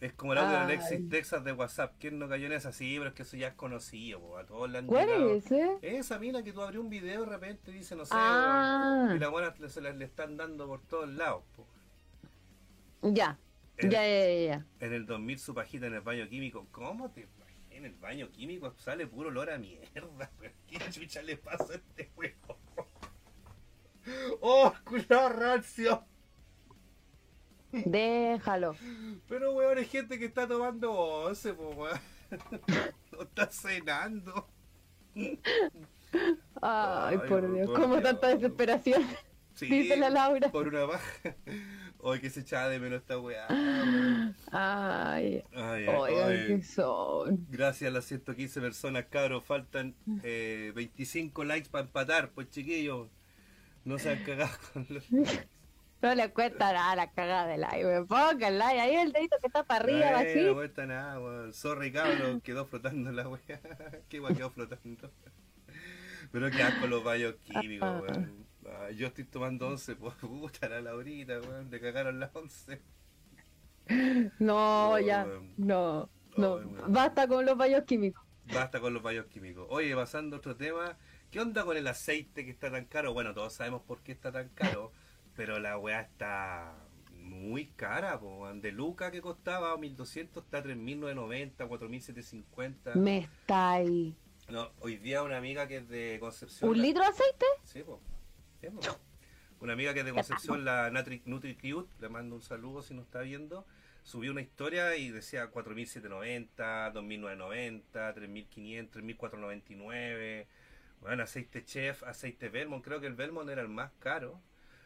Es 0.00 0.12
como 0.12 0.32
el 0.32 0.38
audio 0.38 0.58
Ay. 0.58 0.64
Alexis 0.64 1.08
Texas 1.08 1.44
de 1.44 1.52
WhatsApp. 1.52 1.94
¿Quién 1.98 2.18
no 2.18 2.28
cayó 2.28 2.46
en 2.46 2.52
esa? 2.52 2.72
Sí, 2.72 2.96
pero 2.98 3.08
es 3.08 3.14
que 3.14 3.22
eso 3.22 3.36
ya 3.36 3.48
es 3.48 3.54
conocido, 3.54 4.18
weón. 4.18 4.40
A 4.42 4.46
todos 4.46 4.68
le 4.70 4.78
han 4.78 4.86
¿Cuál 4.86 5.06
llegado. 5.06 5.34
es 5.34 5.46
ese? 5.46 5.78
Esa 5.82 6.18
mina 6.18 6.42
que 6.42 6.52
tú 6.52 6.60
abrió 6.62 6.80
un 6.80 6.90
video 6.90 7.20
de 7.24 7.26
repente 7.30 7.70
dice, 7.72 7.96
no 7.96 8.04
sé, 8.04 8.12
Ah. 8.14 9.12
y 9.14 9.18
la 9.18 9.28
buena 9.28 9.54
se 9.68 9.80
la- 9.80 9.92
le 9.92 10.04
están 10.04 10.36
dando 10.36 10.66
por 10.66 10.82
todos 10.82 11.08
lados. 11.08 11.42
po. 11.56 11.66
Ya, 13.02 13.38
ya, 13.78 13.88
ya, 13.90 14.00
ya, 14.02 14.46
ya. 14.46 14.66
En 14.80 14.92
el 14.92 15.06
2000 15.06 15.38
su 15.38 15.54
pajita 15.54 15.86
en 15.86 15.94
el 15.94 16.00
baño 16.00 16.28
químico. 16.28 16.66
¿Cómo 16.70 17.10
te 17.10 17.26
en 17.70 17.84
el 17.84 17.94
baño 17.94 18.30
químico 18.30 18.72
sale 18.78 19.06
puro 19.06 19.28
olor 19.30 19.50
a 19.50 19.58
mierda? 19.58 20.30
¿Qué 20.68 20.78
chucha 20.90 21.22
le 21.22 21.36
pasa 21.36 21.72
a 21.72 21.76
este 21.76 22.10
juego? 22.14 22.58
¡Oh, 24.40 24.72
cuidado, 24.84 25.28
rancio! 25.30 26.04
Déjalo. 27.84 28.76
Pero 29.28 29.52
weón, 29.52 29.78
hay 29.78 29.84
gente 29.86 30.18
que 30.18 30.26
está 30.26 30.46
tomando 30.46 30.92
once, 30.92 31.52
po, 31.54 31.70
weón. 31.70 31.98
No 33.12 33.22
está 33.22 33.46
cenando. 33.46 34.48
Ay, 35.14 35.38
Ay, 36.62 37.18
por 37.28 37.52
Dios, 37.52 37.70
como 37.70 38.00
tanta 38.00 38.28
desesperación. 38.28 39.02
Sí, 39.54 39.66
Dice 39.66 39.96
la 39.96 40.10
Laura. 40.10 40.50
Por 40.50 40.66
una 40.66 40.84
baja. 40.84 41.36
Hoy 42.00 42.18
que 42.20 42.28
se 42.28 42.40
echaba 42.40 42.68
de 42.68 42.80
menos 42.80 43.02
esta 43.02 43.20
weá. 43.20 43.46
Ay, 43.48 44.34
Ay, 44.50 45.44
ay, 45.54 45.86
oigan, 45.86 46.28
ay. 46.28 46.46
qué 46.48 46.62
son. 46.64 47.46
Gracias 47.50 47.88
a 47.88 47.94
las 47.94 48.04
115 48.04 48.60
personas, 48.60 49.04
cabros. 49.04 49.44
Faltan 49.44 49.94
eh, 50.24 50.72
25 50.74 51.44
likes 51.44 51.68
para 51.70 51.84
empatar, 51.84 52.30
pues 52.30 52.50
chiquillos. 52.50 53.06
No 53.84 53.96
se 54.00 54.10
han 54.10 54.24
cagado 54.24 54.56
con 54.72 54.86
los. 54.88 55.04
No 56.04 56.14
le 56.14 56.30
cuesta 56.32 56.72
nada 56.72 56.94
la 56.96 57.10
cagada 57.12 57.46
del 57.46 57.62
like, 57.62 57.84
weón. 57.84 58.06
Ponga 58.06 58.48
el 58.48 58.58
like, 58.58 58.80
ahí 58.80 58.94
el 58.96 59.12
dedito 59.12 59.36
que 59.40 59.46
está 59.46 59.64
para 59.64 59.84
arriba, 59.84 60.18
así. 60.18 60.40
no 60.42 60.54
cuesta 60.54 60.84
nada, 60.86 61.18
weón. 61.18 61.52
Sorry, 61.54 61.90
cabrón. 61.92 62.40
Quedó 62.42 62.66
flotando 62.66 63.10
la 63.10 63.26
wea. 63.28 63.40
Qué 64.08 64.18
guay 64.18 64.34
quedó 64.34 64.50
flotando. 64.50 65.10
Pero 66.30 66.50
qué 66.50 66.62
asco 66.62 66.86
los 66.88 67.02
baños 67.04 67.36
químicos, 67.44 67.88
Ah. 67.88 68.00
weón. 68.02 68.46
Ay, 68.82 68.96
yo 68.96 69.06
estoy 69.06 69.24
tomando 69.24 69.68
11, 69.68 69.96
pues 69.96 70.14
puta 70.20 70.68
la 70.68 70.80
Laurita, 70.80 71.40
weón. 71.40 71.70
Le 71.70 71.80
cagaron 71.80 72.20
las 72.20 72.34
11. 72.34 72.80
No, 74.38 74.98
ya, 74.98 75.24
weón. 75.24 75.52
no, 75.56 76.08
no. 76.36 76.60
Basta 76.88 77.26
con 77.28 77.44
los 77.44 77.56
baños 77.56 77.84
químicos. 77.84 78.22
Basta 78.52 78.80
con 78.80 78.92
los 78.94 79.02
baños 79.02 79.26
químicos. 79.26 79.66
Oye, 79.70 79.94
pasando 79.94 80.36
a 80.36 80.38
otro 80.38 80.56
tema, 80.56 80.96
¿qué 81.30 81.40
onda 81.40 81.64
con 81.64 81.76
el 81.76 81.86
aceite 81.86 82.44
que 82.44 82.50
está 82.50 82.70
tan 82.70 82.84
caro? 82.86 83.12
Bueno, 83.14 83.32
todos 83.34 83.52
sabemos 83.54 83.82
por 83.82 84.02
qué 84.02 84.12
está 84.12 84.32
tan 84.32 84.48
caro, 84.50 84.92
pero 85.36 85.58
la 85.58 85.78
weá 85.78 86.00
está 86.02 86.74
muy 87.12 87.66
cara, 87.76 88.18
po. 88.20 88.52
De 88.54 88.72
Luca 88.72 89.10
que 89.10 89.20
costaba 89.20 89.76
1200 89.76 90.44
está 90.44 90.58
a 90.58 90.62
3990, 90.62 91.66
4750. 91.66 92.94
Me 92.96 93.18
está 93.18 93.72
ahí. 93.72 94.14
No, 94.48 94.70
hoy 94.80 94.96
día 94.98 95.22
una 95.22 95.38
amiga 95.38 95.66
que 95.66 95.78
es 95.78 95.88
de 95.88 96.18
Concepción. 96.20 96.70
¿Un 96.70 96.76
la- 96.78 96.82
litro 96.84 97.02
de 97.02 97.08
aceite? 97.08 97.46
Sí, 97.64 97.82
po. 97.82 98.00
Sí, 98.60 98.68
po. 98.70 98.80
Una 99.60 99.72
amiga 99.72 99.94
que 99.94 100.00
es 100.00 100.06
de 100.06 100.12
Concepción, 100.12 100.64
la 100.64 100.90
Natri, 100.90 101.22
NutriCute, 101.24 101.90
le 102.00 102.08
mando 102.10 102.34
un 102.36 102.42
saludo 102.42 102.82
si 102.82 102.92
nos 102.92 103.06
está 103.06 103.20
viendo, 103.22 103.66
subió 104.02 104.30
una 104.32 104.42
historia 104.42 104.94
y 104.96 105.08
decía 105.10 105.50
4.790, 105.50 106.92
2.990, 106.92 108.14
3.500, 108.14 108.90
3.499. 108.90 110.46
Bueno, 111.00 111.22
aceite 111.22 111.64
chef, 111.64 112.02
aceite 112.02 112.50
Belmont, 112.50 112.84
creo 112.84 113.00
que 113.00 113.06
el 113.06 113.14
Belmont 113.14 113.48
era 113.48 113.62
el 113.62 113.68
más 113.68 113.92
caro. 113.98 114.38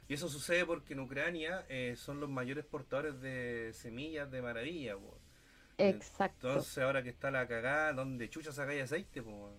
Y 0.09 0.15
eso 0.15 0.29
sucede 0.29 0.65
porque 0.65 0.95
en 0.95 1.01
Ucrania 1.01 1.67
eh, 1.69 1.95
son 1.97 2.19
los 2.19 2.31
mayores 2.31 2.65
portadores 2.65 3.21
de 3.21 3.73
semillas 3.75 4.31
de 4.31 4.41
maravilla. 4.41 4.97
po. 4.97 5.19
Exacto. 5.77 6.49
Entonces 6.49 6.79
ahora 6.83 7.03
que 7.03 7.11
está 7.11 7.31
la 7.31 7.47
cagada, 7.47 7.93
¿dónde 7.93 8.31
chucha 8.31 8.51
sacáis 8.51 8.83
aceite? 8.83 9.23
po? 9.23 9.53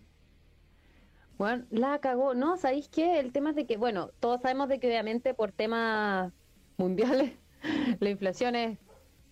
Bueno, 1.38 1.66
la 1.70 2.00
cagó. 2.00 2.34
No, 2.34 2.58
¿sabéis 2.58 2.90
qué? 2.90 3.20
El 3.20 3.32
tema 3.32 3.52
es 3.52 3.56
de 3.56 3.66
que, 3.66 3.78
bueno, 3.78 4.10
todos 4.20 4.42
sabemos 4.42 4.70
de 4.70 4.80
que 4.80 4.88
obviamente 4.88 5.34
por 5.36 5.52
temas 5.52 6.34
mundiales 6.78 7.34
la 8.00 8.10
inflación 8.10 8.56
es 8.56 8.80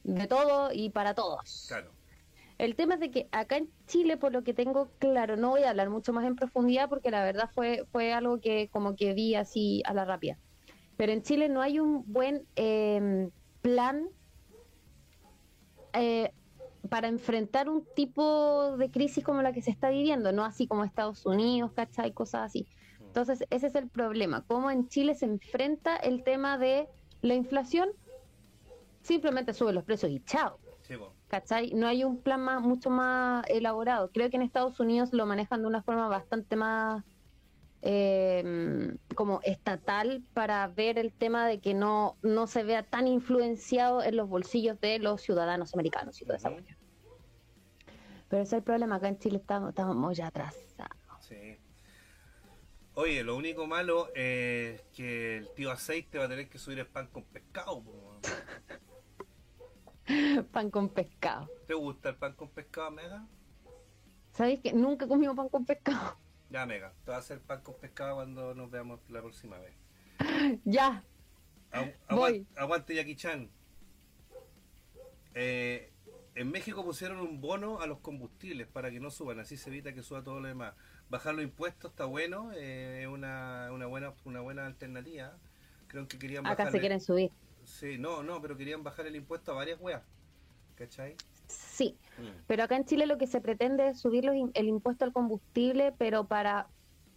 de 0.03 0.28
todo 0.28 0.72
y 0.72 0.91
para 0.91 1.15
todos. 1.15 1.65
Claro. 1.68 1.91
El 2.59 2.76
tema 2.76 2.93
es 2.93 2.99
de 2.99 3.11
que 3.11 3.28
acá 3.32 3.57
en 3.57 3.70
Chile, 3.88 4.18
por 4.18 4.32
lo 4.32 4.43
que 4.43 4.53
tengo 4.53 4.89
claro, 4.99 5.36
no 5.36 5.49
voy 5.49 5.63
a 5.63 5.72
hablar 5.72 5.89
mucho 5.89 6.13
más 6.13 6.26
en 6.26 6.36
profundidad 6.36 6.89
porque 6.89 7.11
la 7.11 7.24
verdad 7.24 7.49
fue, 7.53 7.86
fue 7.91 8.13
algo 8.13 8.39
que 8.39 8.70
como 8.70 8.95
que 8.95 9.13
vi 9.13 9.36
así 9.36 9.82
a 9.86 9.93
la 9.93 10.05
rápida. 10.05 10.38
Pero 10.97 11.11
en 11.11 11.21
Chile 11.21 11.47
no 11.47 11.61
hay 11.61 11.79
un 11.79 12.03
buen 12.11 12.45
eh, 12.55 13.29
plan 13.61 14.09
eh, 15.93 16.33
para 16.89 17.07
enfrentar 17.07 17.69
un 17.69 17.85
tipo 17.95 18.75
de 18.77 18.89
crisis 18.89 19.23
como 19.23 19.41
la 19.41 19.53
que 19.53 19.61
se 19.61 19.71
está 19.71 19.89
viviendo, 19.89 20.31
no 20.31 20.43
así 20.43 20.67
como 20.67 20.83
Estados 20.83 21.25
Unidos, 21.25 21.71
¿cachai? 21.73 22.13
Cosas 22.13 22.45
así. 22.45 22.67
Entonces, 22.99 23.45
ese 23.49 23.67
es 23.67 23.75
el 23.75 23.89
problema. 23.89 24.43
¿Cómo 24.47 24.69
en 24.69 24.87
Chile 24.89 25.15
se 25.15 25.25
enfrenta 25.25 25.95
el 25.95 26.23
tema 26.23 26.57
de 26.57 26.87
la 27.21 27.35
inflación? 27.35 27.89
Simplemente 29.01 29.53
sube 29.53 29.73
los 29.73 29.83
precios 29.83 30.11
y 30.11 30.19
chao. 30.21 30.59
Sí. 30.81 30.95
¿cachai? 31.27 31.73
No 31.73 31.87
hay 31.87 32.03
un 32.03 32.21
plan 32.21 32.41
más, 32.41 32.61
mucho 32.61 32.89
más 32.89 33.45
elaborado. 33.49 34.09
Creo 34.11 34.29
que 34.29 34.37
en 34.37 34.41
Estados 34.41 34.79
Unidos 34.79 35.13
lo 35.13 35.25
manejan 35.25 35.61
de 35.61 35.67
una 35.67 35.83
forma 35.83 36.07
bastante 36.07 36.55
más 36.55 37.03
eh, 37.82 38.95
como 39.15 39.39
estatal 39.43 40.23
para 40.34 40.67
ver 40.67 40.97
el 40.97 41.13
tema 41.13 41.47
de 41.47 41.59
que 41.59 41.73
no, 41.73 42.17
no 42.21 42.47
se 42.47 42.63
vea 42.63 42.84
tan 42.84 43.07
influenciado 43.07 44.03
en 44.03 44.15
los 44.15 44.28
bolsillos 44.28 44.80
de 44.80 44.99
los 44.99 45.21
ciudadanos 45.21 45.73
americanos 45.73 46.21
y 46.21 46.25
toda 46.25 46.38
esa 46.38 46.51
cuestión. 46.51 46.78
Pero 48.30 48.43
ese 48.43 48.55
es 48.55 48.59
el 48.59 48.63
problema, 48.63 48.95
acá 48.95 49.07
en 49.07 49.19
Chile 49.19 49.38
estamos, 49.38 49.69
estamos 49.69 49.95
muy 49.95 50.19
atrasados. 50.19 50.65
Sí. 51.21 51.57
Oye, 52.93 53.23
lo 53.23 53.38
único 53.38 53.67
malo 53.67 54.09
es 54.15 54.82
que 54.93 55.38
el 55.38 55.53
tío 55.53 55.71
aceite 55.71 56.17
va 56.17 56.25
a 56.25 56.30
tener 56.30 56.49
que 56.49 56.57
subir 56.57 56.80
el 56.80 56.88
pan 56.88 57.07
con 57.07 57.23
pescado. 57.25 57.84
Pan 60.51 60.71
con 60.71 60.89
pescado. 60.89 61.49
¿Te 61.67 61.73
gusta 61.73 62.09
el 62.09 62.15
pan 62.15 62.34
con 62.34 62.49
pescado, 62.49 62.91
Mega? 62.91 63.28
¿Sabéis 64.32 64.61
que 64.61 64.71
nunca 64.71 65.05
he 65.05 65.07
comido 65.07 65.36
pan 65.36 65.49
con 65.49 65.65
pescado? 65.65 66.17
Ya, 66.49 66.65
Mega, 66.65 66.93
te 67.03 67.11
va 67.11 67.17
a 67.17 67.19
hacer 67.19 67.39
pan 67.41 67.61
con 67.61 67.75
pescado 67.75 68.15
cuando 68.15 68.53
nos 68.55 68.71
veamos 68.71 68.99
la 69.09 69.21
próxima 69.21 69.57
vez. 69.59 69.73
ya, 70.65 71.03
Agu- 71.71 71.93
Voy. 72.09 72.47
aguante, 72.55 72.95
Jackie 72.95 73.15
Chan. 73.15 73.49
Eh, 75.33 75.91
en 76.35 76.51
México 76.51 76.83
pusieron 76.83 77.19
un 77.19 77.41
bono 77.41 77.81
a 77.81 77.87
los 77.87 77.99
combustibles 77.99 78.67
para 78.67 78.89
que 78.91 78.99
no 78.99 79.11
suban, 79.11 79.39
así 79.39 79.57
se 79.57 79.69
evita 79.69 79.93
que 79.93 80.01
suba 80.03 80.23
todo 80.23 80.39
lo 80.39 80.47
demás. 80.47 80.73
Bajar 81.09 81.35
los 81.35 81.43
impuestos 81.43 81.91
está 81.91 82.05
bueno, 82.05 82.51
eh, 82.53 83.01
es 83.03 83.07
una, 83.07 83.69
una 83.71 83.85
buena 83.87 84.13
una 84.25 84.41
buena 84.41 84.65
alternativa. 84.65 85.37
Creo 85.87 86.07
que 86.07 86.19
querían 86.19 86.45
acá 86.45 86.69
se 86.71 86.79
quieren 86.79 86.99
subir. 86.99 87.31
Sí, 87.63 87.97
no, 87.97 88.23
no, 88.23 88.41
pero 88.41 88.55
querían 88.57 88.83
bajar 88.83 89.07
el 89.07 89.15
impuesto 89.15 89.51
a 89.51 89.55
varias 89.55 89.79
weas. 89.79 90.03
¿Cachai? 90.75 91.15
Sí. 91.47 91.97
Pero 92.47 92.63
acá 92.63 92.75
en 92.75 92.85
Chile 92.85 93.05
lo 93.05 93.17
que 93.17 93.27
se 93.27 93.41
pretende 93.41 93.89
es 93.89 93.99
subir 93.99 94.25
los 94.25 94.35
el 94.53 94.67
impuesto 94.67 95.05
al 95.05 95.13
combustible, 95.13 95.93
pero 95.97 96.27
para 96.27 96.67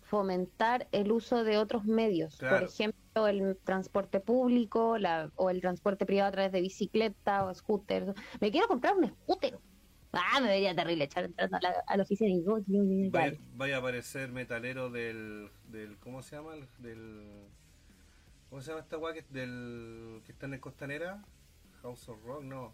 fomentar 0.02 0.88
el 0.92 1.12
uso 1.12 1.44
de 1.44 1.56
otros 1.58 1.84
medios. 1.84 2.36
Claro. 2.36 2.58
Por 2.58 2.68
ejemplo, 2.68 3.26
el 3.28 3.56
transporte 3.64 4.20
público 4.20 4.98
la, 4.98 5.30
o 5.36 5.50
el 5.50 5.60
transporte 5.60 6.04
privado 6.04 6.28
a 6.28 6.32
través 6.32 6.52
de 6.52 6.60
bicicleta 6.60 7.44
o 7.44 7.54
scooter. 7.54 8.14
Me 8.40 8.50
quiero 8.50 8.66
comprar 8.68 8.96
un 8.96 9.06
scooter. 9.06 9.58
Ah, 10.12 10.40
me 10.40 10.48
vería 10.48 10.74
terrible 10.74 11.04
echar 11.04 11.24
entrando 11.24 11.56
a 11.56 11.60
la, 11.60 11.74
a 11.86 11.96
la 11.96 12.02
oficina 12.02 12.30
y... 12.30 12.42
ya. 12.42 13.10
Vaya, 13.10 13.38
vaya 13.54 13.76
a 13.76 13.78
aparecer 13.78 14.30
metalero 14.32 14.90
del, 14.90 15.50
del 15.68 15.96
¿cómo 15.98 16.22
se 16.22 16.34
llama? 16.36 16.54
El- 16.54 16.66
Del, 16.78 17.46
¿Cómo 18.48 18.60
se 18.60 18.70
llama 18.72 18.80
esta 18.82 18.98
wea 18.98 19.14
que, 19.14 19.22
del, 19.30 20.22
que 20.26 20.32
está 20.32 20.46
en 20.46 20.54
el 20.54 20.60
Costanera? 20.60 21.24
House 21.82 22.08
of 22.08 22.20
Rock, 22.24 22.42
no. 22.42 22.72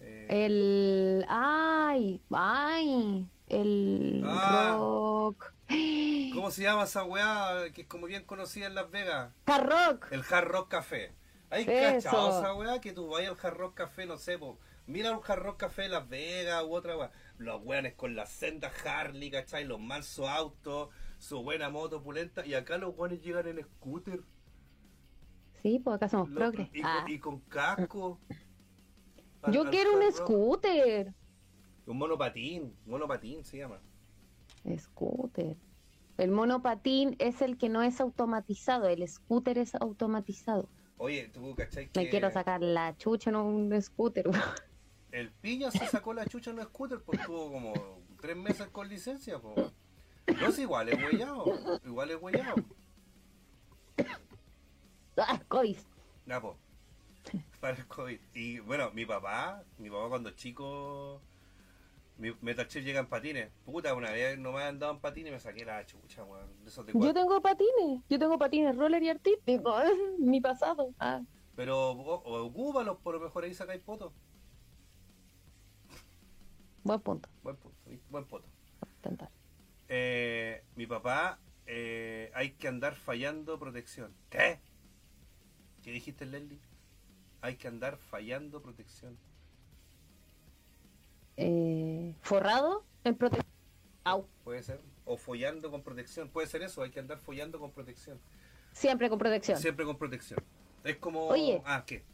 Eh, 0.00 0.26
El... 0.46 1.26
Ay, 1.28 2.20
ay, 2.32 3.28
el 3.48 4.22
Ah. 4.26 4.76
rock. 4.78 5.52
¿Cómo 5.68 6.34
¿Cómo 6.34 6.50
se 6.50 6.62
llama 6.62 6.84
esa 6.84 7.04
weá 7.04 7.70
que 7.74 7.82
es 7.82 7.86
como 7.86 8.06
bien 8.06 8.24
conocida 8.24 8.66
en 8.66 8.74
Las 8.74 8.90
Vegas? 8.90 9.32
Hard 9.46 9.68
Rock. 9.68 10.06
El 10.12 10.22
Hard 10.28 10.48
Rock 10.48 10.68
Café. 10.70 11.12
¿Hay 11.50 11.64
cachado 11.66 12.38
esa 12.40 12.54
weá 12.54 12.80
que 12.80 12.92
tú 12.92 13.08
vayas 13.08 13.30
al 13.32 13.46
Hard 13.46 13.56
Rock 13.58 13.74
Café, 13.74 14.06
no 14.06 14.16
sé, 14.16 14.38
po, 14.38 14.58
mira 14.86 15.12
un 15.12 15.20
Hard 15.26 15.42
Rock 15.42 15.58
Café 15.58 15.82
de 15.82 15.88
Las 15.90 16.08
Vegas 16.08 16.64
u 16.64 16.74
otra 16.74 16.96
weá. 16.96 17.10
Los 17.38 17.62
weones 17.64 17.94
con 17.94 18.14
las 18.16 18.30
sendas 18.30 18.72
Harley, 18.86 19.30
¿cachai? 19.30 19.64
Los 19.64 19.80
mansos 19.80 20.28
autos, 20.28 20.88
su 21.18 21.42
buena 21.42 21.70
moto 21.70 21.98
opulenta. 21.98 22.44
Y 22.46 22.54
acá 22.54 22.78
los 22.78 22.96
weones 22.96 23.22
llegan 23.22 23.46
en 23.48 23.62
scooter. 23.64 24.20
Sí, 25.62 25.78
pues 25.78 25.96
acá 25.96 26.08
somos 26.08 26.30
Lo- 26.30 26.36
progres. 26.40 26.68
y, 26.72 26.80
Ah. 26.82 27.04
y 27.06 27.18
con 27.18 27.40
casco. 27.40 28.18
Yo 29.52 29.70
quiero 29.70 29.96
un 29.96 30.12
scooter. 30.12 31.14
Un 31.86 31.98
monopatín, 31.98 32.76
monopatín 32.86 33.44
se 33.44 33.58
llama. 33.58 33.80
Scooter. 34.78 35.56
El 36.18 36.30
monopatín 36.30 37.16
es 37.18 37.40
el 37.40 37.56
que 37.56 37.68
no 37.68 37.82
es 37.82 38.00
automatizado, 38.00 38.88
el 38.88 39.06
scooter 39.08 39.56
es 39.56 39.74
automatizado. 39.74 40.68
Oye, 40.98 41.28
tú, 41.28 41.54
¿cachai? 41.54 41.88
Que 41.88 42.00
Me 42.00 42.10
quiero 42.10 42.30
sacar 42.30 42.60
la 42.62 42.94
chucha 42.98 43.30
en 43.30 43.36
un 43.36 43.82
scooter. 43.82 44.26
El 45.12 45.32
piña 45.32 45.72
se 45.72 45.84
sacó 45.88 46.14
la 46.14 46.24
chucha 46.26 46.50
en 46.50 46.60
un 46.60 46.64
scooter, 46.66 47.00
pues 47.00 47.24
tuvo 47.26 47.50
como 47.50 47.72
tres 48.20 48.36
meses 48.36 48.68
con 48.68 48.88
licencia, 48.88 49.40
pues. 49.40 49.72
No 50.40 50.46
es 50.46 50.58
igual, 50.60 50.88
es 50.88 51.02
huellado. 51.02 51.80
Igual 51.84 52.10
es 52.10 52.22
huellado. 52.22 52.54
ah, 55.16 55.40
COVID. 55.48 55.78
Ya, 56.26 56.40
pues. 56.40 56.56
Para 57.60 57.76
el 57.76 57.86
COVID. 57.86 58.18
Y 58.34 58.58
bueno, 58.60 58.90
mi 58.92 59.04
papá, 59.04 59.62
mi 59.78 59.90
papá 59.90 60.08
cuando 60.08 60.30
chico, 60.30 61.20
mi 62.16 62.32
Metal 62.40 62.66
Chef 62.66 62.82
llega 62.84 63.00
en 63.00 63.06
patines. 63.06 63.50
Puta, 63.64 63.94
una 63.94 64.10
vez 64.10 64.38
no 64.38 64.52
me 64.52 64.62
han 64.62 64.78
dado 64.78 64.94
en 64.94 65.00
patines 65.00 65.30
y 65.30 65.32
me 65.34 65.40
saqué 65.40 65.64
la 65.64 65.84
chucha, 65.84 66.24
weón. 66.24 66.48
Yo 66.94 67.12
tengo 67.12 67.40
patines, 67.42 68.02
yo 68.08 68.18
tengo 68.18 68.38
patines 68.38 68.76
roller 68.76 69.02
y 69.02 69.10
artístico, 69.10 69.74
mi 70.18 70.40
pasado. 70.40 70.94
Ah, 70.98 71.20
Pero 71.54 71.90
ocúpalos, 71.90 72.98
por 72.98 73.14
lo 73.14 73.20
mejor 73.20 73.44
ahí 73.44 73.52
sacáis 73.52 73.82
fotos. 73.82 74.12
buen 76.82 77.00
punto. 77.00 77.28
Buen 77.42 77.56
punto, 77.56 77.78
buen 78.08 78.24
a 78.24 78.86
intentar. 78.96 79.30
Eh, 79.88 80.64
mi 80.76 80.86
papá, 80.86 81.38
eh, 81.66 82.30
hay 82.34 82.52
que 82.52 82.68
andar 82.68 82.94
fallando 82.94 83.58
protección. 83.58 84.14
¿Qué? 84.30 84.60
¿Qué 85.82 85.90
dijiste, 85.90 86.24
Leslie? 86.24 86.60
Hay 87.42 87.56
que 87.56 87.68
andar 87.68 87.96
fallando 87.96 88.60
protección. 88.60 89.16
Eh, 91.36 92.14
forrado 92.20 92.84
en 93.04 93.16
protección. 93.16 93.50
Puede 94.44 94.62
ser. 94.62 94.80
O 95.04 95.16
follando 95.16 95.70
con 95.70 95.82
protección. 95.82 96.28
Puede 96.28 96.46
ser 96.46 96.62
eso, 96.62 96.82
hay 96.82 96.90
que 96.90 97.00
andar 97.00 97.18
follando 97.18 97.58
con 97.58 97.70
protección. 97.70 98.20
Siempre 98.72 99.08
con 99.08 99.18
protección. 99.18 99.58
Siempre 99.58 99.84
con 99.84 99.96
protección. 99.96 100.40
Es 100.84 100.96
como... 100.96 101.26
Oye. 101.26 101.62
Ah, 101.64 101.84
¿qué? 101.86 102.04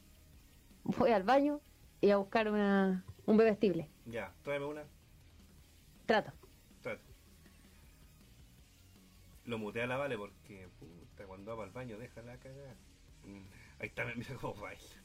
Voy 0.85 1.11
al 1.11 1.22
baño 1.22 1.61
y 2.01 2.11
a 2.11 2.16
buscar 2.16 2.49
una, 2.49 3.05
un 3.24 3.37
bebestible. 3.37 3.91
Ya, 4.07 4.33
tráeme 4.43 4.66
una. 4.66 4.85
Trato. 6.07 6.33
Trata. 6.83 7.03
Lo 9.45 9.59
mutea 9.59 9.85
a 9.85 9.87
la 9.87 9.97
Vale 9.97 10.16
porque, 10.16 10.68
puta, 10.79 11.24
cuando 11.27 11.57
va 11.57 11.64
al 11.64 11.70
baño, 11.70 11.99
déjala 11.99 12.39
cagar. 12.39 12.77
Mm, 13.24 13.45
Ahí 13.79 13.89
está, 13.89 14.05
mira 14.16 14.35
cómo 14.41 14.55
baila. 14.55 14.96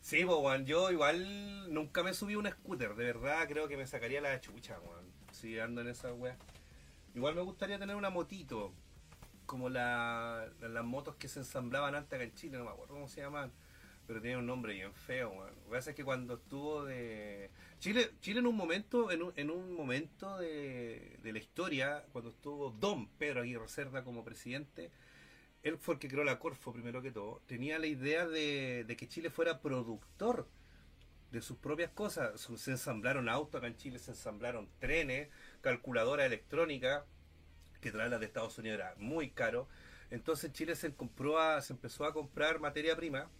Sí, 0.00 0.24
pues, 0.24 0.64
yo 0.66 0.90
igual 0.90 1.72
nunca 1.72 2.02
me 2.02 2.12
subí 2.12 2.36
un 2.36 2.46
scooter, 2.46 2.94
de 2.94 3.04
verdad 3.04 3.48
creo 3.48 3.68
que 3.68 3.76
me 3.76 3.86
sacaría 3.86 4.20
la 4.20 4.40
chucha, 4.40 4.76
Juan. 4.76 5.04
Si 5.32 5.58
ando 5.58 5.80
en 5.80 5.88
esa 5.88 6.12
wea. 6.12 6.36
Igual 7.14 7.34
me 7.34 7.40
gustaría 7.42 7.78
tener 7.78 7.96
una 7.96 8.10
motito, 8.10 8.72
como 9.46 9.68
la, 9.68 10.48
las 10.60 10.84
motos 10.84 11.16
que 11.16 11.28
se 11.28 11.40
ensamblaban 11.40 11.94
antes 11.94 12.12
acá 12.12 12.24
en 12.24 12.34
Chile, 12.34 12.58
no 12.58 12.64
me 12.64 12.70
acuerdo 12.70 12.94
cómo 12.94 13.08
se 13.08 13.20
llaman, 13.20 13.50
pero 14.06 14.20
tiene 14.20 14.36
un 14.36 14.46
nombre 14.46 14.74
bien 14.74 14.92
feo, 14.92 15.30
Juan. 15.30 15.54
Lo 15.54 15.64
que 15.64 15.70
pasa 15.70 15.90
es 15.90 15.96
que 15.96 16.04
cuando 16.04 16.34
estuvo 16.34 16.84
de... 16.84 17.50
Chile, 17.78 18.10
Chile 18.20 18.40
en 18.40 18.46
un 18.46 18.56
momento, 18.56 19.10
en 19.10 19.22
un, 19.22 19.32
en 19.36 19.50
un 19.50 19.74
momento 19.74 20.38
de, 20.38 21.18
de 21.22 21.32
la 21.32 21.38
historia, 21.38 22.04
cuando 22.12 22.30
estuvo 22.30 22.70
Don 22.70 23.08
Pedro 23.08 23.40
Aguirre 23.40 23.68
Cerda 23.68 24.04
como 24.04 24.24
presidente, 24.24 24.90
él 25.64 25.78
fue 25.78 25.94
el 25.94 26.00
que 26.00 26.08
creó 26.08 26.24
la 26.24 26.38
Corfo 26.38 26.72
primero 26.72 27.00
que 27.00 27.10
todo, 27.10 27.40
tenía 27.46 27.78
la 27.78 27.86
idea 27.86 28.28
de, 28.28 28.84
que 28.98 29.08
Chile 29.08 29.30
fuera 29.30 29.60
productor 29.60 30.46
de 31.32 31.40
sus 31.40 31.56
propias 31.56 31.90
cosas. 31.90 32.38
Se 32.38 32.70
ensamblaron 32.70 33.30
autos 33.30 33.58
acá 33.58 33.66
en 33.66 33.76
Chile, 33.76 33.98
se 33.98 34.10
ensamblaron 34.10 34.68
trenes, 34.78 35.30
calculadoras 35.62 36.26
electrónicas, 36.26 37.04
que 37.80 37.90
traerlas 37.90 38.20
de 38.20 38.26
Estados 38.26 38.58
Unidos 38.58 38.78
era 38.78 38.94
muy 38.98 39.30
caro. 39.30 39.66
Entonces 40.10 40.52
Chile 40.52 40.76
se 40.76 40.94
compró 40.94 41.38
se 41.62 41.72
empezó 41.72 42.04
a 42.04 42.12
comprar 42.12 42.60
materia 42.60 42.94
prima 42.94 43.30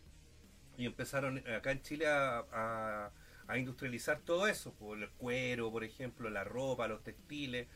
y 0.78 0.86
empezaron 0.86 1.46
acá 1.46 1.72
en 1.72 1.82
Chile 1.82 2.06
a, 2.08 3.12
industrializar 3.54 4.20
todo 4.20 4.48
eso, 4.48 4.72
por 4.72 4.98
el 4.98 5.10
cuero, 5.10 5.70
por 5.70 5.84
ejemplo, 5.84 6.30
la 6.30 6.42
ropa, 6.42 6.88
los 6.88 7.02
textiles. 7.02 7.68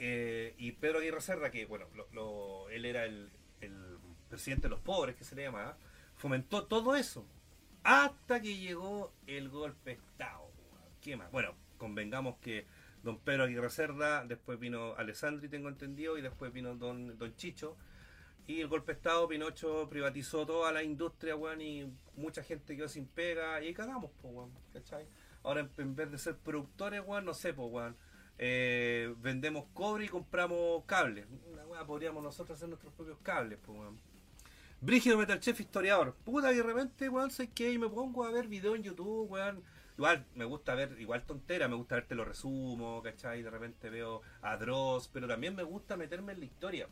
Eh, 0.00 0.54
y 0.58 0.72
Pedro 0.72 0.98
Aguirre 0.98 1.20
Cerda, 1.20 1.52
que 1.52 1.64
bueno, 1.66 1.86
él 2.70 2.84
era 2.84 3.04
el 3.04 3.30
presidente 4.28 4.64
de 4.64 4.70
los 4.70 4.80
pobres, 4.80 5.16
que 5.16 5.24
se 5.24 5.34
le 5.34 5.44
llamaba, 5.44 5.76
fomentó 6.16 6.64
todo 6.64 6.96
eso. 6.96 7.24
Hasta 7.82 8.40
que 8.40 8.56
llegó 8.56 9.12
el 9.26 9.48
golpe 9.48 9.92
Estado. 9.92 10.50
¿Qué 11.00 11.16
más? 11.16 11.30
Bueno, 11.30 11.54
convengamos 11.78 12.36
que 12.38 12.66
don 13.02 13.18
Pedro 13.18 13.44
Aguirre 13.44 13.70
Cerda, 13.70 14.24
después 14.24 14.58
vino 14.58 14.94
Alessandri, 14.96 15.48
tengo 15.48 15.68
entendido, 15.68 16.18
y 16.18 16.22
después 16.22 16.52
vino 16.52 16.74
don, 16.74 17.16
don 17.18 17.34
Chicho. 17.36 17.76
Y 18.46 18.60
el 18.60 18.68
golpe 18.68 18.92
Estado, 18.92 19.28
Pinocho 19.28 19.88
privatizó 19.90 20.46
toda 20.46 20.72
la 20.72 20.82
industria, 20.82 21.36
weón, 21.36 21.60
y 21.60 21.92
mucha 22.16 22.42
gente 22.42 22.76
quedó 22.76 22.88
sin 22.88 23.06
pega, 23.06 23.60
y 23.60 23.66
ahí 23.66 23.74
cagamos, 23.74 24.10
pues, 24.22 24.34
weón, 24.34 24.50
¿cachai? 24.72 25.06
Ahora, 25.42 25.68
en, 25.76 25.94
vez 25.94 26.10
de 26.10 26.18
ser 26.18 26.36
productores, 26.36 27.02
weón, 27.04 27.24
no 27.24 27.34
sé, 27.34 27.52
pues, 27.52 27.68
weón, 27.70 27.96
eh, 28.38 29.14
vendemos 29.18 29.66
cobre 29.74 30.06
y 30.06 30.08
compramos 30.08 30.84
cables. 30.86 31.26
Una 31.52 31.66
weá, 31.66 31.84
podríamos 31.86 32.22
nosotros 32.22 32.56
hacer 32.56 32.68
nuestros 32.68 32.92
propios 32.94 33.18
cables, 33.22 33.58
pues, 33.64 33.78
weón. 33.78 34.00
Brígido 34.80 35.18
Metal 35.18 35.40
Chef 35.40 35.58
historiador. 35.60 36.14
Puta, 36.24 36.52
y 36.52 36.56
de 36.56 36.62
repente, 36.62 37.08
weón, 37.08 37.32
sé 37.32 37.50
que 37.50 37.76
me 37.80 37.88
pongo 37.88 38.24
a 38.24 38.30
ver 38.30 38.46
videos 38.46 38.76
en 38.76 38.84
YouTube, 38.84 39.28
weón. 39.28 39.64
Igual 39.96 40.24
me 40.36 40.44
gusta 40.44 40.76
ver, 40.76 40.96
igual 41.00 41.24
tontera, 41.24 41.66
me 41.66 41.74
gusta 41.74 41.96
verte 41.96 42.14
lo 42.14 42.24
resumo, 42.24 43.02
¿cachai? 43.02 43.42
De 43.42 43.50
repente 43.50 43.90
veo 43.90 44.22
a 44.40 44.56
Dross, 44.56 45.08
pero 45.12 45.26
también 45.26 45.56
me 45.56 45.64
gusta 45.64 45.96
meterme 45.96 46.32
en 46.32 46.38
la 46.38 46.44
historia. 46.44 46.88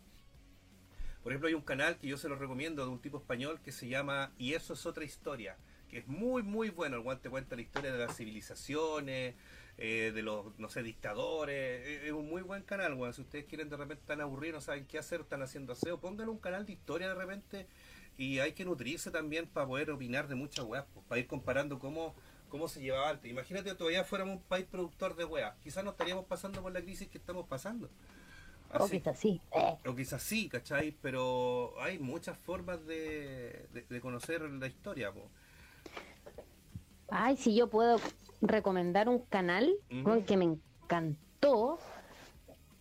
Por 1.22 1.30
ejemplo, 1.30 1.47
hay 1.47 1.55
un 1.55 1.62
canal 1.62 1.97
que 1.99 2.09
yo 2.09 2.18
se 2.18 2.28
lo 2.28 2.34
recomiendo 2.34 2.84
de 2.84 2.91
un 2.91 3.01
tipo 3.01 3.18
español 3.18 3.61
que 3.64 3.70
se 3.70 3.89
llama 3.89 4.32
Y 4.37 4.55
eso 4.55 4.74
es 4.74 4.84
otra 4.87 5.05
historia, 5.05 5.57
que 5.89 5.99
es 5.99 6.09
muy, 6.09 6.43
muy 6.43 6.70
bueno. 6.70 6.97
El 6.97 7.03
guante 7.03 7.30
cuenta 7.30 7.55
la 7.55 7.62
historia 7.62 7.93
de 7.93 7.98
las 7.98 8.16
civilizaciones, 8.16 9.36
eh, 9.78 10.12
de 10.15 10.23
los, 10.23 10.59
no 10.59 10.69
sé, 10.69 10.82
dictadores. 10.82 11.86
Es, 11.86 12.03
es 12.05 12.12
un 12.12 12.28
muy 12.28 12.43
buen 12.43 12.62
canal, 12.62 12.94
weón. 12.94 13.12
Si 13.15 13.23
ustedes 13.23 13.44
quieren 13.47 13.69
de 13.69 13.77
repente 13.77 14.03
tan 14.07 14.20
aburridos, 14.20 14.55
no 14.55 14.61
saben 14.61 14.86
qué 14.86 14.98
hacer, 14.98 15.20
están 15.23 15.43
haciendo 15.43 15.73
aseo, 15.74 16.01
pongan 16.01 16.28
un 16.28 16.39
canal 16.39 16.65
de 16.66 16.73
historia 16.73 17.09
de 17.09 17.15
repente 17.15 17.66
y 18.19 18.39
hay 18.39 18.53
que 18.53 18.65
nutrirse 18.65 19.11
también 19.11 19.47
para 19.47 19.66
poder 19.66 19.90
opinar 19.90 20.27
de 20.28 20.35
muchas 20.35 20.65
weas, 20.65 20.86
pues, 20.94 21.05
para 21.07 21.19
ir 21.20 21.27
comparando 21.27 21.78
cómo, 21.78 22.15
cómo 22.48 22.66
se 22.69 22.81
llevaba 22.81 23.11
antes. 23.11 23.31
Imagínate 23.31 23.74
todavía 23.74 24.05
fuéramos 24.05 24.36
un 24.36 24.43
país 24.43 24.65
productor 24.70 25.16
de 25.16 25.24
weas. 25.27 25.55
Quizás 25.62 25.85
no 25.85 25.90
estaríamos 25.90 26.24
pasando 26.24 26.62
por 26.62 26.73
la 26.73 26.81
crisis 26.81 27.09
que 27.09 27.19
estamos 27.19 27.47
pasando. 27.47 27.90
O 28.78 28.89
quizás 28.89 29.19
sí. 29.19 29.40
Eh, 29.53 29.77
o 29.86 29.94
quizás 29.94 30.23
sí, 30.23 30.48
¿cachai? 30.48 30.97
Pero 31.01 31.74
hay 31.81 31.98
muchas 32.01 32.36
formas 32.39 32.85
de, 32.86 33.66
de- 33.73 33.86
de 33.89 34.01
conocer 34.01 34.40
la 34.43 34.66
historia. 34.66 35.12
po. 35.12 35.31
Ay, 37.09 37.36
si 37.36 37.55
yo 37.55 37.69
puedo 37.69 38.01
recomendar 38.41 39.09
un 39.09 39.21
canal 39.21 39.73
weón, 40.05 40.23
que 40.25 40.37
me 40.37 40.45
encantó. 40.45 41.79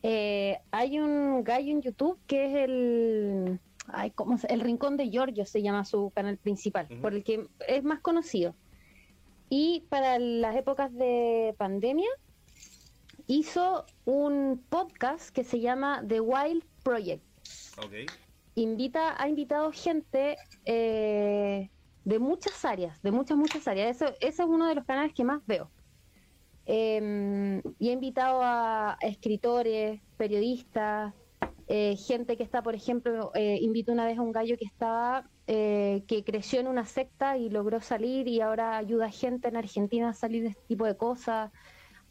Eh, 0.03 0.59
hay 0.71 0.99
un 0.99 1.43
gallo 1.43 1.71
en 1.71 1.81
YouTube 1.81 2.17
que 2.27 2.45
es 2.45 2.53
el. 2.69 3.59
Ay, 3.87 4.11
¿cómo 4.11 4.37
se- 4.37 4.47
El 4.51 4.61
Rincón 4.61 4.97
de 4.97 5.09
Giorgio 5.09 5.45
se 5.45 5.61
llama 5.61 5.85
su 5.85 6.11
canal 6.15 6.37
principal, 6.37 6.87
por 7.01 7.13
el 7.13 7.23
que 7.23 7.47
es 7.67 7.83
más 7.83 7.99
conocido. 8.01 8.55
Y 9.49 9.83
para 9.89 10.17
las 10.19 10.55
épocas 10.55 10.91
de 10.93 11.53
pandemia 11.57 12.09
hizo 13.27 13.85
un 14.05 14.63
podcast 14.69 15.29
que 15.29 15.43
se 15.43 15.59
llama 15.59 16.03
The 16.07 16.19
Wild 16.19 16.63
Project. 16.83 17.23
Ok. 17.83 17.93
invita, 18.55 19.21
ha 19.21 19.27
invitado 19.27 19.71
gente 19.71 20.37
eh, 20.65 21.69
de 22.05 22.19
muchas 22.19 22.63
áreas, 22.63 23.01
de 23.01 23.11
muchas, 23.11 23.37
muchas 23.37 23.67
áreas. 23.67 23.95
Eso, 23.97 24.13
ese 24.21 24.43
es 24.43 24.47
uno 24.47 24.67
de 24.67 24.75
los 24.75 24.85
canales 24.85 25.13
que 25.13 25.23
más 25.23 25.45
veo. 25.45 25.69
Eh, 26.67 27.61
y 27.77 27.89
ha 27.89 27.91
invitado 27.91 28.39
a 28.41 28.97
escritores, 29.01 30.01
periodistas, 30.17 31.13
eh, 31.67 31.95
gente 31.97 32.37
que 32.37 32.43
está, 32.43 32.61
por 32.61 32.75
ejemplo, 32.75 33.31
eh, 33.33 33.57
invitó 33.61 33.91
una 33.91 34.05
vez 34.05 34.17
a 34.19 34.21
un 34.21 34.31
gallo 34.31 34.55
que 34.57 34.65
estaba, 34.65 35.27
eh, 35.47 36.03
que 36.07 36.23
creció 36.23 36.59
en 36.59 36.67
una 36.67 36.85
secta 36.85 37.37
y 37.37 37.49
logró 37.49 37.81
salir 37.81 38.27
y 38.27 38.41
ahora 38.41 38.77
ayuda 38.77 39.07
a 39.07 39.11
gente 39.11 39.47
en 39.47 39.57
Argentina 39.57 40.09
a 40.09 40.13
salir 40.13 40.43
de 40.43 40.49
este 40.49 40.63
tipo 40.67 40.85
de 40.85 40.95
cosas. 40.95 41.51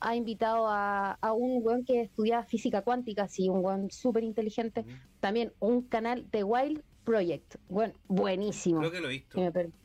ha 0.01 0.17
invitado 0.17 0.69
a, 0.69 1.13
a 1.13 1.33
un 1.33 1.65
weón 1.65 1.85
que 1.85 2.03
estudia 2.03 2.43
física 2.45 2.83
cuántica, 2.83 3.27
sí, 3.29 3.49
un 3.49 3.65
weón 3.65 3.91
súper 3.91 4.25
inteligente. 4.25 4.85
También 5.21 5.53
un 5.61 5.83
canal 5.83 6.29
de 6.31 6.45
Wild 6.45 6.83
Project, 7.05 7.57
bueno, 7.69 7.95
buenísimo. 8.09 8.81
Creo 8.81 8.91
que 8.91 9.01
lo 9.01 9.09
he 9.09 9.13
visto. 9.13 9.39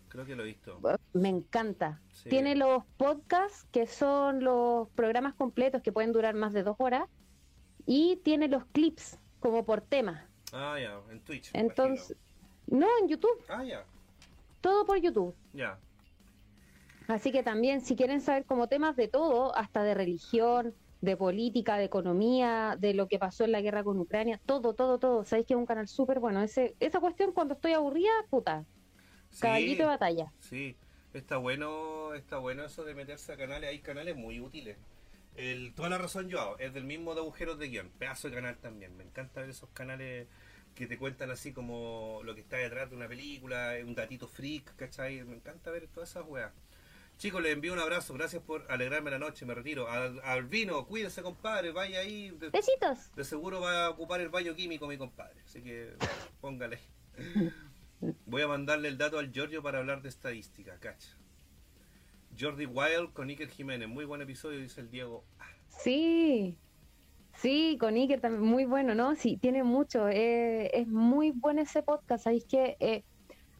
Creo 0.09 0.25
que 0.25 0.35
lo 0.35 0.43
he 0.43 0.47
visto. 0.47 0.79
Me 1.13 1.29
encanta. 1.29 2.01
Sí. 2.11 2.29
Tiene 2.29 2.55
los 2.55 2.83
podcasts, 2.97 3.65
que 3.71 3.85
son 3.87 4.43
los 4.43 4.89
programas 4.89 5.35
completos 5.35 5.81
que 5.81 5.91
pueden 5.91 6.11
durar 6.11 6.33
más 6.35 6.51
de 6.53 6.63
dos 6.63 6.75
horas, 6.79 7.07
y 7.85 8.17
tiene 8.23 8.47
los 8.47 8.65
clips, 8.65 9.17
como 9.39 9.63
por 9.65 9.81
tema. 9.81 10.27
Ah, 10.51 10.77
ya, 10.79 10.99
en 11.11 11.19
Twitch. 11.21 11.51
Entonces, 11.53 12.17
imagino. 12.67 12.87
no, 12.87 13.03
en 13.03 13.07
YouTube, 13.07 13.43
Ah, 13.47 13.63
ya. 13.63 13.83
todo 14.61 14.85
por 14.85 14.97
YouTube. 14.99 15.35
Ya. 15.53 15.77
Así 17.07 17.31
que 17.31 17.41
también, 17.43 17.81
si 17.81 17.95
quieren 17.95 18.21
saber 18.21 18.45
como 18.45 18.67
temas 18.67 18.95
de 18.95 19.07
todo, 19.07 19.55
hasta 19.55 19.83
de 19.83 19.93
religión, 19.95 20.73
de 21.01 21.15
política, 21.17 21.77
de 21.77 21.85
economía, 21.85 22.75
de 22.79 22.93
lo 22.93 23.07
que 23.07 23.17
pasó 23.19 23.45
en 23.45 23.51
la 23.53 23.61
guerra 23.61 23.83
con 23.83 23.97
Ucrania, 23.99 24.39
todo, 24.45 24.73
todo, 24.73 24.99
todo. 24.99 25.23
Sabéis 25.23 25.47
que 25.47 25.53
es 25.53 25.57
un 25.57 25.65
canal 25.65 25.87
súper 25.87 26.19
bueno. 26.19 26.41
Ese, 26.41 26.75
esa 26.79 26.99
cuestión, 26.99 27.31
cuando 27.31 27.53
estoy 27.55 27.73
aburrida, 27.73 28.11
puta, 28.29 28.65
Sí, 29.39 29.47
caballito 29.47 29.83
de 29.83 29.87
batalla. 29.89 30.31
sí. 30.39 30.75
Está 31.11 31.37
bueno, 31.37 32.13
está 32.13 32.37
bueno 32.37 32.63
eso 32.63 32.83
de 32.83 32.93
meterse 32.93 33.33
a 33.33 33.37
canales. 33.37 33.71
Hay 33.71 33.79
canales 33.79 34.15
muy 34.15 34.39
útiles. 34.39 34.77
El, 35.35 35.73
toda 35.73 35.89
la 35.89 35.97
razón 35.97 36.29
yo 36.29 36.55
es 36.59 36.71
del 36.71 36.83
mismo 36.83 37.15
de 37.15 37.21
agujeros 37.21 37.57
de 37.57 37.67
guion. 37.69 37.89
Pedazo 37.97 38.29
de 38.29 38.35
canal 38.35 38.57
también. 38.57 38.95
Me 38.95 39.03
encanta 39.03 39.41
ver 39.41 39.49
esos 39.49 39.69
canales 39.71 40.27
que 40.75 40.85
te 40.85 40.99
cuentan 40.99 41.31
así 41.31 41.51
como 41.51 42.21
lo 42.23 42.35
que 42.35 42.41
está 42.41 42.57
detrás 42.57 42.91
de 42.91 42.95
una 42.95 43.07
película, 43.07 43.73
un 43.83 43.95
datito 43.95 44.27
freak, 44.27 44.75
¿cachai? 44.75 45.23
Me 45.23 45.35
encanta 45.35 45.71
ver 45.71 45.87
todas 45.87 46.11
esas 46.11 46.25
weas. 46.27 46.51
Chicos, 47.17 47.41
les 47.41 47.53
envío 47.53 47.73
un 47.73 47.79
abrazo. 47.79 48.13
Gracias 48.13 48.43
por 48.43 48.71
alegrarme 48.71 49.09
la 49.09 49.17
noche. 49.17 49.47
Me 49.47 49.55
retiro. 49.55 49.89
Al, 49.89 50.21
Alvino, 50.23 50.85
cuídese, 50.85 51.23
compadre. 51.23 51.71
Vaya 51.71 52.01
ahí. 52.01 52.29
De, 52.29 52.49
Besitos. 52.49 53.13
de 53.15 53.23
seguro 53.23 53.61
va 53.61 53.87
a 53.87 53.89
ocupar 53.89 54.21
el 54.21 54.29
baño 54.29 54.53
químico 54.53 54.85
mi 54.87 54.97
compadre. 54.99 55.41
Así 55.43 55.63
que 55.63 55.95
póngale. 56.39 56.77
Voy 58.25 58.41
a 58.41 58.47
mandarle 58.47 58.87
el 58.87 58.97
dato 58.97 59.19
al 59.19 59.31
Giorgio 59.31 59.61
para 59.61 59.79
hablar 59.79 60.01
de 60.01 60.09
estadística, 60.09 60.79
cacha. 60.79 61.17
Jordi 62.39 62.65
Wild 62.65 63.11
con 63.13 63.29
Iker 63.29 63.49
Jiménez. 63.49 63.89
Muy 63.89 64.05
buen 64.05 64.21
episodio, 64.21 64.59
dice 64.59 64.81
el 64.81 64.89
Diego. 64.89 65.25
Sí, 65.67 66.57
sí, 67.35 67.77
con 67.79 67.95
Iker 67.95 68.21
también, 68.21 68.43
muy 68.43 68.65
bueno, 68.65 68.95
¿no? 68.95 69.15
Sí, 69.15 69.37
tiene 69.37 69.63
mucho, 69.63 70.07
eh, 70.07 70.71
es 70.73 70.87
muy 70.87 71.31
bueno 71.31 71.61
ese 71.61 71.83
podcast, 71.83 72.23
¿sabéis 72.23 72.45
que 72.45 72.77
eh, 72.79 73.03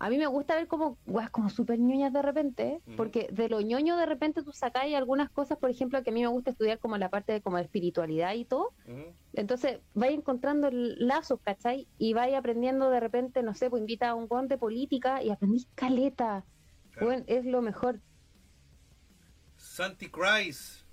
A 0.02 0.10
mí 0.10 0.18
me 0.18 0.28
gusta 0.28 0.56
ver 0.56 0.68
como, 0.68 0.98
weas, 1.06 1.30
como 1.30 1.50
súper 1.50 1.78
ñoñas 1.78 2.14
de 2.14 2.22
repente, 2.22 2.64
¿eh? 2.68 2.82
Porque 2.96 3.28
de 3.32 3.50
lo 3.50 3.60
ñoño 3.60 3.98
de 3.98 4.06
repente 4.06 4.44
tú 4.44 4.52
sacáis 4.54 4.96
algunas 4.96 5.30
cosas, 5.30 5.58
por 5.58 5.70
ejemplo, 5.70 6.02
que 6.04 6.10
a 6.12 6.14
mí 6.14 6.22
me 6.22 6.28
gusta 6.28 6.52
estudiar 6.52 6.80
como 6.80 6.98
la 6.98 7.10
parte 7.10 7.34
de 7.34 7.42
como 7.42 7.58
de 7.58 7.64
espiritualidad 7.64 8.34
y 8.34 8.46
todo, 8.46 8.74
entonces 9.34 9.80
vais 9.94 10.14
encontrando 10.14 10.68
el- 10.70 10.96
lazos, 11.06 11.40
¿cachai? 11.44 11.88
Y 11.98 12.14
vais 12.14 12.34
aprendiendo 12.34 12.90
de 12.90 13.00
repente, 13.00 13.44
no 13.44 13.54
sé, 13.54 13.70
pues 13.70 13.82
invita 13.82 14.10
a 14.10 14.16
un 14.16 14.28
guan 14.28 14.48
de 14.48 14.58
política 14.58 15.22
y 15.22 15.30
aprendís 15.32 15.68
caleta. 15.76 16.46
Claro. 16.92 17.06
Bueno, 17.08 17.24
es 17.28 17.46
lo 17.46 17.62
mejor. 17.62 18.02
Santi 19.58 20.10
Christ. 20.10 20.86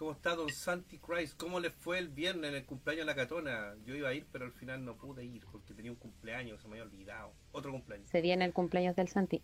¿Cómo 0.00 0.12
está 0.12 0.34
don 0.34 0.48
Santi 0.48 0.98
Christ? 0.98 1.36
¿Cómo 1.36 1.60
le 1.60 1.68
fue 1.68 1.98
el 1.98 2.08
viernes 2.08 2.48
en 2.48 2.56
el 2.56 2.64
cumpleaños 2.64 3.04
de 3.04 3.12
la 3.12 3.14
Catona? 3.14 3.74
Yo 3.84 3.94
iba 3.94 4.08
a 4.08 4.14
ir, 4.14 4.26
pero 4.32 4.46
al 4.46 4.52
final 4.52 4.82
no 4.82 4.96
pude 4.96 5.26
ir 5.26 5.44
porque 5.52 5.74
tenía 5.74 5.90
un 5.90 5.98
cumpleaños, 5.98 6.62
se 6.62 6.68
me 6.68 6.80
había 6.80 6.84
olvidado. 6.84 7.34
Otro 7.52 7.70
cumpleaños. 7.70 8.08
Se 8.08 8.22
viene 8.22 8.46
el 8.46 8.54
cumpleaños 8.54 8.96
del 8.96 9.08
Santi. 9.08 9.42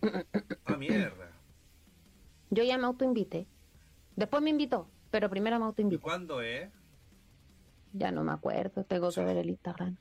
Ah, 0.65 0.77
mierda. 0.79 1.31
Yo 2.49 2.65
ya 2.65 2.79
me 2.79 2.87
autoinvité. 2.87 3.47
Después 4.17 4.43
me 4.43 4.49
invitó, 4.49 4.89
pero 5.11 5.29
primero 5.29 5.59
me 5.59 5.67
¿Y 5.67 5.67
autoinvité. 5.67 6.01
cuándo 6.01 6.41
es? 6.41 6.71
Ya 7.93 8.11
no 8.11 8.25
me 8.25 8.33
acuerdo, 8.33 8.83
tengo 8.85 9.13
que 9.13 9.25
ver 9.25 9.37
el 9.37 9.51
Instagram. 9.51 9.99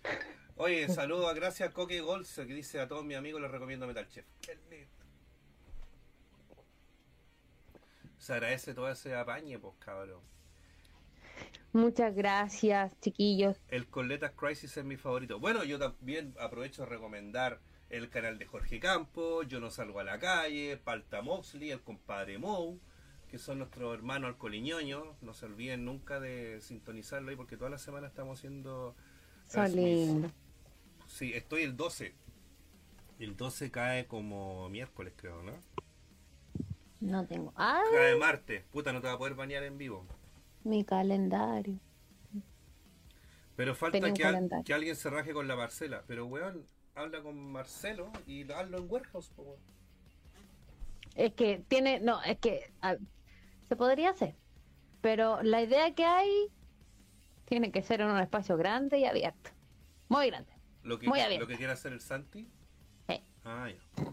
Oye, 0.55 0.87
saludo 0.87 1.27
a 1.27 1.33
gracias 1.33 1.73
Coque 1.73 1.99
Golse 1.99 2.47
que 2.47 2.53
dice 2.53 2.79
a 2.79 2.87
todos 2.87 3.03
mis 3.03 3.17
amigos 3.17 3.41
les 3.41 3.51
recomiendo 3.51 3.87
Metal 3.87 4.07
Chef. 4.07 4.25
Qué 4.39 4.57
lindo. 4.69 4.87
Se 8.17 8.31
agradece 8.31 8.73
todo 8.73 8.89
ese 8.89 9.13
apañe, 9.15 9.59
pues 9.59 9.75
cabrón. 9.79 10.21
Muchas 11.73 12.15
gracias, 12.15 12.97
chiquillos. 13.01 13.57
El 13.67 13.87
Coletas 13.87 14.31
Crisis 14.31 14.77
es 14.77 14.85
mi 14.85 14.95
favorito. 14.95 15.39
Bueno, 15.39 15.63
yo 15.63 15.77
también 15.77 16.33
aprovecho 16.39 16.83
de 16.83 16.89
recomendar 16.89 17.59
el 17.89 18.09
canal 18.09 18.37
de 18.37 18.45
Jorge 18.45 18.79
Campos, 18.79 19.47
Yo 19.47 19.59
no 19.59 19.69
salgo 19.69 19.99
a 19.99 20.03
la 20.03 20.19
calle, 20.19 20.77
Palta 20.77 21.21
Moxley, 21.21 21.71
el 21.71 21.81
compadre 21.81 22.37
Mou, 22.37 22.79
que 23.29 23.37
son 23.37 23.59
nuestros 23.59 23.93
hermanos 23.93 24.29
alcoliñoños. 24.29 25.21
No 25.21 25.33
se 25.33 25.45
olviden 25.45 25.85
nunca 25.85 26.19
de 26.19 26.61
sintonizarlo 26.61 27.29
ahí 27.29 27.35
porque 27.35 27.57
toda 27.57 27.69
la 27.69 27.77
semana 27.77 28.07
estamos 28.07 28.39
haciendo... 28.39 28.95
Lindos. 29.73 30.31
Sí, 31.07 31.33
estoy 31.33 31.63
el 31.63 31.77
12. 31.77 32.15
El 33.19 33.37
12 33.37 33.71
cae 33.71 34.07
como 34.07 34.69
miércoles, 34.69 35.13
creo, 35.15 35.43
¿no? 35.43 35.53
No 36.99 37.25
tengo. 37.27 37.53
¡Ah! 37.55 37.81
Cae 37.91 38.15
martes. 38.15 38.63
Puta, 38.71 38.91
no 38.91 39.01
te 39.01 39.07
va 39.07 39.13
a 39.13 39.17
poder 39.17 39.35
bañar 39.35 39.63
en 39.63 39.77
vivo. 39.77 40.05
Mi 40.65 40.83
calendario. 40.83 41.79
Pero 43.55 43.73
falta 43.75 43.99
que, 43.99 44.05
al- 44.07 44.13
calendario. 44.33 44.65
que 44.65 44.73
alguien 44.73 44.95
se 44.97 45.09
raje 45.09 45.31
con 45.31 45.47
la 45.47 45.55
Marcela. 45.55 46.03
Pero, 46.07 46.25
weón, 46.25 46.65
habla 46.95 47.21
con 47.21 47.51
Marcelo 47.51 48.11
y 48.27 48.51
hazlo 48.51 48.79
en 48.79 48.91
Warehouse, 48.91 49.31
weón. 49.37 49.59
Es 51.15 51.33
que 51.33 51.63
tiene. 51.69 52.01
No, 52.01 52.21
es 52.23 52.37
que. 52.39 52.73
se 53.69 53.75
podría 53.77 54.09
hacer. 54.09 54.35
Pero 55.01 55.41
la 55.43 55.61
idea 55.61 55.93
que 55.95 56.03
hay. 56.03 56.51
Tiene 57.45 57.71
que 57.71 57.83
ser 57.83 58.01
en 58.01 58.07
un 58.07 58.17
espacio 58.19 58.57
grande 58.57 58.97
y 58.97 59.05
abierto. 59.05 59.51
Muy 60.09 60.27
grande. 60.31 60.51
Lo 60.81 60.97
que, 60.99 61.07
Muy 61.07 61.19
lo 61.19 61.25
abierto. 61.25 61.47
que 61.47 61.57
quiere 61.57 61.71
hacer 61.73 61.93
el 61.93 62.01
Santi. 62.01 62.49
Sí. 63.07 63.21
Ah, 63.43 63.69
ya. 63.69 64.03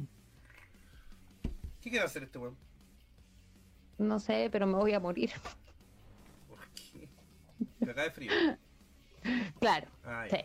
¿Qué 1.80 1.90
quiere 1.90 2.04
hacer 2.04 2.22
este 2.24 2.38
weón? 2.38 2.56
No 3.96 4.20
sé, 4.20 4.48
pero 4.52 4.66
me 4.66 4.74
voy 4.74 4.92
a 4.92 5.00
morir. 5.00 5.30
Acá 7.82 8.02
de 8.04 8.10
frío. 8.10 8.32
claro. 9.60 9.88
Ah. 10.04 10.26
Sí. 10.30 10.36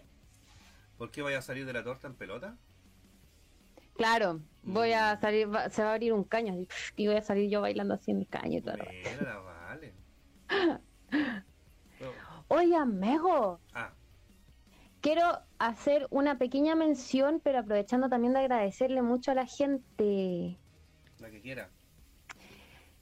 ¿Por 0.98 1.12
qué 1.12 1.22
vaya 1.22 1.40
a 1.40 1.42
salir 1.42 1.66
de 1.66 1.74
la 1.74 1.84
torta 1.84 2.08
en 2.08 2.16
pelota? 2.16 2.58
Claro. 3.96 4.42
Voy 4.64 4.94
a 4.94 5.16
Mm. 5.16 5.22
salir. 5.22 5.54
va- 5.56 5.70
se 5.70 5.84
va 5.84 5.90
a 5.90 5.94
abrir 5.94 6.14
un 6.14 6.24
caño. 6.24 6.54
así, 6.54 6.68
Y 6.96 7.08
voy 7.08 7.16
a 7.18 7.22
salir 7.22 7.50
yo 7.50 7.62
bailando 7.62 7.94
así 7.96 8.12
en 8.12 8.20
mi 8.20 8.26
caño 8.26 8.60
y 8.60 8.62
todo. 8.62 8.76
Mira, 8.78 9.22
la 9.24 9.38
vale. 9.40 9.94
No. 12.00 12.12
Oye, 12.50 12.76
amigo. 12.76 13.60
Ah, 13.74 13.94
Quiero 15.02 15.24
hacer 15.60 16.08
una 16.10 16.38
pequeña 16.38 16.76
mención, 16.76 17.40
pero 17.44 17.60
aprovechando 17.60 18.10
también 18.10 18.34
de 18.34 18.40
agradecerle 18.40 19.02
mucho 19.02 19.32
a 19.32 19.36
la 19.36 19.46
gente. 19.46 20.58
la 21.20 21.30
que 21.32 21.42
quiera. 21.42 21.70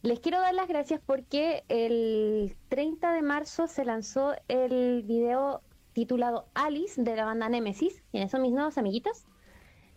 Les 0.05 0.19
quiero 0.19 0.39
dar 0.39 0.53
las 0.53 0.67
gracias 0.67 1.01
porque 1.03 1.63
el 1.67 2.55
30 2.69 3.11
de 3.13 3.23
marzo 3.23 3.65
se 3.67 3.83
lanzó 3.85 4.33
el 4.47 5.01
video 5.03 5.63
titulado 5.93 6.51
Alice 6.53 7.01
de 7.01 7.15
la 7.15 7.25
banda 7.25 7.49
Nemesis, 7.49 8.03
quienes 8.11 8.29
son 8.29 8.43
mis 8.43 8.51
nuevos 8.51 8.77
amiguitos. 8.77 9.25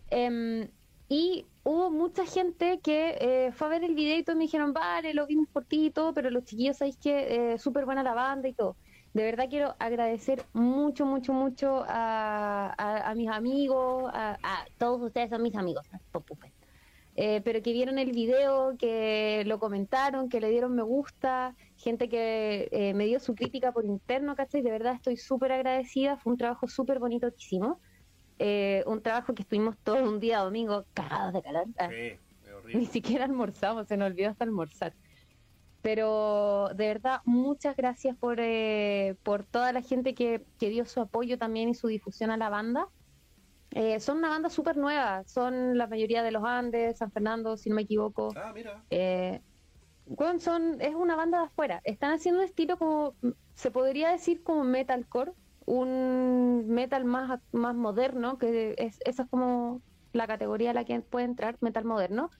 Em, 0.09 0.71
y 1.09 1.45
hubo 1.63 1.91
mucha 1.91 2.25
gente 2.25 2.79
que 2.81 3.17
eh, 3.21 3.51
fue 3.53 3.67
a 3.67 3.69
ver 3.69 3.83
el 3.83 3.93
video 3.93 4.17
y 4.17 4.23
todos 4.23 4.37
me 4.37 4.45
dijeron, 4.45 4.73
vale, 4.73 5.13
lo 5.13 5.27
vimos 5.27 5.47
por 5.53 5.65
ti 5.65 5.87
y 5.87 5.91
todo, 5.91 6.13
pero 6.15 6.31
los 6.31 6.43
chiquillos 6.43 6.77
sabéis 6.77 6.97
que 6.97 7.53
eh, 7.53 7.59
súper 7.59 7.85
buena 7.85 8.01
la 8.03 8.15
banda 8.15 8.47
y 8.49 8.53
todo. 8.55 8.77
De 9.13 9.23
verdad 9.23 9.45
quiero 9.49 9.75
agradecer 9.79 10.43
mucho, 10.53 11.05
mucho, 11.05 11.33
mucho 11.33 11.83
a, 11.87 12.73
a- 13.11 13.15
mis 13.15 13.29
amigos, 13.29 14.09
a, 14.13 14.39
a 14.41 14.65
todos 14.79 15.01
ustedes 15.03 15.29
son 15.29 15.43
mis 15.43 15.55
amigos. 15.55 15.85
Eh, 17.21 17.41
pero 17.43 17.61
que 17.61 17.73
vieron 17.73 17.99
el 17.99 18.13
video, 18.13 18.77
que 18.77 19.43
lo 19.45 19.59
comentaron, 19.59 20.29
que 20.29 20.39
le 20.39 20.49
dieron 20.49 20.73
me 20.73 20.83
gusta, 20.83 21.53
gente 21.75 22.07
que 22.07 22.69
eh, 22.71 22.93
me 22.93 23.07
dio 23.07 23.19
su 23.19 23.35
crítica 23.35 23.73
por 23.73 23.83
interno, 23.83 24.37
¿cachai? 24.37 24.61
De 24.61 24.71
verdad 24.71 24.93
estoy 24.95 25.17
súper 25.17 25.51
agradecida, 25.51 26.15
fue 26.15 26.31
un 26.31 26.37
trabajo 26.37 26.69
súper 26.69 26.97
bonito 26.97 27.29
que 27.29 27.35
hicimos. 27.37 27.77
Eh, 28.37 28.85
un 28.87 29.01
trabajo 29.01 29.33
que 29.33 29.41
estuvimos 29.41 29.77
todo 29.79 30.01
un 30.01 30.21
día 30.21 30.39
domingo 30.39 30.85
cagados 30.93 31.33
de 31.33 31.41
calor. 31.41 31.65
Ah, 31.77 31.89
Sí, 31.89 32.77
ni 32.77 32.85
siquiera 32.85 33.25
almorzamos, 33.25 33.89
se 33.89 33.97
nos 33.97 34.11
olvidó 34.11 34.29
hasta 34.29 34.45
almorzar. 34.45 34.93
Pero 35.81 36.69
de 36.69 36.87
verdad, 36.87 37.19
muchas 37.25 37.75
gracias 37.75 38.15
por, 38.15 38.39
eh, 38.39 39.17
por 39.23 39.43
toda 39.43 39.73
la 39.73 39.81
gente 39.81 40.13
que, 40.13 40.45
que 40.57 40.69
dio 40.69 40.85
su 40.85 41.01
apoyo 41.01 41.37
también 41.37 41.67
y 41.67 41.75
su 41.75 41.87
difusión 41.89 42.31
a 42.31 42.37
la 42.37 42.49
banda. 42.49 42.87
Eh, 43.71 43.99
son 43.99 44.17
una 44.17 44.29
banda 44.29 44.49
súper 44.49 44.77
nueva, 44.77 45.23
son 45.25 45.77
la 45.77 45.87
mayoría 45.87 46.23
de 46.23 46.31
los 46.31 46.43
Andes, 46.43 46.97
San 46.97 47.11
Fernando, 47.11 47.55
si 47.57 47.69
no 47.69 47.75
me 47.75 47.83
equivoco. 47.83 48.29
Ah, 48.35 48.51
mira. 48.53 48.83
Eh, 48.89 49.41
weón, 50.05 50.39
son, 50.39 50.81
es 50.81 50.95
una 50.95 51.15
banda 51.15 51.39
de 51.39 51.45
afuera. 51.45 51.81
Están 51.83 52.13
haciendo 52.13 52.39
un 52.41 52.45
estilo 52.45 52.77
como, 52.77 53.15
se 53.55 53.69
podría 53.71 54.09
decir 54.11 54.41
como 54.43 54.63
metalcore, 54.63 55.33
un 55.65 56.67
metal 56.67 57.05
más, 57.05 57.39
más 57.51 57.75
moderno, 57.75 58.37
que 58.39 58.73
es, 58.77 58.97
esa 59.05 59.23
es 59.23 59.29
como 59.29 59.81
la 60.13 60.25
categoría 60.25 60.71
a 60.71 60.73
la 60.73 60.85
que 60.85 60.99
puede 61.01 61.25
entrar, 61.25 61.57
metal 61.61 61.85
moderno. 61.85 62.31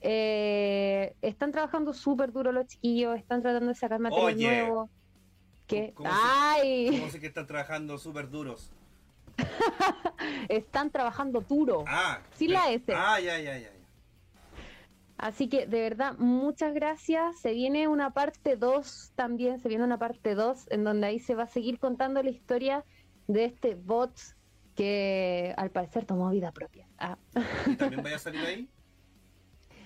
eh, 0.00 1.14
están 1.20 1.52
trabajando 1.52 1.92
súper 1.92 2.32
duro 2.32 2.50
los 2.50 2.66
chiquillos, 2.66 3.16
están 3.18 3.42
tratando 3.42 3.68
de 3.68 3.74
sacar 3.74 4.00
material 4.00 4.34
Oye. 4.34 4.46
nuevo. 4.46 4.90
¿Qué? 5.66 5.92
¿Cómo 5.94 6.10
se- 6.14 6.20
¡Ay! 6.22 6.86
¿Cómo 6.98 7.10
sé 7.10 7.20
que 7.20 7.26
están 7.26 7.46
trabajando 7.46 7.98
súper 7.98 8.30
duros? 8.30 8.70
Están 10.48 10.90
trabajando 10.90 11.40
duro. 11.40 11.84
Ah. 11.86 12.20
Sí, 12.34 12.48
la 12.48 12.70
S. 12.72 12.92
Ah, 12.94 13.20
ya, 13.20 13.38
ya, 13.38 13.58
ya. 13.58 13.60
ya. 13.60 13.72
Así 15.18 15.48
que 15.48 15.66
de 15.66 15.80
verdad, 15.80 16.14
muchas 16.18 16.74
gracias. 16.74 17.38
Se 17.40 17.52
viene 17.52 17.86
una 17.86 18.12
parte 18.12 18.56
2 18.56 19.12
también, 19.14 19.60
se 19.60 19.68
viene 19.68 19.84
una 19.84 19.98
parte 19.98 20.34
2 20.34 20.66
en 20.70 20.82
donde 20.84 21.06
ahí 21.06 21.20
se 21.20 21.34
va 21.36 21.44
a 21.44 21.48
seguir 21.48 21.78
contando 21.78 22.22
la 22.22 22.30
historia 22.30 22.84
de 23.28 23.44
este 23.44 23.74
bot 23.76 24.12
que 24.74 25.54
al 25.56 25.70
parecer 25.70 26.06
tomó 26.06 26.28
vida 26.30 26.50
propia. 26.50 26.88
Ah. 26.98 27.18
¿Y 27.66 27.76
también 27.76 28.02
vaya 28.02 28.16
a 28.16 28.18
salir 28.18 28.40
ahí? 28.44 28.68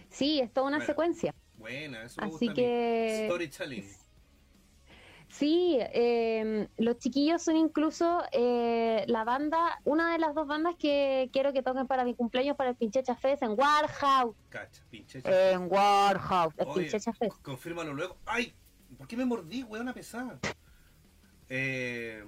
Sí, 0.08 0.40
es 0.40 0.50
toda 0.52 0.68
una 0.68 0.76
Bueno. 0.78 0.86
secuencia. 0.86 1.34
Buena, 1.58 2.04
eso 2.04 2.20
me 2.20 2.28
Así 2.28 2.46
gusta 2.46 2.54
que- 2.54 3.24
Storytelling. 3.28 3.84
Sí, 5.28 5.76
eh, 5.80 6.68
los 6.78 6.98
chiquillos 6.98 7.42
son 7.42 7.56
incluso 7.56 8.22
eh, 8.32 9.04
la 9.08 9.24
banda, 9.24 9.80
una 9.84 10.12
de 10.12 10.18
las 10.18 10.34
dos 10.34 10.46
bandas 10.46 10.76
que 10.78 11.28
quiero 11.32 11.52
que 11.52 11.62
toquen 11.62 11.86
para 11.86 12.04
mi 12.04 12.14
cumpleaños 12.14 12.56
para 12.56 12.70
el 12.70 12.76
Pinchecha 12.76 13.16
Fest 13.16 13.42
en 13.42 13.50
Warhouse. 13.58 14.36
Cacha, 14.48 14.82
pinche. 14.88 15.20
chafa. 15.20 15.50
En 15.50 15.70
Warhouse, 15.70 16.54
el 16.58 16.66
Oye, 16.68 16.82
Pinchecha 16.84 17.12
Fest. 17.12 17.36
Confírmalo 17.42 17.92
luego. 17.92 18.16
¡Ay! 18.24 18.54
¿Por 18.96 19.06
qué 19.08 19.16
me 19.16 19.24
mordí, 19.26 19.62
weona 19.64 19.92
pesada? 19.92 20.38
Eh, 21.48 22.24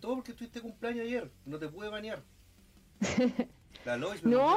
todo 0.00 0.16
porque 0.16 0.32
tuviste 0.32 0.60
cumpleaños 0.60 1.02
ayer. 1.04 1.30
No 1.44 1.58
te 1.58 1.68
pude 1.68 1.88
bañar. 1.88 2.22
La 3.84 3.96
Lois 3.96 4.22
me 4.22 4.30
No. 4.32 4.56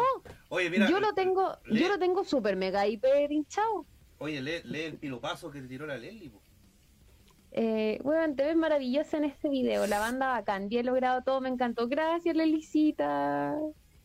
Oye, 0.49 0.70
mira. 0.70 0.90
yo 0.90 0.99
lo 0.99 1.14
tengo, 1.14 1.57
lee- 1.66 1.82
yo 1.82 1.90
lo 1.90 1.98
tengo 1.99 2.24
súper 2.24 2.56
mega 2.56 2.86
hiper 2.88 3.32
hinchado. 3.32 3.86
Oye, 4.20 4.41
lee, 4.41 4.62
lee 4.64 4.84
el 4.84 4.98
pilopazo 4.98 5.49
que 5.52 5.62
te 5.62 5.68
tiró 5.68 5.86
la 5.88 5.98
Leli. 5.98 6.30
po. 6.30 6.41
Eh, 7.57 8.02
bueno, 8.03 8.36
te 8.36 8.44
ves 8.44 8.57
maravillosa 8.57 9.15
en 9.15 9.23
este 9.23 9.48
video, 9.48 9.88
la 9.88 9.99
banda 9.99 10.27
bacán, 10.27 10.68
bien 10.68 10.86
logrado 10.86 11.22
todo, 11.23 11.40
me 11.40 11.48
encantó. 11.48 11.88
Gracias, 11.88 12.36
Lelicita. 12.36 13.56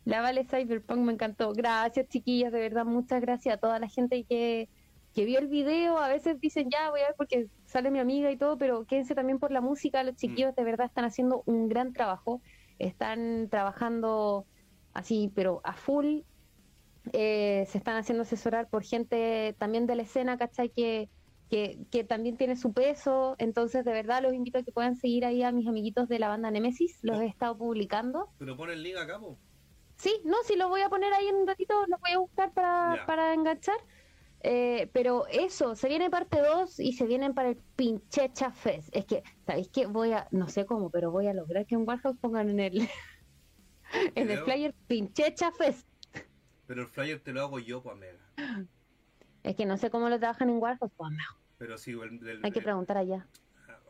La 0.04 0.20
Vale 0.20 0.44
Cyberpunk 0.44 1.00
me 1.00 1.12
encantó. 1.12 1.52
Gracias, 1.52 2.06
chiquillas, 2.08 2.52
de 2.52 2.60
verdad, 2.60 2.84
muchas 2.84 3.20
gracias 3.20 3.56
a 3.56 3.58
toda 3.58 3.80
la 3.80 3.88
gente 3.88 4.22
que, 4.22 4.68
que 5.14 5.24
vio 5.24 5.40
el 5.40 5.48
video. 5.48 5.98
A 5.98 6.06
veces 6.06 6.38
dicen, 6.40 6.70
ya 6.70 6.90
voy 6.90 7.00
a 7.00 7.06
ver 7.06 7.14
porque 7.16 7.48
sale 7.66 7.90
mi 7.90 7.98
amiga 7.98 8.30
y 8.30 8.36
todo, 8.36 8.56
pero 8.56 8.84
quédense 8.84 9.16
también 9.16 9.40
por 9.40 9.50
la 9.50 9.60
música. 9.60 10.04
Los 10.04 10.14
chiquillos 10.14 10.54
de 10.54 10.62
verdad 10.62 10.86
están 10.86 11.04
haciendo 11.04 11.42
un 11.46 11.68
gran 11.68 11.92
trabajo. 11.92 12.40
Están 12.78 13.48
trabajando 13.50 14.46
así, 14.92 15.32
pero 15.34 15.60
a 15.64 15.72
full. 15.72 16.20
Eh, 17.12 17.66
se 17.68 17.78
están 17.78 17.96
haciendo 17.96 18.22
asesorar 18.22 18.68
por 18.68 18.84
gente 18.84 19.56
también 19.58 19.86
de 19.88 19.96
la 19.96 20.02
escena, 20.02 20.38
¿cachai? 20.38 20.68
Que, 20.68 21.08
que, 21.50 21.84
que 21.90 22.04
también 22.04 22.36
tiene 22.36 22.56
su 22.56 22.72
peso. 22.72 23.34
Entonces, 23.38 23.84
de 23.84 23.92
verdad, 23.92 24.22
los 24.22 24.32
invito 24.32 24.58
a 24.58 24.62
que 24.62 24.72
puedan 24.72 24.96
seguir 24.96 25.24
ahí 25.24 25.42
a 25.42 25.52
mis 25.52 25.66
amiguitos 25.66 26.08
de 26.08 26.20
la 26.20 26.28
banda 26.28 26.50
Nemesis. 26.50 27.00
Los 27.02 27.20
he 27.20 27.26
estado 27.26 27.58
publicando. 27.58 28.30
Pero 28.38 28.56
pon 28.56 28.70
el 28.70 28.82
link 28.82 28.96
acá, 28.96 29.18
po. 29.18 29.36
Sí, 29.96 30.22
no, 30.24 30.36
sí, 30.44 30.56
lo 30.56 30.68
voy 30.68 30.80
a 30.80 30.88
poner 30.88 31.12
ahí 31.12 31.28
en 31.28 31.34
un 31.34 31.46
ratito, 31.46 31.74
lo 31.86 31.98
voy 31.98 32.12
a 32.12 32.18
buscar 32.18 32.54
para, 32.54 33.04
para 33.06 33.34
enganchar. 33.34 33.76
Eh, 34.42 34.88
pero 34.94 35.26
eso, 35.26 35.74
se 35.74 35.88
viene 35.88 36.08
parte 36.08 36.40
2 36.40 36.80
y 36.80 36.94
se 36.94 37.04
vienen 37.04 37.34
para 37.34 37.50
el 37.50 37.56
Pinchecha 37.76 38.52
Fest. 38.52 38.88
Es 38.92 39.04
que, 39.04 39.22
¿sabéis 39.44 39.68
qué? 39.68 39.86
Voy 39.86 40.12
a, 40.12 40.26
no 40.30 40.48
sé 40.48 40.64
cómo, 40.64 40.88
pero 40.88 41.10
voy 41.10 41.26
a 41.26 41.34
lograr 41.34 41.66
que 41.66 41.74
en 41.74 41.86
Warhouse 41.86 42.16
pongan 42.18 42.48
en 42.48 42.60
el, 42.60 42.88
en 44.14 44.30
el 44.30 44.38
flyer 44.38 44.74
Pinchecha 44.86 45.52
Fest. 45.52 45.86
Pero 46.66 46.82
el 46.82 46.88
flyer 46.88 47.20
te 47.20 47.32
lo 47.32 47.42
hago 47.42 47.58
yo, 47.58 47.82
pues, 47.82 47.96
amiga. 47.96 48.66
Es 49.42 49.56
que 49.56 49.66
no 49.66 49.76
sé 49.76 49.90
cómo 49.90 50.08
lo 50.08 50.18
trabajan 50.18 50.48
en 50.48 50.56
Warhouse, 50.58 50.92
pues 50.96 51.10
no, 51.10 51.39
Pero 51.60 51.76
sí, 51.76 51.90
el, 51.92 52.18
del- 52.20 52.40
hay 52.42 52.50
que 52.50 52.58
el- 52.60 52.64
preguntar 52.64 52.96
allá. 52.96 53.26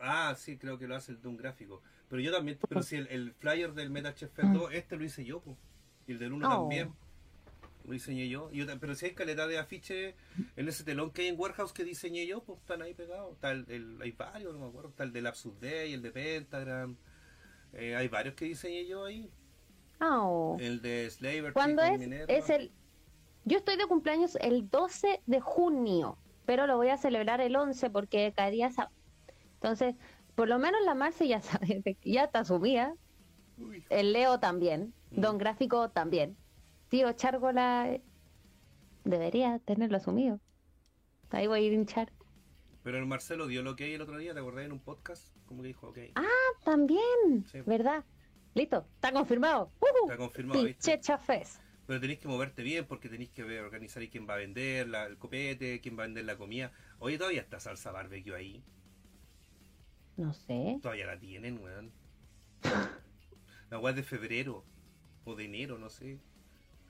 Ah, 0.01 0.35
sí, 0.37 0.57
creo 0.57 0.77
que 0.77 0.87
lo 0.87 0.95
hace 0.95 1.13
el 1.13 1.21
de 1.21 1.27
un 1.29 1.37
gráfico. 1.37 1.81
Pero 2.09 2.21
yo 2.21 2.31
también, 2.33 2.59
pero 2.67 2.83
si 2.83 2.97
el, 2.97 3.07
el 3.07 3.31
flyer 3.33 3.73
del 3.73 3.89
MetaChef 3.91 4.31
Fest 4.33 4.49
2, 4.49 4.73
este 4.73 4.97
lo 4.97 5.05
hice 5.05 5.23
yo, 5.23 5.39
po. 5.39 5.57
Y 6.05 6.11
el 6.11 6.19
del 6.19 6.33
1 6.33 6.47
Oh. 6.47 6.59
también. 6.63 6.91
Lo 7.85 7.93
diseñé 7.93 8.27
yo. 8.27 8.49
Pero 8.79 8.93
si 8.95 9.05
hay 9.05 9.13
calidad 9.13 9.47
de 9.47 9.57
afiche 9.57 10.15
en 10.57 10.67
ese 10.67 10.83
telón 10.83 11.11
que 11.11 11.21
hay 11.21 11.27
en 11.29 11.39
Warehouse 11.39 11.71
que 11.71 11.83
diseñé 11.85 12.27
yo, 12.27 12.43
pues 12.43 12.59
están 12.59 12.81
ahí 12.81 12.93
pegados. 12.93 13.31
Está 13.35 13.51
el, 13.51 13.65
el- 13.69 14.01
hay 14.01 14.11
varios, 14.11 14.53
no 14.53 14.59
me 14.59 14.67
acuerdo. 14.67 14.89
Está 14.89 15.03
el 15.05 15.13
de 15.13 15.21
Lapsus 15.21 15.57
Day, 15.61 15.93
el 15.93 16.01
de 16.01 16.11
Pentagram. 16.11 16.97
Eh, 17.73 17.95
hay 17.95 18.07
varios 18.09 18.35
que 18.35 18.45
diseñé 18.45 18.85
yo 18.85 19.05
ahí. 19.05 19.31
Ah, 19.99 20.21
oh. 20.23 20.57
El 20.59 20.81
de 20.81 21.09
Slaver. 21.09 21.53
¿Cuándo 21.53 21.81
es? 21.83 21.99
Minerva. 21.99 22.25
Es 22.33 22.49
el... 22.49 22.71
Yo 23.45 23.57
estoy 23.57 23.77
de 23.77 23.85
cumpleaños 23.85 24.35
el 24.41 24.69
12 24.69 25.21
de 25.25 25.39
junio, 25.39 26.17
pero 26.45 26.67
lo 26.67 26.77
voy 26.77 26.89
a 26.89 26.97
celebrar 26.97 27.41
el 27.41 27.55
11 27.55 27.89
porque 27.89 28.33
caería 28.35 28.71
sábado. 28.71 28.95
Entonces, 29.55 29.95
por 30.35 30.47
lo 30.47 30.59
menos 30.59 30.81
la 30.85 30.95
Marce 30.95 31.27
ya 31.27 31.41
sabe, 31.41 31.97
ya 32.03 32.25
está 32.25 32.43
sumida. 32.43 32.95
Uy. 33.57 33.85
El 33.89 34.13
Leo 34.13 34.39
también. 34.39 34.93
Mm. 35.11 35.21
Don 35.21 35.37
Gráfico 35.37 35.89
también. 35.89 36.37
Tío 36.89 37.11
Chárgola 37.13 37.89
eh, 37.89 38.01
debería 39.03 39.59
tenerlo 39.59 39.97
asumido. 39.97 40.39
Ahí 41.29 41.47
voy 41.47 41.59
a 41.59 41.61
ir 41.63 41.71
a 41.71 41.75
hinchar. 41.75 42.11
Pero 42.83 42.97
el 42.97 43.05
Marcelo 43.05 43.47
dio 43.47 43.61
lo 43.61 43.75
que 43.75 43.85
hay 43.85 43.93
el 43.93 44.01
otro 44.01 44.17
día, 44.17 44.33
¿te 44.33 44.39
acordás 44.39 44.65
en 44.65 44.71
un 44.71 44.79
podcast? 44.79 45.35
Como 45.45 45.61
que 45.61 45.69
dijo, 45.69 45.89
ok. 45.89 45.97
Ah, 46.15 46.25
también. 46.63 47.45
Sí. 47.51 47.61
¿Verdad? 47.65 48.03
Listo, 48.53 48.85
está 48.95 49.13
confirmado. 49.13 49.71
¡Ujú! 49.79 50.11
Está 50.11 50.17
confirmado. 50.17 50.67
Pero 51.87 51.99
tenéis 51.99 52.19
que 52.19 52.27
moverte 52.27 52.63
bien 52.63 52.85
porque 52.85 53.09
tenéis 53.09 53.31
que 53.31 53.43
ver, 53.43 53.61
organizar 53.61 54.07
quién 54.09 54.27
va 54.29 54.35
a 54.35 54.37
vender 54.37 54.87
la- 54.87 55.05
el 55.07 55.17
copete, 55.17 55.81
quién 55.81 55.97
va 55.97 56.03
a 56.03 56.07
vender 56.07 56.25
la 56.25 56.37
comida. 56.37 56.71
Oye, 56.99 57.17
todavía 57.17 57.41
está 57.41 57.59
salsa 57.59 57.91
barbecue 57.91 58.35
ahí. 58.35 58.63
No 60.17 60.33
sé. 60.33 60.79
Todavía 60.81 61.07
la 61.07 61.19
tienen, 61.19 61.57
weón. 61.59 61.91
La 63.69 63.79
weá 63.79 63.91
es 63.91 63.95
de 63.95 64.03
febrero 64.03 64.63
o 65.23 65.35
de 65.35 65.45
enero, 65.45 65.77
no 65.77 65.89
sé. 65.89 66.19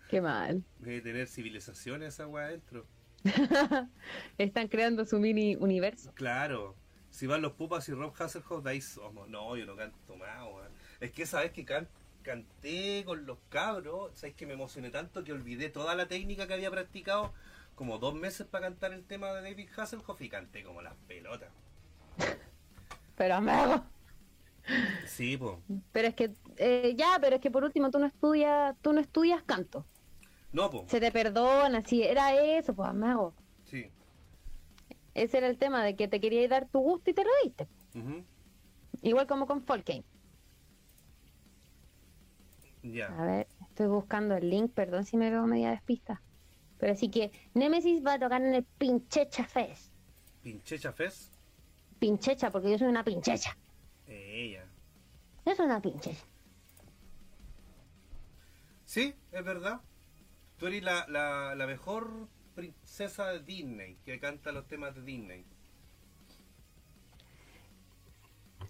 Qué 0.09 0.19
mal. 0.21 0.63
Debe 0.79 1.01
tener 1.01 1.27
civilización 1.27 2.03
esa 2.03 2.27
weá 2.27 2.45
adentro. 2.47 2.85
Están 4.37 4.67
creando 4.67 5.05
su 5.05 5.19
mini 5.19 5.55
universo. 5.55 6.11
Claro. 6.15 6.75
Si 7.09 7.27
van 7.27 7.41
los 7.41 7.53
pupas 7.53 7.87
y 7.89 7.93
Rob 7.93 8.13
Hasselhoff, 8.17 8.63
de 8.63 8.71
ahí 8.71 8.81
somos. 8.81 9.29
No, 9.29 9.55
yo 9.55 9.65
no 9.65 9.75
canto 9.75 10.15
más, 10.17 10.43
weón. 10.43 10.71
Es 10.99 11.11
que 11.11 11.23
esa 11.23 11.41
vez 11.41 11.51
que 11.51 11.65
can- 11.65 11.87
canté 12.21 13.03
con 13.05 13.25
los 13.25 13.37
cabros, 13.49 14.11
sabes 14.15 14.35
que 14.35 14.45
me 14.45 14.53
emocioné 14.53 14.89
tanto 14.89 15.23
que 15.23 15.33
olvidé 15.33 15.69
toda 15.69 15.95
la 15.95 16.07
técnica 16.07 16.47
que 16.47 16.53
había 16.53 16.71
practicado 16.71 17.33
como 17.75 17.97
dos 17.97 18.13
meses 18.13 18.47
para 18.47 18.67
cantar 18.67 18.93
el 18.93 19.03
tema 19.03 19.31
de 19.33 19.41
David 19.41 19.69
Hasselhoff 19.75 20.21
y 20.21 20.29
canté 20.29 20.63
como 20.63 20.81
las 20.81 20.95
pelotas. 21.07 21.49
Pero 23.15 23.35
amigo. 23.35 23.83
Sí, 25.07 25.37
pues. 25.37 25.57
Pero 25.91 26.07
es 26.07 26.15
que 26.15 26.31
eh, 26.57 26.93
ya, 26.95 27.17
pero 27.19 27.37
es 27.37 27.41
que 27.41 27.51
por 27.51 27.63
último 27.63 27.89
tú 27.89 27.99
no 27.99 28.05
estudias, 28.05 28.75
tú 28.81 28.93
no 28.93 28.99
estudias 28.99 29.41
canto. 29.43 29.85
No, 30.51 30.69
pues. 30.69 30.89
Se 30.89 30.99
te 30.99 31.11
perdona, 31.11 31.83
si 31.83 32.03
era 32.03 32.35
eso, 32.35 32.73
pues 32.73 32.89
amigo. 32.89 33.33
Sí. 33.65 33.89
Ese 35.13 35.39
era 35.39 35.47
el 35.47 35.57
tema 35.57 35.83
de 35.83 35.95
que 35.95 36.07
te 36.07 36.19
quería 36.19 36.47
dar 36.47 36.67
tu 36.67 36.79
gusto 36.79 37.09
y 37.09 37.13
te 37.13 37.23
lo 37.23 37.29
diste. 37.43 37.67
Igual 39.01 39.27
como 39.27 39.47
con 39.47 39.63
Folkane. 39.63 40.03
Ya. 42.83 43.07
A 43.07 43.25
ver, 43.25 43.47
estoy 43.61 43.87
buscando 43.87 44.35
el 44.35 44.49
link, 44.49 44.71
perdón 44.73 45.05
si 45.05 45.17
me 45.17 45.29
veo 45.29 45.45
media 45.45 45.71
despista. 45.71 46.21
Pero 46.79 46.93
así 46.93 47.09
que 47.09 47.31
Nemesis 47.53 48.03
va 48.03 48.13
a 48.13 48.19
tocar 48.19 48.41
en 48.41 48.55
el 48.55 48.63
Pinchecha 48.63 49.45
Fest. 49.45 49.93
Pinchecha 50.41 50.91
Fest. 50.91 51.35
Pinchecha, 51.99 52.49
porque 52.49 52.71
yo 52.71 52.79
soy 52.79 52.87
una 52.87 53.03
pinchecha. 53.03 53.55
Ella. 54.07 54.65
Yo 55.45 55.55
soy 55.55 55.65
una 55.67 55.81
pinchecha. 55.81 56.25
Sí, 58.85 59.13
es 59.31 59.45
verdad. 59.45 59.81
Tú 60.57 60.67
eres 60.67 60.83
la, 60.83 61.05
la, 61.07 61.53
la 61.55 61.67
mejor 61.67 62.27
princesa 62.55 63.27
de 63.27 63.41
Disney 63.41 63.97
que 64.03 64.19
canta 64.19 64.51
los 64.51 64.67
temas 64.67 64.95
de 64.95 65.03
Disney. 65.03 65.45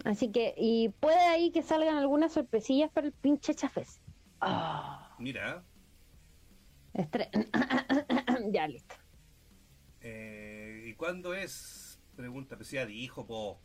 Así 0.04 0.32
que, 0.32 0.54
y 0.58 0.90
puede 0.90 1.22
ahí 1.22 1.52
que 1.52 1.64
salgan 1.64 1.96
algunas 1.96 2.34
sorpresillas 2.34 2.92
para 2.92 3.08
el 3.08 3.14
Pinchecha 3.14 3.70
Fest. 3.70 4.01
Ah, 4.42 5.16
Mira, 5.20 5.64
estre- 6.94 7.30
ya 8.52 8.68
listo. 8.68 8.96
eh, 10.02 10.86
¿y 10.88 10.94
cuándo 10.96 11.34
es? 11.34 12.00
Pregunta, 12.16 12.56
pues 12.58 12.72
ya 12.72 12.86
dijo, 12.86 13.26
po. 13.26 13.60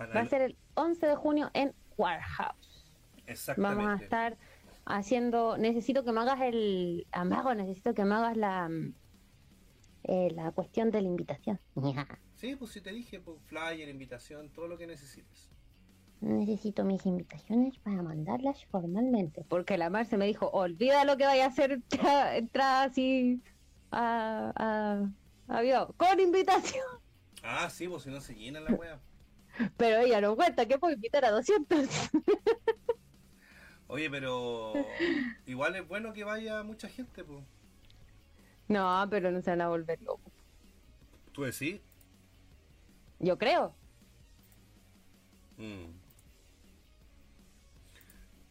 Va 0.00 0.20
a 0.20 0.26
ser 0.26 0.42
el 0.42 0.56
11 0.74 1.06
de 1.06 1.14
junio 1.16 1.50
en 1.54 1.74
Warehouse. 1.96 2.92
Exactamente. 3.26 3.76
Vamos 3.84 4.00
a 4.00 4.04
estar 4.04 4.38
haciendo. 4.86 5.56
Necesito 5.56 6.04
que 6.04 6.12
me 6.12 6.20
hagas 6.20 6.40
el. 6.40 7.06
Amago, 7.12 7.54
necesito 7.54 7.94
que 7.94 8.04
me 8.04 8.14
hagas 8.16 8.36
la. 8.36 8.68
eh, 10.04 10.30
la 10.34 10.50
cuestión 10.52 10.90
de 10.90 11.00
la 11.02 11.08
invitación. 11.08 11.60
Sí, 12.34 12.56
pues 12.56 12.72
si 12.72 12.80
te 12.82 12.90
dije, 12.92 13.20
pues 13.20 13.40
flyer, 13.44 13.88
invitación, 13.88 14.50
todo 14.50 14.66
lo 14.66 14.76
que 14.76 14.86
necesites. 14.88 15.50
Necesito 16.24 16.84
mis 16.84 17.04
invitaciones 17.06 17.78
para 17.78 18.02
mandarlas 18.02 18.64
formalmente. 18.66 19.44
Porque 19.48 19.76
la 19.78 19.90
Marce 19.90 20.16
me 20.16 20.26
dijo, 20.26 20.48
olvida 20.50 21.04
lo 21.04 21.16
que 21.16 21.24
vaya 21.26 21.44
a 21.44 21.48
hacer 21.48 21.72
entra- 21.72 22.36
entrada 22.36 22.84
así 22.84 23.42
a, 23.90 24.52
a, 25.48 25.54
a 25.56 25.60
video, 25.60 25.94
con 25.96 26.18
invitación. 26.20 26.84
Ah, 27.42 27.68
sí, 27.70 27.86
pues 27.88 28.02
si 28.04 28.10
no 28.10 28.20
se 28.20 28.34
llena 28.34 28.60
la 28.60 28.72
wea. 28.72 29.00
Pero 29.76 29.98
ella 29.98 30.20
no 30.20 30.34
cuenta 30.34 30.66
que 30.66 30.78
puedo 30.78 30.94
invitar 30.94 31.24
a 31.24 31.30
200. 31.30 32.10
Oye, 33.86 34.10
pero 34.10 34.72
igual 35.46 35.76
es 35.76 35.86
bueno 35.86 36.12
que 36.12 36.24
vaya 36.24 36.62
mucha 36.64 36.88
gente, 36.88 37.22
pues. 37.22 37.44
no, 38.66 39.06
pero 39.10 39.30
no 39.30 39.40
se 39.42 39.50
van 39.50 39.60
a 39.60 39.68
volver 39.68 40.00
locos. 40.02 40.32
¿Tú 41.32 41.42
decís? 41.42 41.80
Yo 43.20 43.36
creo. 43.38 43.74
Mm. 45.58 45.92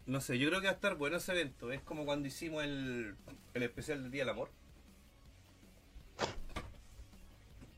No 0.05 0.19
sé, 0.19 0.37
yo 0.37 0.49
creo 0.49 0.59
que 0.59 0.67
va 0.67 0.71
a 0.71 0.75
estar 0.75 0.95
bueno 0.95 1.17
ese 1.17 1.31
evento. 1.31 1.71
Es 1.71 1.81
como 1.81 2.05
cuando 2.05 2.27
hicimos 2.27 2.63
el, 2.63 3.15
el 3.53 3.63
especial 3.63 4.01
del 4.03 4.11
Día 4.11 4.23
del 4.23 4.29
Amor. 4.29 4.49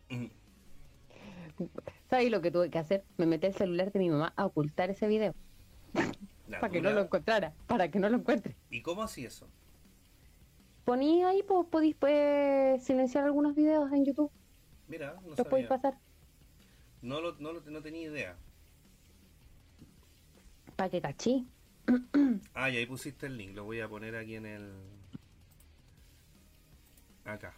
Mm. 0.10 0.26
¿Sabes 2.10 2.32
lo 2.32 2.42
que 2.42 2.52
tuve 2.52 2.70
que 2.70 2.80
hacer? 2.80 3.04
Me 3.18 3.26
metí 3.26 3.48
el 3.48 3.54
celular 3.54 3.92
de 3.92 4.00
mi 4.00 4.10
mamá 4.10 4.34
a 4.36 4.46
ocultar 4.46 4.90
ese 4.90 5.08
video. 5.08 5.34
La 6.48 6.60
para 6.60 6.72
que 6.72 6.82
no 6.82 6.92
lo 6.92 7.02
encontrara. 7.02 7.54
Para 7.68 7.90
que 7.90 8.00
no 8.00 8.10
lo 8.10 8.18
encuentre. 8.18 8.56
¿Y 8.70 8.82
cómo 8.82 9.04
así 9.04 9.26
eso? 9.26 9.48
Poní 10.84 11.24
ahí, 11.24 11.42
pues 11.44 11.68
podéis 11.68 11.96
pues, 11.96 12.84
silenciar 12.84 13.24
algunos 13.24 13.56
videos 13.56 13.92
en 13.92 14.06
YouTube. 14.06 14.32
Mira, 14.88 15.16
no 15.24 15.36
Los 15.36 15.48
podéis 15.48 15.68
pasar. 15.68 15.96
No, 17.02 17.22
lo, 17.22 17.36
no, 17.40 17.54
lo- 17.54 17.62
no 17.62 17.82
tenía 17.82 18.04
idea. 18.04 18.38
Para 20.76 20.90
que 20.90 21.02
cachí. 21.02 21.48
Ah, 22.54 22.66
ahí 22.66 22.86
pusiste 22.86 23.26
el 23.28 23.38
link. 23.38 23.56
Lo 23.56 23.64
voy 23.64 23.80
a 23.82 23.88
poner 23.88 24.16
aquí 24.16 24.36
en 24.36 24.46
el... 24.46 24.74
Acá. 27.24 27.54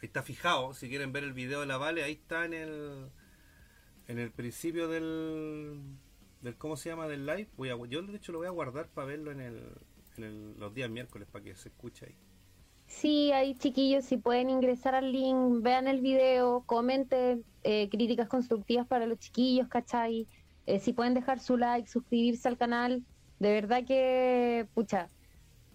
Ahí 0.00 0.06
está 0.06 0.22
fijado. 0.22 0.74
Si 0.74 0.88
quieren 0.88 1.12
ver 1.12 1.24
el 1.24 1.32
video 1.32 1.60
de 1.60 1.66
la 1.66 1.76
Vale, 1.78 2.02
ahí 2.02 2.12
está 2.12 2.44
en 2.44 2.54
el... 2.54 3.10
En 4.08 4.18
el 4.18 4.30
principio 4.30 4.88
del... 4.88 5.80
del 6.40 6.56
¿Cómo 6.56 6.76
se 6.76 6.88
llama? 6.88 7.08
Del 7.08 7.26
live. 7.26 7.48
Voy 7.56 7.70
a, 7.70 7.76
yo 7.86 8.02
de 8.02 8.16
hecho 8.16 8.32
lo 8.32 8.38
voy 8.38 8.46
a 8.46 8.50
guardar 8.50 8.88
para 8.88 9.06
verlo 9.06 9.30
en 9.30 9.40
el... 9.40 9.62
En 10.16 10.24
el- 10.24 10.58
los 10.58 10.74
días 10.74 10.90
miércoles 10.90 11.26
para 11.30 11.44
que 11.44 11.54
se 11.54 11.70
escuche 11.70 12.06
ahí. 12.06 12.16
Sí, 12.86 13.32
ahí 13.32 13.54
chiquillos, 13.54 14.04
si 14.04 14.18
pueden 14.18 14.50
ingresar 14.50 14.94
al 14.94 15.10
link, 15.10 15.62
vean 15.62 15.88
el 15.88 16.02
video, 16.02 16.62
comenten 16.66 17.42
eh, 17.62 17.88
críticas 17.88 18.28
constructivas 18.28 18.86
para 18.86 19.06
los 19.06 19.18
chiquillos, 19.18 19.68
¿cachai? 19.68 20.28
Eh, 20.66 20.78
si 20.78 20.92
pueden 20.92 21.14
dejar 21.14 21.40
su 21.40 21.56
like, 21.56 21.88
suscribirse 21.88 22.48
al 22.48 22.58
canal, 22.58 23.04
de 23.38 23.52
verdad 23.52 23.82
que, 23.86 24.68
pucha, 24.74 25.10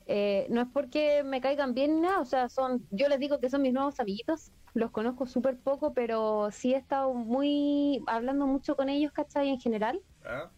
eh, 0.06 0.48
no 0.50 0.62
es 0.62 0.68
porque 0.74 1.24
me 1.26 1.42
caigan 1.42 1.74
bien 1.74 1.96
ni 1.96 2.02
nada, 2.02 2.22
o 2.22 2.26
sea, 2.26 2.48
son, 2.48 2.88
yo 2.92 3.10
les 3.10 3.20
digo 3.20 3.40
que 3.40 3.50
son 3.50 3.62
mis 3.62 3.74
nuevos 3.74 4.00
amiguitos, 4.00 4.54
los 4.74 4.92
conozco 4.92 5.26
súper 5.26 5.60
poco, 5.60 5.94
pero 5.94 6.50
sí 6.52 6.74
he 6.74 6.78
estado 6.78 7.14
muy, 7.14 8.02
hablando 8.08 8.48
mucho 8.48 8.78
con 8.78 8.88
ellos, 8.88 9.12
¿cachai? 9.12 9.50
En 9.50 9.60
general, 9.60 10.00
¿Ah? 10.24 10.50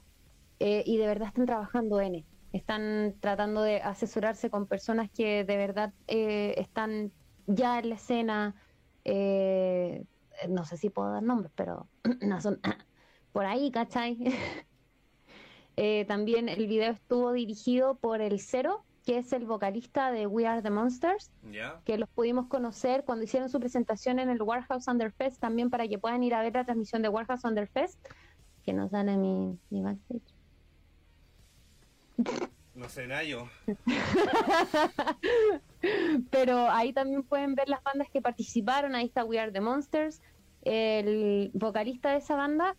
eh, 0.59 0.83
y 0.85 0.97
de 0.97 1.07
verdad 1.07 1.29
están 1.29 1.47
trabajando 1.47 1.99
N. 1.99 2.25
Están 2.51 3.15
tratando 3.19 3.61
de 3.63 3.77
asesorarse 3.81 4.49
con 4.49 4.67
personas 4.67 5.09
que 5.11 5.43
de 5.43 5.57
verdad 5.57 5.93
eh, 6.07 6.55
están 6.57 7.11
ya 7.47 7.79
en 7.79 7.89
la 7.89 7.95
escena. 7.95 8.55
no 10.47 10.65
sé 10.65 10.77
si 10.77 10.89
puedo 10.89 11.11
dar 11.11 11.23
nombres, 11.23 11.51
pero 11.55 11.89
no 12.21 12.41
son 12.41 12.59
por 13.39 13.45
ahí, 13.45 13.71
¿cachai? 13.71 14.17
Eh, 15.81 16.03
también 16.09 16.49
el 16.49 16.67
video 16.67 16.91
estuvo 16.91 17.31
dirigido 17.31 17.95
por 17.95 18.19
el 18.19 18.41
Cero, 18.41 18.83
que 19.05 19.17
es 19.17 19.31
el 19.31 19.45
vocalista 19.45 20.11
de 20.11 20.27
We 20.27 20.45
Are 20.45 20.61
the 20.61 20.69
Monsters, 20.69 21.31
¿Ya? 21.49 21.79
que 21.85 21.97
los 21.97 22.09
pudimos 22.09 22.47
conocer 22.47 23.05
cuando 23.05 23.23
hicieron 23.23 23.47
su 23.47 23.61
presentación 23.61 24.19
en 24.19 24.29
el 24.29 24.41
Warehouse 24.41 24.89
Underfest, 24.89 25.39
también 25.39 25.69
para 25.69 25.87
que 25.87 25.97
puedan 25.97 26.21
ir 26.21 26.33
a 26.33 26.41
ver 26.41 26.53
la 26.53 26.65
transmisión 26.65 27.01
de 27.01 27.07
Warehouse 27.07 27.45
Underfest, 27.45 27.97
que 28.65 28.73
nos 28.73 28.91
dan 28.91 29.07
en 29.07 29.21
mi, 29.21 29.57
mi 29.69 29.83
backstage. 29.83 30.33
No 32.75 32.89
sé, 32.89 33.07
Nayo. 33.07 33.47
Pero 36.29 36.69
ahí 36.69 36.91
también 36.91 37.23
pueden 37.23 37.55
ver 37.55 37.69
las 37.69 37.81
bandas 37.83 38.09
que 38.11 38.21
participaron. 38.21 38.95
Ahí 38.95 39.05
está 39.05 39.23
We 39.23 39.39
Are 39.39 39.53
the 39.53 39.61
Monsters. 39.61 40.21
El 40.61 41.51
vocalista 41.53 42.11
de 42.11 42.17
esa 42.17 42.35
banda 42.35 42.75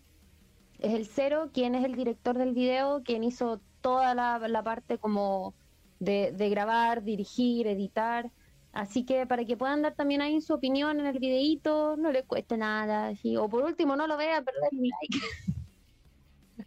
es 0.81 0.95
el 0.95 1.07
Cero, 1.07 1.51
quien 1.53 1.75
es 1.75 1.85
el 1.85 1.95
director 1.95 2.37
del 2.37 2.53
video, 2.53 3.03
quien 3.03 3.25
hizo 3.25 3.61
toda 3.81 4.15
la, 4.15 4.63
parte 4.63 4.99
como 4.99 5.55
de, 5.99 6.33
de 6.33 6.49
grabar, 6.49 7.03
dirigir, 7.03 7.67
editar. 7.67 8.31
Así 8.73 9.05
que 9.05 9.27
para 9.27 9.45
que 9.45 9.57
puedan 9.57 9.83
dar 9.83 9.95
también 9.95 10.21
ahí 10.23 10.41
su 10.41 10.55
opinión 10.55 11.01
en 11.01 11.07
el 11.07 11.19
videíto, 11.19 11.97
no 11.97 12.13
le 12.13 12.23
cueste 12.25 12.57
nada. 12.57 13.09
así. 13.09 13.37
O 13.37 13.49
por 13.49 13.65
último, 13.65 13.97
no 13.97 14.07
lo 14.07 14.17
vean, 14.17 14.45
pero 14.45 14.59
denle 14.71 14.83
un 14.83 14.91
like. 15.01 15.19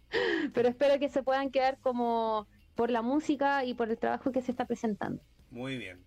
pero 0.54 0.68
espero 0.68 0.98
que 0.98 1.08
se 1.08 1.22
puedan 1.22 1.50
quedar 1.50 1.78
como 1.80 2.46
por 2.74 2.90
la 2.90 3.02
música 3.02 3.64
y 3.64 3.74
por 3.74 3.90
el 3.90 3.98
trabajo 3.98 4.32
que 4.32 4.42
se 4.42 4.50
está 4.50 4.66
presentando. 4.66 5.22
Muy 5.50 5.78
bien. 5.78 6.04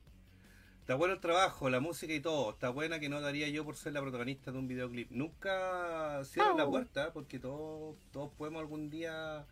Está 0.88 0.96
bueno 0.96 1.16
el 1.16 1.20
trabajo, 1.20 1.70
la 1.70 1.82
música 1.82 2.14
y 2.14 2.22
todo. 2.22 2.52
Está 2.52 2.70
buena 2.70 2.98
que 2.98 3.10
no 3.10 3.20
daría 3.20 3.50
yo 3.50 3.66
por 3.66 3.76
ser 3.76 3.92
la 3.92 4.00
protagonista 4.00 4.54
de 4.54 4.58
un 4.58 4.70
videoclip. 4.70 5.12
Nunca 5.12 6.24
cierren 6.24 6.56
la 6.56 6.66
puerta 6.66 7.12
porque 7.12 7.40
todos, 7.40 7.98
todos 8.14 8.32
podemos 8.38 8.62
algún 8.62 8.90
día 8.90 9.46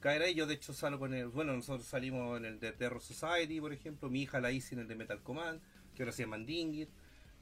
caer 0.00 0.22
ahí. 0.22 0.34
Yo 0.34 0.46
de 0.46 0.54
hecho 0.54 0.72
salgo 0.72 1.04
en 1.04 1.12
el... 1.12 1.28
Bueno, 1.28 1.52
nosotros 1.52 1.84
salimos 1.86 2.38
en 2.38 2.46
el 2.46 2.60
de 2.60 2.72
Terror 2.72 3.02
Society, 3.02 3.60
por 3.60 3.74
ejemplo. 3.74 4.08
Mi 4.08 4.22
hija 4.22 4.40
la 4.40 4.52
hice 4.52 4.74
en 4.74 4.80
el 4.80 4.88
de 4.88 4.94
Metal 4.94 5.20
Command, 5.22 5.60
que 5.94 6.02
ahora 6.02 6.12
se 6.12 6.22
llama 6.22 6.38
Mandingit. 6.38 6.88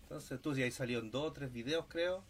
Entonces 0.03 0.43
tú 0.43 0.53
ya 0.57 0.65
ahí 0.65 0.73
salió 0.73 0.99
en 0.99 1.13
dos 1.13 1.29
o 1.29 1.33
tres 1.33 1.53
videos, 1.53 1.85
creo. 1.89 2.25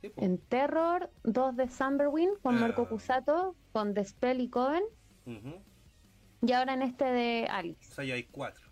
Sí. 0.00 0.12
En 0.18 0.38
Terror, 0.38 1.10
dos 1.24 1.56
de 1.56 1.68
Summerwind 1.68 2.38
con 2.42 2.58
Ah. 2.58 2.60
Marco 2.60 2.88
Cusato, 2.88 3.56
con 3.72 3.92
The 3.92 4.04
Spell 4.04 4.40
y 4.40 4.48
Coven, 4.48 4.84
y 5.26 6.52
ahora 6.52 6.74
en 6.74 6.82
este 6.82 7.06
de 7.06 7.48
O 7.48 7.52
Alice. 7.52 7.92
sea, 7.92 8.04
ya 8.04 8.14
hay 8.14 8.22
cuatro. 8.22 8.70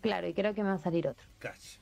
Claro, 0.00 0.28
y 0.28 0.34
creo 0.34 0.54
que 0.54 0.62
me 0.62 0.68
va 0.68 0.76
a 0.76 0.78
salir 0.78 1.08
otro. 1.08 1.26
Cacha. 1.38 1.80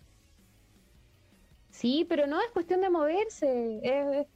Sí, 1.71 2.07
pero 2.09 2.27
no 2.27 2.41
es 2.41 2.51
cuestión 2.53 2.81
de 2.81 2.89
moverse, 2.89 3.81
es, 3.83 4.17
es 4.17 4.27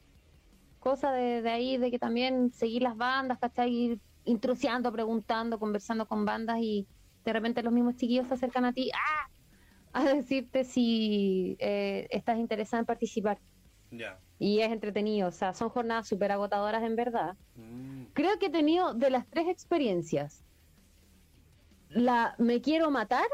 cosa 0.78 1.12
de, 1.12 1.40
de 1.42 1.50
ahí, 1.50 1.76
de 1.78 1.90
que 1.90 1.98
también 1.98 2.52
seguir 2.52 2.82
las 2.82 2.96
bandas, 2.96 3.38
¿cachai? 3.38 3.70
Ir 3.70 4.00
intrusiando, 4.24 4.92
preguntando, 4.92 5.58
conversando 5.58 6.06
con 6.06 6.24
bandas 6.24 6.58
y 6.60 6.86
de 7.24 7.32
repente 7.32 7.62
los 7.62 7.72
mismos 7.72 7.96
chiquillos 7.96 8.26
se 8.28 8.34
acercan 8.34 8.64
a 8.64 8.72
ti 8.72 8.90
¡ah! 8.94 9.28
a 9.92 10.04
decirte 10.04 10.64
si 10.64 11.56
eh, 11.58 12.06
estás 12.10 12.38
interesada 12.38 12.80
en 12.80 12.86
participar. 12.86 13.38
Ya. 13.90 14.20
Y 14.38 14.60
es 14.60 14.70
entretenido, 14.70 15.28
o 15.28 15.32
sea, 15.32 15.52
son 15.52 15.68
jornadas 15.68 16.08
súper 16.08 16.32
agotadoras 16.32 16.82
en 16.82 16.96
verdad. 16.96 17.36
Mm. 17.56 18.04
Creo 18.12 18.38
que 18.38 18.46
he 18.46 18.50
tenido 18.50 18.94
de 18.94 19.10
las 19.10 19.26
tres 19.26 19.48
experiencias, 19.48 20.44
la 21.88 22.36
me 22.38 22.60
quiero 22.60 22.90
matar, 22.90 23.26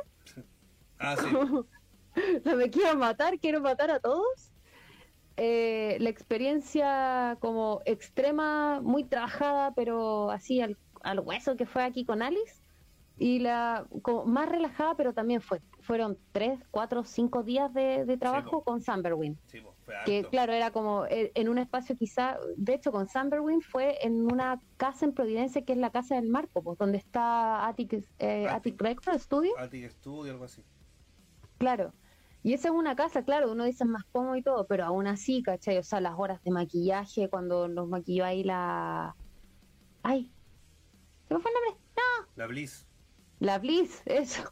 Ah, 0.99 1.17
sí. 1.17 1.27
la 2.45 2.55
me 2.55 2.71
quiero 2.71 2.97
matar, 2.97 3.39
quiero 3.39 3.61
matar 3.61 3.91
a 3.91 4.01
todos. 4.01 4.53
Eh, 5.37 5.99
la 6.01 6.09
experiencia 6.09 7.37
como 7.41 7.83
extrema, 7.85 8.81
muy 8.81 9.05
trabajada, 9.05 9.75
pero 9.75 10.31
así 10.31 10.61
al, 10.61 10.79
al 11.03 11.21
hueso 11.21 11.57
que 11.57 11.67
fue 11.67 11.83
aquí 11.83 12.05
con 12.05 12.23
Alice. 12.23 12.63
Y 13.19 13.39
la 13.39 13.87
como 14.03 14.27
más 14.27 14.47
relajada, 14.49 14.95
pero 14.95 15.15
también 15.15 15.41
fue. 15.41 15.63
Fueron 15.81 16.19
tres, 16.33 16.59
cuatro, 16.71 17.05
cinco 17.05 17.43
días 17.43 17.73
de, 17.73 18.05
de 18.05 18.19
trabajo 18.19 18.63
con. 18.63 18.83
Sí, 18.83 19.63
fue 19.87 19.95
Que 20.05 20.25
claro, 20.25 20.53
era 20.53 20.71
como 20.71 21.07
eh, 21.07 21.33
en 21.35 21.49
un 21.49 21.57
espacio 21.59 21.97
quizá, 21.97 22.39
de 22.57 22.75
hecho 22.75 22.93
con 22.93 23.09
Summerwind 23.09 23.63
fue 23.63 23.97
en 24.05 24.31
una 24.31 24.61
casa 24.77 25.07
en 25.07 25.15
Providencia 25.15 25.65
que 25.65 25.73
es 25.73 25.79
la 25.79 25.91
casa 25.91 26.17
del 26.17 26.29
Marco, 26.29 26.63
pues, 26.63 26.77
donde 26.77 26.99
está 26.99 27.67
Attic, 27.67 27.95
eh, 28.19 28.49
Attic. 28.49 28.75
Attic 28.75 28.83
Record 28.83 29.19
Studio. 29.19 29.59
Attic 29.59 29.89
Studio, 29.93 30.33
algo 30.33 30.45
así. 30.45 30.63
Claro. 31.59 31.93
Y 32.43 32.53
esa 32.53 32.69
es 32.69 32.75
una 32.75 32.95
casa, 32.95 33.25
claro, 33.25 33.51
uno 33.51 33.65
dice 33.65 33.85
más 33.85 34.05
cómodo 34.13 34.37
y 34.37 34.43
todo, 34.43 34.67
pero 34.69 34.85
aún 34.85 35.09
así, 35.09 35.43
¿cachai? 35.43 35.79
O 35.79 35.83
sea, 35.83 36.01
las 36.01 36.15
horas 36.17 36.41
de 36.45 36.53
maquillaje, 36.53 37.29
cuando 37.29 37.67
nos 37.67 37.89
maquilló 37.89 38.25
ahí 38.25 38.45
la... 38.45 39.17
¡Ay! 40.05 40.31
¿Se 41.27 41.35
me 41.35 41.41
fue 41.41 41.51
el 41.51 41.55
nombre? 41.55 41.85
¡No! 41.97 42.29
La 42.37 42.47
Bliss. 42.47 42.87
La 43.41 43.59
Bliss, 43.59 44.03
eso. 44.05 44.43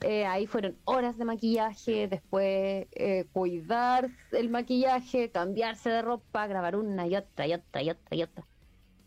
Eh, 0.00 0.26
ahí 0.26 0.46
fueron 0.46 0.76
horas 0.84 1.16
de 1.16 1.24
maquillaje, 1.24 2.08
después 2.08 2.86
eh, 2.92 3.26
cuidar 3.32 4.10
el 4.32 4.50
maquillaje, 4.50 5.30
cambiarse 5.30 5.90
de 5.90 6.02
ropa, 6.02 6.46
grabar 6.46 6.76
una 6.76 7.06
y 7.06 7.16
otra 7.16 7.46
y 7.46 7.54
otra 7.54 7.82
y 7.82 7.90
otra 7.90 8.16
y 8.16 8.22
otra. 8.22 8.46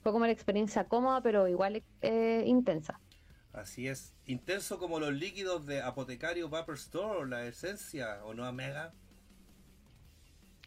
Fue 0.03 0.11
como 0.11 0.26
la 0.26 0.32
experiencia 0.32 0.88
cómoda, 0.88 1.22
pero 1.22 1.48
igual 1.48 1.84
eh, 2.02 2.44
intensa. 2.45 2.99
Así 3.56 3.88
es. 3.88 4.14
Intenso 4.26 4.77
como 4.80 4.99
los 4.99 5.14
líquidos 5.14 5.65
de 5.65 5.82
Apotecario 5.82 6.49
Vapor 6.49 6.76
Store, 6.76 7.30
la 7.30 7.45
esencia, 7.45 8.19
¿o 8.26 8.34
no, 8.34 8.52
Mega? 8.52 8.94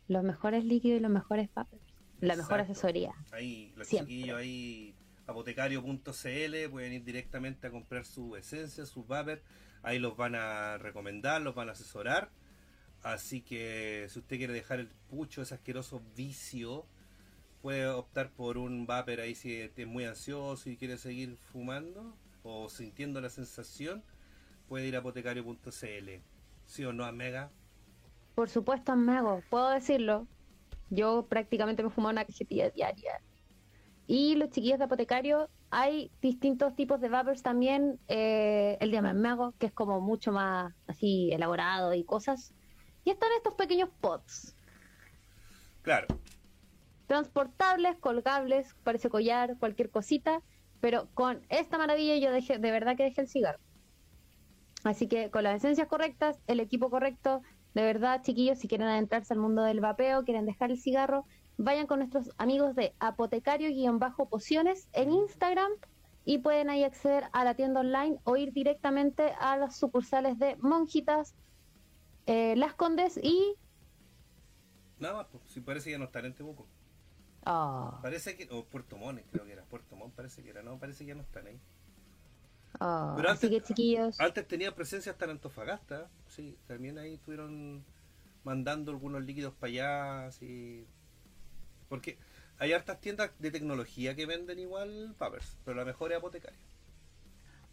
Los 0.09 0.25
mejores 0.25 0.65
líquidos 0.65 0.99
y 0.99 1.03
los 1.03 1.11
mejores 1.11 1.51
vapors. 1.55 1.83
la 2.21 2.35
mejor 2.35 2.61
asesoría. 2.61 3.13
Ahí, 3.31 3.75
los 3.77 3.87
Siempre. 3.89 4.15
chiquillos 4.15 4.39
ahí, 4.39 4.95
apotecario.cl, 5.27 6.71
pueden 6.71 6.93
ir 6.95 7.05
directamente 7.05 7.67
a 7.67 7.71
comprar 7.71 8.07
su 8.07 8.37
esencia, 8.37 8.87
sus 8.87 9.07
vapor. 9.07 9.43
Ahí 9.83 9.99
los 9.99 10.17
van 10.17 10.35
a 10.35 10.79
recomendar, 10.79 11.43
los 11.43 11.55
van 11.55 11.69
a 11.69 11.73
asesorar. 11.73 12.31
Así 13.03 13.43
que 13.43 14.07
si 14.09 14.19
usted 14.19 14.39
quiere 14.39 14.55
dejar 14.55 14.81
el 14.81 14.89
pucho, 15.11 15.43
ese 15.43 15.55
asqueroso 15.55 16.03
vicio, 16.17 16.87
puede 17.61 17.87
optar 17.87 18.31
por 18.31 18.57
un 18.57 18.87
vapor 18.87 19.21
ahí 19.21 19.35
si 19.35 19.61
es 19.61 19.87
muy 19.87 20.07
ansioso 20.07 20.71
y 20.71 20.79
quiere 20.79 20.97
seguir 20.97 21.37
fumando 21.53 22.17
o 22.49 22.69
sintiendo 22.71 23.21
la 23.21 23.31
sensación, 23.31 24.05
puede 24.67 24.87
ir 24.89 24.97
a 24.97 25.01
apotecario.cl. 25.01 26.11
¿Sí 26.65 26.85
o 26.85 26.93
no, 26.93 27.05
Amega? 27.05 27.53
Por 28.35 28.49
supuesto, 28.51 28.97
Mago, 28.97 29.45
puedo 29.51 29.71
decirlo. 29.71 30.29
Yo 30.91 31.27
prácticamente 31.29 31.83
me 31.83 31.91
fumaba 31.91 32.13
una 32.13 32.25
cajetilla 32.25 32.71
diaria. 32.71 33.23
Y 34.07 34.37
los 34.37 34.51
chiquillos 34.51 34.79
de 34.79 34.85
apotecario, 34.87 35.51
hay 35.71 36.13
distintos 36.23 36.75
tipos 36.75 37.01
de 37.01 37.09
vapors 37.11 37.43
también. 37.43 38.01
eh, 38.09 38.79
el 38.81 38.91
de 38.91 39.03
Mago, 39.03 39.55
que 39.59 39.67
es 39.67 39.73
como 39.73 40.01
mucho 40.01 40.33
más 40.33 40.75
así 40.87 41.31
elaborado 41.33 41.95
y 41.95 42.05
cosas. 42.05 42.55
Y 43.05 43.11
están 43.11 43.31
estos 43.37 43.55
pequeños 43.55 43.91
pots. 44.01 44.57
Claro. 45.83 46.11
transportables, 47.07 47.99
colgables, 47.99 48.75
parece 48.85 49.09
collar, 49.11 49.57
cualquier 49.59 49.91
cosita, 49.91 50.43
pero 50.81 51.09
con 51.15 51.41
esta 51.49 51.79
maravilla 51.79 52.17
yo 52.17 52.31
dejé, 52.31 52.59
de 52.59 52.71
verdad 52.71 52.97
que 52.97 53.05
dejé 53.05 53.23
el 53.23 53.29
cigarro. 53.29 53.59
Así 54.85 55.09
que 55.09 55.31
con 55.31 55.43
las 55.45 55.57
esencias 55.57 55.89
correctas, 55.89 56.39
el 56.47 56.61
equipo 56.61 56.91
correcto, 56.91 57.43
de 57.75 57.83
verdad, 57.83 58.23
chiquillos, 58.23 58.59
si 58.59 58.69
quieren 58.69 58.87
adentrarse 58.89 59.35
al 59.35 59.41
mundo 59.41 59.63
del 59.63 59.81
vapeo, 59.81 60.25
quieren 60.25 60.47
dejar 60.47 60.71
el 60.71 60.79
cigarro, 60.79 61.27
vayan 61.57 61.87
con 61.87 61.99
nuestros 61.99 62.31
amigos 62.39 62.75
de 62.75 62.95
apotecario-pociones 63.01 64.89
en 64.93 65.13
Instagram 65.13 65.73
y 66.25 66.39
pueden 66.39 66.71
ahí 66.71 66.85
acceder 66.85 67.25
a 67.33 67.45
la 67.45 67.55
tienda 67.55 67.81
online 67.81 68.19
o 68.25 68.37
ir 68.37 68.53
directamente 68.53 69.33
a 69.41 69.57
las 69.57 69.77
sucursales 69.77 70.39
de 70.39 70.57
Monjitas, 70.57 71.35
eh, 72.27 72.55
Las 72.57 72.75
Condes 72.75 73.19
y... 73.23 73.55
Nada 74.99 75.15
más, 75.15 75.27
pues, 75.31 75.43
si 75.47 75.61
parece 75.61 75.91
ya 75.91 75.99
no 75.99 76.05
están 76.05 76.25
en 76.27 76.35
Temuco. 76.35 76.67
Ah, 77.49 77.99
Parece 78.03 78.37
que. 78.37 78.49
O 78.53 78.65
Puerto 78.65 78.97
Montt, 78.97 79.23
creo 79.33 79.45
que 79.45 79.53
era. 79.53 79.65
Puerto 79.65 79.97
Montt 79.97 80.15
parece 80.15 80.43
que 80.43 80.51
era. 80.51 80.63
No, 80.63 80.79
parece 80.79 81.05
que 81.05 81.09
ya 81.09 81.15
no 81.15 81.23
están 81.23 81.47
ahí. 81.47 81.59
ah, 82.81 83.15
Pero 83.17 83.31
así 83.31 83.47
antes- 83.47 83.61
que 83.63 83.67
chiquillos... 83.67 84.21
Antes 84.21 84.47
tenía 84.47 84.75
presencia 84.75 85.13
hasta 85.13 85.25
en 85.25 85.33
Antofagasta. 85.33 86.09
Sí, 86.29 86.57
también 86.67 86.99
ahí 86.99 87.15
estuvieron 87.15 87.85
mandando 88.45 88.93
algunos 88.93 89.23
líquidos 89.25 89.53
para 89.55 89.71
allá. 89.71 90.27
Así. 90.27 90.87
Porque 91.89 92.19
hay 92.59 92.73
hartas 92.73 93.01
tiendas 93.01 93.31
de 93.39 93.51
tecnología 93.51 94.15
que 94.15 94.27
venden 94.27 94.59
igual 94.59 95.15
Papers. 95.19 95.57
Pero 95.65 95.77
la 95.77 95.85
mejor 95.85 96.13
es 96.13 96.19
apotecaria. 96.19 96.59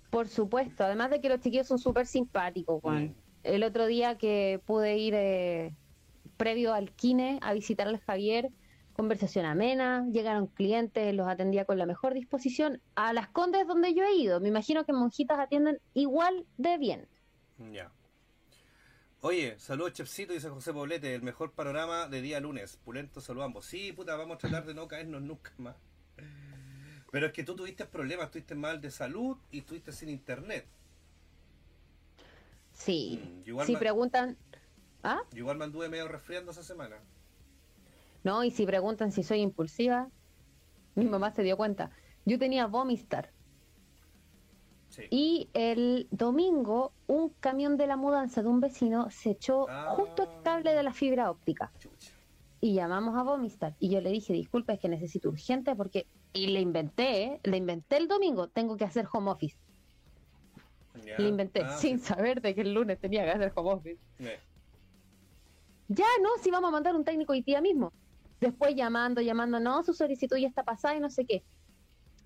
Por 0.10 0.28
supuesto, 0.30 0.84
además 0.86 1.10
de 1.10 1.20
que 1.20 1.28
los 1.30 1.42
chiquillos 1.42 1.68
son 1.68 1.78
súper 1.80 2.08
simpáticos, 2.08 2.82
Juan. 2.82 3.08
Mm. 3.08 3.16
El 3.44 3.64
otro 3.64 3.86
día 3.86 4.18
que 4.18 4.62
pude 4.66 4.98
ir 4.98 5.14
eh, 5.16 5.76
previo 6.38 6.74
al 6.74 6.92
kine 6.92 7.38
a 7.42 7.54
visitar 7.54 7.88
al 7.88 8.00
Javier, 8.00 8.50
conversación 8.96 9.46
amena, 9.46 10.06
llegaron 10.12 10.48
clientes, 10.48 11.14
los 11.14 11.28
atendía 11.28 11.66
con 11.66 11.78
la 11.78 11.86
mejor 11.86 12.14
disposición. 12.14 12.82
A 12.96 13.14
las 13.14 13.28
condes 13.30 13.68
donde 13.68 13.94
yo 13.94 14.04
he 14.04 14.16
ido, 14.16 14.40
me 14.40 14.48
imagino 14.50 14.86
que 14.86 14.94
Monjitas 14.94 15.38
atienden 15.40 15.80
igual 15.94 16.46
de 16.58 16.78
bien. 16.78 17.08
Ya. 17.72 17.92
Oye, 19.22 19.58
saludos 19.60 19.94
Chefcito, 19.94 20.34
dice 20.34 20.50
José 20.50 20.72
Poblete, 20.72 21.14
el 21.16 21.24
mejor 21.24 21.52
panorama 21.52 22.08
de 22.08 22.22
día 22.22 22.40
lunes. 22.40 22.78
Pulento, 22.78 23.22
saludos 23.22 23.46
ambos. 23.46 23.66
Sí, 23.66 23.92
puta, 23.92 24.16
vamos 24.16 24.36
a 24.36 24.38
tratar 24.40 24.66
de 24.66 24.74
no 24.74 24.88
caernos 24.88 25.22
nunca 25.22 25.52
más. 25.58 25.76
Pero 27.12 27.28
es 27.28 27.34
que 27.34 27.44
tú 27.44 27.56
tuviste 27.56 27.86
problemas, 27.86 28.30
tuviste 28.32 28.56
mal 28.56 28.82
de 28.82 28.92
salud 28.92 29.38
y 29.52 29.60
estuviste 29.60 29.92
sin 29.92 30.10
internet. 30.10 30.68
Sí, 32.72 33.20
Mm, 33.24 33.50
igual 33.50 33.68
si 33.68 33.76
preguntan... 33.78 34.38
¿Ah? 35.02 35.22
Igual 35.34 35.58
me 35.58 35.66
anduve 35.66 35.88
medio 35.88 36.08
resfriando 36.08 36.52
esa 36.52 36.64
semana. 36.64 36.98
No, 38.26 38.44
y 38.44 38.50
si 38.52 38.66
preguntan 38.66 39.12
si 39.12 39.22
soy 39.24 39.40
impulsiva, 39.42 40.10
mi 40.96 41.06
mamá 41.06 41.32
se 41.32 41.44
dio 41.44 41.56
cuenta. 41.58 41.92
Yo 42.26 42.40
tenía 42.40 42.66
Vomistar. 42.68 43.30
Sí. 44.90 45.04
Y 45.12 45.50
el 45.54 46.08
domingo, 46.10 46.92
un 47.06 47.30
camión 47.40 47.78
de 47.78 47.86
la 47.86 47.98
mudanza 47.98 48.42
de 48.42 48.48
un 48.50 48.60
vecino 48.62 49.10
se 49.12 49.30
echó 49.32 49.70
Ah. 49.70 49.94
justo 49.96 50.24
el 50.24 50.42
cable 50.44 50.74
de 50.74 50.82
la 50.84 50.92
fibra 50.92 51.30
óptica. 51.30 51.72
Chucha. 51.78 52.12
Y 52.62 52.74
llamamos 52.74 53.16
a 53.16 53.22
Vomistar. 53.24 53.76
Y 53.80 53.90
yo 53.90 54.02
le 54.02 54.10
dije, 54.10 54.34
disculpa, 54.34 54.74
es 54.74 54.80
que 54.80 54.90
necesito 54.90 55.30
urgente 55.30 55.76
porque... 55.76 56.08
Y 56.34 56.48
le 56.48 56.62
inventé, 56.62 57.24
¿eh? 57.24 57.40
le 57.44 57.58
inventé 57.58 57.98
el 57.98 58.08
domingo, 58.08 58.48
tengo 58.48 58.76
que 58.76 58.86
hacer 58.86 59.08
home 59.14 59.30
office. 59.32 59.56
Le 61.20 61.28
inventé 61.28 61.62
Ah, 61.64 61.78
sin 61.78 62.00
sí. 62.00 62.06
saber 62.08 62.42
de 62.42 62.56
que 62.56 62.62
el 62.62 62.74
lunes 62.74 63.00
tenía 63.00 63.24
que 63.24 63.32
hacer 63.32 63.52
home 63.56 63.72
office. 63.74 64.00
Ya, 65.88 66.06
no, 66.24 66.30
si 66.42 66.50
vamos 66.50 66.70
a 66.70 66.72
mandar 66.72 66.96
un 66.96 67.04
técnico 67.04 67.34
hoy 67.34 67.42
día 67.44 67.62
mismo. 67.62 67.94
Después 68.40 68.76
llamando, 68.76 69.22
llamando, 69.22 69.60
no, 69.60 69.84
su 69.84 69.94
solicitud 69.94 70.38
ya 70.38 70.48
está 70.48 70.64
pasada 70.64 70.96
y 70.96 71.00
no 71.00 71.10
sé 71.10 71.26
qué. 71.26 71.44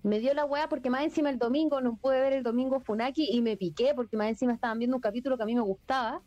Me 0.02 0.18
dio 0.18 0.32
la 0.34 0.44
weá 0.44 0.68
porque 0.68 0.90
más 0.90 1.02
encima 1.02 1.30
el 1.30 1.38
domingo, 1.38 1.80
no 1.80 1.96
pude 1.96 2.20
ver 2.20 2.32
el 2.32 2.42
domingo 2.42 2.80
Funaki 2.80 3.28
y 3.30 3.42
me 3.42 3.56
piqué 3.56 3.92
porque 3.94 4.16
más 4.16 4.28
encima 4.28 4.54
estaban 4.54 4.78
viendo 4.78 4.96
un 4.96 5.02
capítulo 5.02 5.36
que 5.36 5.42
a 5.42 5.46
mí 5.46 5.54
me 5.54 5.60
gustaba. 5.60 6.22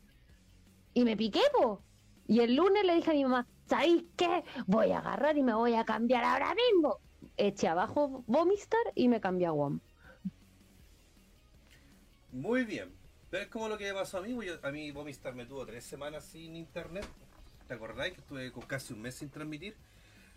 Y 0.94 1.04
me 1.04 1.18
piqué, 1.18 1.42
po. 1.52 1.82
Y 2.28 2.40
el 2.42 2.56
lunes 2.56 2.86
le 2.86 2.96
dije 2.96 3.12
a 3.12 3.14
mi 3.14 3.24
mamá, 3.24 3.48
¿sabéis 3.66 4.06
qué? 4.16 4.44
Voy 4.68 4.92
a 4.92 5.00
agarrar 5.00 5.38
y 5.38 5.44
me 5.44 5.54
voy 5.54 5.74
a 5.74 5.84
cambiar 5.84 6.24
ahora 6.24 6.54
mismo. 6.54 7.00
Eché 7.36 7.68
abajo 7.68 8.24
Vomistar 8.28 8.80
y 8.96 9.08
me 9.08 9.20
cambié 9.20 9.48
a 9.48 9.52
WOM. 9.52 9.80
Muy 12.32 12.64
bien. 12.64 12.94
Pero 13.30 13.46
es 13.46 13.70
lo 13.70 13.78
que 13.78 13.92
pasó 13.94 14.20
a 14.20 14.22
mí. 14.22 14.34
pues 14.36 14.60
a 14.64 14.72
mí 14.72 14.92
Vomistar 14.92 15.34
me 15.34 15.48
tuvo 15.48 15.66
tres 15.66 15.84
semanas 15.84 16.24
sin 16.24 16.56
internet. 16.56 17.08
¿Te 17.68 17.74
acordáis 17.74 18.14
que 18.14 18.22
estuve 18.22 18.52
con 18.52 18.64
casi 18.64 18.94
un 18.94 19.02
mes 19.02 19.16
sin 19.16 19.30
transmitir? 19.30 19.76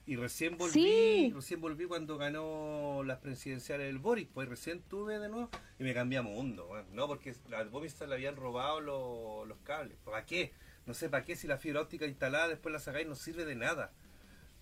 Y 0.09 0.15
recién 0.15 0.57
volví, 0.57 0.73
Sí. 0.73 1.33
recién 1.35 1.61
volví 1.61 1.85
cuando 1.87 2.17
ganó 2.17 3.03
las 3.05 3.19
presidenciales 3.19 3.87
del 3.89 3.99
Boris, 3.99 4.29
pues 4.33 4.49
recién 4.49 4.81
tuve 4.83 5.19
de 5.19 5.29
nuevo 5.29 5.51
y 5.81 5.83
me 5.83 5.93
cambié 5.95 6.19
a 6.19 6.23
mundo, 6.23 6.69
weón. 6.71 6.87
no 6.93 7.09
porque 7.09 7.35
al 7.53 7.69
Vomistar 7.71 8.09
le 8.09 8.15
habían 8.15 8.37
robado 8.37 8.81
los, 8.81 9.49
los 9.49 9.59
cables. 9.65 9.99
¿Para 10.05 10.25
qué? 10.25 10.53
No 10.87 10.95
sé 10.95 11.09
para 11.09 11.25
qué 11.25 11.35
si 11.35 11.49
la 11.49 11.59
fibra 11.59 11.81
óptica 11.81 12.07
instalada 12.07 12.47
después 12.47 12.73
la 12.73 12.79
sacáis 12.79 13.09
no 13.09 13.17
sirve 13.17 13.45
de 13.45 13.57
nada. 13.57 13.91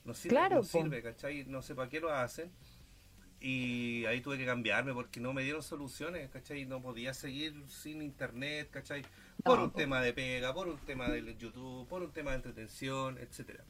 No 0.06 0.14
sirve, 0.14 0.34
Claro, 0.36 0.56
no 0.56 0.62
sirve, 0.62 1.02
¿cachai? 1.02 1.44
No 1.44 1.60
sé 1.60 1.74
para 1.74 1.90
qué 1.90 2.00
lo 2.00 2.10
hacen. 2.10 2.50
Y 3.46 4.06
ahí 4.06 4.22
tuve 4.22 4.38
que 4.38 4.46
cambiarme 4.46 4.94
porque 4.94 5.20
no 5.20 5.34
me 5.34 5.42
dieron 5.42 5.62
soluciones, 5.62 6.30
¿cachai? 6.30 6.64
No 6.64 6.80
podía 6.80 7.12
seguir 7.12 7.54
sin 7.68 8.00
internet, 8.00 8.70
¿cachai? 8.70 9.04
Por 9.44 9.60
No, 9.60 9.64
un 9.64 9.74
tema 9.74 10.00
de 10.00 10.14
pega, 10.14 10.54
por 10.54 10.68
un 10.68 10.78
tema 10.78 11.10
de 11.10 11.36
YouTube, 11.36 11.86
por 11.86 12.02
un 12.02 12.10
tema 12.12 12.30
de 12.30 12.36
entretención, 12.36 13.18
etcétera. 13.18 13.64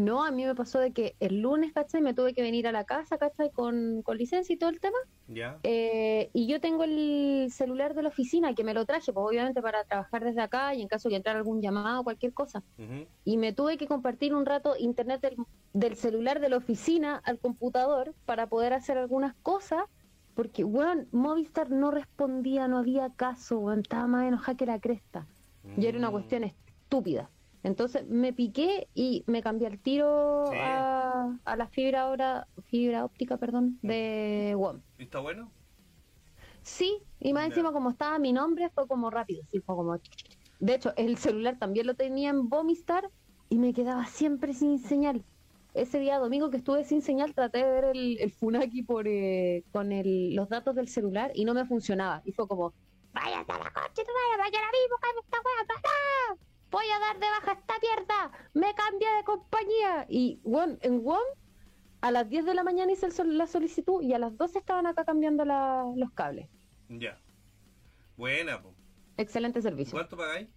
No, 0.00 0.24
a 0.24 0.30
mí 0.30 0.46
me 0.46 0.54
pasó 0.54 0.78
de 0.78 0.92
que 0.92 1.14
el 1.20 1.40
lunes, 1.42 1.72
¿cachai? 1.74 2.00
Me 2.00 2.14
tuve 2.14 2.32
que 2.32 2.40
venir 2.40 2.66
a 2.66 2.72
la 2.72 2.84
casa, 2.84 3.18
¿cachai? 3.18 3.50
Con, 3.52 4.00
con 4.02 4.16
licencia 4.16 4.54
y 4.54 4.56
todo 4.56 4.70
el 4.70 4.80
tema. 4.80 4.96
¿Ya? 5.26 5.58
Eh, 5.62 6.30
y 6.32 6.46
yo 6.46 6.58
tengo 6.58 6.84
el 6.84 7.48
celular 7.50 7.94
de 7.94 8.02
la 8.02 8.08
oficina 8.08 8.54
que 8.54 8.64
me 8.64 8.72
lo 8.72 8.86
traje, 8.86 9.12
pues 9.12 9.26
obviamente 9.28 9.60
para 9.60 9.84
trabajar 9.84 10.24
desde 10.24 10.40
acá 10.40 10.74
y 10.74 10.80
en 10.80 10.88
caso 10.88 11.10
de 11.10 11.16
entrar 11.16 11.36
algún 11.36 11.60
llamado 11.60 12.00
o 12.00 12.04
cualquier 12.04 12.32
cosa. 12.32 12.64
Y 13.24 13.36
me 13.36 13.52
tuve 13.52 13.76
que 13.76 13.86
compartir 13.86 14.34
un 14.34 14.46
rato 14.46 14.74
internet 14.78 15.20
del, 15.20 15.36
del 15.74 15.96
celular 15.96 16.40
de 16.40 16.48
la 16.48 16.56
oficina 16.56 17.20
al 17.22 17.38
computador 17.38 18.14
para 18.24 18.48
poder 18.48 18.72
hacer 18.72 18.96
algunas 18.96 19.34
cosas. 19.42 19.82
Porque, 20.34 20.64
weón, 20.64 21.08
Movistar 21.12 21.70
no 21.70 21.90
respondía, 21.90 22.68
no 22.68 22.78
había 22.78 23.10
caso, 23.14 23.58
weón, 23.58 23.80
estaba 23.80 24.06
más 24.06 24.26
enojada 24.26 24.56
que 24.56 24.64
la 24.64 24.80
cresta. 24.80 25.26
Y 25.76 25.84
era 25.84 25.98
una 25.98 26.08
Mm. 26.08 26.12
cuestión 26.12 26.44
estúpida. 26.44 27.30
Entonces 27.62 28.06
me 28.06 28.32
piqué 28.32 28.88
y 28.94 29.24
me 29.26 29.42
cambié 29.42 29.66
al 29.68 29.78
tiro 29.80 30.44
Sí. 30.46 30.56
a, 30.58 31.38
a 31.44 31.56
la 31.56 31.68
fibra 31.68 32.02
ahora, 32.02 32.48
fibra 32.66 33.04
óptica, 33.04 33.36
perdón, 33.36 33.78
de 33.82 34.54
WOM. 34.56 34.80
¿Y 34.98 35.04
¿Está 35.04 35.20
bueno? 35.20 35.52
Sí, 36.62 37.02
y 37.18 37.32
más 37.32 37.46
encima 37.46 37.72
como 37.72 37.90
estaba 37.90 38.18
mi 38.18 38.32
nombre 38.32 38.70
fue 38.74 38.86
como 38.86 39.10
rápido, 39.10 39.42
sí, 39.50 39.60
fue 39.60 39.76
como... 39.76 39.98
De 40.58 40.74
hecho, 40.74 40.92
el 40.96 41.16
celular 41.16 41.58
también 41.58 41.86
lo 41.86 41.94
tenía 41.94 42.30
en 42.30 42.48
Vomistar 42.48 43.08
y 43.48 43.58
me 43.58 43.72
quedaba 43.72 44.06
siempre 44.06 44.52
sin 44.52 44.78
señal. 44.78 45.24
Ese 45.72 45.98
día 46.00 46.18
domingo 46.18 46.50
que 46.50 46.58
estuve 46.58 46.84
sin 46.84 47.00
señal 47.00 47.34
traté 47.34 47.58
de 47.64 47.70
ver 47.70 47.84
el, 47.96 48.18
el 48.20 48.32
Funaki 48.32 48.82
por, 48.82 49.06
eh, 49.08 49.64
con 49.72 49.92
el- 49.92 50.34
los 50.34 50.48
datos 50.48 50.74
del 50.74 50.88
celular 50.88 51.30
y 51.34 51.44
no 51.44 51.54
me 51.54 51.64
funcionaba. 51.64 52.22
Y 52.24 52.32
fue 52.32 52.46
como, 52.48 52.74
váyate 53.12 53.52
a 53.52 53.58
la 53.58 53.70
coche, 53.72 54.02
vaya, 54.04 54.36
vaya 54.38 54.58
ahora 54.58 54.70
mismo, 54.72 54.96
esta 55.20 55.74
¡Ah! 55.84 56.49
Voy 56.70 56.84
a 56.94 56.98
dar 57.00 57.18
de 57.18 57.26
baja 57.26 57.52
esta 57.52 57.74
mierda, 57.82 58.32
me 58.54 58.74
cambié 58.74 59.08
de 59.16 59.24
compañía. 59.24 60.06
Y 60.08 60.40
bueno, 60.44 60.76
en 60.82 61.02
WOM 61.04 61.20
a 62.00 62.10
las 62.10 62.28
10 62.28 62.44
de 62.44 62.54
la 62.54 62.62
mañana 62.64 62.92
hice 62.92 63.10
sol- 63.10 63.36
la 63.36 63.46
solicitud 63.46 64.02
y 64.02 64.12
a 64.14 64.18
las 64.18 64.36
12 64.36 64.58
estaban 64.58 64.86
acá 64.86 65.04
cambiando 65.04 65.44
la- 65.44 65.84
los 65.96 66.10
cables. 66.12 66.48
Ya. 66.88 67.18
Buena, 68.16 68.60
po. 68.62 68.74
Excelente 69.16 69.60
servicio. 69.62 69.92
¿Cuánto 69.92 70.16
pagáis? 70.16 70.48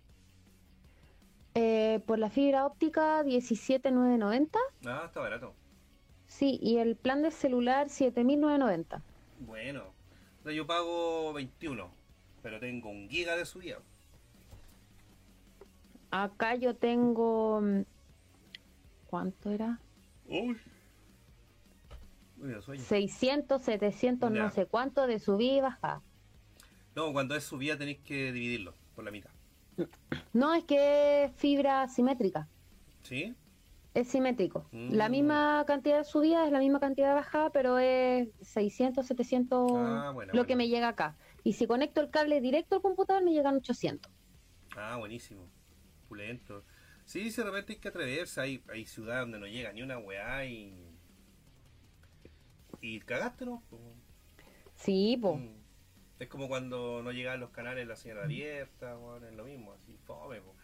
Eh, 1.56 2.02
por 2.08 2.18
la 2.18 2.30
fibra 2.30 2.66
óptica 2.66 3.22
17,990 3.24 4.58
Ah, 4.86 5.04
está 5.06 5.20
barato. 5.20 5.54
Sí, 6.26 6.58
y 6.62 6.78
el 6.78 6.96
plan 6.96 7.22
de 7.22 7.30
celular 7.30 7.90
7.990. 7.90 9.02
Bueno, 9.40 9.94
yo 10.46 10.66
pago 10.66 11.32
21, 11.34 11.92
pero 12.42 12.60
tengo 12.60 12.90
un 12.90 13.08
giga 13.08 13.36
de 13.36 13.46
subida. 13.46 13.80
Acá 16.16 16.54
yo 16.56 16.76
tengo... 16.76 17.60
mm, 17.62 17.82
¿Cuánto 19.08 19.50
era? 19.50 19.80
Uy. 20.28 20.56
Uy, 22.40 22.62
sueño. 22.62 22.84
600, 22.84 23.62
700, 23.62 24.32
Ya. 24.32 24.44
no 24.44 24.50
sé 24.52 24.68
cuánto 24.68 25.08
de 25.08 25.18
subida 25.20 25.54
y 25.58 25.62
bajada. 25.62 26.02
No, 26.96 27.12
cuando 27.14 27.36
es 27.36 27.44
subida 27.44 27.78
tenéis 27.80 27.98
que 28.00 28.32
dividirlo 28.32 28.76
por 28.96 29.04
la 29.06 29.10
mitad. 29.12 29.32
No, 30.34 30.54
es 30.54 30.64
que 30.66 31.24
es 31.26 31.32
fibra 31.36 31.88
simétrica. 31.88 32.48
¿Sí? 33.02 33.34
Es 33.96 34.08
simétrico. 34.08 34.68
Mm. 34.72 34.94
La 34.94 35.10
misma 35.10 35.64
cantidad 35.66 35.98
de 35.98 36.04
subida 36.04 36.46
es 36.46 36.52
la 36.52 36.60
misma 36.60 36.80
cantidad 36.80 37.08
de 37.10 37.14
bajada, 37.16 37.50
pero 37.50 37.80
es 37.80 38.30
600, 38.42 39.04
700 39.06 39.72
Ah, 39.76 40.12
bueno, 40.14 40.32
lo 40.32 40.38
bueno. 40.38 40.46
que 40.46 40.56
me 40.56 40.68
llega 40.68 40.90
acá. 40.90 41.16
Y 41.44 41.54
si 41.54 41.66
conecto 41.66 42.02
el 42.02 42.12
cable 42.12 42.40
directo 42.40 42.76
al 42.76 42.82
computador, 42.84 43.24
me 43.24 43.32
llegan 43.34 43.56
800. 43.56 44.12
Ah, 44.76 44.98
buenísimo. 44.98 45.48
Pulento. 46.14 46.64
Sí, 47.06 47.32
si 47.32 47.42
de 47.42 47.46
repente 47.50 47.74
hay 47.74 47.80
que 47.80 47.88
atreverse. 47.88 48.40
Hay, 48.40 48.64
hay 48.70 48.86
ciudades 48.86 49.22
donde 49.24 49.40
no 49.40 49.48
llega 49.48 49.72
ni 49.74 49.82
una 49.82 49.98
weá 49.98 50.46
y. 50.46 50.76
Y 52.82 53.00
cagaste, 53.00 53.46
¿no? 53.46 53.64
Sí, 54.76 55.18
po. 55.20 55.38
Mm. 55.38 55.56
Es 56.20 56.28
como 56.28 56.48
cuando 56.48 57.02
no 57.04 57.12
llegaban 57.12 57.40
los 57.40 57.50
canales 57.50 57.88
La 57.88 57.96
Señal 57.96 58.20
Abierta, 58.20 58.96
weón, 58.98 59.24
es 59.26 59.34
lo 59.34 59.44
mismo, 59.46 59.74
así, 59.74 59.98
fome, 60.06 60.40
po. 60.42 60.56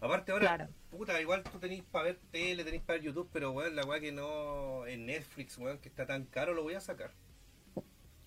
Aparte 0.00 0.30
ahora, 0.32 0.56
Claro. 0.56 0.68
puta, 0.90 1.20
igual 1.20 1.42
tú 1.42 1.58
tenés 1.58 1.82
para 1.84 2.04
ver 2.04 2.20
tele, 2.30 2.64
tenés 2.64 2.82
para 2.82 2.98
ver 2.98 3.06
YouTube, 3.06 3.30
pero 3.32 3.52
weón, 3.52 3.74
la 3.74 3.84
weá 3.86 3.98
que 3.98 4.12
no, 4.12 4.86
en 4.86 5.06
Netflix, 5.06 5.56
weón, 5.56 5.78
que 5.78 5.88
está 5.88 6.06
tan 6.06 6.26
caro, 6.26 6.52
lo 6.52 6.62
voy 6.62 6.74
a 6.74 6.80
sacar. 6.80 7.12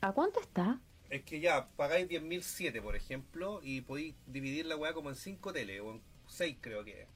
¿A 0.01 0.11
cuánto 0.13 0.39
está? 0.41 0.81
Es 1.09 1.23
que 1.23 1.39
ya, 1.39 1.69
pagáis 1.75 2.07
10.007, 2.09 2.81
por 2.81 2.95
ejemplo, 2.95 3.59
y 3.63 3.81
podéis 3.81 4.15
dividir 4.25 4.65
la 4.65 4.75
weá 4.77 4.93
como 4.93 5.09
en 5.09 5.15
5 5.15 5.53
tele, 5.53 5.79
o 5.81 5.91
en 5.91 6.01
6 6.31 6.57
creo 6.61 6.83
que 6.83 7.03
es. 7.03 7.07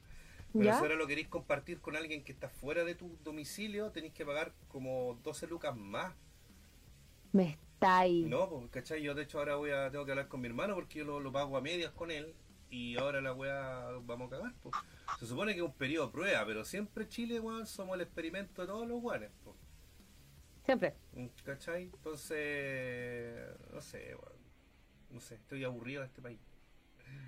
Pero 0.52 0.64
¿Ya? 0.64 0.74
si 0.74 0.82
ahora 0.82 0.94
lo 0.94 1.06
queréis 1.06 1.28
compartir 1.28 1.80
con 1.80 1.96
alguien 1.96 2.24
que 2.24 2.32
está 2.32 2.48
fuera 2.48 2.84
de 2.84 2.94
tu 2.94 3.18
domicilio, 3.24 3.90
tenéis 3.90 4.14
que 4.14 4.24
pagar 4.24 4.52
como 4.68 5.18
12 5.22 5.46
lucas 5.48 5.76
más. 5.76 6.14
Me 7.32 7.50
está 7.50 7.98
ahí. 7.98 8.24
No, 8.24 8.48
pues, 8.48 8.70
¿cachai? 8.70 9.02
Yo 9.02 9.14
de 9.14 9.24
hecho 9.24 9.38
ahora 9.38 9.56
voy 9.56 9.70
a, 9.70 9.90
tengo 9.90 10.04
que 10.04 10.12
hablar 10.12 10.28
con 10.28 10.40
mi 10.40 10.48
hermano 10.48 10.74
porque 10.74 11.00
yo 11.00 11.04
lo, 11.04 11.20
lo 11.20 11.32
pago 11.32 11.56
a 11.56 11.60
medias 11.60 11.92
con 11.92 12.10
él 12.10 12.34
y 12.70 12.96
ahora 12.98 13.20
la 13.20 13.32
weá 13.32 13.90
vamos 14.04 14.28
a 14.28 14.36
cagar, 14.36 14.54
pues. 14.62 14.74
Se 15.18 15.26
supone 15.26 15.52
que 15.52 15.60
es 15.60 15.64
un 15.64 15.74
periodo 15.74 16.06
de 16.06 16.12
prueba, 16.12 16.44
pero 16.46 16.64
siempre 16.64 17.08
Chile, 17.08 17.38
weón, 17.40 17.66
somos 17.66 17.94
el 17.94 18.02
experimento 18.02 18.62
de 18.62 18.68
todos 18.68 18.86
los 18.88 19.02
weones, 19.02 19.30
pues. 19.44 19.56
Siempre. 20.64 20.94
¿Cachai? 21.44 21.84
Entonces, 21.84 23.46
no 23.72 23.80
sé, 23.80 24.14
weón. 24.14 24.36
No 25.10 25.20
sé, 25.20 25.36
estoy 25.36 25.64
aburrido 25.64 26.00
de 26.00 26.08
este 26.08 26.20
país. 26.20 26.40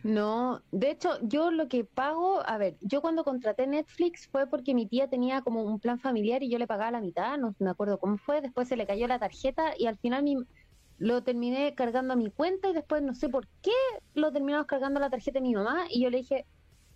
No, 0.05 0.63
de 0.71 0.91
hecho, 0.91 1.19
yo 1.23 1.51
lo 1.51 1.69
que 1.69 1.85
pago, 1.85 2.41
a 2.47 2.57
ver, 2.57 2.77
yo 2.81 3.03
cuando 3.03 3.25
contraté 3.25 3.67
Netflix 3.67 4.29
fue 4.31 4.47
porque 4.47 4.75
mi 4.75 4.87
tía 4.87 5.09
tenía 5.09 5.43
como 5.43 5.63
un 5.63 5.81
plan 5.81 5.99
familiar 5.99 6.43
y 6.43 6.51
yo 6.51 6.59
le 6.59 6.69
pagaba 6.69 6.93
la 6.93 7.01
mitad, 7.01 7.37
no 7.37 7.55
me 7.59 7.71
acuerdo 7.71 7.99
cómo 7.99 8.17
fue, 8.17 8.41
después 8.41 8.69
se 8.69 8.77
le 8.77 8.87
cayó 8.87 9.09
la 9.09 9.19
tarjeta 9.19 9.75
y 9.77 9.87
al 9.87 9.99
final 9.99 10.23
mi, 10.23 10.37
lo 10.99 11.23
terminé 11.25 11.75
cargando 11.75 12.15
a 12.15 12.17
mi 12.17 12.31
cuenta 12.31 12.69
y 12.69 12.75
después 12.75 13.03
no 13.03 13.15
sé 13.15 13.29
por 13.29 13.49
qué 13.61 13.73
lo 14.15 14.33
terminamos 14.33 14.67
cargando 14.67 14.99
a 14.99 15.03
la 15.03 15.11
tarjeta 15.11 15.41
de 15.41 15.47
mi 15.47 15.55
mamá 15.55 15.87
y 15.91 16.03
yo 16.03 16.11
le 16.11 16.19
dije, 16.19 16.47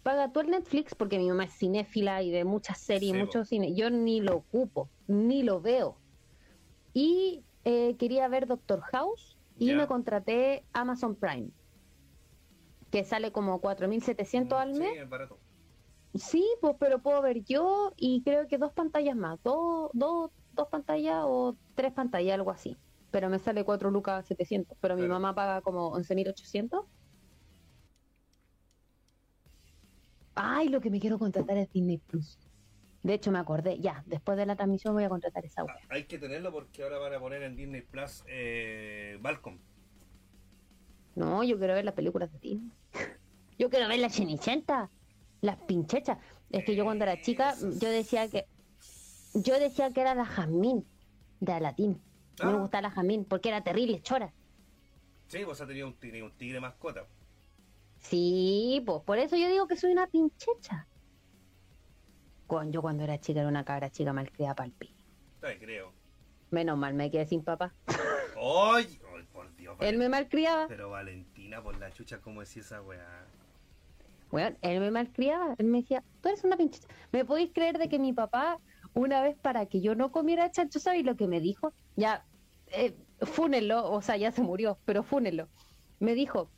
paga 0.04 0.32
tú 0.32 0.40
el 0.40 0.50
Netflix 0.50 0.94
porque 0.94 1.18
mi 1.18 1.28
mamá 1.28 1.44
es 1.44 1.58
cinéfila 1.58 2.22
y 2.22 2.30
de 2.30 2.44
muchas 2.44 2.80
series, 2.80 3.12
Sí, 3.12 3.18
muchos 3.18 3.48
cine, 3.48 3.74
yo 3.74 3.90
ni 3.90 4.20
lo 4.20 4.36
ocupo, 4.36 4.88
ni 5.08 5.42
lo 5.42 5.60
veo. 5.60 5.98
Y 6.94 7.44
eh, 7.64 7.96
quería 7.98 8.28
ver 8.28 8.46
Doctor 8.46 8.80
House 8.92 9.36
y 9.58 9.74
me 9.74 9.86
contraté 9.86 10.64
Amazon 10.72 11.16
Prime 11.16 11.50
que 12.92 13.04
sale 13.04 13.32
como 13.32 13.60
4.700 13.60 14.52
al 14.60 14.74
Sí, 14.74 14.80
mes. 14.80 14.98
es 14.98 15.08
barato. 15.08 15.40
Sí, 16.14 16.46
pues, 16.60 16.76
pero 16.78 17.00
puedo 17.02 17.22
ver 17.22 17.42
yo 17.42 17.92
y 17.96 18.22
creo 18.22 18.46
que 18.46 18.58
dos 18.58 18.72
pantallas 18.74 19.16
más, 19.16 19.42
dos, 19.42 19.90
dos, 19.94 20.30
dos 20.52 20.68
pantallas 20.68 21.22
o 21.24 21.56
tres 21.74 21.92
pantallas, 21.92 22.34
algo 22.34 22.50
así. 22.50 22.76
Pero 23.10 23.30
me 23.30 23.38
sale 23.38 23.64
4 23.64 23.90
lucas 23.90 24.26
700, 24.26 24.76
pero 24.80 24.94
mi 24.96 25.08
mamá 25.08 25.34
paga 25.34 25.62
como 25.62 25.90
11.800. 25.92 26.84
Ay, 30.34 30.68
lo 30.68 30.80
que 30.80 30.90
me 30.90 31.00
quiero 31.00 31.18
contratar 31.18 31.56
es 31.56 31.70
Disney 31.72 31.98
Plus. 31.98 32.38
De 33.02 33.14
hecho, 33.14 33.32
me 33.32 33.38
acordé, 33.38 33.78
ya, 33.80 34.02
después 34.06 34.36
de 34.38 34.46
la 34.46 34.54
transmisión 34.56 34.94
voy 34.94 35.04
a 35.04 35.08
contratar 35.08 35.44
esa 35.44 35.62
Ah, 35.62 35.64
web. 35.64 35.76
Hay 35.88 36.04
que 36.04 36.18
tenerlo 36.18 36.52
porque 36.52 36.82
ahora 36.82 36.98
van 36.98 37.14
a 37.14 37.20
poner 37.20 37.42
en 37.42 37.56
Disney 37.56 37.82
Plus 37.82 38.22
eh, 38.28 39.18
Balcom. 39.20 39.58
No, 41.14 41.42
yo 41.44 41.58
quiero 41.58 41.74
ver 41.74 41.84
las 41.84 41.94
películas 41.94 42.32
de 42.32 42.38
Disney. 42.38 42.70
Yo 43.58 43.68
quiero 43.70 43.86
ver 43.86 44.00
la 44.00 44.08
Cenicienta, 44.10 44.90
las 45.40 45.56
pinchechas. 45.58 46.18
Es 46.50 46.64
que 46.64 46.74
yo 46.74 46.84
cuando 46.84 47.04
era 47.04 47.20
chica, 47.20 47.54
yo 47.78 47.88
decía 47.90 48.28
que 48.28 48.46
yo 49.34 49.58
decía 49.60 49.90
que 49.92 50.00
era 50.00 50.14
la 50.14 50.24
Jazmín 50.24 50.84
de. 51.38 51.60
Me 51.60 51.96
Ah. 52.40 52.56
gustaba 52.56 52.82
la 52.82 52.90
Jazmín 52.90 53.24
porque 53.24 53.50
era 53.50 53.62
terrible, 53.62 54.00
chora. 54.02 54.32
Sí, 55.28 55.44
vos 55.44 55.60
has 55.60 55.68
tenido 55.68 55.86
un 55.86 55.94
tigre, 55.94 56.22
un 56.22 56.32
tigre 56.32 56.60
mascota. 56.60 57.06
Sí, 58.00 58.82
pues 58.84 59.02
por 59.02 59.18
eso 59.18 59.36
yo 59.36 59.48
digo 59.48 59.68
que 59.68 59.76
soy 59.76 59.92
una 59.92 60.06
pinchecha. 60.08 60.88
Con, 62.46 62.72
yo 62.72 62.82
cuando 62.82 63.04
era 63.04 63.20
chica 63.20 63.40
era 63.40 63.48
una 63.48 63.64
cabra 63.64 63.90
chica 63.90 64.12
malcriada 64.12 64.54
palpi. 64.54 64.94
Ay, 65.42 65.58
creo. 65.58 65.92
Menos 66.50 66.76
mal 66.76 66.94
me 66.94 67.10
quedé 67.10 67.26
sin 67.26 67.44
papá. 67.44 67.74
¡Ay! 68.36 68.98
Él 69.88 69.98
me 69.98 70.08
malcriaba. 70.08 70.66
Pero 70.68 70.90
Valentina, 70.90 71.62
por 71.62 71.78
la 71.78 71.92
chucha, 71.92 72.20
¿cómo 72.20 72.40
decía 72.40 72.62
esa 72.62 72.82
weá? 72.82 73.26
Bueno, 74.30 74.56
él 74.62 74.80
me 74.80 74.90
malcriaba, 74.90 75.54
él 75.58 75.66
me 75.66 75.82
decía, 75.82 76.02
tú 76.22 76.28
eres 76.30 76.42
una 76.44 76.56
pinchecha. 76.56 76.88
¿Me 77.12 77.24
podéis 77.24 77.50
creer 77.52 77.76
de 77.78 77.88
que 77.90 77.98
mi 77.98 78.12
papá, 78.14 78.58
una 78.94 79.22
vez 79.22 79.36
para 79.36 79.66
que 79.66 79.80
yo 79.82 79.94
no 79.94 80.10
comiera 80.10 80.50
chancho, 80.50 80.78
¿sabes 80.80 81.04
lo 81.04 81.16
que 81.16 81.26
me 81.26 81.40
dijo? 81.40 81.74
Ya, 81.96 82.24
eh, 82.68 82.96
fúnenlo, 83.20 83.90
o 83.90 84.00
sea, 84.00 84.16
ya 84.16 84.32
se 84.32 84.42
murió, 84.42 84.78
pero 84.86 85.02
fúnenlo. 85.02 85.48
Me 86.00 86.14
dijo, 86.14 86.50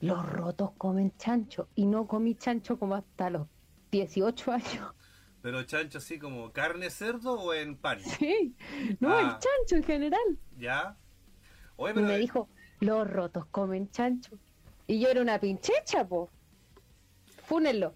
los 0.00 0.28
rotos 0.30 0.72
comen 0.76 1.16
chancho, 1.16 1.68
y 1.74 1.86
no 1.86 2.06
comí 2.06 2.34
chancho 2.34 2.78
como 2.78 2.94
hasta 2.94 3.30
los 3.30 3.48
18 3.90 4.52
años. 4.52 4.94
Pero 5.40 5.62
chancho 5.62 5.98
así 5.98 6.18
como 6.18 6.52
carne 6.52 6.90
cerdo 6.90 7.40
o 7.40 7.54
en 7.54 7.76
pan, 7.76 8.00
Sí, 8.00 8.54
no, 9.00 9.18
el 9.18 9.26
Ah. 9.26 9.38
chancho 9.40 9.76
en 9.76 9.82
general. 9.84 10.38
¿ya? 10.58 10.96
Oye, 11.76 11.92
Y 11.92 11.94
pero 11.94 12.06
me 12.06 12.18
dijo, 12.18 12.48
los 12.80 13.08
rotos 13.08 13.46
comen 13.46 13.90
chancho. 13.90 14.38
Y 14.86 15.00
yo 15.00 15.08
era 15.08 15.20
una 15.20 15.38
pinchecha, 15.40 16.06
po. 16.06 16.30
Fúnenlo. 17.44 17.94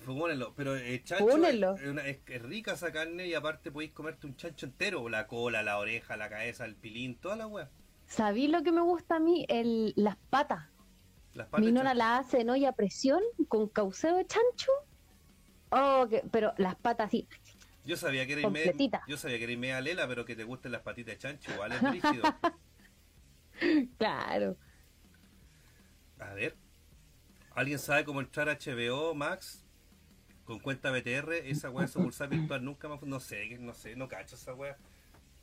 Fúnenlo, 0.00 0.54
pero 0.54 0.74
el 0.76 1.04
chancho 1.04 1.26
Fúnenlo. 1.28 1.74
es, 1.74 1.86
una- 1.86 2.06
es- 2.06 2.20
es 2.26 2.42
rica 2.42 2.72
esa 2.72 2.90
carne 2.92 3.26
y 3.26 3.34
aparte 3.34 3.70
podéis 3.70 3.92
comerte 3.92 4.26
un 4.26 4.36
chancho 4.36 4.66
entero, 4.66 5.08
la 5.08 5.26
cola, 5.26 5.62
la 5.62 5.78
oreja, 5.78 6.16
la 6.16 6.28
cabeza, 6.28 6.64
el 6.64 6.76
pilín, 6.76 7.16
toda 7.16 7.36
la 7.36 7.46
weá. 7.46 7.68
¿Sabí 8.06 8.48
lo 8.48 8.62
que 8.62 8.72
me 8.72 8.80
gusta 8.80 9.16
a 9.16 9.20
mí? 9.20 9.44
El, 9.48 9.92
las 9.96 10.16
patas. 10.30 10.64
Las 11.34 11.48
patas 11.48 11.66
Mi 11.66 11.72
nona 11.72 11.90
chancho. 11.90 11.98
la 11.98 12.18
hace 12.18 12.40
en 12.40 12.50
olla 12.50 12.70
a 12.70 12.72
presión 12.72 13.20
con 13.48 13.68
cauceo 13.68 14.16
de 14.16 14.26
chancho. 14.26 14.72
Oh, 15.70 16.06
que- 16.08 16.22
pero 16.30 16.54
las 16.56 16.74
patas 16.76 17.08
así. 17.08 17.28
Yo 17.84 17.96
sabía 17.96 18.26
que 18.26 18.34
era 18.34 18.48
media, 18.50 19.02
yo 19.06 19.16
sabía 19.16 19.38
que 19.38 19.44
era 19.44 19.56
media 19.58 19.80
lela, 19.80 20.06
pero 20.08 20.24
que 20.24 20.36
te 20.36 20.44
gusten 20.44 20.72
las 20.72 20.82
patitas 20.82 21.14
de 21.14 21.18
chancho, 21.18 21.52
igual 21.52 21.72
es 21.72 21.82
rígido. 21.82 22.22
Claro. 23.98 24.56
A 26.18 26.34
ver. 26.34 26.56
¿Alguien 27.54 27.78
sabe 27.78 28.04
cómo 28.04 28.20
entrar 28.20 28.48
a 28.48 28.54
HBO 28.58 29.14
Max 29.14 29.64
con 30.44 30.58
cuenta 30.60 30.90
BTR? 30.90 31.32
Esa 31.44 31.70
weá 31.70 31.86
sucursal 31.88 32.28
virtual 32.28 32.64
nunca 32.64 32.88
más. 32.88 33.02
No 33.02 33.20
sé, 33.20 33.58
no 33.58 33.74
sé, 33.74 33.96
no 33.96 34.08
cacho 34.08 34.36
esa 34.36 34.54
weá. 34.54 34.76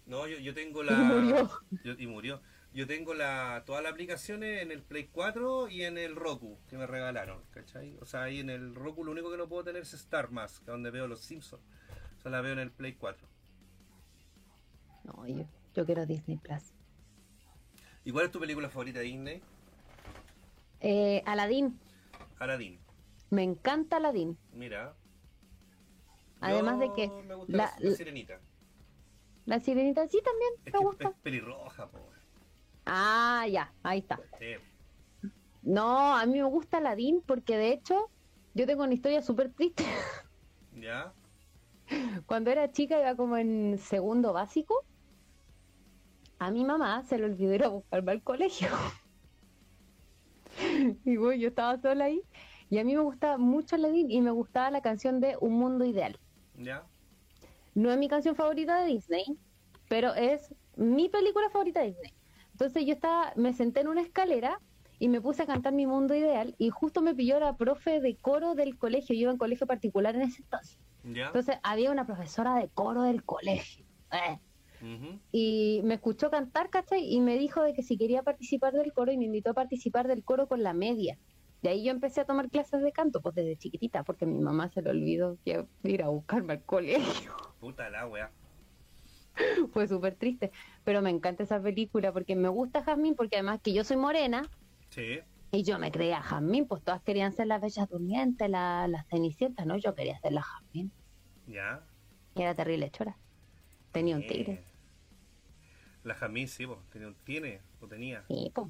No, 0.05 0.27
yo, 0.27 0.37
yo 0.39 0.53
tengo 0.53 0.83
la. 0.83 0.93
Y 0.93 0.97
murió. 1.03 1.49
yo- 1.83 1.95
y 1.97 2.07
murió. 2.07 2.41
Yo 2.73 2.85
tengo 2.87 3.13
la, 3.13 3.63
todas 3.65 3.81
las 3.81 3.93
aplicaciones 3.93 4.61
en 4.61 4.69
el 4.69 4.81
Play 4.83 5.07
4 5.09 5.69
y 5.69 5.83
en 5.83 5.97
el 5.97 6.13
Roku 6.13 6.59
que 6.69 6.77
me 6.77 6.85
regalaron, 6.85 7.41
¿cachai? 7.51 7.97
O 8.01 8.05
sea, 8.05 8.23
ahí 8.23 8.41
en 8.41 8.49
el 8.49 8.75
Roku 8.75 9.05
lo 9.05 9.13
único 9.13 9.31
que 9.31 9.37
no 9.37 9.47
puedo 9.47 9.63
tener 9.63 9.83
es 9.83 9.93
Star 9.93 10.29
Mask, 10.29 10.61
donde 10.65 10.91
veo 10.91 11.07
los 11.07 11.21
Simpsons. 11.21 11.63
O 12.17 12.21
sea, 12.21 12.31
la 12.31 12.41
veo 12.41 12.51
en 12.51 12.59
el 12.59 12.71
Play 12.71 12.93
4. 12.95 13.25
No, 15.05 15.25
yo, 15.25 15.45
yo 15.73 15.85
quiero 15.85 16.05
Disney 16.05 16.35
Plus. 16.37 16.73
¿Y 18.05 18.11
cuál 18.11 18.25
es 18.27 18.31
tu 18.31 18.39
película 18.39 18.69
favorita 18.69 18.99
de 18.99 19.05
Disney? 19.05 19.41
Eh, 20.79 21.23
Aladdin. 21.25 21.77
Aladdin. 22.39 22.79
Me 23.31 23.43
encanta 23.43 23.97
Aladdin. 23.97 24.37
Mira. 24.53 24.95
Además 26.39 26.79
de 26.79 26.93
que 26.93 27.07
Me 27.07 27.33
gusta 27.35 27.57
la- 27.57 27.73
la, 27.79 27.89
la 27.89 27.95
sirenita. 27.95 28.39
la 29.45 29.59
sirenita 29.59 30.07
sí 30.07 30.21
también 30.23 30.51
Es 30.65 30.73
me 30.73 30.79
gusta. 30.79 31.09
es 31.09 31.15
pelirroja, 31.23 31.87
po. 31.89 32.09
Ah, 32.85 33.47
ya, 33.49 33.73
ahí 33.81 33.99
está. 33.99 34.19
Sí. 34.37 34.53
No, 35.63 36.15
a 36.15 36.23
mí 36.27 36.33
me 36.37 36.43
gusta 36.43 36.77
Aladdin 36.77 37.23
porque 37.25 37.57
de 37.57 37.71
hecho 37.71 38.11
yo 38.53 38.67
tengo 38.67 38.83
una 38.83 38.93
historia 38.93 39.23
súper 39.23 39.51
triste. 39.51 39.83
¿Ya? 40.73 41.13
Cuando 42.27 42.51
era 42.51 42.71
chica 42.71 42.99
iba 42.99 43.15
como 43.15 43.37
en 43.37 43.79
segundo 43.79 44.33
básico. 44.33 44.85
A 46.45 46.51
mi 46.51 46.63
mamá 46.63 47.01
se 47.01 47.17
le 47.17 47.25
olvidó 47.25 47.55
ir 47.55 47.63
a 47.63 47.69
buscarme 47.69 48.11
al 48.11 48.21
colegio. 48.21 48.67
y 51.03 51.17
bueno, 51.17 51.41
yo 51.41 51.47
estaba 51.47 51.75
sola 51.79 52.05
ahí. 52.05 52.21
Y 52.69 52.77
a 52.77 52.83
mí 52.83 52.93
me 52.93 53.01
gustaba 53.01 53.39
mucho 53.39 53.75
Aladdin 53.75 54.11
y 54.11 54.21
me 54.21 54.29
gustaba 54.29 54.69
la 54.69 54.81
canción 54.81 55.19
de 55.19 55.37
Un 55.41 55.53
Mundo 55.53 55.85
Ideal. 55.85 56.19
¿Ya? 56.53 56.85
No 57.73 57.91
es 57.91 57.97
mi 57.97 58.07
canción 58.07 58.35
favorita 58.35 58.79
de 58.79 58.93
Disney, 58.93 59.25
pero 59.89 60.13
es 60.13 60.53
mi 60.75 61.09
película 61.09 61.49
favorita 61.49 61.79
de 61.79 61.87
Disney. 61.87 62.13
Entonces 62.51 62.85
yo 62.85 62.93
estaba, 62.93 63.33
me 63.35 63.51
senté 63.53 63.79
en 63.79 63.87
una 63.87 64.01
escalera 64.01 64.61
y 64.99 65.09
me 65.09 65.21
puse 65.21 65.41
a 65.41 65.47
cantar 65.47 65.73
mi 65.73 65.87
mundo 65.87 66.13
ideal 66.13 66.53
y 66.59 66.69
justo 66.69 67.01
me 67.01 67.15
pilló 67.15 67.39
la 67.39 67.57
profe 67.57 68.01
de 68.01 68.17
coro 68.17 68.53
del 68.53 68.77
colegio. 68.77 69.15
Yo 69.15 69.21
iba 69.23 69.31
en 69.31 69.39
colegio 69.39 69.65
particular 69.65 70.15
en 70.15 70.21
ese 70.21 70.43
entonces. 70.43 70.77
¿Ya? 71.01 71.25
Entonces 71.25 71.57
había 71.63 71.89
una 71.89 72.05
profesora 72.05 72.53
de 72.53 72.69
coro 72.69 73.01
del 73.01 73.23
colegio. 73.23 73.83
eh, 74.11 74.37
Y 75.31 75.81
me 75.83 75.95
escuchó 75.95 76.29
cantar, 76.29 76.69
¿cachai? 76.69 77.03
Y 77.13 77.19
me 77.21 77.37
dijo 77.37 77.61
de 77.63 77.73
que 77.73 77.83
si 77.83 77.97
quería 77.97 78.23
participar 78.23 78.73
del 78.73 78.93
coro 78.93 79.11
y 79.11 79.17
me 79.17 79.25
invitó 79.25 79.51
a 79.51 79.53
participar 79.53 80.07
del 80.07 80.23
coro 80.23 80.47
con 80.47 80.63
la 80.63 80.73
media. 80.73 81.17
De 81.61 81.69
ahí 81.69 81.83
yo 81.83 81.91
empecé 81.91 82.21
a 82.21 82.25
tomar 82.25 82.49
clases 82.49 82.81
de 82.83 82.91
canto, 82.91 83.21
pues 83.21 83.33
desde 83.35 83.57
chiquitita, 83.57 84.03
porque 84.03 84.25
mi 84.25 84.39
mamá 84.39 84.69
se 84.69 84.81
le 84.81 84.91
olvidó 84.91 85.37
que 85.43 85.65
ir 85.83 86.03
a 86.03 86.09
buscarme 86.09 86.53
al 86.53 86.63
colegio. 86.63 87.35
Puta 87.59 87.89
la 87.89 88.07
wea. 88.07 88.31
Fue 89.73 89.87
súper 89.87 90.15
triste. 90.15 90.51
Pero 90.83 91.01
me 91.01 91.09
encanta 91.09 91.43
esa 91.43 91.61
película 91.61 92.13
porque 92.13 92.35
me 92.35 92.47
gusta 92.49 92.83
Jazmín, 92.83 93.15
porque 93.15 93.35
además 93.37 93.59
que 93.61 93.73
yo 93.73 93.83
soy 93.83 93.97
morena 93.97 94.43
Sí. 94.89 95.19
y 95.51 95.63
yo 95.63 95.77
me 95.79 95.91
creía 95.91 96.21
Jazmín, 96.21 96.67
pues 96.67 96.83
todas 96.83 97.01
querían 97.03 97.33
ser 97.33 97.47
las 97.47 97.61
bellas 97.61 97.89
durmientes, 97.89 98.49
la- 98.49 98.87
las 98.87 99.07
cenicientas, 99.07 99.65
¿no? 99.65 99.75
Yo 99.77 99.93
quería 99.95 100.17
ser 100.19 100.33
la 100.33 100.41
Jazmín. 100.43 100.91
¿Ya? 101.47 101.83
Y 102.35 102.41
era 102.43 102.53
terrible 102.55 102.89
chora. 102.91 103.17
Tenía 103.95 104.17
un 104.17 104.23
Eh, 104.23 104.27
tigre. 104.27 104.63
La 106.03 106.15
Jamín, 106.15 106.47
sí, 106.49 106.67
po. 106.67 106.83
Tenía 106.91 107.07
un- 107.07 107.15
tiene 107.23 107.61
o 107.79 107.87
tenía. 107.87 108.23
Sí, 108.27 108.51
po. 108.53 108.69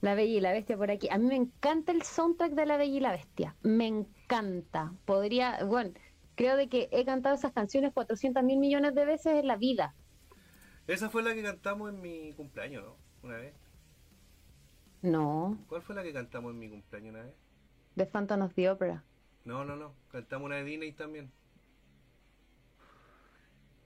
La 0.00 0.14
Bella 0.14 0.36
y 0.38 0.40
la 0.40 0.52
Bestia 0.52 0.76
por 0.76 0.90
aquí. 0.90 1.08
A 1.10 1.18
mí 1.18 1.26
me 1.26 1.34
encanta 1.36 1.92
el 1.92 2.02
soundtrack 2.02 2.52
de 2.52 2.66
La 2.66 2.76
Bella 2.76 2.96
y 2.96 3.00
la 3.00 3.10
Bestia. 3.10 3.56
Me 3.62 3.86
encanta. 3.88 4.94
Podría, 5.04 5.64
bueno, 5.64 5.92
creo 6.36 6.56
de 6.56 6.68
que 6.68 6.88
he 6.92 7.04
cantado 7.04 7.34
esas 7.34 7.52
canciones 7.52 7.92
400 7.92 8.42
mil 8.44 8.58
millones 8.58 8.94
de 8.94 9.04
veces 9.04 9.34
en 9.34 9.46
la 9.48 9.56
vida. 9.56 9.94
Esa 10.86 11.10
fue 11.10 11.22
la 11.22 11.34
que 11.34 11.42
cantamos 11.42 11.90
en 11.90 12.00
mi 12.00 12.32
cumpleaños, 12.34 12.84
¿no? 12.84 12.96
Una 13.22 13.36
vez. 13.36 13.52
No, 15.02 15.58
¿Cuál 15.68 15.82
fue 15.82 15.94
la 15.94 16.02
que 16.02 16.12
cantamos 16.12 16.52
en 16.52 16.58
mi 16.58 16.68
cumpleaños 16.68 17.14
una 17.14 17.24
vez? 17.24 17.34
de 17.96 18.06
Phantom 18.06 18.42
of 18.42 18.54
the 18.54 18.70
Opera. 18.70 19.02
No, 19.44 19.64
no, 19.64 19.74
no. 19.76 19.94
Cantamos 20.12 20.46
una 20.46 20.56
de 20.56 20.64
Disney 20.64 20.92
también. 20.92 21.30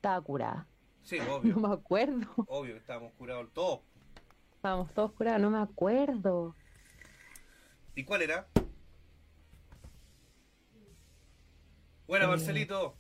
Estaba 0.05 0.21
curada. 0.21 0.67
Sí, 1.03 1.17
No 1.27 1.37
obvio. 1.37 1.57
me 1.57 1.73
acuerdo. 1.73 2.27
obvio, 2.47 2.77
estábamos 2.77 3.15
curados 3.15 3.51
todos. 3.55 3.81
Estábamos 4.57 4.93
todos 4.93 5.13
curados, 5.13 5.41
no 5.41 5.49
me 5.51 5.59
acuerdo. 5.59 6.55
¿Y 7.95 8.05
cuál 8.05 8.21
era? 8.21 8.47
Buena, 12.07 12.27
Eh. 12.27 12.29
Marcelito. 12.29 12.99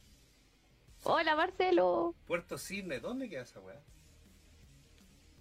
Hola, 1.02 1.36
Marcelo. 1.36 2.14
Puerto 2.26 2.56
Cisne. 2.56 3.00
¿Dónde 3.00 3.28
queda 3.28 3.42
esa 3.42 3.60
weá? 3.60 3.82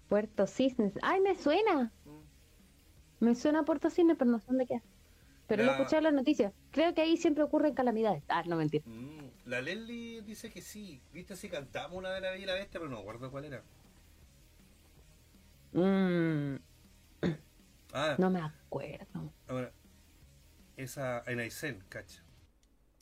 Puerto 0.10 0.46
Cisnes. 0.48 0.94
Ay, 1.02 1.22
me 1.22 1.34
suena. 1.36 1.94
Mm. 2.04 3.24
Me 3.26 3.36
suena 3.36 3.60
a 3.60 3.64
Puerto 3.64 3.90
Cisnes, 3.90 4.18
pero 4.18 4.30
no 4.32 4.40
sé 4.40 4.48
dónde 4.48 4.66
queda. 4.68 4.82
Pero 5.48 5.64
lo 5.64 5.72
La- 5.72 5.78
escuché 5.78 5.98
en 5.98 6.04
las 6.04 6.14
noticias. 6.14 6.54
Creo 6.72 6.94
que 6.94 7.02
ahí 7.02 7.18
siempre 7.18 7.44
ocurren 7.44 7.74
calamidades. 7.74 8.24
Ah, 8.30 8.44
no 8.46 8.56
mentira. 8.56 8.84
Mm, 8.88 9.28
La 9.46 9.62
Leslie 9.62 10.22
dice 10.22 10.50
que 10.50 10.62
sí. 10.62 11.02
Viste 11.14 11.36
si 11.36 11.50
cantamos 11.50 11.98
una 11.98 12.12
de 12.12 12.22
la 12.22 12.32
Bella 12.32 12.44
y 12.44 12.46
la 12.48 12.54
Bestia, 12.54 12.80
pero 12.80 12.90
no 12.90 12.96
me 12.98 13.02
acuerdo 13.02 13.30
cuál 13.32 13.46
era. 13.46 13.64
Mm, 15.74 16.56
Ah, 17.96 18.16
no 18.18 18.30
me 18.32 18.40
acuerdo. 18.42 19.32
ahora. 19.48 19.72
Esa 20.78 21.22
en 21.28 21.40
Aysén, 21.40 21.84
cacha. 21.90 22.24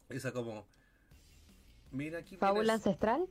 Esa 0.09 0.33
como. 0.33 0.65
Mira 1.91 2.19
aquí. 2.19 2.35
¿Fábula 2.37 2.73
ancestral? 2.73 3.25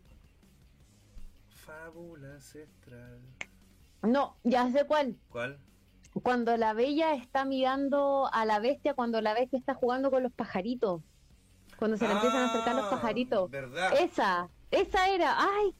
Fábula 1.49 2.35
ancestral. 2.35 3.21
No, 4.03 4.37
ya 4.45 4.71
sé 4.71 4.87
cuál. 4.87 5.17
¿Cuál? 5.29 5.59
Cuando 6.23 6.57
la 6.57 6.73
bella 6.73 7.15
está 7.15 7.45
mirando 7.45 8.29
a 8.33 8.45
la 8.45 8.59
bestia, 8.59 8.95
cuando 8.95 9.21
la 9.21 9.33
bestia 9.35 9.59
está 9.59 9.75
jugando 9.75 10.11
con 10.11 10.23
los 10.23 10.33
pajaritos. 10.33 11.03
Cuando 11.79 11.97
se 11.97 12.07
le 12.07 12.13
empiezan 12.13 12.43
a 12.43 12.47
acercar 12.51 12.75
los 12.75 12.85
Ah, 12.87 12.91
pajaritos. 12.91 13.51
¿Verdad? 13.51 13.93
Esa, 14.01 14.49
esa 14.71 15.09
era. 15.09 15.37
Ay, 15.39 15.75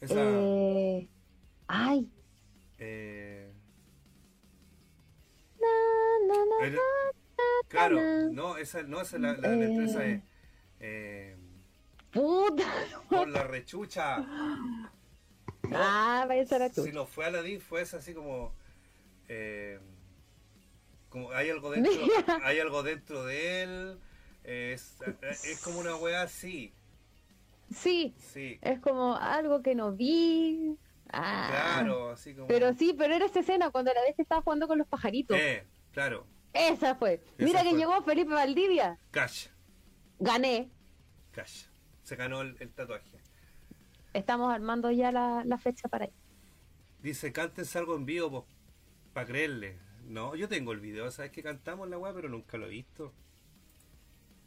Esa. 0.00 0.14
eh, 0.18 1.08
ay. 1.66 2.08
eh, 2.78 3.52
Na, 5.60 5.66
na, 6.28 6.34
na, 6.44 6.70
na, 6.70 6.78
claro, 7.68 8.00
no, 8.30 8.56
esa, 8.58 8.82
no, 8.82 9.00
esa 9.00 9.18
la, 9.18 9.32
la, 9.32 9.48
la 9.48 9.64
Eh. 9.64 9.64
empresa 9.64 10.04
es. 10.04 10.22
Eh, 10.80 11.36
Puta. 12.12 12.64
por 13.10 13.28
la 13.28 13.42
rechucha. 13.44 14.18
No, 14.18 15.76
Ah, 15.76 16.24
vaya 16.28 16.42
a 16.42 16.46
ser 16.46 16.62
a 16.62 16.70
tú. 16.70 16.84
si 16.84 16.92
no 16.92 17.06
fue 17.06 17.24
Aladdin, 17.26 17.60
fue 17.60 17.80
esa 17.82 17.96
así 17.96 18.14
como. 18.14 18.52
Eh, 19.28 19.78
como 21.08 21.30
hay 21.32 21.50
algo 21.50 21.70
dentro, 21.70 21.92
hay 22.44 22.58
algo 22.60 22.82
dentro 22.82 23.24
de 23.24 23.62
él. 23.62 23.98
Es, 24.44 24.96
es 25.44 25.60
como 25.62 25.80
una 25.80 25.94
weá 25.96 26.22
así. 26.22 26.72
Sí, 27.70 28.14
Sí, 28.18 28.58
es 28.62 28.80
como 28.80 29.16
algo 29.16 29.62
que 29.62 29.74
no 29.74 29.92
vi. 29.92 30.76
Ah. 31.10 31.48
claro, 31.50 32.10
así 32.10 32.34
como. 32.34 32.46
Pero 32.46 32.72
sí, 32.74 32.94
pero 32.96 33.14
era 33.14 33.26
esa 33.26 33.40
escena 33.40 33.70
cuando 33.70 33.92
la 33.92 34.00
bestia 34.02 34.22
estaba 34.22 34.42
jugando 34.42 34.66
con 34.66 34.78
los 34.78 34.86
pajaritos. 34.88 35.36
Eh, 35.38 35.66
claro. 35.92 36.26
Esa 36.52 36.94
fue. 36.94 37.22
Mira 37.36 37.62
que 37.62 37.74
llegó 37.74 38.02
Felipe 38.02 38.32
Valdivia. 38.32 38.98
Cash, 39.10 39.48
Gané. 40.18 40.70
cash. 41.30 41.66
Se 42.02 42.16
ganó 42.16 42.40
el, 42.40 42.56
el 42.58 42.72
tatuaje. 42.72 43.20
Estamos 44.14 44.52
armando 44.52 44.90
ya 44.90 45.12
la, 45.12 45.42
la 45.44 45.58
fecha 45.58 45.88
para 45.88 46.06
ir. 46.06 46.12
Dice, 47.02 47.32
cántense 47.32 47.78
algo 47.78 47.96
en 47.96 48.06
vivo 48.06 48.46
para 49.18 49.26
creerle. 49.26 49.76
No, 50.06 50.36
yo 50.36 50.48
tengo 50.48 50.70
el 50.72 50.78
video, 50.80 51.10
sabes 51.10 51.32
que 51.32 51.42
cantamos 51.42 51.88
la 51.88 51.98
weá, 51.98 52.14
pero 52.14 52.28
nunca 52.28 52.56
lo 52.56 52.66
he 52.66 52.70
visto. 52.70 53.12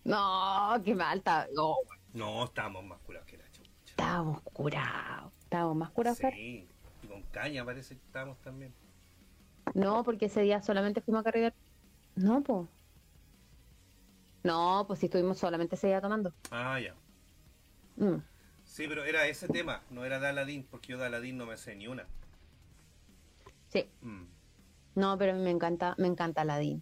No, 0.06 0.82
qué 0.84 0.96
mal. 0.96 1.18
está- 1.20 1.48
No, 1.54 1.76
No, 2.14 2.46
estábamos 2.46 2.84
más 2.86 3.00
curados 3.00 3.28
que 3.28 3.38
la 3.38 3.44
chucha. 3.52 3.70
estábamos 3.86 4.42
curados. 4.44 5.34
Estábamos 5.44 5.76
más 5.76 5.90
curados. 5.92 6.20
que- 6.20 6.32
Sí, 6.32 6.68
y 7.04 7.08
con 7.08 7.22
caña 7.24 7.64
parece 7.66 7.96
que 7.98 8.02
estábamos 8.06 8.38
también. 8.42 8.74
No, 9.74 10.04
porque 10.04 10.26
ese 10.26 10.42
día 10.42 10.62
solamente 10.62 11.02
fuimos 11.02 11.22
a 11.22 11.32
cargar. 11.32 11.54
No, 12.16 12.42
pues. 12.42 12.68
No, 14.44 14.86
pues 14.88 15.00
si 15.00 15.06
estuvimos 15.08 15.38
solamente 15.38 15.76
ese 15.76 15.88
día 15.88 16.02
tomando. 16.02 16.34
Ah, 16.50 16.80
ya. 16.80 16.96
Mm. 17.98 18.22
Sí, 18.64 18.86
pero 18.88 19.04
era 19.04 19.28
ese 19.28 19.48
tema, 19.50 19.84
no 19.90 20.06
era 20.06 20.20
de 20.20 20.28
Aladdin, 20.28 20.64
porque 20.64 20.94
yo 20.94 20.98
de 20.98 21.06
Aladdin 21.08 21.38
no 21.38 21.46
me 21.46 21.58
sé 21.58 21.76
ni 21.76 21.88
una. 21.88 22.08
Sí. 23.68 23.90
Mm. 24.02 24.24
No, 24.96 25.18
pero 25.18 25.34
me 25.36 25.50
encanta, 25.50 25.96
me 25.98 26.08
encanta 26.08 26.42
Aladdin. 26.42 26.82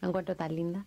La 0.00 0.08
encuentro 0.08 0.36
tan 0.36 0.54
linda. 0.54 0.86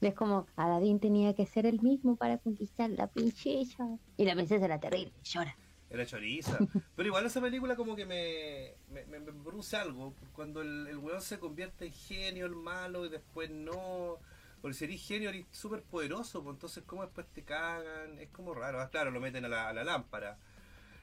Es 0.00 0.14
como, 0.14 0.46
Aladdin 0.56 0.98
tenía 0.98 1.34
que 1.34 1.46
ser 1.46 1.66
el 1.66 1.80
mismo 1.80 2.16
para 2.16 2.38
conquistar 2.38 2.90
la 2.90 3.06
princesa. 3.06 3.86
Y 4.16 4.24
la 4.24 4.34
princesa 4.34 4.64
era 4.64 4.80
terrible, 4.80 5.12
llora. 5.22 5.56
Era 5.90 6.06
choriza. 6.06 6.56
Pero 6.96 7.08
igual 7.08 7.26
esa 7.26 7.40
película 7.40 7.74
como 7.74 7.96
que 7.96 8.06
me, 8.06 8.74
me, 8.88 9.20
produce 9.20 9.76
algo. 9.76 10.14
Cuando 10.32 10.62
el, 10.62 10.96
weón 10.96 11.20
se 11.20 11.40
convierte 11.40 11.86
en 11.86 11.92
genio, 11.92 12.46
el 12.46 12.54
malo, 12.54 13.04
y 13.04 13.08
después 13.08 13.50
no. 13.50 14.18
Porque 14.62 14.76
si 14.76 14.84
eres 14.84 15.04
genio 15.04 15.30
eres 15.30 15.46
súper 15.50 15.82
poderoso, 15.82 16.44
pues 16.44 16.54
entonces 16.54 16.84
cómo 16.86 17.02
después 17.02 17.26
te 17.34 17.42
cagan. 17.42 18.18
Es 18.20 18.28
como 18.28 18.54
raro. 18.54 18.80
Ah, 18.80 18.88
claro, 18.88 19.10
lo 19.10 19.20
meten 19.20 19.44
a 19.44 19.48
la, 19.48 19.84
lámpara. 19.84 20.38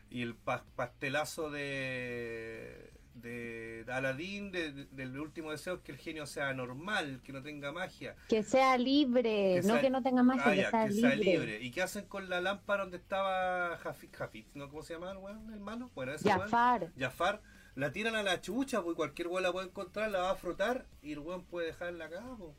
Y 0.10 0.22
el 0.22 0.42
pas- 0.42 0.64
pastelazo 0.78 1.52
de, 1.52 2.94
de 3.22 3.86
Aladdin, 3.88 4.52
de- 4.52 4.72
de- 4.72 4.86
del 4.86 5.20
último 5.20 5.52
deseo, 5.52 5.76
es 5.76 5.82
que 5.82 5.92
el 5.92 5.98
genio 5.98 6.26
sea 6.26 6.54
normal, 6.54 7.22
que 7.24 7.34
no 7.34 7.42
tenga 7.42 7.72
magia. 7.72 8.16
Que 8.30 8.44
sea 8.44 8.78
libre, 8.78 9.60
Que 9.62 9.68
no 9.68 9.80
que 9.82 9.90
no 9.90 10.02
tenga 10.04 10.24
magia, 10.24 10.44
Ah, 10.46 10.52
que, 10.52 10.58
ya, 10.58 10.72
sea, 10.72 10.88
que 10.88 10.94
libre. 10.94 11.10
sea 11.10 11.16
libre. 11.18 11.62
¿Y 11.62 11.72
qué 11.72 11.82
hacen 11.82 12.06
con 12.06 12.30
la 12.30 12.42
lámpara 12.42 12.84
donde 12.84 12.98
estaba 12.98 13.78
Jafit? 13.78 14.16
Jafit 14.16 14.48
¿no? 14.54 14.70
¿Cómo 14.70 14.84
se 14.84 14.94
llama 14.94 15.12
el 15.12 15.18
weón, 15.18 15.54
el 15.54 15.60
malo? 15.60 15.90
Bueno, 15.96 16.14
ese 16.14 16.28
weón. 16.28 16.42
Jafar. 16.42 16.92
Jafar. 16.98 17.42
La 17.76 17.92
tiran 17.92 18.16
a 18.16 18.24
la 18.24 18.42
chucha, 18.42 18.82
pues 18.82 18.96
cualquier 18.96 19.28
weón 19.28 19.44
la 19.44 19.52
puede 19.52 19.68
encontrar, 19.68 20.10
la 20.10 20.20
va 20.22 20.32
a 20.32 20.36
frotar 20.36 20.86
y 21.02 21.12
el 21.14 21.20
weón 21.20 21.44
puede 21.46 21.68
dejarla 21.68 22.06
acá, 22.06 22.24
pues. 22.38 22.52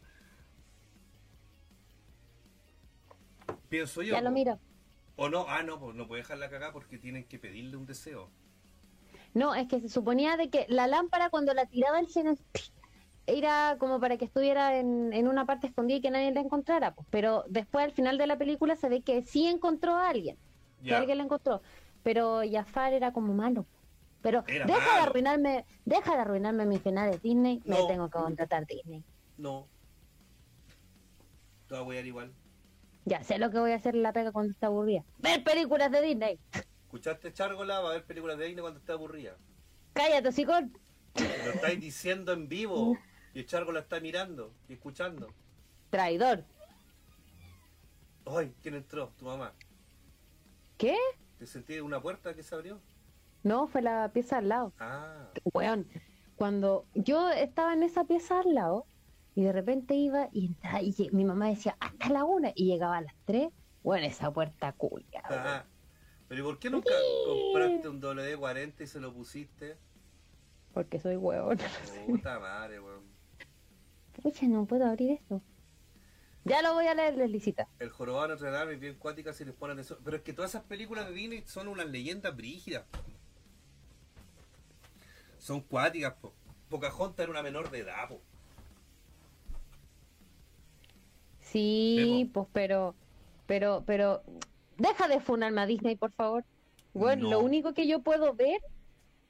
Pienso 3.69 4.03
yo. 4.03 4.13
Ya 4.15 4.21
lo 4.21 4.29
po. 4.31 4.35
miro. 4.35 4.59
O 5.17 5.29
no, 5.29 5.47
ah, 5.49 5.63
no, 5.63 5.81
pues 5.81 5.97
no 5.97 6.07
puede 6.07 6.23
dejarla 6.23 6.47
acá 6.47 6.73
porque 6.73 6.99
tienen 6.99 7.25
que 7.25 7.39
pedirle 7.39 7.77
un 7.77 7.87
deseo. 7.87 8.31
No, 9.35 9.55
es 9.55 9.69
que 9.69 9.81
se 9.81 9.89
suponía 9.89 10.37
de 10.37 10.51
que 10.51 10.67
la 10.69 10.87
lámpara 10.87 11.31
cuando 11.31 11.55
la 11.55 11.67
tiraba 11.67 12.01
el 12.01 12.07
genio 12.09 12.35
era 13.27 13.77
como 13.79 14.01
para 14.01 14.17
que 14.17 14.25
estuviera 14.25 14.79
en, 14.79 15.13
en 15.13 15.29
una 15.29 15.45
parte 15.45 15.67
escondida 15.67 15.99
y 15.99 16.01
que 16.01 16.11
nadie 16.11 16.33
la 16.33 16.41
encontrara. 16.41 16.95
pues. 16.95 17.07
Pero 17.11 17.45
después, 17.49 17.85
al 17.85 17.93
final 17.93 18.17
de 18.19 18.27
la 18.27 18.39
película, 18.39 18.75
se 18.77 18.89
ve 18.89 19.03
que 19.03 19.23
sí 19.23 19.47
encontró 19.47 19.95
a 19.97 20.09
alguien. 20.09 20.37
Que 20.83 20.95
alguien 20.95 21.19
la 21.19 21.25
encontró. 21.25 21.61
Pero 22.03 22.41
Jafar 22.51 22.93
era 22.95 23.13
como 23.13 23.35
malo. 23.35 23.67
Pero 24.23 24.45
Era 24.49 24.67
deja 24.67 24.95
de 24.97 25.01
arruinarme, 25.03 25.65
deja 25.85 26.15
de 26.15 26.21
arruinarme 26.23 26.67
mis 26.67 26.81
finales 26.83 27.23
Disney, 27.23 27.61
me 27.65 27.79
No. 27.79 27.87
tengo 27.87 28.07
que 28.09 28.19
contratar 28.19 28.67
Disney. 28.67 29.05
No. 29.37 29.67
Te 31.69 31.79
voy 31.79 31.97
a 31.99 32.01
igual. 32.01 32.33
Ya 33.05 33.23
sé 33.23 33.39
lo 33.39 33.51
que 33.51 33.59
voy 33.59 33.73
a 33.73 33.77
hacer 33.77 33.95
en 33.95 34.03
la 34.03 34.13
pega 34.13 34.33
cuando 34.33 34.53
esté 34.53 34.67
aburrida. 34.67 35.05
Ver 35.19 35.45
películas 35.45 35.91
de 35.91 36.03
Disney. 36.03 36.39
¿Escuchaste 36.89 37.35
Chárgola? 37.35 37.81
Va 37.81 37.91
a 37.91 37.93
ver 37.93 38.05
películas 38.07 38.39
de 38.39 38.47
Disney 38.47 38.63
cuando 38.63 38.81
esté 38.81 38.93
aburrida. 38.93 39.37
Cállate, 39.93 40.29
hocicón. 40.29 40.73
Lo 41.45 41.51
estáis 41.53 41.79
diciendo 41.83 42.33
en 42.33 42.49
vivo. 42.49 42.97
Y 43.35 43.41
el 43.41 43.47
Chárgola 43.47 43.81
está 43.81 44.01
mirando 44.01 44.55
y 44.71 44.73
escuchando. 44.73 45.29
Traidor. 45.91 46.45
Ay, 48.25 48.55
¿quién 48.63 48.75
entró? 48.77 49.13
Tu 49.19 49.27
mamá. 49.27 49.53
¿Qué? 50.79 50.97
¿Te 51.39 51.47
sentí 51.47 51.79
una 51.81 52.01
puerta 52.01 52.33
que 52.33 52.43
se 52.43 52.55
abrió? 52.55 52.81
No, 53.43 53.67
fue 53.67 53.83
la 53.83 54.11
pieza 54.11 54.39
al 54.39 54.49
lado. 54.49 54.73
Ah. 54.81 55.29
Weón, 55.53 55.87
cuando 56.37 56.87
yo 56.95 57.29
estaba 57.29 57.75
en 57.75 57.83
esa 57.83 58.05
pieza 58.05 58.41
al 58.41 58.55
lado 58.55 58.87
y 59.35 59.43
de 59.45 59.53
repente 59.53 59.95
iba 59.95 60.31
y 60.33 60.47
entraba 60.47 60.81
y 60.81 60.93
lle- 60.95 61.13
mi 61.13 61.27
mamá 61.27 61.49
decía 61.49 61.77
hasta 61.81 62.09
la 62.09 62.25
una 62.25 62.51
y 62.55 62.65
llegaba 62.65 62.97
a 62.97 63.03
las 63.03 63.15
tres, 63.27 63.51
bueno, 63.83 64.07
esa 64.07 64.31
puerta 64.31 64.73
culia. 64.73 65.23
Pero 66.29 66.41
¿y 66.41 66.45
por 66.45 66.59
qué 66.59 66.71
nunca 66.71 66.93
compraste 67.27 67.89
un 67.89 68.01
WD-40 68.01 68.81
y 68.81 68.87
se 68.87 69.01
lo 69.01 69.13
pusiste? 69.13 69.77
Porque 70.75 71.01
soy 71.01 71.17
weón. 71.17 71.59
Puta 72.07 72.39
madre, 72.39 72.81
weón. 72.81 73.03
Pucha, 74.23 74.47
no 74.47 74.67
puedo 74.67 74.85
abrir 74.85 75.13
esto. 75.13 75.41
Ya 76.45 76.63
lo 76.63 76.75
voy 76.75 76.87
a 76.87 76.95
leer, 76.95 77.17
Leslicita. 77.17 77.69
El 77.79 77.91
jorobado 77.91 78.29
de 78.29 78.29
Notre 78.35 78.51
Dame 78.51 78.73
es 78.75 78.81
bien 78.81 78.95
cuática 78.95 79.33
si 79.33 79.45
les 79.45 79.55
ponen 79.55 79.79
eso. 79.79 79.99
Pero 80.05 80.17
es 80.17 80.23
que 80.23 80.33
todas 80.33 80.51
esas 80.51 80.65
películas 80.65 81.07
de 81.07 81.15
Disney 81.15 81.43
son 81.47 81.69
unas 81.69 81.87
leyendas 81.87 82.35
brígidas. 82.37 82.85
Son 85.39 85.61
cuáticas, 85.61 86.15
po. 86.15 86.33
Pocahontas 86.69 87.25
era 87.25 87.31
una 87.31 87.43
menor 87.43 87.71
de 87.71 87.81
edad, 87.81 88.09
po. 88.09 88.21
Sí, 91.41 92.31
pues 92.35 92.47
pero, 92.53 92.95
pero, 93.47 93.83
pero, 93.87 94.23
deja 94.79 95.09
de 95.09 95.21
funarme 95.21 95.61
a 95.61 95.67
Disney, 95.67 95.97
por 95.97 96.13
favor. 96.13 96.45
Bueno, 96.95 97.25
No. 97.25 97.31
lo 97.33 97.41
único 97.41 97.75
que 97.75 97.87
yo 97.87 98.01
puedo 98.03 98.35
ver, 98.35 98.61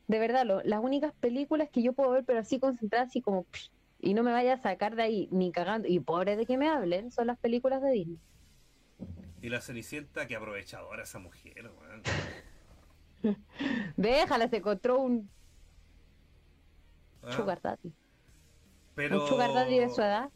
de 0.07 0.19
verdad, 0.19 0.47
lo- 0.47 0.63
las 0.63 0.81
únicas 0.83 1.13
películas 1.21 1.69
que 1.71 1.83
yo 1.83 1.93
puedo 1.93 2.11
ver, 2.13 2.25
pero 2.25 2.39
así 2.39 2.61
concentradas, 2.61 3.09
así 3.09 3.21
como, 3.21 3.45
psh, 3.53 3.71
y 4.01 4.15
no 4.15 4.23
me 4.23 4.33
vaya 4.33 4.55
a 4.55 4.59
sacar 4.63 4.95
de 4.95 5.03
ahí 5.03 5.29
ni 5.33 5.51
cagando, 5.51 5.89
y 5.89 5.99
pobre 6.01 6.37
de 6.37 6.47
que 6.47 6.57
me 6.57 6.69
hablen, 6.69 7.11
son 7.11 7.27
las 7.27 7.39
películas 7.39 7.83
de 7.83 7.91
Disney. 7.91 8.19
Y 9.43 9.49
la 9.49 9.61
Cenicienta, 9.61 10.27
que 10.27 10.37
aprovechadora 10.37 11.03
esa 11.03 11.19
mujer, 11.19 11.71
weón. 11.81 12.03
Déjala, 13.97 14.49
se 14.49 14.57
encontró 14.59 15.01
un 15.01 15.29
Ah, 17.23 17.33
sugar 17.33 17.61
daddy. 17.61 17.93
pero... 18.95 19.21
Un 19.23 19.29
sugar 19.29 19.53
daddy 19.53 19.79
de 19.81 19.91
su 19.91 20.01
edad. 20.01 20.31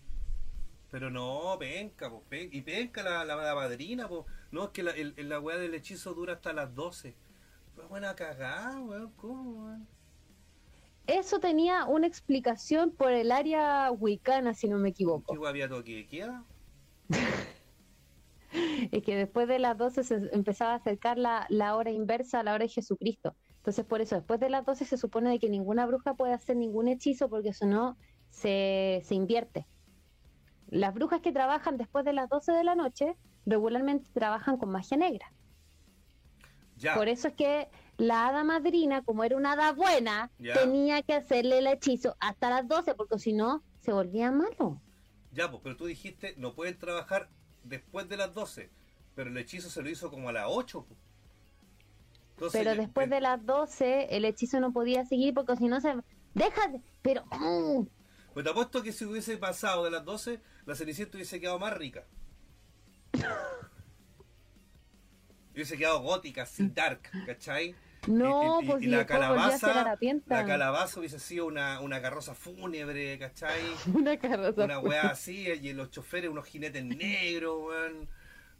Pero 0.93 1.10
no, 1.10 1.56
penca, 1.59 2.10
po, 2.10 2.28
pen- 2.28 2.51
y 2.52 2.62
penca 2.62 3.02
la, 3.02 3.24
la, 3.24 3.36
la 3.36 3.55
madrina, 3.55 4.09
po. 4.09 4.27
No, 4.52 4.64
es 4.66 4.70
que 4.70 4.82
la, 4.85 4.93
el, 4.93 5.14
la 5.28 5.40
weá 5.40 5.56
del 5.59 5.74
hechizo 5.74 6.14
dura 6.14 6.35
hasta 6.35 6.52
las 6.52 6.74
12. 6.74 7.20
Fue 7.74 7.86
buena 7.86 8.14
cagada, 8.16 8.81
weón, 8.82 9.14
¿cómo, 9.16 9.64
weón? 9.64 9.90
Eso 11.06 11.39
tenía 11.40 11.85
una 11.86 12.06
explicación 12.09 12.97
por 12.97 13.12
el 13.12 13.31
área 13.32 13.90
wicana, 13.93 14.52
si 14.55 14.69
no 14.69 14.78
me 14.78 14.90
¿Qué 14.90 14.90
equivoco. 14.90 15.39
weá 15.39 15.51
había 15.51 15.69
toque? 15.69 16.09
Es 18.93 19.02
que 19.02 19.16
después 19.16 19.48
de 19.48 19.59
las 19.59 19.78
12 19.78 20.05
se 20.05 20.16
empezaba 20.32 20.73
a 20.73 20.77
acercar 20.77 21.19
la, 21.19 21.47
la 21.48 21.77
hora 21.77 21.90
inversa 21.90 22.40
a 22.40 22.43
la 22.44 22.55
hora 22.55 22.64
de 22.64 22.69
Jesucristo. 22.70 23.36
Entonces, 23.56 23.85
por 23.86 24.01
eso, 24.01 24.16
después 24.16 24.40
de 24.40 24.51
las 24.51 24.64
12 24.66 24.85
se 24.85 24.97
supone 24.98 25.31
de 25.31 25.39
que 25.39 25.48
ninguna 25.48 25.86
bruja 25.86 26.14
puede 26.14 26.35
hacer 26.35 26.56
ningún 26.56 26.89
hechizo 26.89 27.28
porque 27.31 27.52
si 27.55 27.66
no, 27.66 27.97
se, 28.31 29.01
se 29.05 29.14
invierte. 29.14 29.69
Las 30.73 30.94
brujas 30.94 31.20
que 31.20 31.32
trabajan 31.32 31.77
después 31.77 32.03
de 32.05 32.15
las 32.15 32.31
12 32.31 32.51
de 32.53 32.65
la 32.65 32.74
noche 32.74 33.15
regularmente 33.44 34.09
trabajan 34.15 34.57
con 34.57 34.70
magia 34.70 34.97
negra. 34.97 35.31
Ya, 36.78 36.94
Por 36.94 37.09
eso 37.09 37.28
es 37.28 37.35
que 37.35 37.69
la 37.99 38.27
hada 38.27 38.43
madrina, 38.43 39.03
como 39.03 39.23
era 39.23 39.36
una 39.36 39.53
hada 39.53 39.73
buena, 39.73 40.31
Ya. 40.39 40.55
tenía 40.55 41.03
que 41.03 41.12
hacerle 41.12 41.59
el 41.59 41.66
hechizo 41.66 42.16
hasta 42.20 42.49
las 42.49 42.66
12 42.66 42.94
porque 42.94 43.19
si 43.19 43.35
no, 43.35 43.62
se 43.81 43.93
volvía 43.93 44.32
malo. 44.32 44.81
ya, 45.31 45.51
pues, 45.51 45.61
pero 45.62 45.77
tú 45.77 45.85
dijiste, 45.85 46.35
no 46.39 46.55
pueden 46.55 46.78
trabajar 46.78 47.28
después 47.65 48.09
de 48.09 48.16
las 48.16 48.32
12. 48.32 48.70
Pero 49.15 49.28
el 49.28 49.36
hechizo 49.36 49.69
se 49.69 49.82
lo 49.82 49.90
hizo 49.90 50.11
como 50.11 50.31
a 50.31 50.32
las 50.32 50.47
8, 50.49 50.86
po. 50.89 50.97
Entonces, 52.31 52.59
Pero 52.65 52.74
después 52.81 53.11
de 53.11 53.20
las 53.20 53.44
12 53.44 54.16
el 54.16 54.24
hechizo 54.24 54.59
no 54.59 54.73
podía 54.73 55.05
seguir 55.05 55.35
porque 55.35 55.55
si 55.57 55.69
no 55.69 55.81
se... 55.82 55.94
Deja 56.35 56.69
de... 56.69 56.81
Pero... 57.03 57.24
mm, 57.27 57.86
Pues 58.32 58.44
te 58.44 58.50
apuesto 58.50 58.82
que 58.82 58.92
si 58.92 59.04
hubiese 59.04 59.36
pasado 59.36 59.84
de 59.84 59.90
las 59.90 60.04
12, 60.04 60.40
la 60.66 60.74
Cenicienta 60.74 61.16
hubiese 61.16 61.40
quedado 61.40 61.59
más 61.59 61.74
rica. 61.76 62.04
hubiese 65.54 65.76
quedado 65.76 66.00
gótica, 66.00 66.42
así 66.42 66.68
dark, 66.68 67.02
¿cachai? 67.26 67.74
No, 68.09 68.60
Y- 68.60 68.64
y- 68.64 68.68
pues 68.68 68.82
y 68.82 68.86
y 68.86 68.88
la 68.88 69.06
calabaza, 69.06 69.96
la 70.26 70.44
calabaza 70.46 70.98
hubiese 70.98 71.20
sido 71.20 71.46
una, 71.46 71.78
una 71.80 72.00
carroza 72.02 72.34
fúnebre, 72.34 73.18
¿cachai? 73.18 73.60
Una 73.94 74.18
carroza. 74.18 74.64
Una 74.64 74.78
weá 74.80 75.02
así, 75.10 75.46
y 75.48 75.72
los 75.72 75.90
choferes, 75.90 76.30
unos 76.30 76.46
jinetes 76.46 76.84
negros, 76.84 77.56
weón. 77.62 78.09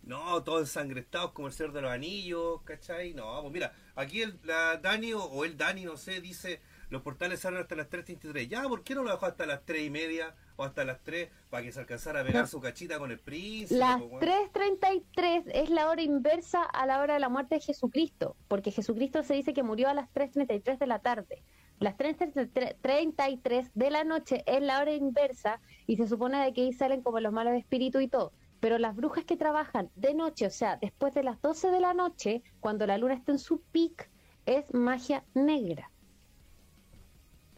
No, 0.05 0.43
todos 0.43 0.63
ensangrestados 0.63 1.31
como 1.33 1.47
el 1.49 1.55
Señor 1.55 1.73
de 1.73 1.81
los 1.83 1.91
Anillos, 1.93 2.61
¿cachai? 2.65 3.15
No, 3.15 3.41
pues 3.43 3.53
mira, 3.53 3.73
aquí 3.95 4.23
el, 4.23 4.39
la 4.45 4.77
Dani 4.77 5.13
o, 5.13 5.23
o 5.25 5.45
el 5.45 5.57
Dani, 5.57 5.85
no 5.85 5.97
sé, 5.97 6.21
dice, 6.21 6.61
los 6.93 7.03
portales 7.03 7.41
salen 7.41 7.61
hasta 7.61 7.75
las 7.75 7.89
3.33. 7.89 8.49
Ya, 8.49 8.63
¿por 8.69 8.85
qué 8.85 8.95
no 8.95 9.03
lo 9.03 9.11
dejó 9.11 9.25
hasta 9.27 9.47
las 9.47 9.65
3 9.65 9.87
y 9.87 9.91
media 9.91 10.35
o 10.57 10.65
hasta 10.65 10.85
las 10.85 11.03
3 11.03 11.31
para 11.49 11.63
que 11.63 11.73
se 11.73 11.81
alcanzara 11.81 12.21
a 12.21 12.25
pegar 12.25 12.43
No. 12.43 12.47
su 12.47 12.61
cachita 12.61 12.99
con 12.99 13.11
el 13.11 13.19
príncipe? 13.19 13.79
Las 13.81 13.99
po, 13.99 14.05
weón? 14.07 14.21
3.33 14.21 15.51
es 15.55 15.71
la 15.71 15.89
hora 15.89 16.03
inversa 16.03 16.63
a 16.63 16.85
la 16.87 17.01
hora 17.01 17.15
de 17.15 17.21
la 17.21 17.31
muerte 17.31 17.55
de 17.57 17.61
Jesucristo, 17.63 18.37
porque 18.47 18.71
Jesucristo 18.71 19.23
se 19.23 19.35
dice 19.35 19.55
que 19.55 19.63
murió 19.63 19.89
a 19.89 19.95
las 19.95 20.13
3.33 20.13 20.79
de 20.79 20.87
la 20.87 20.99
tarde. 20.99 21.43
Las 21.81 21.97
3.33 21.97 23.71
de 23.75 23.91
la 23.91 24.05
noche 24.05 24.45
es 24.47 24.63
la 24.63 24.81
hora 24.81 24.93
inversa 24.93 25.61
y 25.87 25.97
se 25.97 26.07
supone 26.07 26.45
de 26.45 26.53
que 26.53 26.61
ahí 26.63 26.73
salen 26.73 27.03
como 27.03 27.21
los 27.21 27.33
malos 27.33 27.55
espíritus 27.55 28.03
y 28.03 28.09
todo. 28.09 28.33
Pero 28.61 28.79
las 28.79 28.95
brujas 28.95 29.25
que 29.25 29.37
trabajan 29.37 29.91
de 29.97 30.15
noche, 30.15 30.47
o 30.47 30.51
sea, 30.51 30.77
después 30.77 31.15
de 31.15 31.25
las 31.25 31.41
12 31.41 31.71
de 31.71 31.81
la 31.81 31.95
noche, 31.95 32.43
cuando 32.61 32.87
la 32.87 32.99
luna 32.99 33.15
está 33.15 33.33
en 33.33 33.39
su 33.39 33.63
pic, 33.63 34.09
es 34.47 34.65
magia 34.73 35.25
negra. 35.35 35.91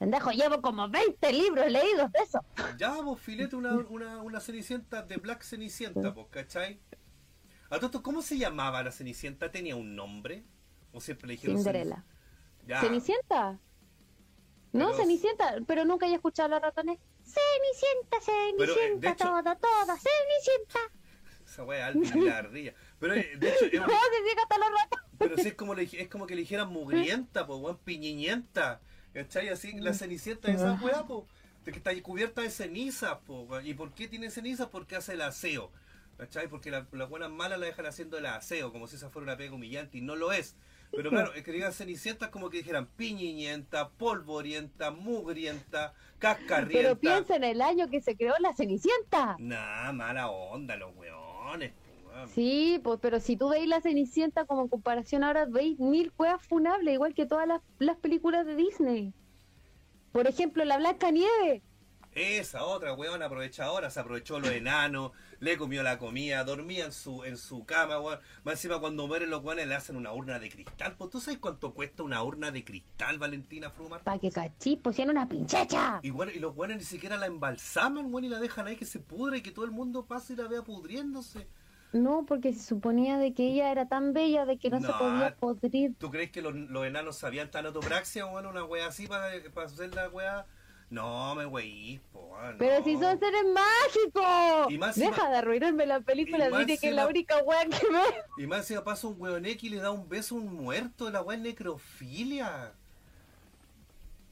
Pendejo, 0.04 0.32
llevo 0.32 0.60
como 0.60 0.86
20 0.90 1.32
libros 1.32 1.70
leídos 1.70 2.12
de 2.12 2.18
eso. 2.18 2.44
Ya, 2.76 2.94
pues 3.02 3.18
filete 3.22 3.56
una, 3.56 3.72
una, 3.74 4.20
una 4.20 4.38
cenicienta 4.38 5.02
de 5.02 5.16
Black 5.16 5.42
Cenicienta, 5.42 6.12
pues, 6.12 6.26
¿cachai? 6.30 6.78
A 7.70 7.78
todo 7.80 8.02
¿cómo 8.02 8.20
se 8.20 8.36
llamaba 8.36 8.82
la 8.82 8.92
cenicienta? 8.92 9.50
¿Tenía 9.50 9.76
un 9.76 9.96
nombre? 9.96 10.44
¿O 10.92 11.00
siempre 11.00 11.26
le 11.28 11.32
dijeron 11.34 11.56
Ya. 12.66 12.80
¿Cenicienta? 12.82 13.58
No, 14.72 14.86
Pero- 14.88 14.94
Cenicienta, 14.98 15.56
pero 15.66 15.86
nunca 15.86 16.06
he 16.06 16.14
escuchado 16.14 16.48
a 16.48 16.50
los 16.58 16.60
ratones. 16.62 16.98
Cenicienta, 17.22 18.18
eh, 18.18 18.54
Cenicienta, 18.58 19.10
hecho- 19.10 19.24
toda, 19.24 19.56
toda, 19.56 19.96
Cenicienta. 19.96 20.80
Esa 21.46 21.64
wea 21.64 21.88
es 21.88 22.14
la 22.14 22.38
ardilla. 22.38 22.74
Pero 22.98 23.14
eh, 23.14 23.36
de 23.38 23.48
hecho, 23.54 23.64
es, 23.64 23.72
No, 23.80 23.86
se 23.86 24.22
llega 24.28 24.42
hasta 24.42 24.58
los 24.58 24.68
ratones. 24.68 25.06
pero 25.16 25.36
sí 25.38 25.48
es 25.48 25.54
como, 25.54 25.74
le, 25.74 25.84
es 25.84 26.08
como 26.08 26.26
que 26.26 26.34
le 26.34 26.42
dijeran 26.42 26.68
mugrienta, 26.70 27.46
pues, 27.46 27.58
weón, 27.58 27.78
piñiñenta. 27.78 28.82
¿Cachai? 29.14 29.48
Así, 29.48 29.72
la 29.78 29.94
cenicienta 29.94 30.48
de 30.48 30.54
esa 30.54 30.74
weá, 30.82 31.04
pues, 31.04 31.22
de 31.64 31.72
que 31.72 31.78
está 31.78 32.02
cubierta 32.02 32.42
de 32.42 32.50
cenizas, 32.50 33.16
weón. 33.26 33.66
¿Y 33.66 33.72
por 33.74 33.92
qué 33.94 34.08
tiene 34.08 34.28
cenizas? 34.30 34.68
Porque 34.68 34.96
hace 34.96 35.14
el 35.14 35.22
aseo. 35.22 35.70
¿Cachai? 36.18 36.46
Porque 36.48 36.70
la- 36.70 36.86
las 36.92 37.08
buenas 37.08 37.30
malas 37.30 37.58
la 37.58 37.66
dejan 37.66 37.86
haciendo 37.86 38.18
el 38.18 38.26
aseo, 38.26 38.70
como 38.72 38.86
si 38.86 38.96
esa 38.96 39.10
fuera 39.10 39.24
una 39.24 39.36
pega 39.36 39.54
humillante, 39.54 39.98
y 39.98 40.00
no 40.00 40.14
lo 40.14 40.32
es. 40.32 40.54
Pero 40.92 41.10
claro, 41.10 41.34
es 41.34 41.42
que 41.42 41.50
digan 41.50 41.72
cenicientas 41.72 42.28
como 42.28 42.50
que 42.50 42.58
dijeran 42.58 42.86
piñiñenta, 42.86 43.88
polvorienta, 43.88 44.92
mugrienta, 44.92 45.92
cascarrienta. 46.20 46.72
Pero 46.72 46.96
piensa 47.00 47.34
en 47.34 47.42
el 47.42 47.60
año 47.62 47.88
que 47.90 48.00
se 48.00 48.16
creó 48.16 48.34
la 48.38 48.54
Cenicienta. 48.54 49.34
Nah, 49.40 49.90
mala 49.92 50.28
onda, 50.28 50.76
los 50.76 50.94
weones, 50.94 51.72
pues. 52.22 52.30
Sí, 52.32 52.80
pues, 52.82 52.98
pero 53.02 53.20
si 53.20 53.36
tú 53.36 53.48
veis 53.48 53.68
la 53.68 53.80
Cenicienta 53.80 54.44
como 54.44 54.62
en 54.62 54.68
comparación 54.68 55.24
ahora, 55.24 55.44
veis 55.46 55.78
mil 55.78 56.12
cuevas 56.12 56.46
funables, 56.46 56.94
igual 56.94 57.14
que 57.14 57.26
todas 57.26 57.46
las, 57.46 57.60
las 57.78 57.96
películas 57.96 58.46
de 58.46 58.56
Disney. 58.56 59.12
Por 60.12 60.26
ejemplo, 60.26 60.64
la 60.64 60.78
Blanca 60.78 61.10
Nieve. 61.10 61.62
Esa 62.12 62.64
otra 62.64 62.94
weón 62.94 63.24
aprovechadora, 63.24 63.90
se 63.90 63.98
aprovechó 63.98 64.38
los 64.38 64.50
enanos, 64.50 65.10
le 65.40 65.56
comió 65.56 65.82
la 65.82 65.98
comida, 65.98 66.44
dormía 66.44 66.84
en 66.84 66.92
su, 66.92 67.24
en 67.24 67.36
su 67.36 67.64
cama, 67.64 67.98
weón. 67.98 68.20
Más 68.44 68.54
encima 68.54 68.78
cuando 68.78 69.08
mueren 69.08 69.30
los 69.30 69.42
weones 69.42 69.66
le 69.66 69.74
hacen 69.74 69.96
una 69.96 70.12
urna 70.12 70.38
de 70.38 70.48
cristal. 70.48 70.94
Pues 70.96 71.10
tú 71.10 71.20
sabes 71.20 71.40
cuánto 71.40 71.74
cuesta 71.74 72.04
una 72.04 72.22
urna 72.22 72.52
de 72.52 72.64
cristal, 72.64 73.18
Valentina 73.18 73.68
Frumar. 73.70 74.04
Pa' 74.04 74.20
que 74.20 74.30
cachí, 74.30 74.76
pusieron 74.76 75.16
una 75.16 75.28
pinchacha. 75.28 75.98
Y, 76.04 76.10
bueno, 76.10 76.30
y 76.32 76.38
los 76.38 76.56
weones 76.56 76.76
ni 76.76 76.84
siquiera 76.84 77.16
la 77.16 77.26
embalsaman, 77.26 78.06
weón, 78.06 78.26
y 78.26 78.28
la 78.28 78.38
dejan 78.38 78.68
ahí 78.68 78.76
que 78.76 78.86
se 78.86 79.00
pudre 79.00 79.38
y 79.38 79.42
que 79.42 79.50
todo 79.50 79.64
el 79.64 79.72
mundo 79.72 80.06
pase 80.06 80.34
y 80.34 80.36
la 80.36 80.46
vea 80.46 80.62
pudriéndose. 80.62 81.48
No, 81.94 82.26
porque 82.26 82.52
se 82.52 82.60
suponía 82.60 83.18
de 83.18 83.34
que 83.34 83.52
ella 83.52 83.70
era 83.70 83.86
tan 83.86 84.12
bella 84.12 84.44
de 84.44 84.58
que 84.58 84.68
no, 84.68 84.80
se 84.80 84.92
podía 84.92 85.36
podrir. 85.36 85.94
¿Tú 85.96 86.10
crees 86.10 86.32
que 86.32 86.42
los, 86.42 86.52
los 86.52 86.84
enanos 86.84 87.16
sabían 87.16 87.52
tanatopraxia, 87.52 88.26
weón, 88.26 88.46
una 88.46 88.64
wea 88.64 88.88
así 88.88 89.06
para, 89.06 89.30
para 89.54 89.68
hacer 89.68 89.94
la 89.94 90.08
wea? 90.08 90.44
No, 90.90 91.36
me 91.36 91.46
po, 92.12 92.20
weón, 92.20 92.58
Pero 92.58 92.82
si 92.82 92.94
son 92.94 93.16
seres 93.20 93.44
mágicos. 93.54 94.72
Y 94.72 94.78
más 94.78 94.96
Deja 94.96 95.30
de 95.30 95.36
arruinarme 95.36 95.86
la 95.86 96.00
película, 96.00 96.50
dile 96.50 96.78
que 96.78 96.88
es 96.88 96.94
la 96.96 97.06
única 97.06 97.38
weá 97.44 97.64
que 97.64 97.86
ve. 97.88 98.02
Y 98.38 98.48
más 98.48 98.60
encima 98.60 98.82
pasa 98.82 99.06
un 99.06 99.14
weón 99.20 99.46
X 99.46 99.62
y 99.62 99.68
le 99.68 99.76
da 99.76 99.92
un 99.92 100.08
beso 100.08 100.34
a 100.34 100.38
un 100.38 100.52
muerto, 100.52 101.08
la 101.10 101.22
weá 101.22 101.36
es 101.36 101.42
necrofilia. 101.44 102.72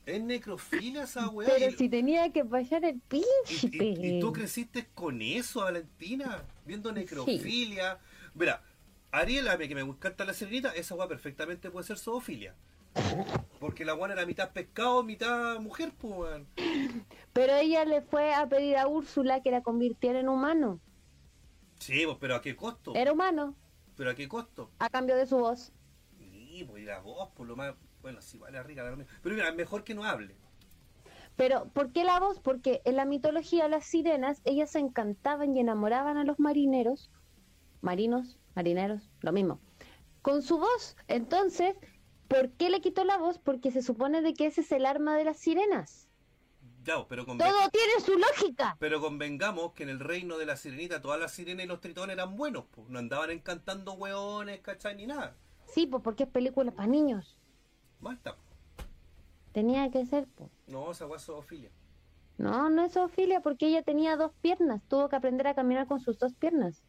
Es 0.05 0.21
necrofilia 0.23 1.05
esa 1.05 1.29
weá. 1.29 1.49
Pero 1.49 1.71
y, 1.71 1.77
si 1.77 1.89
tenía 1.89 2.33
que 2.33 2.45
pasar 2.45 2.85
el 2.85 2.97
y- 2.97 3.01
príncipe. 3.01 3.85
y- 3.85 4.17
y 4.17 4.21
tú 4.21 4.33
creciste 4.33 4.89
con 4.95 5.23
eso, 5.23 5.61
Valentina, 5.61 6.43
viendo 6.67 6.91
necrofilia. 6.93 7.99
Mira, 8.35 8.63
Ariel, 9.13 9.47
a 9.49 9.57
mí 9.57 9.69
que 9.69 9.75
me 9.75 9.83
encanta 9.83 10.25
la 10.25 10.35
serenita, 10.35 10.71
esa 10.75 10.95
weá 10.95 11.07
perfectamente 11.07 11.71
puede 11.71 11.87
ser 11.87 11.99
zoofilia. 11.99 12.55
Porque 13.61 13.85
la 13.85 13.95
weá 13.95 14.13
era 14.13 14.27
mitad 14.27 14.51
pescado, 14.51 15.03
mitad 15.05 15.59
mujer, 15.61 15.93
pues 15.99 16.13
weón. 16.15 16.47
Pero 17.33 17.55
ella 17.55 17.85
le 17.85 18.03
fue 18.03 18.35
a 18.35 18.47
pedir 18.49 18.77
a 18.77 18.87
Úrsula 18.89 19.41
que 19.41 19.51
la 19.51 19.63
convirtiera 19.63 20.19
en 20.21 20.29
humano. 20.29 20.81
Sí, 21.79 22.03
pues, 22.05 22.17
pero 22.21 22.35
¿a 22.37 22.43
qué 22.43 22.55
costo? 22.57 22.95
Era 22.95 23.13
humano, 23.13 23.55
¿Pero 23.97 24.11
a 24.11 24.15
qué 24.15 24.29
costo? 24.29 24.71
a 24.79 24.89
cambio 24.91 25.17
de 25.17 25.27
su 25.27 25.37
voz. 25.39 25.73
Sí, 26.19 26.65
pues 26.69 26.83
y 26.83 26.87
la 26.87 26.99
voz, 27.01 27.29
por 27.37 27.47
lo 27.47 27.55
más. 27.57 27.75
Bueno, 28.03 28.21
sí, 28.21 28.39
vale, 28.39 28.63
rica. 28.63 28.83
la- 28.83 29.05
Pero 29.23 29.35
mira, 29.35 29.53
mejor 29.53 29.85
que 29.85 29.95
no 29.95 30.05
hable. 30.05 30.35
Pero, 31.37 31.67
¿por 31.73 31.93
qué 31.93 32.05
la 32.05 32.21
voz? 32.21 32.41
Porque 32.41 32.83
en 32.85 32.97
la 32.97 33.05
mitología 33.05 33.69
las 33.69 33.87
sirenas, 33.87 34.43
ellas 34.45 34.75
encantaban 34.75 35.57
y 35.57 35.61
enamoraban 35.61 36.19
a 36.19 36.25
los 36.25 36.39
marineros, 36.39 37.11
marinos, 37.81 38.39
marineros, 38.55 39.09
lo 39.21 39.33
mismo, 39.33 39.61
con 40.21 40.43
su 40.43 40.59
voz. 40.59 40.97
Entonces, 41.09 41.75
¿por 42.29 42.51
qué 42.51 42.69
le 42.69 42.81
quitó 42.81 43.05
la 43.05 43.17
voz? 43.17 43.39
Porque 43.39 43.71
se 43.71 43.83
supone 43.83 44.21
de 44.21 44.35
que 44.35 44.47
ese 44.47 44.61
es 44.61 44.73
el 44.73 44.85
arma 44.85 45.17
de 45.17 45.25
las 45.25 45.39
sirenas. 45.39 46.09
Ya, 46.85 47.07
pero 47.07 47.25
Todo 47.25 47.39
tiene 47.39 47.93
su 48.05 48.19
lógica. 48.19 48.77
Pero 48.81 49.01
convengamos 49.01 49.73
que 49.73 49.85
en 49.85 49.89
el 49.89 50.01
reino 50.01 50.37
de 50.37 50.47
la 50.47 50.57
sirenita 50.57 51.01
todas 51.01 51.19
las 51.21 51.31
sirenas 51.33 51.65
y 51.65 51.69
los 51.69 51.81
tritones 51.81 52.15
eran 52.15 52.37
buenos, 52.37 52.65
pues. 52.73 52.89
No 52.89 52.99
andaban 52.99 53.31
encantando 53.31 53.93
hueones, 53.95 54.61
¿cachai? 54.61 54.97
Ni 54.97 55.07
nada. 55.07 55.37
Sí, 55.73 55.87
pues 55.87 56.03
porque 56.03 56.25
es 56.25 56.29
película 56.29 56.73
para 56.73 56.89
niños. 56.89 57.39
Basta. 58.03 58.37
Tenía 59.53 59.91
que 59.91 60.05
ser, 60.05 60.27
pues. 60.37 60.51
No, 60.67 60.91
esa 60.91 61.07
es 61.15 61.23
zoofilia. 61.23 61.71
No, 62.37 62.69
no 62.69 62.85
es 62.85 62.93
zoofilia 62.93 63.41
porque 63.41 63.69
ella 63.69 63.83
tenía 63.83 64.17
dos 64.17 64.33
piernas. 64.43 64.83
Tuvo 64.89 65.09
que 65.09 65.17
aprender 65.17 65.47
a 65.47 65.55
caminar 65.55 65.87
con 65.87 66.01
sus 66.01 66.19
dos 66.19 66.35
piernas. 66.35 66.83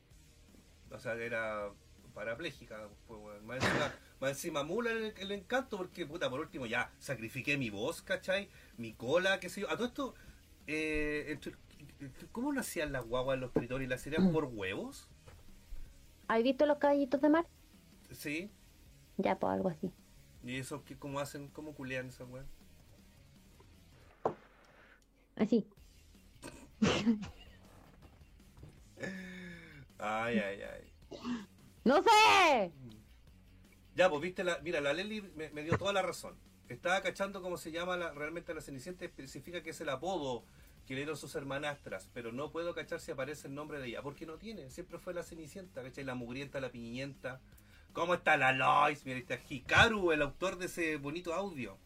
O 0.92 1.00
sea, 1.00 1.14
era 1.14 1.70
parapléjica, 2.14 2.90
pues, 3.08 3.20
weón. 3.22 3.46
Más 3.46 3.58
encima, 3.64 3.94
más 4.20 4.30
encima 4.32 4.64
mula 4.64 4.92
el, 4.92 5.14
el 5.18 5.32
encanto, 5.32 5.78
porque, 5.78 6.06
puta, 6.06 6.30
por 6.30 6.40
último, 6.40 6.66
ya, 6.66 6.92
sacrifiqué 7.00 7.58
mi 7.58 7.70
voz, 7.70 8.02
¿cachai? 8.02 8.50
Mi 8.78 8.94
cola, 8.94 9.40
qué 9.40 9.50
sé 9.50 9.62
yo. 9.62 9.70
A 9.70 9.76
todo 9.76 9.88
esto, 9.88 10.16
eh, 10.66 11.26
entre- 11.30 11.56
¿cómo 12.32 12.52
nacían 12.54 12.92
las 12.92 13.06
guaguas, 13.06 13.38
los 13.40 13.52
tritores 13.54 13.86
y 13.86 13.90
las 13.90 14.02
sirenas? 14.02 14.32
¿Por 14.32 14.46
huevos? 14.46 15.08
¿Has 16.28 16.42
visto 16.42 16.66
los 16.66 16.78
caballitos 16.78 17.22
de 17.22 17.30
mar? 17.30 17.46
Sí. 18.12 18.50
Ya, 19.18 19.38
pues 19.38 19.54
algo 19.54 19.70
así. 19.70 19.92
¿Y 20.44 20.58
eso 20.58 20.84
qué, 20.84 20.98
cómo 20.98 21.20
hacen? 21.20 21.48
¿Cómo 21.50 21.74
culean 21.74 22.08
esa 22.10 22.26
weá? 22.26 22.46
Así. 25.36 25.66
Ay, 29.98 30.38
ay, 30.40 30.62
ay. 30.62 30.94
¡No 31.86 32.02
sé! 32.04 32.72
Ya, 33.96 34.10
pues 34.10 34.22
viste, 34.22 34.44
la, 34.44 34.60
mira, 34.60 34.82
la 34.82 34.94
Leli 34.94 35.22
me, 35.36 35.50
me 35.52 35.64
dio 35.64 35.78
toda 35.78 35.94
la 35.94 36.02
razón. 36.02 36.36
Estaba 36.68 37.02
cachando 37.02 37.42
cómo 37.42 37.58
se 37.58 37.72
llama 37.72 37.98
la- 37.98 38.12
realmente 38.14 38.54
la 38.54 38.62
Cenicienta, 38.62 39.06
especifica 39.06 39.62
que 39.62 39.70
es 39.72 39.82
el 39.82 39.90
apodo 39.90 40.44
que 40.88 40.94
le 40.94 41.02
dieron 41.02 41.16
sus 41.18 41.36
hermanastras, 41.36 42.10
pero 42.14 42.32
no 42.32 42.52
puedo 42.52 42.74
cachar 42.74 43.00
si 43.00 43.12
aparece 43.12 43.48
el 43.48 43.56
nombre 43.56 43.80
de 43.80 43.88
ella, 43.88 44.02
porque 44.02 44.26
no 44.26 44.38
tiene, 44.38 44.70
siempre 44.72 44.98
fue 44.98 45.14
la 45.14 45.24
Cenicienta, 45.24 45.84
¿cachai? 45.84 46.04
La 46.04 46.16
mugrienta, 46.16 46.60
la 46.60 46.72
piñenta. 46.72 47.40
¿Cómo 47.94 48.16
está 48.16 48.38
la 48.38 48.52
Lois? 48.52 49.06
Mira, 49.06 49.20
está 49.20 49.38
Hikaru, 49.48 50.12
el 50.12 50.22
autor 50.22 50.58
de 50.58 50.66
ese 50.66 50.98
bonito 50.98 51.34
audio. 51.34 51.78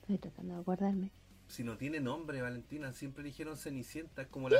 Estoy 0.00 0.18
tratando 0.18 0.54
de 0.54 0.60
acordarme. 0.60 1.10
Si 1.46 1.62
no 1.62 1.76
tiene 1.76 2.00
nombre, 2.00 2.40
Valentina, 2.40 2.92
siempre 2.94 3.22
dijeron 3.22 3.56
Cenicienta, 3.58 4.22
es 4.22 4.28
como 4.28 4.48
la... 4.48 4.56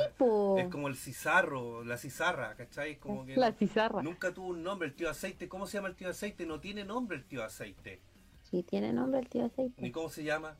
Es 0.57 0.67
como 0.69 0.87
el 0.87 0.95
cizarro, 0.95 1.83
la 1.83 1.97
cizarra, 1.97 2.55
¿cachai? 2.55 2.97
Como 2.97 3.25
que 3.25 3.35
La 3.35 3.51
cizarra. 3.53 4.01
nunca 4.03 4.33
tuvo 4.33 4.49
un 4.49 4.63
nombre. 4.63 4.87
El 4.89 4.93
tío 4.93 5.09
aceite, 5.09 5.49
¿cómo 5.49 5.65
se 5.65 5.77
llama 5.77 5.87
el 5.89 5.95
tío 5.95 6.09
aceite? 6.09 6.45
No 6.45 6.59
tiene 6.59 6.85
nombre 6.85 7.17
el 7.17 7.25
tío 7.25 7.43
aceite. 7.43 8.01
Sí, 8.43 8.61
tiene 8.63 8.93
nombre 8.93 9.19
el 9.21 9.27
tío 9.29 9.41
Ni 9.41 9.47
aceite. 9.47 9.91
cómo 9.91 10.09
se 10.09 10.23
llama. 10.23 10.55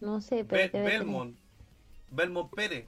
No 0.00 0.20
sé, 0.20 0.44
pero. 0.44 0.70
Belmont. 0.84 1.38
Belmont 2.10 2.52
Pérez. 2.54 2.86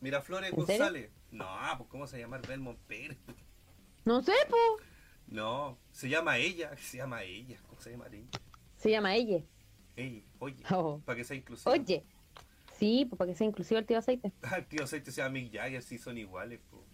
Miraflores. 0.00 0.52
González. 0.52 1.10
No, 1.32 1.46
pues 1.78 1.88
¿cómo 1.90 2.06
se 2.06 2.18
llama 2.20 2.38
Belmont 2.38 2.78
Pérez? 2.86 3.18
No 4.04 4.22
sé, 4.22 4.32
po. 4.48 4.56
No, 5.28 5.78
se 5.92 6.08
llama 6.08 6.38
ella. 6.38 6.76
Se 6.76 6.98
llama 6.98 7.22
ella. 7.22 7.58
¿Cómo 7.66 7.80
se 7.80 7.90
llama 7.90 8.06
ella? 8.12 8.28
Se 8.76 8.90
llama 8.90 9.14
ella. 9.14 9.42
Ella, 9.96 10.22
oye. 10.38 10.56
Oh. 10.70 11.00
Para 11.04 11.16
que 11.16 11.24
sea 11.24 11.36
inclusivo. 11.36 11.70
Oye. 11.72 12.04
Sí, 12.78 13.06
pues 13.08 13.18
para 13.18 13.30
que 13.30 13.36
sea 13.36 13.46
inclusivo 13.46 13.78
el 13.78 13.86
tío 13.86 13.98
aceite. 13.98 14.32
Ah, 14.42 14.56
el 14.58 14.66
tío 14.66 14.84
aceite 14.84 15.10
se 15.12 15.22
llama 15.22 15.34
Mick 15.34 15.52
Jagger, 15.52 15.82
sí 15.82 15.98
son 15.98 16.18
iguales, 16.18 16.60
po. 16.70 16.84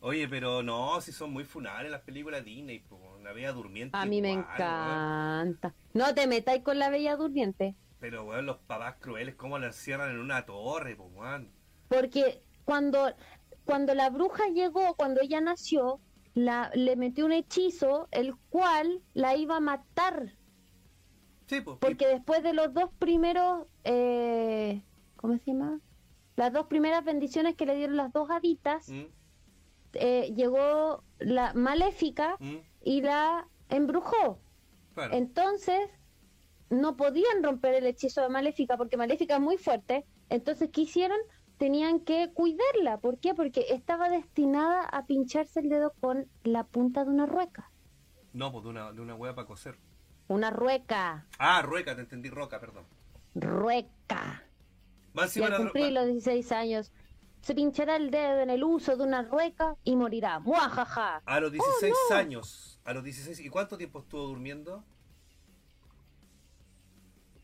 Oye, 0.00 0.28
pero 0.28 0.62
no, 0.62 1.00
si 1.00 1.10
son 1.10 1.32
muy 1.32 1.44
funales 1.44 1.90
las 1.90 2.02
películas 2.02 2.44
Disney, 2.44 2.80
po. 2.80 3.18
La 3.22 3.32
Bella 3.32 3.52
Durmiente. 3.52 3.96
A 3.96 4.04
mí 4.04 4.20
me 4.20 4.32
igual, 4.32 4.46
encanta. 4.52 5.74
No 5.94 6.14
te 6.14 6.26
metáis 6.26 6.62
con 6.62 6.78
la 6.78 6.90
bella 6.90 7.16
durmiente. 7.16 7.74
Pero, 7.98 8.24
weón, 8.24 8.46
los 8.46 8.58
papás 8.58 8.96
crueles, 9.00 9.34
¿cómo 9.36 9.58
la 9.58 9.68
encierran 9.68 10.10
en 10.10 10.18
una 10.18 10.44
torre, 10.44 10.94
po, 10.96 11.04
weón? 11.04 11.50
Porque 11.88 12.42
cuando, 12.64 13.14
cuando 13.66 13.94
la 13.94 14.08
bruja 14.08 14.48
llegó, 14.48 14.94
cuando 14.94 15.20
ella 15.20 15.40
nació, 15.42 16.00
la, 16.34 16.70
le 16.74 16.96
metió 16.96 17.26
un 17.26 17.32
hechizo, 17.32 18.08
el 18.12 18.34
cual 18.48 19.02
la 19.12 19.36
iba 19.36 19.56
a 19.56 19.60
matar. 19.60 20.32
Sí, 21.46 21.60
pues. 21.60 21.76
Porque 21.80 22.06
después 22.06 22.42
de 22.42 22.54
los 22.54 22.72
dos 22.72 22.90
primeros, 22.98 23.66
eh, 23.84 24.82
¿cómo 25.16 25.36
se 25.38 25.52
llama? 25.52 25.80
Las 26.36 26.52
dos 26.52 26.66
primeras 26.66 27.04
bendiciones 27.04 27.56
que 27.56 27.66
le 27.66 27.76
dieron 27.76 27.96
las 27.96 28.12
dos 28.12 28.30
haditas, 28.30 28.88
¿Mm? 28.88 29.04
eh, 29.94 30.32
llegó 30.34 31.02
la 31.18 31.52
maléfica 31.54 32.36
¿Mm? 32.38 32.56
y 32.84 33.02
la 33.02 33.48
embrujó. 33.68 34.38
Claro. 34.94 35.14
Entonces, 35.14 35.90
no 36.70 36.96
podían 36.96 37.42
romper 37.42 37.74
el 37.74 37.86
hechizo 37.86 38.22
de 38.22 38.28
Maléfica 38.28 38.76
porque 38.76 38.96
Maléfica 38.96 39.36
es 39.36 39.40
muy 39.40 39.56
fuerte. 39.56 40.04
Entonces, 40.28 40.70
¿qué 40.72 40.82
hicieron? 40.82 41.18
Tenían 41.58 42.00
que 42.00 42.30
cuidarla. 42.34 42.98
¿Por 42.98 43.18
qué? 43.18 43.34
Porque 43.34 43.66
estaba 43.70 44.08
destinada 44.10 44.82
a 44.82 45.06
pincharse 45.06 45.60
el 45.60 45.68
dedo 45.68 45.92
con 46.00 46.28
la 46.44 46.64
punta 46.64 47.04
de 47.04 47.10
una 47.10 47.26
rueca. 47.26 47.70
No, 48.32 48.52
pues 48.52 48.64
de 48.64 48.70
una, 48.70 48.92
de 48.92 49.00
una 49.00 49.14
hueá 49.14 49.34
para 49.34 49.46
coser. 49.46 49.78
Una 50.28 50.50
rueca. 50.50 51.26
Ah, 51.38 51.62
rueca, 51.62 51.94
te 51.94 52.02
entendí, 52.02 52.28
roca, 52.28 52.60
perdón. 52.60 52.84
Rueca. 53.34 54.42
Y 55.34 55.42
al 55.42 55.56
cumplir 55.56 55.92
los 55.92 56.06
16 56.06 56.52
años, 56.52 56.92
se 57.40 57.54
pinchará 57.54 57.96
el 57.96 58.10
dedo 58.10 58.40
en 58.40 58.50
el 58.50 58.62
uso 58.64 58.96
de 58.96 59.04
una 59.04 59.22
rueca 59.22 59.76
y 59.82 59.96
morirá. 59.96 60.40
¡Muajaja! 60.40 61.22
A 61.24 61.40
los 61.40 61.52
16 61.52 61.94
Oh, 61.94 62.10
no. 62.12 62.16
años. 62.16 62.80
A 62.84 62.92
los 62.92 63.02
16. 63.02 63.40
¿Y 63.40 63.48
cuánto 63.48 63.78
tiempo 63.78 64.00
estuvo 64.00 64.22
durmiendo? 64.26 64.84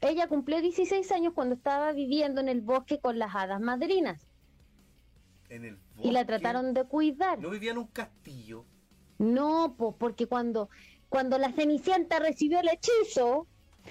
Ella 0.02 0.26
cumplió 0.26 0.60
16 0.60 1.10
años 1.12 1.32
cuando 1.32 1.54
estaba 1.54 1.92
viviendo 1.92 2.40
en 2.40 2.48
el 2.48 2.60
bosque 2.60 2.98
con 2.98 3.18
las 3.18 3.34
hadas 3.34 3.60
madrinas. 3.60 4.26
En 5.48 5.64
el 5.64 5.78
Y 6.02 6.10
la 6.10 6.20
bosque. 6.20 6.24
trataron 6.26 6.74
de 6.74 6.84
cuidar. 6.84 7.38
No 7.38 7.50
vivía 7.50 7.70
en 7.70 7.78
un 7.78 7.86
castillo. 7.86 8.64
No, 9.18 9.76
po, 9.78 9.96
porque 9.96 10.26
cuando, 10.26 10.68
cuando 11.08 11.38
la 11.38 11.52
Cenicienta 11.52 12.18
recibió 12.18 12.58
el 12.58 12.68
hechizo, 12.68 13.46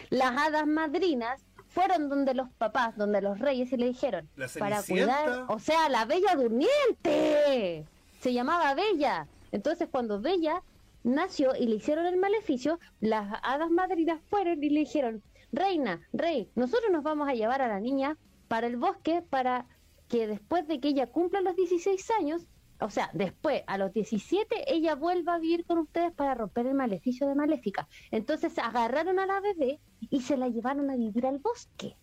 las 0.09 0.37
hadas 0.37 0.67
madrinas 0.67 1.41
fueron 1.69 2.09
donde 2.09 2.33
los 2.33 2.49
papás, 2.51 2.97
donde 2.97 3.21
los 3.21 3.39
reyes, 3.39 3.71
y 3.71 3.77
le 3.77 3.87
dijeron, 3.87 4.27
La 4.35 4.49
para 4.59 4.83
cuidar, 4.83 5.45
o 5.47 5.59
sea, 5.59 5.87
la 5.87 6.03
Bella 6.03 6.35
Durmiente. 6.35 7.85
Se 8.19 8.33
llamaba 8.33 8.73
Bella. 8.75 9.27
Entonces, 9.53 9.87
cuando 9.89 10.19
Bella 10.19 10.61
nació 11.03 11.55
y 11.55 11.67
le 11.67 11.75
hicieron 11.75 12.05
el 12.05 12.17
maleficio, 12.17 12.79
las 12.99 13.39
hadas 13.43 13.69
madrinas 13.69 14.19
fueron 14.29 14.61
y 14.61 14.69
le 14.69 14.81
dijeron, 14.81 15.23
reina, 15.51 16.01
rey, 16.13 16.49
nosotros 16.55 16.91
nos 16.91 17.03
vamos 17.03 17.27
a 17.27 17.33
llevar 17.33 17.61
a 17.61 17.67
la 17.67 17.79
niña 17.79 18.17
para 18.47 18.67
el 18.67 18.77
bosque 18.77 19.21
para 19.29 19.65
que 20.07 20.27
después 20.27 20.67
de 20.67 20.79
que 20.79 20.89
ella 20.89 21.07
cumpla 21.07 21.41
los 21.41 21.55
16 21.55 22.11
años, 22.19 22.47
o 22.81 22.89
sea, 22.89 23.11
después, 23.13 23.63
a 23.67 23.77
los 23.77 23.93
17, 23.93 24.73
ella 24.73 24.95
vuelva 24.95 25.35
a 25.35 25.39
vivir 25.39 25.65
con 25.65 25.77
ustedes 25.77 26.11
para 26.13 26.33
romper 26.33 26.65
el 26.65 26.73
maleficio 26.73 27.27
de 27.27 27.35
Maléfica. 27.35 27.87
Entonces 28.09 28.57
agarraron 28.57 29.19
a 29.19 29.27
la 29.27 29.39
bebé 29.39 29.79
y 30.09 30.21
se 30.21 30.35
la 30.35 30.49
llevaron 30.49 30.89
a 30.89 30.95
vivir 30.95 31.27
al 31.27 31.37
bosque. 31.37 31.95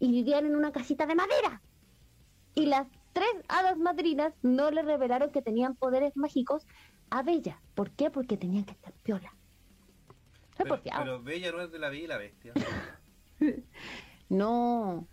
Y 0.00 0.10
vivían 0.10 0.46
en 0.46 0.56
una 0.56 0.72
casita 0.72 1.06
de 1.06 1.14
madera. 1.14 1.62
Y 2.54 2.66
las 2.66 2.88
tres 3.12 3.28
hadas 3.48 3.78
madrinas 3.78 4.34
no 4.42 4.70
le 4.70 4.82
revelaron 4.82 5.30
que 5.30 5.42
tenían 5.42 5.76
poderes 5.76 6.16
mágicos 6.16 6.66
a 7.08 7.22
Bella. 7.22 7.62
¿Por 7.74 7.92
qué? 7.92 8.10
Porque 8.10 8.36
tenían 8.36 8.64
que 8.64 8.72
estar 8.72 8.92
piola. 9.04 9.32
Pero, 10.56 11.22
Bella 11.22 11.52
no 11.52 11.60
es 11.62 11.70
de 11.72 11.78
la 11.78 11.88
Bella 11.88 12.04
y 12.04 12.06
la 12.06 12.16
Bestia. 12.18 12.52
No. 14.28 15.06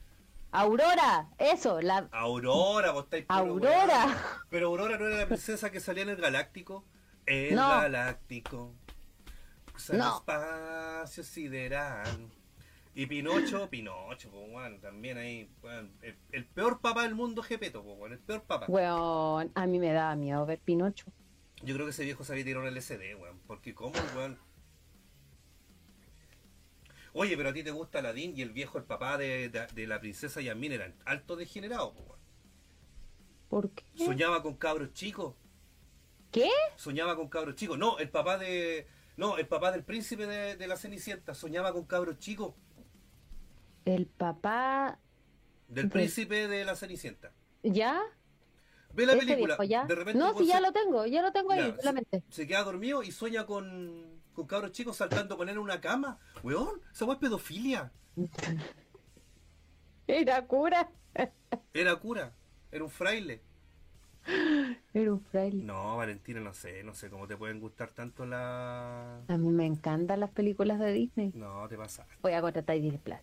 Aurora, 0.52 1.30
eso, 1.38 1.82
la 1.82 2.08
Aurora, 2.12 2.92
vos 2.92 3.06
estáis 3.06 3.26
puro 3.26 3.40
Aurora. 3.40 4.18
Pero 4.50 4.68
Aurora 4.68 4.98
no 4.98 5.08
era 5.08 5.18
la 5.18 5.26
princesa 5.28 5.72
que 5.72 5.80
salía 5.80 6.04
en 6.04 6.10
el 6.10 6.16
Galáctico. 6.18 6.84
El 7.26 7.56
No. 7.56 7.68
Galáctico. 7.70 8.72
El 9.90 9.98
No. 9.98 10.18
espacio 10.18 11.24
sideral. 11.24 12.30
Y 12.96 13.08
Pinocho, 13.08 13.68
Pinocho, 13.70 14.30
pues, 14.30 14.44
weón, 14.52 14.80
también 14.80 15.18
ahí, 15.18 15.50
weón, 15.64 15.92
el, 16.04 16.16
el 16.32 16.46
peor 16.46 16.80
papá 16.80 17.04
del 17.04 17.16
mundo, 17.16 17.42
Gepeto, 17.42 17.84
pues, 17.84 17.98
weón, 17.98 18.12
el 18.14 18.20
peor 18.20 18.44
papá. 18.44 18.68
Weón, 18.70 19.52
a 19.56 19.66
mí 19.66 19.80
me 19.80 19.92
da 19.92 20.16
miedo 20.16 20.46
ver 20.46 20.60
Pinocho. 20.60 21.06
Yo 21.64 21.74
creo 21.74 21.88
que 21.88 21.92
ese 21.92 22.04
viejo 22.04 22.24
sabía 22.24 22.44
tirar 22.44 22.62
un 22.62 22.68
LCD, 22.68 23.16
weón, 23.20 23.40
porque 23.48 23.74
cómo, 23.74 23.94
weón. 24.16 24.38
Oye, 27.14 27.38
pero 27.38 27.50
a 27.50 27.54
ti 27.54 27.64
te 27.64 27.72
gusta 27.72 28.00
Aladdin 28.00 28.36
y 28.36 28.42
el 28.42 28.52
viejo, 28.52 28.78
el 28.78 28.86
papá 28.86 29.18
de, 29.18 29.50
de- 29.50 29.68
de 29.68 29.88
la 29.88 30.00
princesa 30.00 30.42
Yasmín, 30.42 30.72
eran 30.72 30.96
alto 31.06 31.36
degenerado, 31.36 31.92
weón. 31.92 32.20
¿Por 33.50 33.70
qué? 33.72 33.84
Soñaba 33.96 34.42
con 34.42 34.56
cabros 34.56 34.94
chicos. 34.94 35.36
¿Qué? 36.32 36.50
soñaba 36.76 37.16
con 37.16 37.30
cabros 37.30 37.56
chicos. 37.56 37.78
No, 37.78 38.00
el 38.00 38.10
papá 38.10 38.40
de. 38.40 38.88
No, 39.18 39.38
el 39.38 39.48
papá 39.48 39.72
del 39.72 39.84
príncipe 39.84 40.26
de, 40.26 40.56
de 40.56 40.68
la 40.68 40.76
Cenicienta 40.76 41.36
soñaba 41.36 41.72
con 41.72 41.86
cabros 41.86 42.18
chicos. 42.18 42.56
El 43.86 44.08
papá, 44.08 44.98
Del 45.68 45.90
príncipe 45.90 46.48
de 46.48 46.66
la 46.66 46.76
Cenicienta. 46.76 47.32
¿ya? 47.62 48.02
Ve 48.94 49.06
la 49.06 49.14
¿Ese 49.14 49.22
película. 49.26 49.56
viejo 49.58 49.64
ya? 49.64 49.86
De 49.86 49.94
repente 49.96 50.20
no, 50.20 50.36
si 50.38 50.48
ya 50.48 50.56
se- 50.56 50.62
lo 50.62 50.72
tengo, 50.72 51.06
ya 51.06 51.22
lo 51.22 51.32
tengo 51.32 51.54
Ya, 51.54 51.66
ahí 51.66 51.76
la 51.84 51.92
mente. 51.92 52.24
se 52.30 52.48
queda 52.48 52.64
dormido 52.64 53.04
y 53.04 53.12
sueña 53.12 53.46
con, 53.46 54.23
con 54.34 54.48
cabros 54.48 54.72
chicos 54.72 54.98
saltando 54.98 55.38
con 55.38 55.50
él 55.50 55.56
en 55.56 55.62
una 55.62 55.80
cama. 55.82 56.20
Weón, 56.44 56.82
esa 56.92 57.06
weá 57.06 57.16
es 57.16 57.20
pedofilia. 57.20 57.92
Era 60.08 60.46
cura. 60.46 60.90
Era 61.74 61.96
cura. 61.96 62.34
Era 62.72 62.84
un 62.84 62.90
fraile. 62.90 63.42
Era 64.94 65.12
un 65.14 65.22
fraile. 65.22 65.64
No, 65.64 65.98
Valentina, 65.98 66.40
no 66.40 66.54
sé, 66.54 66.84
no 66.84 66.94
sé 66.94 67.10
cómo 67.10 67.28
te 67.28 67.38
pueden 67.38 67.60
gustar 67.60 67.92
tanto 67.92 68.26
la. 68.26 69.22
A 69.28 69.38
mí 69.38 69.50
me 69.50 69.66
encantan 69.66 70.20
las 70.20 70.32
películas 70.32 70.80
de 70.80 70.94
Disney. 70.94 71.32
No, 71.36 71.68
te 71.68 71.78
pasa. 71.78 72.08
Voy 72.22 72.34
a 72.34 72.42
contratar 72.42 72.76
Disney 72.78 72.98
Plus. 72.98 73.20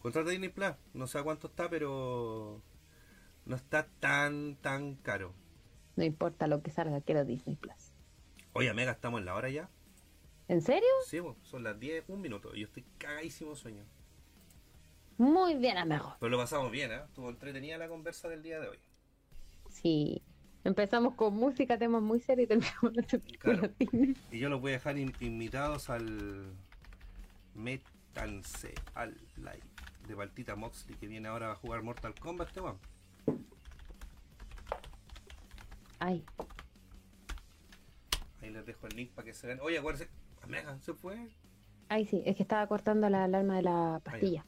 Contrata 0.00 0.30
Disney 0.30 0.48
Plus. 0.48 0.72
No 0.94 1.06
sé 1.06 1.18
a 1.18 1.22
cuánto 1.22 1.48
está, 1.48 1.68
pero. 1.68 2.62
No 3.44 3.56
está 3.56 3.88
tan, 3.98 4.56
tan 4.56 4.94
caro. 4.96 5.34
No 5.96 6.04
importa 6.04 6.46
lo 6.46 6.62
que 6.62 6.70
salga, 6.70 7.00
quiero 7.00 7.24
Disney 7.24 7.56
Plus. 7.56 7.92
Oye, 8.52 8.72
Mega, 8.74 8.92
estamos 8.92 9.20
en 9.20 9.26
la 9.26 9.34
hora 9.34 9.48
ya. 9.50 9.68
¿En 10.50 10.60
serio? 10.62 10.88
Sí, 11.06 11.18
son 11.44 11.62
las 11.62 11.78
10, 11.78 12.06
un 12.08 12.20
minuto. 12.20 12.52
Y 12.56 12.62
yo 12.62 12.66
estoy 12.66 12.84
cagadísimo 12.98 13.54
sueño. 13.54 13.84
Muy 15.16 15.54
bien, 15.54 15.78
amigo. 15.78 16.16
Pero 16.18 16.28
lo 16.28 16.38
pasamos 16.38 16.72
bien, 16.72 16.90
¿eh? 16.90 17.02
Estuvo 17.06 17.30
entretenida 17.30 17.78
la 17.78 17.86
conversa 17.86 18.28
del 18.28 18.42
día 18.42 18.58
de 18.58 18.66
hoy. 18.66 18.78
Sí. 19.68 20.20
Empezamos 20.64 21.14
con 21.14 21.34
música, 21.36 21.78
temas 21.78 22.02
muy 22.02 22.18
serios 22.18 22.46
y 22.46 22.48
terminamos 22.48 22.92
Claro. 23.38 23.70
Y 24.32 24.40
yo 24.40 24.48
los 24.48 24.60
voy 24.60 24.72
a 24.72 24.74
dejar 24.74 24.98
in- 24.98 25.14
invitados 25.20 25.88
al 25.88 26.52
Métanse 27.54 28.74
al 28.94 29.16
Live 29.36 29.62
de 30.08 30.14
Baltita 30.16 30.56
Moxley 30.56 30.96
que 30.98 31.06
viene 31.06 31.28
ahora 31.28 31.52
a 31.52 31.54
jugar 31.54 31.82
Mortal 31.84 32.12
Kombat, 32.18 32.48
este 32.48 32.60
weón. 32.60 32.78
Ay, 36.00 36.24
Ahí 38.42 38.50
les 38.50 38.66
dejo 38.66 38.88
el 38.88 38.96
link 38.96 39.10
para 39.12 39.26
que 39.26 39.32
se 39.32 39.46
vean. 39.46 39.60
Oye, 39.62 39.78
acuérdense. 39.78 40.10
Ah, 40.40 40.46
Mega, 40.46 40.78
se 40.80 40.94
fue. 40.94 41.30
ay, 41.88 42.06
sí, 42.06 42.22
es 42.24 42.36
que 42.36 42.42
estaba 42.42 42.66
cortando 42.66 43.08
la 43.10 43.24
alarma 43.24 43.56
de 43.56 43.62
la 43.62 44.00
pastilla. 44.04 44.44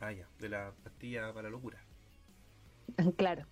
Ah, 0.00 0.12
ya, 0.12 0.28
de 0.38 0.48
la 0.48 0.72
pastilla 0.82 1.32
para 1.32 1.44
la 1.44 1.50
locura. 1.50 1.78
claro. 3.16 3.46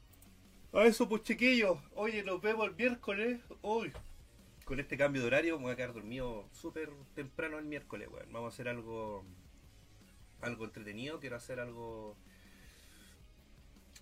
A 0.73 0.85
eso, 0.85 1.09
pues 1.09 1.23
chiquillos. 1.23 1.79
Oye, 1.95 2.23
nos 2.25 2.41
vemos 2.41 2.67
el 2.69 2.75
miércoles. 2.77 3.41
Hoy. 3.63 3.93
Con 4.65 4.81
este 4.81 4.97
cambio 4.97 5.23
de 5.23 5.29
horario, 5.29 5.57
me 5.59 5.65
voy 5.65 5.73
a 5.73 5.77
quedar 5.77 5.93
dormido 5.93 6.49
súper 6.53 6.91
temprano 7.15 7.59
el 7.59 7.65
miércoles, 7.67 8.09
weón. 8.11 8.33
Vamos 8.33 8.53
a 8.53 8.55
hacer 8.55 8.69
algo. 8.69 9.25
Algo 10.41 10.65
entretenido. 10.65 11.21
Quiero 11.21 11.37
hacer 11.37 11.61
algo. 11.61 12.17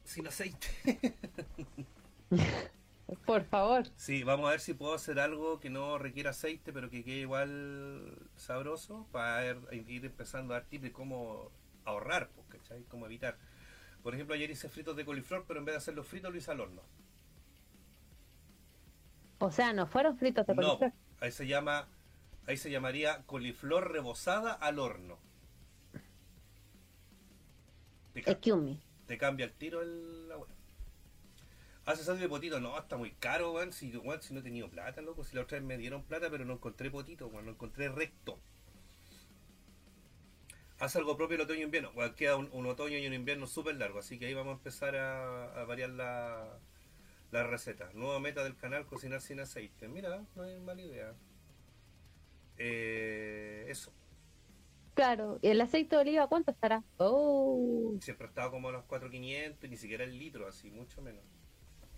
Sin 0.04 0.26
aceite. 0.26 0.68
Por 3.26 3.44
favor. 3.44 3.84
Sí, 3.96 4.22
vamos 4.24 4.48
a 4.48 4.52
ver 4.52 4.60
si 4.60 4.74
puedo 4.74 4.94
hacer 4.94 5.18
algo 5.20 5.60
que 5.60 5.70
no 5.70 5.98
requiera 5.98 6.30
aceite, 6.30 6.72
pero 6.72 6.90
que 6.90 7.04
quede 7.04 7.20
igual 7.20 8.16
sabroso. 8.36 9.06
Para 9.12 9.46
ir, 9.46 9.58
ir 9.88 10.04
empezando 10.06 10.54
a 10.54 10.60
dar 10.60 10.68
tips 10.68 10.82
de 10.84 10.92
cómo 10.92 11.50
ahorrar, 11.84 12.28
pues, 12.30 12.46
¿cachai? 12.48 12.84
Cómo 12.84 13.06
evitar. 13.06 13.36
Por 14.02 14.14
ejemplo, 14.14 14.34
ayer 14.34 14.50
hice 14.50 14.68
fritos 14.68 14.96
de 14.96 15.04
coliflor, 15.04 15.44
pero 15.46 15.58
en 15.60 15.66
vez 15.66 15.74
de 15.74 15.78
hacerlos 15.78 16.06
fritos, 16.06 16.30
lo 16.32 16.38
hice 16.38 16.50
al 16.50 16.60
horno. 16.60 16.82
O 19.38 19.50
sea, 19.50 19.72
no 19.72 19.86
fueron 19.86 20.16
fritos 20.18 20.46
de 20.46 20.54
No, 20.54 20.78
coliflor. 20.78 20.92
ahí 21.20 21.32
se 21.32 21.46
llama, 21.46 21.88
ahí 22.46 22.56
se 22.56 22.70
llamaría 22.70 23.22
coliflor 23.26 23.90
rebozada 23.92 24.52
al 24.52 24.78
horno. 24.78 25.18
Te, 28.12 28.22
ca- 28.22 28.32
Excuse 28.32 28.60
me. 28.62 28.78
te 29.06 29.18
cambia 29.18 29.46
el 29.46 29.52
tiro 29.52 29.82
el 29.82 30.28
la. 30.28 30.36
Hace 31.90 32.04
sal 32.04 32.20
de 32.20 32.28
potito, 32.28 32.60
no, 32.60 32.78
está 32.78 32.96
muy 32.96 33.10
caro, 33.10 33.52
weón. 33.52 33.72
Si, 33.72 33.96
weón, 33.96 34.22
si 34.22 34.32
no 34.32 34.38
he 34.40 34.42
tenido 34.44 34.70
plata, 34.70 35.02
loco. 35.02 35.24
Si 35.24 35.34
la 35.34 35.42
otra 35.42 35.58
vez 35.58 35.66
me 35.66 35.76
dieron 35.76 36.04
plata, 36.04 36.30
pero 36.30 36.44
no 36.44 36.54
encontré 36.54 36.88
potito, 36.88 37.26
weón, 37.26 37.46
no 37.46 37.50
encontré 37.50 37.88
recto. 37.88 38.38
Hace 40.78 40.98
algo 40.98 41.16
propio 41.16 41.34
el 41.34 41.40
otoño 41.42 41.60
e 41.60 41.64
invierno. 41.64 41.92
Queda 42.14 42.36
un, 42.36 42.48
un 42.52 42.66
otoño 42.66 42.96
y 42.96 43.06
un 43.08 43.12
invierno 43.12 43.48
súper 43.48 43.74
largo, 43.74 43.98
así 43.98 44.20
que 44.20 44.26
ahí 44.26 44.34
vamos 44.34 44.52
a 44.52 44.56
empezar 44.58 44.94
a, 44.94 45.60
a 45.60 45.64
variar 45.64 45.90
la, 45.90 46.60
la 47.32 47.42
receta. 47.42 47.90
Nueva 47.92 48.20
meta 48.20 48.44
del 48.44 48.56
canal, 48.56 48.86
cocinar 48.86 49.20
sin 49.20 49.40
aceite. 49.40 49.88
Mira, 49.88 50.24
no 50.36 50.44
es 50.44 50.60
mala 50.60 50.82
idea. 50.82 51.12
Eh, 52.56 53.66
eso. 53.68 53.92
Claro. 54.94 55.40
¿Y 55.42 55.48
el 55.48 55.60
aceite 55.60 55.96
de 55.96 56.02
oliva 56.02 56.28
cuánto 56.28 56.52
estará? 56.52 56.84
Oh. 56.98 57.96
Siempre 58.00 58.26
ha 58.26 58.28
estado 58.28 58.52
como 58.52 58.68
a 58.68 58.72
los 58.72 58.84
4.500 58.84 59.64
y 59.64 59.68
ni 59.68 59.76
siquiera 59.76 60.04
el 60.04 60.16
litro, 60.16 60.46
así, 60.46 60.70
mucho 60.70 61.02
menos. 61.02 61.24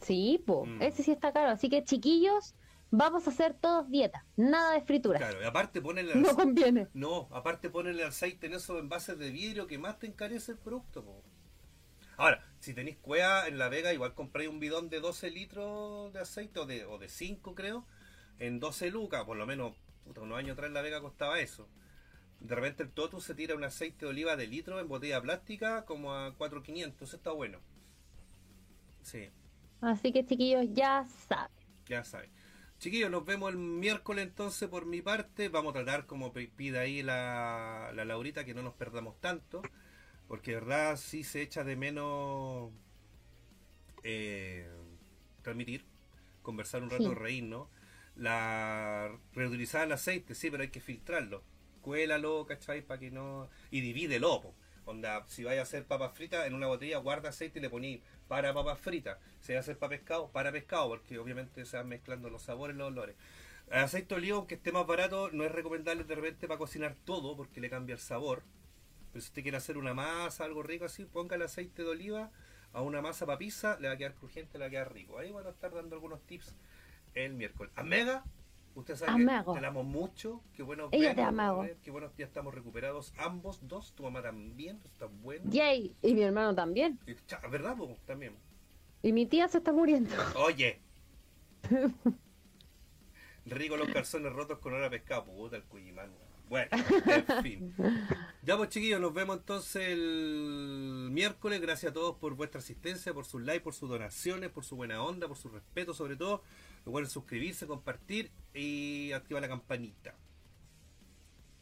Sí, 0.02 0.42
po. 0.46 0.66
Mm. 0.66 0.82
Ese 0.82 1.02
sí 1.02 1.12
está 1.12 1.32
caro. 1.32 1.50
Así 1.50 1.68
que, 1.68 1.84
chiquillos, 1.84 2.54
vamos 2.90 3.26
a 3.26 3.30
hacer 3.30 3.54
todos 3.54 3.88
dieta. 3.90 4.24
Nada 4.36 4.74
de 4.74 4.82
frituras. 4.82 5.20
Claro, 5.20 5.42
y 5.42 5.44
aparte 5.44 5.80
ponerle 5.80 6.14
No 6.16 6.34
conviene. 6.34 6.88
No, 6.94 7.28
aparte 7.32 7.70
ponerle 7.70 8.04
aceite 8.04 8.46
en 8.46 8.54
esos 8.54 8.78
envases 8.78 9.18
de 9.18 9.30
vidrio 9.30 9.66
que 9.66 9.78
más 9.78 9.98
te 9.98 10.06
encarece 10.06 10.52
el 10.52 10.58
producto. 10.58 11.04
po. 11.04 11.22
Ahora, 12.16 12.44
si 12.60 12.74
tenéis 12.74 12.98
cueva 12.98 13.48
en 13.48 13.58
La 13.58 13.68
Vega, 13.68 13.92
igual 13.92 14.14
compráis 14.14 14.48
un 14.48 14.60
bidón 14.60 14.90
de 14.90 15.00
12 15.00 15.30
litros 15.30 16.12
de 16.12 16.20
aceite 16.20 16.60
o 16.60 16.66
de, 16.66 16.84
o 16.84 16.98
de 16.98 17.08
5 17.08 17.54
creo, 17.54 17.86
en 18.38 18.60
12 18.60 18.90
lucas, 18.90 19.24
por 19.24 19.36
lo 19.36 19.46
menos 19.46 19.74
puta, 20.04 20.20
unos 20.20 20.38
años 20.38 20.52
atrás 20.52 20.68
en 20.68 20.74
La 20.74 20.82
Vega 20.82 21.00
costaba 21.00 21.40
eso. 21.40 21.68
De 22.40 22.54
repente 22.54 22.82
el 22.82 22.90
Totu 22.90 23.20
se 23.20 23.34
tira 23.34 23.54
un 23.54 23.64
aceite 23.64 24.04
de 24.04 24.10
oliva 24.10 24.36
de 24.36 24.46
litro 24.46 24.80
en 24.80 24.88
botella 24.88 25.20
plástica 25.20 25.84
como 25.84 26.12
a 26.12 26.36
4.500, 26.36 27.02
eso 27.02 27.16
está 27.16 27.30
bueno. 27.30 27.60
Sí, 29.02 29.30
Así 29.82 30.12
que, 30.12 30.24
chiquillos, 30.24 30.66
ya 30.72 31.04
saben. 31.28 31.52
ya 31.86 32.04
sabes. 32.04 32.30
Chiquillos, 32.78 33.10
nos 33.10 33.24
vemos 33.24 33.50
el 33.52 33.58
miércoles 33.58 34.24
entonces 34.26 34.68
por 34.68 34.86
mi 34.86 35.02
parte. 35.02 35.48
Vamos 35.50 35.70
a 35.70 35.84
tratar 35.84 36.06
como 36.06 36.32
pide 36.32 36.78
ahí 36.78 37.02
la, 37.02 37.92
la 37.94 38.04
Laurita 38.04 38.44
que 38.44 38.54
no 38.54 38.62
nos 38.62 38.74
perdamos 38.74 39.20
tanto. 39.20 39.62
Porque 40.26 40.52
de 40.52 40.60
verdad 40.60 40.96
sí 40.96 41.24
se 41.24 41.42
echa 41.42 41.62
de 41.64 41.76
menos 41.76 42.72
eh, 44.02 44.68
transmitir, 45.42 45.84
conversar 46.42 46.82
un 46.82 46.90
rato, 46.90 47.10
Sí. 47.10 47.14
reírnos. 47.14 47.68
La 48.16 49.10
reutilizar 49.32 49.84
el 49.86 49.92
aceite, 49.92 50.34
sí, 50.34 50.50
pero 50.50 50.62
hay 50.62 50.70
que 50.70 50.80
filtrarlo. 50.80 51.42
Cuélalo, 51.80 52.46
¿cachai? 52.46 52.82
Para 52.82 53.00
que 53.00 53.10
no. 53.10 53.48
Y 53.70 53.80
divídelo, 53.80 54.40
po. 54.42 54.54
Onda, 54.84 55.24
si 55.28 55.44
vais 55.44 55.58
a 55.60 55.62
hacer 55.62 55.86
papas 55.86 56.12
fritas, 56.14 56.46
en 56.46 56.54
una 56.54 56.66
botella 56.66 56.98
guarda 56.98 57.28
aceite 57.30 57.58
y 57.58 57.62
le 57.62 57.70
ponéis 57.70 58.00
para 58.32 58.54
papas 58.54 58.78
fritas. 58.78 59.18
A 59.46 59.58
hacer 59.58 59.76
para 59.76 59.90
pescado, 59.90 60.30
para 60.30 60.50
pescado, 60.50 60.88
porque 60.88 61.18
obviamente 61.18 61.66
se 61.66 61.76
van 61.76 61.86
mezclando 61.86 62.30
los 62.30 62.40
sabores, 62.40 62.74
los 62.74 62.86
olores. 62.86 63.14
El 63.70 63.80
aceite 63.80 64.14
de 64.14 64.14
oliva, 64.14 64.38
aunque 64.38 64.54
esté 64.54 64.72
más 64.72 64.86
barato, 64.86 65.30
no 65.32 65.44
es 65.44 65.52
recomendable 65.52 66.04
de 66.04 66.14
repente 66.14 66.48
para 66.48 66.56
cocinar 66.56 66.96
todo, 67.04 67.36
porque 67.36 67.60
le 67.60 67.68
cambia 67.68 67.92
el 67.92 67.98
sabor. 67.98 68.42
Pero 69.12 69.20
si 69.20 69.28
usted 69.28 69.42
quiere 69.42 69.58
hacer 69.58 69.76
una 69.76 69.92
masa, 69.92 70.44
algo 70.44 70.62
rico 70.62 70.86
así, 70.86 71.04
ponga 71.04 71.36
el 71.36 71.42
aceite 71.42 71.82
de 71.82 71.90
oliva 71.90 72.30
a 72.72 72.80
una 72.80 73.02
masa 73.02 73.26
para 73.26 73.36
pizza, 73.36 73.78
le 73.80 73.88
va 73.88 73.94
a 73.94 73.96
quedar 73.98 74.14
crujiente, 74.14 74.56
le 74.56 74.64
va 74.64 74.68
a 74.68 74.70
quedar 74.70 74.94
rico. 74.94 75.18
Ahí 75.18 75.30
van 75.30 75.46
a 75.46 75.50
estar 75.50 75.74
dando 75.74 75.94
algunos 75.94 76.22
tips 76.22 76.54
el 77.12 77.34
miércoles. 77.34 77.70
Amega, 77.76 78.24
usted 78.74 78.96
sabe 78.96 79.12
Amego. 79.12 79.54
que 79.54 79.60
te 79.60 79.66
amo 79.66 79.82
mucho, 79.84 80.42
qué 80.54 80.62
bueno 80.62 80.88
Ella 80.92 81.14
te 81.14 81.22
amego. 81.22 81.64
eh, 81.64 81.76
qué 81.82 81.90
bueno 81.90 82.10
ya 82.16 82.24
estamos 82.24 82.54
recuperados 82.54 83.12
ambos 83.18 83.66
dos, 83.68 83.92
tu 83.94 84.02
mamá 84.02 84.22
también, 84.22 84.80
está 84.84 85.06
bueno. 85.06 85.44
Yay, 85.50 85.94
y 86.02 86.14
mi 86.14 86.22
hermano 86.22 86.54
también. 86.54 86.98
Y, 87.06 87.14
¿Verdad, 87.50 87.76
po? 87.76 87.96
También. 88.06 88.34
Y 89.02 89.12
mi 89.12 89.26
tía 89.26 89.48
se 89.48 89.58
está 89.58 89.72
muriendo. 89.72 90.14
Oye. 90.36 90.80
Rico 93.46 93.76
los 93.76 93.88
calzones 93.88 94.32
rotos 94.32 94.58
con 94.58 94.72
hora 94.72 94.88
pescado, 94.88 95.24
puta 95.24 95.56
el 95.56 95.64
cuyimán. 95.64 96.10
Bueno, 96.48 96.68
en 96.72 97.42
fin. 97.42 97.74
Ya 98.42 98.56
pues 98.58 98.68
chiquillos, 98.68 99.00
nos 99.00 99.14
vemos 99.14 99.38
entonces 99.38 99.88
el 99.88 101.08
miércoles. 101.10 101.60
Gracias 101.62 101.90
a 101.90 101.94
todos 101.94 102.16
por 102.16 102.34
vuestra 102.34 102.60
asistencia, 102.60 103.14
por 103.14 103.24
sus 103.24 103.40
likes, 103.40 103.64
por 103.64 103.72
sus 103.72 103.88
donaciones, 103.88 104.50
por 104.50 104.64
su 104.64 104.76
buena 104.76 105.02
onda, 105.02 105.26
por 105.28 105.38
su 105.38 105.48
respeto 105.48 105.94
sobre 105.94 106.16
todo. 106.16 106.42
Recuerden 106.84 107.10
suscribirse, 107.10 107.66
compartir 107.66 108.30
y 108.54 109.12
activar 109.12 109.42
la 109.42 109.48
campanita. 109.48 110.14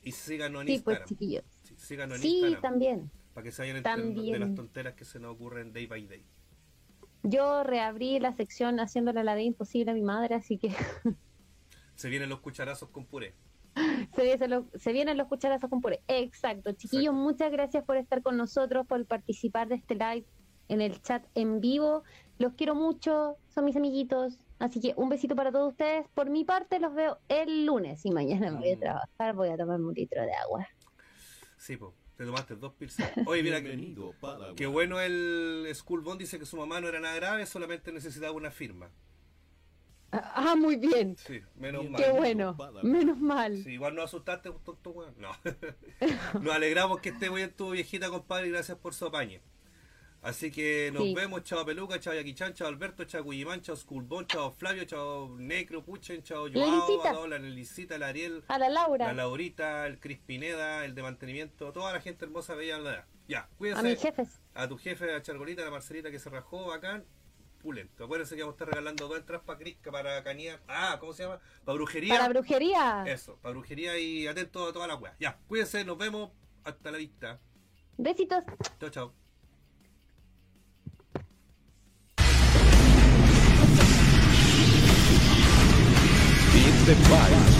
Y 0.02 0.12
síganos 0.12 0.62
en 0.62 0.68
Sí, 0.68 0.78
pues 0.82 1.04
chiquillos. 1.04 1.44
Sí, 1.62 1.74
síganos 1.76 2.16
en 2.16 2.22
Sí, 2.22 2.28
Instagram. 2.38 2.62
también. 2.62 3.10
Para 3.34 3.44
que 3.44 3.52
se 3.52 3.62
vayan 3.62 3.76
enterando 3.76 4.22
de 4.22 4.38
las 4.38 4.54
tonteras 4.54 4.94
que 4.94 5.04
se 5.04 5.18
nos 5.20 5.34
ocurren 5.34 5.72
day 5.72 5.86
by 5.86 6.06
day. 6.06 6.24
Yo 7.22 7.62
reabrí 7.64 8.18
la 8.18 8.32
sección 8.34 8.80
haciéndole 8.80 9.22
la 9.24 9.34
ley 9.34 9.46
imposible 9.46 9.90
a 9.90 9.94
mi 9.94 10.00
madre, 10.02 10.34
así 10.34 10.56
que 10.56 10.70
Se 11.94 12.08
vienen 12.08 12.30
los 12.30 12.40
cucharazos 12.40 12.88
con 12.88 13.04
puré. 13.04 13.34
se, 14.16 14.22
vienen 14.24 14.50
los- 14.50 14.64
se 14.74 14.92
vienen 14.92 15.18
los 15.18 15.28
cucharazos 15.28 15.68
con 15.68 15.82
puré. 15.82 16.00
Exacto, 16.08 16.72
chiquillos, 16.72 17.04
Exacto. 17.12 17.20
muchas 17.22 17.52
gracias 17.52 17.84
por 17.84 17.98
estar 17.98 18.22
con 18.22 18.38
nosotros, 18.38 18.86
por 18.86 19.04
participar 19.04 19.68
de 19.68 19.74
este 19.74 19.94
live 19.96 20.24
en 20.68 20.80
el 20.80 21.00
chat 21.02 21.22
en 21.34 21.60
vivo. 21.60 22.04
Los 22.38 22.54
quiero 22.54 22.74
mucho, 22.74 23.36
son 23.54 23.66
mis 23.66 23.76
amiguitos. 23.76 24.38
Así 24.60 24.78
que 24.80 24.92
un 24.96 25.08
besito 25.08 25.34
para 25.34 25.50
todos 25.50 25.70
ustedes. 25.72 26.06
Por 26.14 26.30
mi 26.30 26.44
parte, 26.44 26.78
los 26.78 26.94
veo 26.94 27.18
el 27.28 27.66
lunes 27.66 28.04
y 28.06 28.10
mañana 28.12 28.50
me 28.52 28.58
voy 28.60 28.70
a 28.72 28.76
Mm. 28.76 28.80
trabajar, 28.80 29.34
voy 29.34 29.48
a 29.48 29.56
tomarme 29.56 29.86
un 29.86 29.94
litro 29.94 30.22
de 30.22 30.32
agua. 30.34 30.68
Sí, 31.56 31.76
po. 31.76 31.94
Te 32.16 32.26
tomaste 32.26 32.54
dos 32.56 32.74
pilsen. 32.74 33.08
Oye, 33.26 33.42
mira, 33.42 33.56
que, 33.62 33.68
Bienvenido, 33.68 34.12
Padawan. 34.20 34.54
qué 34.54 34.66
bueno 34.66 35.00
el 35.00 35.66
School 35.74 36.02
Bond 36.02 36.20
dice 36.20 36.38
que 36.38 36.44
su 36.44 36.56
mamá 36.58 36.78
no 36.80 36.88
era 36.88 37.00
nada 37.00 37.14
grave, 37.16 37.46
solamente 37.46 37.90
necesitaba 37.92 38.32
una 38.32 38.50
firma. 38.50 38.90
Ah, 40.12 40.54
muy 40.58 40.76
bien. 40.76 41.16
Sí, 41.16 41.40
menos 41.54 41.88
mal. 41.88 42.02
Qué 42.02 42.10
bueno. 42.12 42.56
Menos 42.82 43.16
mal. 43.18 43.62
Sí, 43.62 43.70
igual 43.74 43.94
no 43.94 44.02
asustaste, 44.02 44.50
tonto 44.64 44.90
weón. 44.90 45.14
No. 45.18 45.30
Nos 46.42 46.52
alegramos 46.54 47.00
que 47.00 47.10
esté 47.10 47.30
muy 47.30 47.40
bien 47.42 47.54
tu 47.56 47.70
viejita, 47.70 48.10
compadre, 48.10 48.48
y 48.48 48.50
gracias 48.50 48.76
por 48.76 48.92
su 48.92 49.06
apañe. 49.06 49.40
Así 50.22 50.50
que 50.50 50.90
nos 50.92 51.02
Sí. 51.04 51.14
vemos, 51.14 51.42
chao 51.44 51.64
Peluca, 51.64 51.98
chao 51.98 52.12
Yaquichan, 52.12 52.52
chao 52.52 52.68
Alberto, 52.68 53.04
chao 53.04 53.24
Cuyimán, 53.24 53.62
chao 53.62 53.74
Schoolbon, 53.74 54.26
chao 54.26 54.50
Flavio, 54.52 54.84
chao 54.84 55.34
Necro, 55.38 55.82
Puchen, 55.82 56.22
chao 56.22 56.46
La 56.48 56.66
Joao, 56.66 57.26
la 57.26 57.38
Nelicita, 57.38 57.96
la 57.96 58.08
Ariel, 58.08 58.44
A 58.48 58.58
la 58.58 58.68
Laura, 58.68 59.06
la 59.06 59.14
Laurita, 59.14 59.86
el 59.86 59.98
Cris 59.98 60.18
Pineda, 60.18 60.84
el 60.84 60.94
de 60.94 61.02
mantenimiento, 61.02 61.72
toda 61.72 61.92
la 61.94 62.00
gente 62.02 62.26
hermosa 62.26 62.54
veía 62.54 62.78
la 62.78 63.06
Ya, 63.28 63.48
cuídense. 63.56 63.80
a 63.80 63.82
mis 63.90 64.00
jefes. 64.02 64.40
a 64.52 64.68
tu 64.68 64.76
jefe, 64.76 65.14
a 65.14 65.22
Chargolita, 65.22 65.62
a 65.62 65.64
la 65.64 65.70
Marcelita 65.70 66.10
que 66.10 66.18
se 66.18 66.28
rajó, 66.28 66.66
bacán, 66.66 67.06
pulento. 67.62 68.04
Acuérdense 68.04 68.36
que 68.36 68.42
vamos 68.42 68.54
a 68.54 68.56
estar 68.56 68.68
regalando 68.68 69.08
dos 69.08 69.18
entradas 69.18 69.44
para 69.46 69.58
para 69.90 70.22
Canía. 70.22 70.60
Ah, 70.68 70.98
¿cómo 71.00 71.14
se 71.14 71.22
llama? 71.22 71.40
Para 71.64 71.76
brujería. 71.76 72.14
Para 72.14 72.28
brujería. 72.28 73.04
Eso, 73.06 73.36
para 73.40 73.52
brujería 73.54 73.98
y 73.98 74.26
atento 74.26 74.68
a 74.68 74.72
todas 74.74 74.86
las 74.88 75.00
weas. 75.00 75.16
Ya, 75.18 75.38
cuídense, 75.48 75.82
nos 75.84 75.96
vemos. 75.96 76.30
Hasta 76.64 76.90
la 76.90 76.98
vista. 76.98 77.40
Besitos. 77.96 78.44
Chao, 78.78 78.90
chao. 78.90 79.19
the. 86.94 87.59